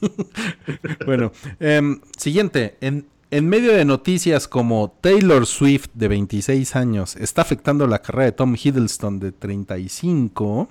bueno, 1.07 1.33
em, 1.61 2.01
siguiente. 2.17 2.77
En, 2.81 3.07
en 3.31 3.49
medio 3.49 3.73
de 3.73 3.85
noticias 3.85 4.47
como 4.49 4.97
Taylor 5.01 5.47
Swift 5.47 5.89
de 5.95 6.09
26 6.09 6.77
años 6.77 7.17
está 7.17 7.43
afectando 7.43 7.87
la 7.87 8.01
carrera 8.01 8.27
de 8.27 8.33
Tom 8.33 8.55
Hiddleston 8.55 9.19
de 9.19 9.33
35, 9.33 10.69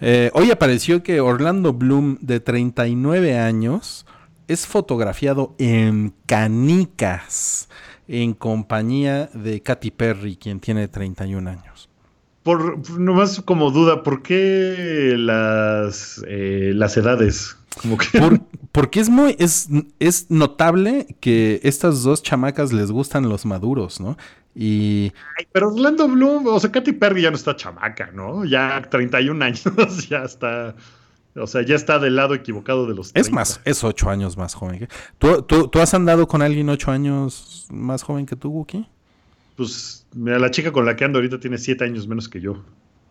eh, 0.00 0.30
hoy 0.32 0.50
apareció 0.50 1.02
que 1.02 1.20
Orlando 1.20 1.72
Bloom 1.72 2.18
de 2.20 2.40
39 2.40 3.38
años 3.38 4.06
es 4.52 4.66
fotografiado 4.66 5.54
en 5.58 6.12
canicas 6.26 7.68
en 8.08 8.34
compañía 8.34 9.30
de 9.32 9.62
Katy 9.62 9.92
Perry, 9.92 10.36
quien 10.36 10.58
tiene 10.58 10.88
31 10.88 11.48
años. 11.48 11.88
Por, 12.42 12.90
nomás 12.98 13.40
como 13.42 13.70
duda, 13.70 14.02
¿por 14.02 14.22
qué 14.22 15.14
las, 15.16 16.20
eh, 16.26 16.72
las 16.74 16.96
edades? 16.96 17.56
Como 17.80 17.96
que 17.96 18.18
Por- 18.18 18.40
porque 18.72 18.98
es 18.98 19.08
muy, 19.08 19.36
es, 19.38 19.68
es 20.00 20.30
notable 20.30 21.06
que 21.20 21.60
estas 21.62 22.02
dos 22.02 22.22
chamacas 22.22 22.72
les 22.72 22.90
gustan 22.90 23.28
los 23.28 23.46
maduros, 23.46 24.00
¿no? 24.00 24.16
Y 24.54 25.12
Ay, 25.38 25.46
Pero 25.52 25.68
Orlando 25.68 26.08
Bloom, 26.08 26.46
o 26.48 26.58
sea, 26.58 26.72
Katy 26.72 26.92
Perry 26.92 27.22
ya 27.22 27.30
no 27.30 27.36
está 27.36 27.54
chamaca, 27.54 28.10
¿no? 28.12 28.44
Ya 28.44 28.82
31 28.90 29.44
años, 29.44 29.62
ya 30.08 30.24
está. 30.24 30.74
O 31.36 31.46
sea, 31.46 31.62
ya 31.62 31.76
está 31.76 31.98
del 31.98 32.16
lado 32.16 32.34
equivocado 32.34 32.86
de 32.86 32.94
los 32.94 33.08
es 33.08 33.12
30. 33.12 33.34
más, 33.34 33.60
es 33.64 33.84
ocho 33.84 34.10
años 34.10 34.36
más 34.36 34.54
joven 34.54 34.80
que. 34.80 34.88
¿Tú, 35.18 35.42
tú, 35.42 35.68
tú 35.68 35.80
has 35.80 35.94
andado 35.94 36.26
con 36.26 36.42
alguien 36.42 36.68
ocho 36.68 36.90
años 36.90 37.66
más 37.70 38.02
joven 38.02 38.26
que 38.26 38.36
tú, 38.36 38.50
Wookie? 38.50 38.86
Pues 39.56 40.06
mira, 40.14 40.38
la 40.38 40.50
chica 40.50 40.72
con 40.72 40.86
la 40.86 40.96
que 40.96 41.04
ando 41.04 41.18
ahorita 41.18 41.38
tiene 41.38 41.58
7 41.58 41.84
años 41.84 42.08
menos 42.08 42.28
que 42.28 42.40
yo. 42.40 42.64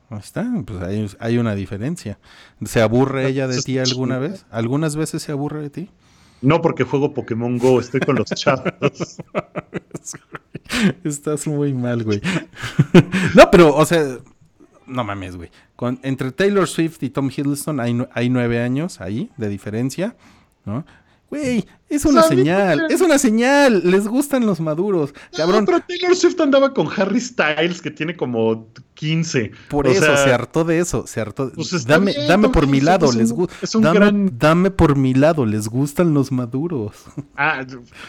Ahí 0.10 0.20
está, 0.20 0.52
pues 0.66 0.82
hay, 0.82 1.08
hay 1.20 1.38
una 1.38 1.54
diferencia. 1.54 2.18
¿Se 2.66 2.82
aburre 2.82 3.28
ella 3.28 3.48
de 3.48 3.62
ti 3.64 3.78
alguna 3.78 4.18
vez? 4.18 4.46
¿Algunas 4.50 4.96
veces 4.96 5.22
se 5.22 5.32
aburre 5.32 5.62
de 5.62 5.70
ti? 5.70 5.90
No 6.42 6.62
porque 6.62 6.84
juego 6.84 7.14
Pokémon 7.14 7.58
Go, 7.58 7.80
estoy 7.80 8.00
con 8.00 8.16
los 8.16 8.30
chavos. 8.30 9.18
Estás 11.04 11.48
muy 11.48 11.74
mal, 11.74 12.04
güey. 12.04 12.22
no, 13.36 13.52
pero, 13.52 13.76
o 13.76 13.86
sea, 13.86 14.18
no 14.88 15.04
mames, 15.04 15.36
güey. 15.36 15.52
Con- 15.80 15.98
entre 16.04 16.34
Taylor 16.34 16.68
Swift 16.68 17.02
y 17.04 17.10
Tom 17.10 17.30
Hiddleston 17.34 17.80
hay, 17.80 17.98
hay 18.12 18.30
nueve 18.30 18.60
años 18.62 19.00
ahí 19.00 19.30
de 19.38 19.48
diferencia, 19.48 20.14
¿no? 20.66 20.86
Güey, 21.30 21.66
es 21.90 22.06
una 22.06 22.24
¿Sabe? 22.24 22.36
señal, 22.38 22.86
es 22.90 23.02
una 23.02 23.18
señal. 23.20 23.82
Les 23.90 24.08
gustan 24.08 24.46
los 24.46 24.60
maduros. 24.60 25.14
Cabrón, 25.36 25.62
No, 25.62 25.66
pero 25.66 25.80
Taylor 25.88 26.16
Swift 26.16 26.40
andaba 26.42 26.74
con 26.74 26.88
Harry 26.96 27.20
Styles, 27.22 27.82
que 27.82 27.92
tiene 27.92 28.16
como 28.16 28.68
15. 28.96 29.52
por 29.70 29.88
O 29.88 29.92
eso 29.92 30.02
sea, 30.02 30.18
se 30.18 30.34
hartó 30.34 30.64
de 30.64 30.80
eso. 30.80 31.06
Se 31.08 31.22
hartó. 31.22 31.52
Pues 31.54 31.86
dame 31.86 32.14
bien, 32.14 32.28
dame 32.28 32.50
por 32.50 32.68
mi 32.68 32.82
lado, 32.82 33.10
es 33.10 33.16
les 33.16 33.32
gusta. 33.32 33.54
es 33.62 33.74
un 33.76 33.84
Dame, 33.84 34.00
gran- 34.00 34.38
dame 34.40 34.72
por 34.72 34.96
mi 34.98 35.14
lado, 35.14 35.46
les 35.46 35.68
gustan 35.68 36.14
los 36.14 36.32
maduros. 36.32 36.94
Ah, 37.42 37.66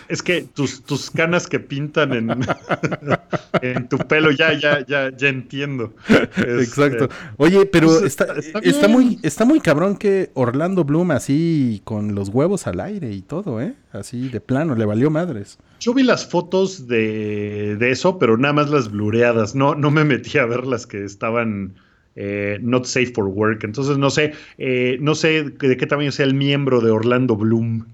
es 0.08 0.22
que 0.24 0.42
tus, 0.42 0.82
tus 0.82 1.08
canas 1.10 1.46
que 1.46 1.60
pintan 1.60 2.12
en, 2.14 2.30
en 3.62 3.88
tu 3.88 3.96
pelo, 3.98 4.30
ya, 4.32 4.52
ya, 4.58 4.84
ya, 4.86 5.10
ya 5.16 5.28
entiendo. 5.28 5.94
Este, 6.08 6.62
Exacto. 6.62 7.08
Oye, 7.36 7.64
pero 7.66 7.86
pues, 7.88 8.02
está, 8.02 8.24
está- 8.24 8.38
está, 8.40 8.58
está 8.60 8.86
bien. 8.88 8.92
muy, 8.92 9.18
está 9.22 9.44
muy 9.44 9.60
cabrón 9.60 9.96
que 9.96 10.30
Orlando 10.34 10.82
Bloom 10.84 11.12
así 11.12 11.80
con 11.84 12.14
los 12.16 12.28
huevos 12.30 12.66
al 12.66 12.80
aire 12.80 13.09
y 13.12 13.22
todo, 13.22 13.60
¿eh? 13.60 13.74
Así 13.92 14.28
de 14.28 14.40
plano, 14.40 14.74
le 14.74 14.84
valió 14.84 15.10
madres. 15.10 15.58
Yo 15.80 15.94
vi 15.94 16.02
las 16.02 16.26
fotos 16.26 16.86
de, 16.86 17.76
de 17.76 17.90
eso, 17.90 18.18
pero 18.18 18.36
nada 18.36 18.54
más 18.54 18.70
las 18.70 18.90
blureadas. 18.90 19.54
No, 19.54 19.74
no 19.74 19.90
me 19.90 20.04
metí 20.04 20.38
a 20.38 20.46
ver 20.46 20.66
las 20.66 20.86
que 20.86 21.04
estaban 21.04 21.74
eh, 22.16 22.58
not 22.60 22.84
safe 22.84 23.12
for 23.14 23.26
work. 23.26 23.64
Entonces 23.64 23.96
no 23.96 24.10
sé, 24.10 24.32
eh, 24.58 24.98
no 25.00 25.14
sé 25.14 25.44
de 25.44 25.76
qué 25.76 25.86
tamaño 25.86 26.12
sea 26.12 26.26
el 26.26 26.34
miembro 26.34 26.80
de 26.80 26.90
Orlando 26.90 27.36
Bloom. 27.36 27.86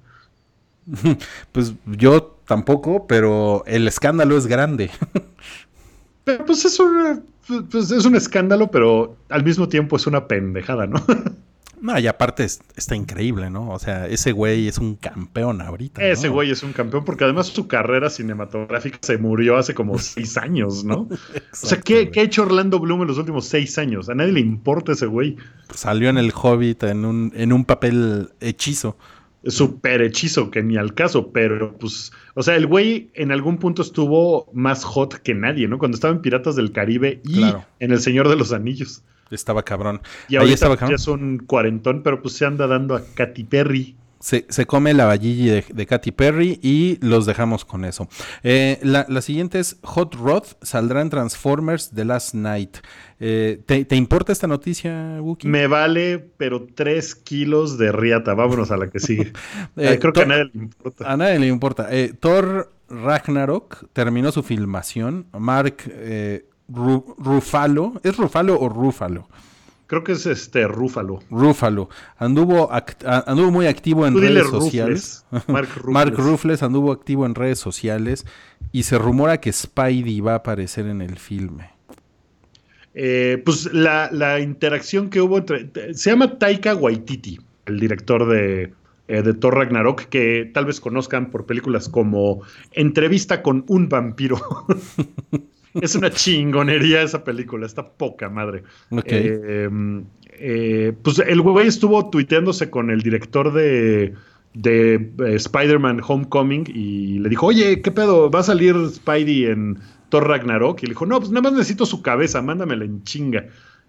Pues 1.53 1.75
yo 1.87 2.39
tampoco, 2.47 3.07
pero 3.07 3.65
el 3.67 3.89
escándalo 3.89 4.37
es 4.37 4.47
grande. 4.47 4.91
Pero 6.25 6.45
pues 6.45 6.65
es 6.65 6.81
un, 6.81 7.25
pues, 7.71 7.93
es 7.93 8.05
un 8.05 8.17
escándalo, 8.17 8.69
pero 8.69 9.17
al 9.29 9.45
mismo 9.45 9.69
tiempo 9.69 9.95
es 9.95 10.09
una 10.09 10.27
pendejada, 10.27 10.89
¿no? 10.89 11.01
No, 11.81 11.99
y 11.99 12.07
aparte 12.07 12.45
es- 12.45 12.61
está 12.75 12.97
increíble, 12.97 13.51
¿no? 13.51 13.71
O 13.71 13.79
sea, 13.79 14.07
ese 14.07 14.33
güey 14.33 14.67
es 14.67 14.79
un 14.79 14.97
campeón 14.97 15.61
ahorita. 15.61 16.01
¿no? 16.01 16.07
Ese 16.07 16.29
güey 16.29 16.51
es 16.51 16.63
un 16.63 16.73
campeón 16.73 17.05
porque 17.05 17.25
además 17.25 17.49
su 17.49 17.69
carrera 17.69 18.09
cinematográfica 18.09 18.99
se 19.03 19.19
murió 19.19 19.57
hace 19.57 19.75
como 19.75 19.99
seis 19.99 20.37
años, 20.39 20.85
¿no? 20.85 21.01
O 21.03 21.09
sea, 21.53 21.81
¿qué, 21.81 22.11
qué 22.11 22.21
ha 22.21 22.23
hecho 22.25 22.43
Orlando 22.43 22.79
Bloom 22.81 23.03
en 23.03 23.09
los 23.09 23.19
últimos 23.19 23.47
seis 23.47 23.77
años? 23.79 24.09
A 24.09 24.15
nadie 24.15 24.33
le 24.33 24.41
importa 24.41 24.93
ese 24.93 25.07
güey. 25.07 25.37
Salió 25.75 26.09
en 26.09 26.19
el 26.19 26.33
Hobbit 26.35 26.83
en 26.85 27.05
un, 27.05 27.33
en 27.37 27.53
un 27.53 27.65
papel 27.65 28.31
hechizo. 28.41 28.97
Es 29.43 29.55
súper 29.55 30.03
hechizo 30.03 30.51
que 30.51 30.63
ni 30.63 30.77
al 30.77 30.95
caso, 30.95 31.31
pero 31.31 31.77
pues, 31.79 32.11
o 32.35 32.43
sea, 32.43 32.57
el 32.57 32.67
güey 32.67 33.11
en 33.15 33.31
algún 33.31 33.59
punto 33.59 33.83
estuvo 33.83 34.51
más 34.53 34.83
hot 34.83 35.15
que 35.23 35.35
nadie, 35.35 35.69
¿no? 35.69 35.79
Cuando 35.79 35.95
estaba 35.95 36.13
en 36.15 36.21
Piratas 36.21 36.57
del 36.57 36.73
Caribe 36.73 37.21
y 37.23 37.37
Claro. 37.37 37.65
en 37.79 37.93
El 37.93 38.01
Señor 38.01 38.29
de 38.29 38.35
los 38.35 38.53
Anillos. 38.53 39.03
Estaba 39.31 39.63
cabrón. 39.63 40.01
Y 40.29 40.37
Ahí 40.37 40.55
ya 40.55 40.95
es 40.95 41.09
un 41.09 41.39
cuarentón, 41.39 42.03
pero 42.03 42.23
pues 42.23 42.35
se 42.35 42.45
anda 42.47 42.67
dando 42.67 42.95
a 42.95 43.03
Katy 43.15 43.45
Perry. 43.45 43.97
Se, 44.19 44.47
se 44.49 44.67
come 44.67 44.95
la 44.95 45.05
valligi 45.05 45.47
de, 45.47 45.65
de 45.69 45.87
Katy 45.87 46.11
Perry 46.11 46.59
y 46.63 46.99
los 47.05 47.27
dejamos 47.27 47.65
con 47.65 47.85
eso. 47.85 48.09
Eh, 48.43 48.79
la, 48.83 49.05
la 49.09 49.21
siguiente 49.21 49.59
es 49.61 49.77
Hot 49.83 50.15
Rod 50.15 50.45
saldrá 50.63 51.03
en 51.03 51.11
Transformers 51.11 51.91
The 51.91 52.05
Last 52.07 52.35
Night. 52.35 52.79
Eh, 53.21 53.61
¿te, 53.67 53.85
te 53.85 53.95
importa 53.95 54.33
esta 54.33 54.47
noticia, 54.47 55.19
Wookie? 55.21 55.47
Me 55.47 55.67
vale, 55.67 56.19
pero 56.39 56.67
tres 56.75 57.15
kilos 57.15 57.77
de 57.79 57.93
riata. 57.93 58.35
Vámonos 58.35 58.71
a 58.71 58.77
la 58.79 58.91
que 58.91 59.01
sigue. 59.01 59.33
Eh, 59.77 59.99
Creo 60.01 60.13
que 60.13 60.23
a 60.23 60.27
nadie 60.27 60.45
le 60.53 60.61
importa. 60.63 61.13
a 61.13 61.17
nadie 61.17 61.39
le 61.39 61.47
importa. 61.49 61.89
Eh, 61.91 62.13
Thor 62.19 62.73
Ragnarok 62.89 63.87
terminó 63.93 64.33
su 64.33 64.43
filmación. 64.43 65.27
Mark 65.39 65.77
eh, 65.89 66.47
Ru- 66.71 67.15
Ruffalo, 67.19 67.95
¿es 68.03 68.17
Ruffalo 68.17 68.59
o 68.61 68.69
Ruffalo? 68.69 69.29
Creo 69.87 70.03
que 70.03 70.13
es 70.13 70.27
este 70.27 70.67
Rúfalo. 70.67 71.21
Ruffalo 71.31 71.89
anduvo, 72.19 72.69
muy 73.53 73.67
activo 73.67 74.05
en 74.05 74.15
Tú 74.15 74.21
redes 74.21 74.49
sociales. 74.49 75.25
Mark 75.47 75.69
Rufles. 75.77 75.95
Mark 75.95 76.15
Ruffles 76.17 76.63
anduvo 76.65 76.91
activo 76.91 77.25
en 77.25 77.37
redes 77.37 77.61
sociales 77.61 78.27
y 78.73 78.83
se 78.83 78.99
rumora 78.99 79.41
que 79.41 79.53
Spidey 79.53 80.21
va 80.21 80.33
a 80.33 80.37
aparecer 80.37 80.87
en 80.87 81.03
el 81.03 81.19
filme. 81.19 81.71
Eh, 82.95 83.41
pues 83.45 83.73
la, 83.73 84.09
la 84.11 84.41
interacción 84.41 85.09
que 85.09 85.21
hubo 85.21 85.39
entre. 85.39 85.95
Se 85.95 86.11
llama 86.11 86.37
Taika 86.39 86.75
Waititi, 86.75 87.39
el 87.67 87.79
director 87.79 88.27
de, 88.29 88.73
eh, 89.07 89.23
de 89.23 89.35
Thor 89.35 89.55
Ragnarok, 89.55 90.07
que 90.07 90.51
tal 90.53 90.65
vez 90.65 90.81
conozcan 90.81 91.31
por 91.31 91.47
películas 91.47 91.89
como 91.89 92.41
Entrevista 92.73 93.41
con 93.43 93.65
un 93.69 93.89
vampiro. 93.89 94.41
es 95.81 95.95
una 95.95 96.11
chingonería 96.11 97.03
esa 97.03 97.25
película, 97.25 97.67
está 97.67 97.89
poca 97.89 98.29
madre. 98.29 98.63
Ok. 98.91 99.05
Eh, 99.07 99.69
eh, 100.39 100.93
pues 101.03 101.19
el 101.19 101.41
güey 101.41 101.67
estuvo 101.67 102.11
tuiteándose 102.11 102.71
con 102.71 102.91
el 102.91 103.01
director 103.03 103.53
de, 103.53 104.15
de 104.55 104.95
eh, 104.95 105.35
Spider-Man 105.35 106.01
Homecoming 106.07 106.65
y 106.75 107.19
le 107.19 107.29
dijo, 107.29 107.47
oye, 107.47 107.81
¿qué 107.81 107.91
pedo? 107.91 108.31
¿Va 108.31 108.41
a 108.41 108.45
salir 108.45 108.75
Spidey 108.89 109.47
en 109.47 109.79
Thor 110.09 110.29
Ragnarok? 110.29 110.83
Y 110.83 110.87
le 110.87 110.91
dijo, 110.91 111.07
no, 111.07 111.19
pues 111.19 111.31
nada 111.31 111.43
más 111.43 111.53
necesito 111.53 111.87
su 111.87 112.03
cabeza, 112.03 112.43
mándamela 112.43 112.85
en 112.85 113.03
chinga. 113.05 113.47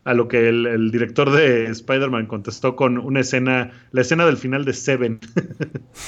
A 0.07 0.13
lo 0.13 0.29
que 0.29 0.47
el, 0.47 0.65
el 0.65 0.89
director 0.89 1.29
de 1.31 1.65
Spider-Man 1.65 2.27
contestó 2.27 2.77
con 2.77 2.97
una 2.97 3.19
escena, 3.19 3.71
la 3.91 4.01
escena 4.01 4.25
del 4.25 4.37
final 4.37 4.63
de 4.63 4.71
Seven. 4.73 5.19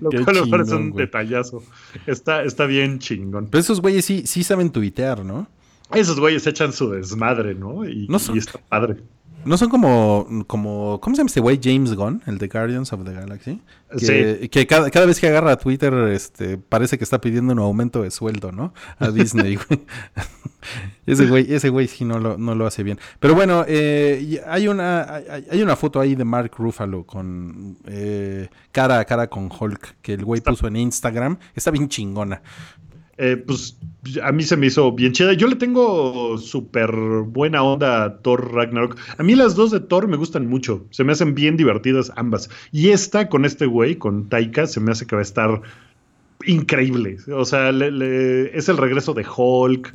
lo 0.00 0.10
Qué 0.10 0.20
cual 0.24 0.36
me 0.44 0.46
parece 0.48 0.74
un 0.74 0.90
güey. 0.90 1.06
detallazo. 1.06 1.62
Está, 2.06 2.42
está 2.44 2.66
bien 2.66 2.98
chingón. 2.98 3.48
Pero 3.50 3.60
esos 3.60 3.80
güeyes 3.80 4.04
sí, 4.04 4.22
sí 4.26 4.44
saben 4.44 4.70
tuitear, 4.70 5.24
¿no? 5.24 5.48
Esos 5.94 6.18
güeyes 6.20 6.46
echan 6.46 6.72
su 6.72 6.90
desmadre, 6.90 7.54
¿no? 7.54 7.86
Y, 7.88 8.06
No 8.08 8.18
son- 8.18 8.36
y 8.36 8.38
está 8.38 8.58
padre. 8.58 8.96
No 9.44 9.56
son 9.56 9.70
como, 9.70 10.44
como, 10.46 11.00
¿cómo 11.00 11.16
se 11.16 11.20
llama 11.20 11.26
este 11.26 11.40
güey? 11.40 11.58
James 11.60 11.94
Gunn, 11.94 12.22
el 12.26 12.38
de 12.38 12.46
Guardians 12.46 12.92
of 12.92 13.04
the 13.04 13.12
Galaxy. 13.12 13.60
Que, 13.98 14.38
Sí. 14.40 14.48
que 14.48 14.66
cada, 14.68 14.88
cada 14.90 15.04
vez 15.06 15.18
que 15.18 15.26
agarra 15.26 15.56
Twitter, 15.56 15.92
este, 16.12 16.58
parece 16.58 16.96
que 16.96 17.02
está 17.04 17.20
pidiendo 17.20 17.52
un 17.52 17.58
aumento 17.58 18.02
de 18.02 18.10
sueldo, 18.12 18.52
¿no? 18.52 18.72
A 19.00 19.10
Disney, 19.10 19.56
güey. 19.68 19.80
ese 21.06 21.26
güey, 21.26 21.52
ese 21.52 21.70
güey 21.70 21.88
sí 21.88 22.04
no 22.04 22.20
lo, 22.20 22.38
no 22.38 22.54
lo 22.54 22.66
hace 22.66 22.84
bien. 22.84 22.98
Pero 23.18 23.34
bueno, 23.34 23.64
eh, 23.66 24.40
hay 24.46 24.68
una, 24.68 25.02
hay, 25.02 25.46
hay 25.50 25.62
una 25.62 25.74
foto 25.74 25.98
ahí 25.98 26.14
de 26.14 26.24
Mark 26.24 26.52
Ruffalo 26.56 27.04
con 27.04 27.76
eh, 27.86 28.48
cara 28.70 29.00
a 29.00 29.04
cara 29.04 29.26
con 29.28 29.50
Hulk 29.50 29.96
que 30.02 30.14
el 30.14 30.24
güey 30.24 30.40
puso 30.40 30.68
en 30.68 30.76
Instagram. 30.76 31.36
Está 31.56 31.72
bien 31.72 31.88
chingona. 31.88 32.42
Eh, 33.18 33.36
pues 33.36 33.78
a 34.22 34.32
mí 34.32 34.42
se 34.42 34.56
me 34.56 34.66
hizo 34.66 34.92
bien 34.92 35.12
chida. 35.12 35.32
Yo 35.34 35.46
le 35.46 35.56
tengo 35.56 36.38
súper 36.38 36.90
buena 37.26 37.62
onda 37.62 38.04
a 38.04 38.16
Thor 38.18 38.52
Ragnarok. 38.52 38.96
A 39.18 39.22
mí 39.22 39.34
las 39.34 39.54
dos 39.54 39.70
de 39.70 39.80
Thor 39.80 40.08
me 40.08 40.16
gustan 40.16 40.46
mucho. 40.48 40.86
Se 40.90 41.04
me 41.04 41.12
hacen 41.12 41.34
bien 41.34 41.56
divertidas 41.56 42.10
ambas. 42.16 42.48
Y 42.72 42.88
esta 42.88 43.28
con 43.28 43.44
este 43.44 43.66
güey, 43.66 43.96
con 43.96 44.28
Taika, 44.28 44.66
se 44.66 44.80
me 44.80 44.92
hace 44.92 45.06
que 45.06 45.14
va 45.14 45.20
a 45.20 45.22
estar 45.22 45.62
increíble. 46.46 47.18
O 47.32 47.44
sea, 47.44 47.70
es 47.70 48.68
el 48.68 48.76
regreso 48.76 49.14
de 49.14 49.24
Hulk. 49.24 49.94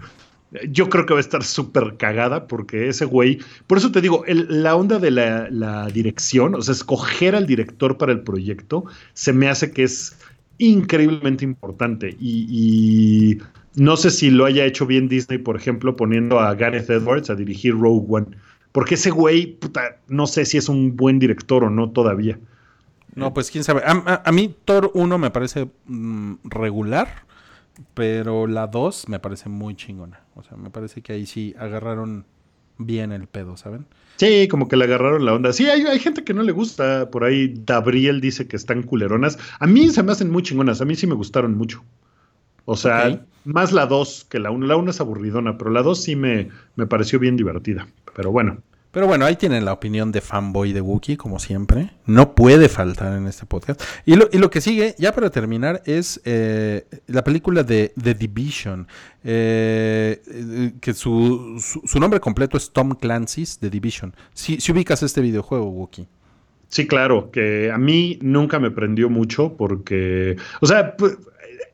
Yo 0.70 0.88
creo 0.88 1.06
que 1.06 1.14
va 1.14 1.20
a 1.20 1.22
estar 1.22 1.44
súper 1.44 1.98
cagada 1.98 2.48
porque 2.48 2.88
ese 2.88 3.04
güey, 3.04 3.40
por 3.68 3.80
eso 3.80 3.92
te 3.92 4.00
digo, 4.00 4.24
la 4.28 4.78
onda 4.78 4.98
de 4.98 5.12
la, 5.12 5.50
la 5.50 5.88
dirección, 5.88 6.56
o 6.56 6.62
sea, 6.62 6.72
escoger 6.72 7.36
al 7.36 7.46
director 7.46 7.98
para 7.98 8.14
el 8.14 8.22
proyecto, 8.22 8.86
se 9.14 9.34
me 9.34 9.50
hace 9.50 9.72
que 9.72 9.84
es 9.84 10.18
increíblemente 10.58 11.46
importante. 11.46 12.16
Y, 12.20 13.38
no 13.76 13.96
sé 13.96 14.10
si 14.10 14.32
lo 14.32 14.46
haya 14.46 14.66
hecho 14.66 14.86
bien 14.86 15.08
Disney, 15.08 15.38
por 15.38 15.56
ejemplo, 15.56 15.96
poniendo 15.96 16.40
a 16.40 16.54
Gareth 16.56 16.90
Edwards 16.90 17.30
a 17.30 17.36
dirigir 17.36 17.74
Rogue 17.78 18.06
One. 18.10 18.28
Porque 18.72 18.96
ese 18.96 19.12
güey, 19.12 19.54
puta, 19.56 19.98
no 20.08 20.26
sé 20.28 20.46
si 20.46 20.58
es 20.58 20.68
un 20.68 20.96
buen 20.96 21.20
director 21.20 21.64
o 21.64 21.70
no 21.70 21.92
todavía. 21.92 22.40
No, 23.16 23.34
pues 23.34 23.50
quién 23.50 23.64
sabe. 23.64 23.82
A 23.86 24.32
mí 24.32 24.56
Thor 24.66 24.92
1 24.94 25.18
me 25.18 25.32
parece 25.32 25.70
mm, 25.86 26.36
regular, 26.44 27.26
pero 27.94 28.46
la 28.46 28.68
2 28.68 29.10
me 29.10 29.20
parece 29.20 29.50
muy 29.50 29.76
chingona. 29.76 30.22
O 30.36 30.44
sea, 30.44 30.56
me 30.58 30.70
parece 30.70 31.02
que 31.02 31.14
ahí 31.14 31.26
sí 31.26 31.56
agarraron 31.58 32.26
bien 32.78 33.12
el 33.12 33.28
pedo, 33.28 33.58
¿saben? 33.58 33.88
Sí, 34.18 34.48
como 34.48 34.68
que 34.68 34.76
le 34.76 34.86
agarraron 34.86 35.26
la 35.26 35.34
onda. 35.34 35.54
Sí, 35.54 35.68
hay, 35.68 35.82
hay 35.84 36.00
gente 36.00 36.24
que 36.24 36.34
no 36.34 36.44
le 36.44 36.52
gusta. 36.52 37.10
Por 37.10 37.24
ahí 37.24 37.54
Gabriel 37.66 38.20
dice 38.20 38.48
que 38.48 38.56
están 38.56 38.84
culeronas. 38.84 39.38
A 39.60 39.68
mí 39.68 39.90
se 39.90 40.04
me 40.04 40.12
hacen 40.12 40.32
muy 40.32 40.44
chingonas. 40.44 40.82
A 40.82 40.86
mí 40.86 40.96
sí 40.96 41.08
me 41.08 41.14
gustaron 41.14 41.56
mucho. 41.56 41.84
O 42.66 42.76
sea, 42.76 43.22
más 43.46 43.72
la 43.72 43.86
2 43.86 44.26
que 44.30 44.40
la 44.40 44.52
1. 44.52 44.66
La 44.66 44.76
1 44.76 44.92
es 44.92 45.00
aburridona, 45.00 45.58
pero 45.58 45.70
la 45.70 45.84
2 45.84 46.04
sí 46.04 46.16
me, 46.16 46.50
me 46.76 46.88
pareció 46.88 47.20
bien 47.20 47.38
divertida. 47.38 47.88
Pero 48.16 48.32
bueno. 48.32 48.58
Pero 48.98 49.06
bueno, 49.06 49.28
ahí 49.28 49.36
tienen 49.36 49.64
la 49.64 49.74
opinión 49.74 50.12
de 50.12 50.22
fanboy 50.22 50.74
de 50.74 50.82
Wookiee, 50.82 51.18
como 51.18 51.38
siempre. 51.38 51.92
No 52.08 52.34
puede 52.34 52.68
faltar 52.68 53.16
en 53.16 53.28
este 53.28 53.46
podcast. 53.46 53.80
Y 54.08 54.16
lo, 54.16 54.28
y 54.32 54.40
lo 54.40 54.50
que 54.50 54.60
sigue, 54.60 54.96
ya 54.98 55.12
para 55.12 55.30
terminar, 55.30 55.84
es 55.86 56.20
eh, 56.26 56.88
la 57.06 57.24
película 57.24 57.62
de 57.62 57.94
The 58.02 58.16
Division. 58.16 58.88
eh, 59.24 60.20
eh, 60.26 60.72
que 60.82 60.96
su, 60.96 61.64
su, 61.86 62.00
nombre 62.00 62.20
completo 62.20 62.58
es 62.58 62.72
Tom 62.72 62.96
Clancy's 62.96 63.60
The 63.60 63.70
Division. 63.70 64.16
Si, 64.34 64.60
si 64.60 64.72
ubicas 64.72 65.04
este 65.04 65.22
videojuego, 65.22 65.70
Wookiee. 65.70 66.08
Sí, 66.68 66.88
claro, 66.88 67.30
que 67.30 67.72
a 67.72 67.78
mí 67.78 68.18
nunca 68.24 68.58
me 68.58 68.72
prendió 68.72 69.12
mucho 69.12 69.56
porque, 69.58 70.38
o 70.60 70.66
sea, 70.66 70.96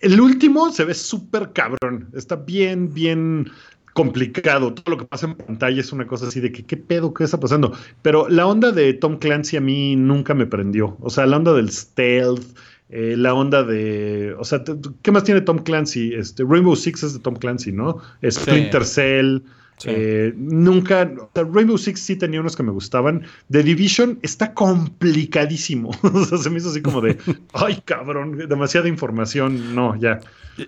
el 0.01 0.19
último 0.19 0.73
se 0.73 0.83
ve 0.83 0.93
súper 0.93 1.53
cabrón, 1.53 2.09
está 2.13 2.35
bien, 2.35 2.93
bien 2.93 3.49
complicado, 3.93 4.73
todo 4.73 4.91
lo 4.91 4.97
que 4.97 5.05
pasa 5.05 5.27
en 5.27 5.35
pantalla 5.35 5.79
es 5.79 5.91
una 5.91 6.07
cosa 6.07 6.27
así 6.27 6.39
de 6.39 6.51
que 6.51 6.65
qué 6.65 6.77
pedo, 6.77 7.13
qué 7.13 7.23
está 7.23 7.39
pasando, 7.39 7.73
pero 8.01 8.27
la 8.29 8.47
onda 8.47 8.71
de 8.71 8.93
Tom 8.93 9.17
Clancy 9.17 9.57
a 9.57 9.61
mí 9.61 9.95
nunca 9.95 10.33
me 10.33 10.45
prendió, 10.45 10.97
o 10.99 11.09
sea, 11.09 11.25
la 11.25 11.37
onda 11.37 11.53
del 11.53 11.69
stealth, 11.69 12.57
eh, 12.89 13.15
la 13.17 13.33
onda 13.33 13.63
de, 13.63 14.35
o 14.37 14.43
sea, 14.43 14.63
¿qué 15.01 15.11
más 15.11 15.23
tiene 15.23 15.41
Tom 15.41 15.59
Clancy? 15.59 16.13
Este, 16.13 16.43
Rainbow 16.43 16.75
Six 16.75 17.03
es 17.03 17.13
de 17.13 17.19
Tom 17.19 17.35
Clancy, 17.35 17.71
¿no? 17.71 17.99
Splinter 18.23 18.85
Cell. 18.85 19.39
Sí. 19.83 19.89
Eh, 19.91 20.33
nunca, 20.37 21.11
o 21.19 21.29
sea, 21.35 21.43
Rainbow 21.43 21.77
Six 21.77 21.99
sí 21.99 22.15
tenía 22.15 22.39
unos 22.39 22.55
que 22.55 22.63
me 22.63 22.71
gustaban. 22.71 23.23
The 23.51 23.63
Division 23.63 24.17
está 24.21 24.53
complicadísimo. 24.53 25.89
o 26.03 26.25
sea, 26.25 26.37
se 26.37 26.49
me 26.49 26.57
hizo 26.59 26.69
así 26.69 26.81
como 26.81 27.01
de, 27.01 27.17
ay 27.53 27.81
cabrón, 27.83 28.37
demasiada 28.47 28.87
información. 28.87 29.75
No, 29.75 29.95
ya. 29.97 30.19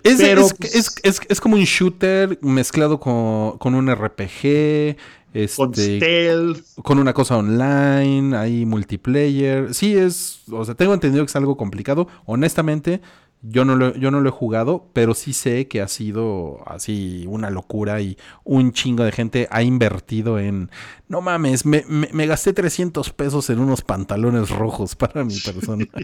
Es, 0.03 0.17
Pero, 0.17 0.41
es, 0.41 0.53
pues- 0.53 0.75
es- 0.75 0.95
es- 1.03 1.21
es 1.29 1.39
como 1.39 1.55
un 1.55 1.63
shooter 1.63 2.37
mezclado 2.41 2.99
con, 2.99 3.57
con 3.57 3.73
un 3.75 3.89
RPG. 3.89 4.97
Con 5.57 5.71
Este, 5.71 5.97
stealth. 5.97 6.63
con 6.83 6.97
una 6.97 7.13
cosa 7.13 7.37
online, 7.37 8.35
hay 8.37 8.65
multiplayer. 8.65 9.73
Sí, 9.73 9.95
es. 9.95 10.43
O 10.49 10.63
sea, 10.63 10.75
tengo 10.75 10.93
entendido 10.93 11.25
que 11.25 11.29
es 11.29 11.35
algo 11.35 11.57
complicado. 11.57 12.07
Honestamente, 12.25 13.01
yo 13.47 13.65
no 13.65 13.75
lo, 13.75 13.95
yo 13.95 14.11
no 14.11 14.21
lo 14.21 14.29
he 14.29 14.31
jugado, 14.31 14.89
pero 14.93 15.13
sí 15.13 15.33
sé 15.33 15.67
que 15.67 15.81
ha 15.81 15.87
sido 15.87 16.59
así 16.65 17.25
una 17.27 17.49
locura 17.49 18.01
y 18.01 18.17
un 18.43 18.71
chingo 18.71 19.03
de 19.03 19.11
gente 19.11 19.47
ha 19.51 19.61
invertido 19.63 20.39
en. 20.39 20.69
No 21.07 21.21
mames, 21.21 21.65
me, 21.65 21.83
me- 21.87 22.09
me 22.11 22.27
gasté 22.27 22.53
300 22.53 23.11
pesos 23.13 23.49
en 23.49 23.59
unos 23.59 23.81
pantalones 23.81 24.49
rojos 24.49 24.95
para 24.97 25.23
mi 25.23 25.37
persona. 25.39 25.85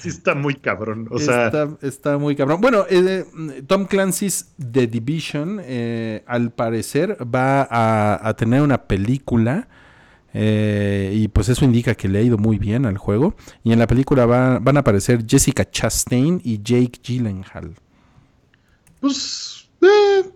Sí, 0.00 0.08
está 0.08 0.34
muy 0.34 0.56
cabrón. 0.56 1.06
O 1.08 1.20
sea, 1.20 1.46
está, 1.46 1.68
está 1.82 2.18
muy 2.18 2.34
cabrón. 2.34 2.60
Bueno, 2.60 2.84
eh, 2.90 3.24
Tom 3.68 3.84
Clancy's 3.86 4.52
The 4.58 4.88
Division, 4.88 5.60
eh, 5.62 6.24
al 6.26 6.50
parecer, 6.50 7.16
va 7.32 7.62
a, 7.62 8.28
a 8.28 8.34
tener 8.34 8.62
una 8.62 8.88
película. 8.88 9.68
Eh, 10.34 11.12
y 11.14 11.28
pues 11.28 11.48
eso 11.48 11.64
indica 11.64 11.94
que 11.94 12.08
le 12.08 12.18
ha 12.18 12.22
ido 12.22 12.38
muy 12.38 12.58
bien 12.58 12.86
al 12.86 12.98
juego. 12.98 13.34
Y 13.64 13.72
en 13.72 13.78
la 13.78 13.86
película 13.86 14.26
va- 14.26 14.58
van 14.58 14.76
a 14.76 14.80
aparecer 14.80 15.24
Jessica 15.26 15.68
Chastain 15.70 16.40
y 16.44 16.58
Jake 16.62 17.00
Gyllenhaal. 17.02 17.74
pues. 19.00 19.68
eh, 19.80 20.30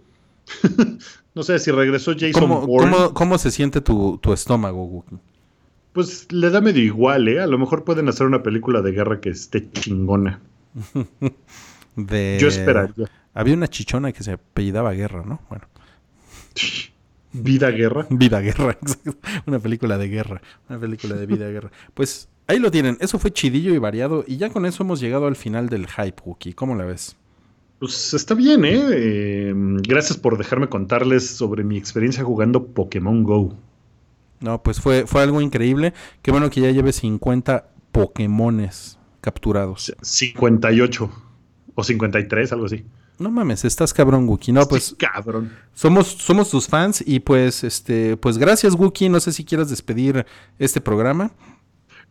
no 1.35 1.43
sé 1.43 1.59
si 1.59 1.71
regresó 1.71 2.13
Jason 2.13 2.41
¿Cómo, 2.43 2.67
Bourne. 2.67 2.91
cómo- 2.91 3.15
cómo 3.15 3.39
se 3.39 3.51
siente 3.51 3.81
tu, 3.81 4.19
tu 4.19 4.33
estómago, 4.33 4.85
Wookie? 4.85 5.19
Pues 5.93 6.31
le 6.33 6.49
da 6.51 6.61
medio 6.63 6.83
igual, 6.83 7.29
¿eh? 7.29 7.41
A 7.41 7.47
lo 7.47 7.59
mejor 7.59 7.85
pueden 7.85 8.09
hacer 8.09 8.27
una 8.27 8.43
película 8.43 8.81
de 8.81 8.93
guerra 8.93 9.21
que 9.21 9.29
esté 9.31 9.71
chingona. 9.73 10.41
De... 11.97 12.39
Yo 12.41 12.49
esperaría. 12.49 13.11
Había 13.35 13.55
una 13.55 13.69
chichona 13.69 14.13
que 14.13 14.23
se 14.23 14.33
apellidaba 14.33 14.93
Guerra, 14.93 15.23
¿no? 15.27 15.41
Bueno. 15.51 15.67
Vida 17.33 17.71
guerra. 17.71 18.07
Vida 18.11 18.41
Guerra, 18.41 18.73
exacto. 18.83 19.15
una 19.47 19.59
película 19.59 19.99
de 19.99 20.09
guerra, 20.09 20.43
una 20.69 20.79
película 20.79 21.17
de 21.17 21.27
vida 21.27 21.49
guerra. 21.49 21.71
Pues 21.95 22.29
ahí 22.47 22.59
lo 22.59 22.71
tienen, 22.71 22.97
eso 23.01 23.19
fue 23.19 23.33
chidillo 23.33 23.75
y 23.75 23.79
variado 23.79 24.25
y 24.27 24.37
ya 24.37 24.51
con 24.51 24.67
eso 24.67 24.83
hemos 24.83 25.01
llegado 25.01 25.27
al 25.27 25.37
final 25.37 25.69
del 25.69 25.87
hype, 25.87 26.23
Wookie. 26.25 26.53
¿Cómo 26.53 26.75
la 26.75 26.85
ves? 26.85 27.17
Pues 27.79 28.15
está 28.15 28.35
bien, 28.35 28.65
¿eh? 28.65 28.81
Eh, 28.93 29.55
Gracias 29.57 30.17
por 30.17 30.39
dejarme 30.39 30.69
contarles 30.69 31.29
sobre 31.29 31.65
mi 31.65 31.77
experiencia 31.77 32.23
jugando 32.23 32.67
Pokémon 32.67 33.25
Go. 33.25 33.57
No, 34.41 34.63
pues 34.63 34.81
fue, 34.81 35.07
fue 35.07 35.23
algo 35.23 35.41
increíble. 35.41 35.93
Qué 36.21 36.31
bueno 36.31 36.51
que 36.51 36.61
ya 36.61 36.71
lleve 36.71 36.93
50 36.93 37.71
Pokémones 37.93 38.99
capturados. 39.21 39.95
58 40.01 41.11
o 41.75 41.85
53, 41.85 42.53
algo 42.53 42.67
así. 42.67 42.85
No 43.23 43.31
mames, 43.31 43.65
estás 43.65 43.95
cabrón, 43.95 44.29
Wookie. 44.29 44.53
No, 44.53 44.67
pues 44.67 44.85
Sí, 44.85 44.97
cabrón. 44.97 45.53
somos, 45.75 46.09
somos 46.09 46.51
tus 46.51 46.67
fans 46.67 47.03
y 47.07 47.21
pues 47.21 47.65
este, 47.65 48.17
pues 48.17 48.37
gracias, 48.39 48.75
Wookie. 48.75 49.09
No 49.09 49.21
sé 49.21 49.33
si 49.33 49.45
quieras 49.45 49.71
despedir 49.71 50.27
este 50.59 50.81
programa. 50.81 51.31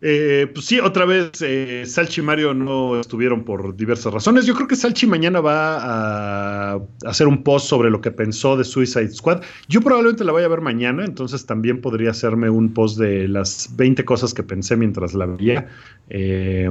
Eh, 0.04 0.50
pues 0.52 0.66
sí, 0.66 0.80
otra 0.80 1.06
vez 1.06 1.30
eh, 1.42 1.84
Salchi 1.86 2.22
y 2.22 2.24
Mario 2.24 2.56
no 2.56 3.00
estuvieron 3.00 3.44
por 3.44 3.76
diversas 3.76 4.12
razones. 4.12 4.48
Yo 4.48 4.56
creo 4.56 4.68
que 4.68 4.76
Salchi 4.76 5.06
mañana 5.06 5.42
va 5.42 6.74
a 6.74 6.82
hacer 7.06 7.28
un 7.28 7.44
post 7.44 7.68
sobre 7.68 7.92
lo 7.92 8.02
que 8.02 8.10
pensó 8.10 8.58
de 8.58 8.64
Suicide 8.64 9.12
Squad. 9.12 9.42
Yo 9.68 9.82
probablemente 9.82 10.24
la 10.24 10.32
vaya 10.32 10.48
a 10.48 10.50
ver 10.50 10.62
mañana, 10.62 11.06
entonces 11.06 11.46
también 11.46 11.82
podría 11.82 12.10
hacerme 12.10 12.50
un 12.50 12.74
post 12.74 12.98
de 12.98 13.28
las 13.28 13.70
20 13.76 14.04
cosas 14.04 14.34
que 14.34 14.42
pensé 14.42 14.76
mientras 14.76 15.14
la 15.14 15.28
veía. 15.28 15.68
Eh, 16.10 16.68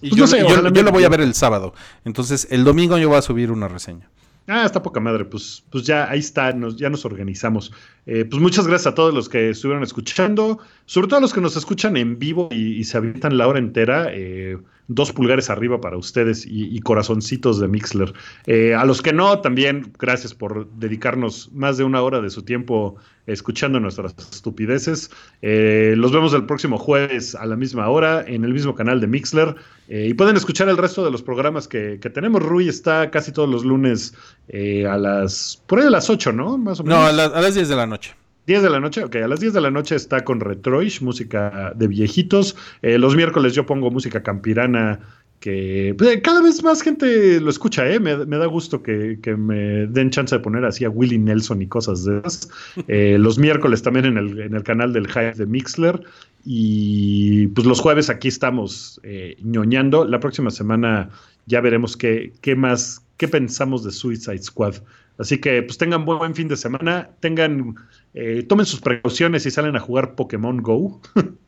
Y 0.00 0.10
pues 0.10 0.18
yo, 0.18 0.22
no 0.24 0.26
sé, 0.26 0.38
yo- 0.40 0.46
ojalá 0.46 0.68
yo 0.70 0.74
me- 0.74 0.82
lo 0.82 0.92
voy 0.92 1.04
a 1.04 1.08
ver 1.08 1.20
el 1.20 1.34
sábado. 1.34 1.74
Entonces, 2.04 2.46
el 2.50 2.64
domingo 2.64 2.98
yo 2.98 3.08
voy 3.08 3.18
a 3.18 3.22
subir 3.22 3.50
una 3.50 3.68
reseña. 3.68 4.08
Ah, 4.50 4.64
está 4.64 4.82
poca 4.82 4.98
madre, 4.98 5.26
pues, 5.26 5.62
pues 5.70 5.84
ya 5.84 6.08
ahí 6.08 6.20
está, 6.20 6.52
nos, 6.52 6.76
ya 6.76 6.88
nos 6.88 7.04
organizamos. 7.04 7.70
Eh, 8.06 8.24
pues 8.24 8.40
muchas 8.40 8.66
gracias 8.66 8.86
a 8.86 8.94
todos 8.94 9.12
los 9.12 9.28
que 9.28 9.50
estuvieron 9.50 9.82
escuchando, 9.82 10.58
sobre 10.86 11.06
todo 11.08 11.18
a 11.18 11.20
los 11.20 11.34
que 11.34 11.42
nos 11.42 11.54
escuchan 11.56 11.98
en 11.98 12.18
vivo 12.18 12.48
y, 12.50 12.76
y 12.78 12.84
se 12.84 12.96
habitan 12.96 13.36
la 13.36 13.46
hora 13.46 13.58
entera. 13.58 14.06
eh, 14.10 14.56
dos 14.88 15.12
pulgares 15.12 15.50
arriba 15.50 15.80
para 15.80 15.96
ustedes 15.96 16.44
y, 16.46 16.74
y 16.74 16.80
corazoncitos 16.80 17.60
de 17.60 17.68
Mixler. 17.68 18.12
Eh, 18.46 18.74
a 18.74 18.84
los 18.84 19.02
que 19.02 19.12
no, 19.12 19.40
también 19.40 19.92
gracias 19.98 20.34
por 20.34 20.68
dedicarnos 20.72 21.50
más 21.52 21.76
de 21.76 21.84
una 21.84 22.02
hora 22.02 22.20
de 22.20 22.30
su 22.30 22.42
tiempo 22.42 22.96
escuchando 23.26 23.78
nuestras 23.78 24.14
estupideces. 24.32 25.10
Eh, 25.42 25.94
los 25.96 26.12
vemos 26.12 26.32
el 26.32 26.46
próximo 26.46 26.78
jueves 26.78 27.34
a 27.34 27.44
la 27.44 27.56
misma 27.56 27.88
hora 27.90 28.24
en 28.26 28.44
el 28.44 28.54
mismo 28.54 28.74
canal 28.74 29.00
de 29.00 29.06
Mixler. 29.06 29.54
Eh, 29.88 30.06
y 30.08 30.14
pueden 30.14 30.36
escuchar 30.36 30.68
el 30.70 30.78
resto 30.78 31.04
de 31.04 31.10
los 31.10 31.22
programas 31.22 31.68
que, 31.68 31.98
que 32.00 32.08
tenemos. 32.10 32.42
Rui 32.42 32.68
está 32.68 33.10
casi 33.10 33.30
todos 33.32 33.48
los 33.48 33.64
lunes 33.64 34.14
eh, 34.48 34.86
a 34.86 34.96
las. 34.96 35.62
por 35.66 35.80
ahí 35.80 35.86
a 35.86 35.90
las 35.90 36.08
8, 36.08 36.32
¿no? 36.32 36.56
Más 36.56 36.80
o 36.80 36.84
menos. 36.84 36.98
No, 36.98 37.06
a, 37.06 37.12
la- 37.12 37.24
a 37.36 37.40
las 37.42 37.54
10 37.54 37.68
de 37.68 37.76
la 37.76 37.86
noche. 37.86 38.14
10 38.48 38.62
de 38.62 38.70
la 38.70 38.80
noche, 38.80 39.04
ok, 39.04 39.16
a 39.16 39.28
las 39.28 39.40
10 39.40 39.52
de 39.52 39.60
la 39.60 39.70
noche 39.70 39.94
está 39.94 40.24
con 40.24 40.40
Retroish, 40.40 41.02
música 41.02 41.74
de 41.76 41.86
viejitos. 41.86 42.56
Eh, 42.80 42.96
los 42.96 43.14
miércoles 43.14 43.52
yo 43.52 43.66
pongo 43.66 43.90
música 43.90 44.22
campirana 44.22 45.00
que 45.38 45.94
pues, 45.98 46.18
cada 46.22 46.40
vez 46.40 46.62
más 46.62 46.80
gente 46.80 47.40
lo 47.42 47.50
escucha, 47.50 47.86
¿eh? 47.86 48.00
me, 48.00 48.16
da 48.16 48.46
gusto 48.46 48.82
que, 48.82 49.18
me 49.36 49.86
den 49.86 50.08
chance 50.08 50.34
de 50.34 50.40
poner 50.40 50.64
así 50.64 50.86
a 50.86 50.88
Willie 50.88 51.18
Nelson 51.18 51.60
y 51.60 51.66
cosas 51.66 52.04
de 52.04 52.20
esas. 52.20 52.48
Eh, 52.88 53.18
los 53.18 53.38
miércoles 53.38 53.82
también 53.82 54.06
en 54.06 54.16
el, 54.16 54.40
en 54.40 54.54
el 54.54 54.62
canal 54.62 54.94
del 54.94 55.08
Hype 55.08 55.34
de 55.34 55.44
Mixler. 55.44 56.00
Y 56.42 57.48
pues 57.48 57.66
los 57.66 57.80
jueves 57.80 58.08
aquí 58.08 58.28
estamos 58.28 58.98
eh, 59.02 59.36
ñoñando. 59.42 60.06
La 60.06 60.20
próxima 60.20 60.50
semana 60.50 61.10
ya 61.44 61.60
veremos 61.60 61.98
qué, 61.98 62.32
qué 62.40 62.56
más, 62.56 63.02
qué 63.18 63.28
pensamos 63.28 63.84
de 63.84 63.90
Suicide 63.90 64.42
Squad. 64.42 64.76
Así 65.18 65.38
que 65.38 65.62
pues 65.62 65.78
tengan 65.78 66.04
buen 66.04 66.34
fin 66.34 66.48
de 66.48 66.56
semana, 66.56 67.10
tengan, 67.20 67.74
eh, 68.14 68.44
tomen 68.48 68.66
sus 68.66 68.80
precauciones 68.80 69.44
y 69.46 69.50
salen 69.50 69.76
a 69.76 69.80
jugar 69.80 70.14
Pokémon 70.14 70.62
Go. 70.62 71.00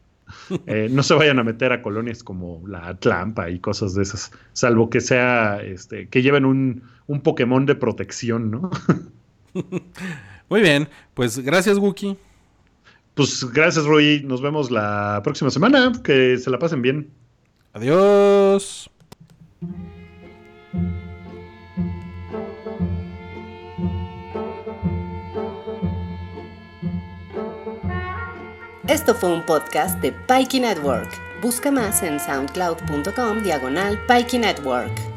Eh, 0.67 0.89
no 0.89 1.03
se 1.03 1.15
vayan 1.15 1.41
a 1.41 1.43
meter 1.43 1.73
a 1.73 1.83
colonias 1.83 2.23
como 2.23 2.63
la 2.69 2.87
Atlampa 2.87 3.51
y 3.51 3.59
cosas 3.59 3.95
de 3.95 4.03
esas, 4.03 4.31
salvo 4.53 4.89
que 4.89 5.01
sea, 5.01 5.61
este, 5.61 6.09
que 6.09 6.23
lleven 6.23 6.45
un, 6.45 6.85
un 7.09 7.21
Pokémon 7.21 7.67
de 7.67 7.75
protección, 7.75 8.49
¿no? 8.49 8.71
Muy 10.49 10.61
bien, 10.61 10.89
pues 11.15 11.39
gracias 11.41 11.79
Wookie. 11.79 12.17
Pues 13.15 13.45
gracias 13.53 13.85
Rui, 13.85 14.23
nos 14.25 14.41
vemos 14.41 14.71
la 14.71 15.21
próxima 15.25 15.51
semana, 15.51 15.93
que 16.05 16.39
se 16.39 16.49
la 16.49 16.61
pasen 16.61 16.81
bien. 16.81 17.11
Adiós. 17.73 18.89
Esto 28.91 29.15
fue 29.15 29.33
un 29.33 29.47
podcast 29.47 30.01
de 30.01 30.11
Pikey 30.11 30.59
Network. 30.59 31.09
Busca 31.41 31.71
más 31.71 32.03
en 32.03 32.19
soundcloud.com 32.19 33.41
diagonal 33.41 33.97
Pikey 34.09 34.41
Network. 34.41 35.10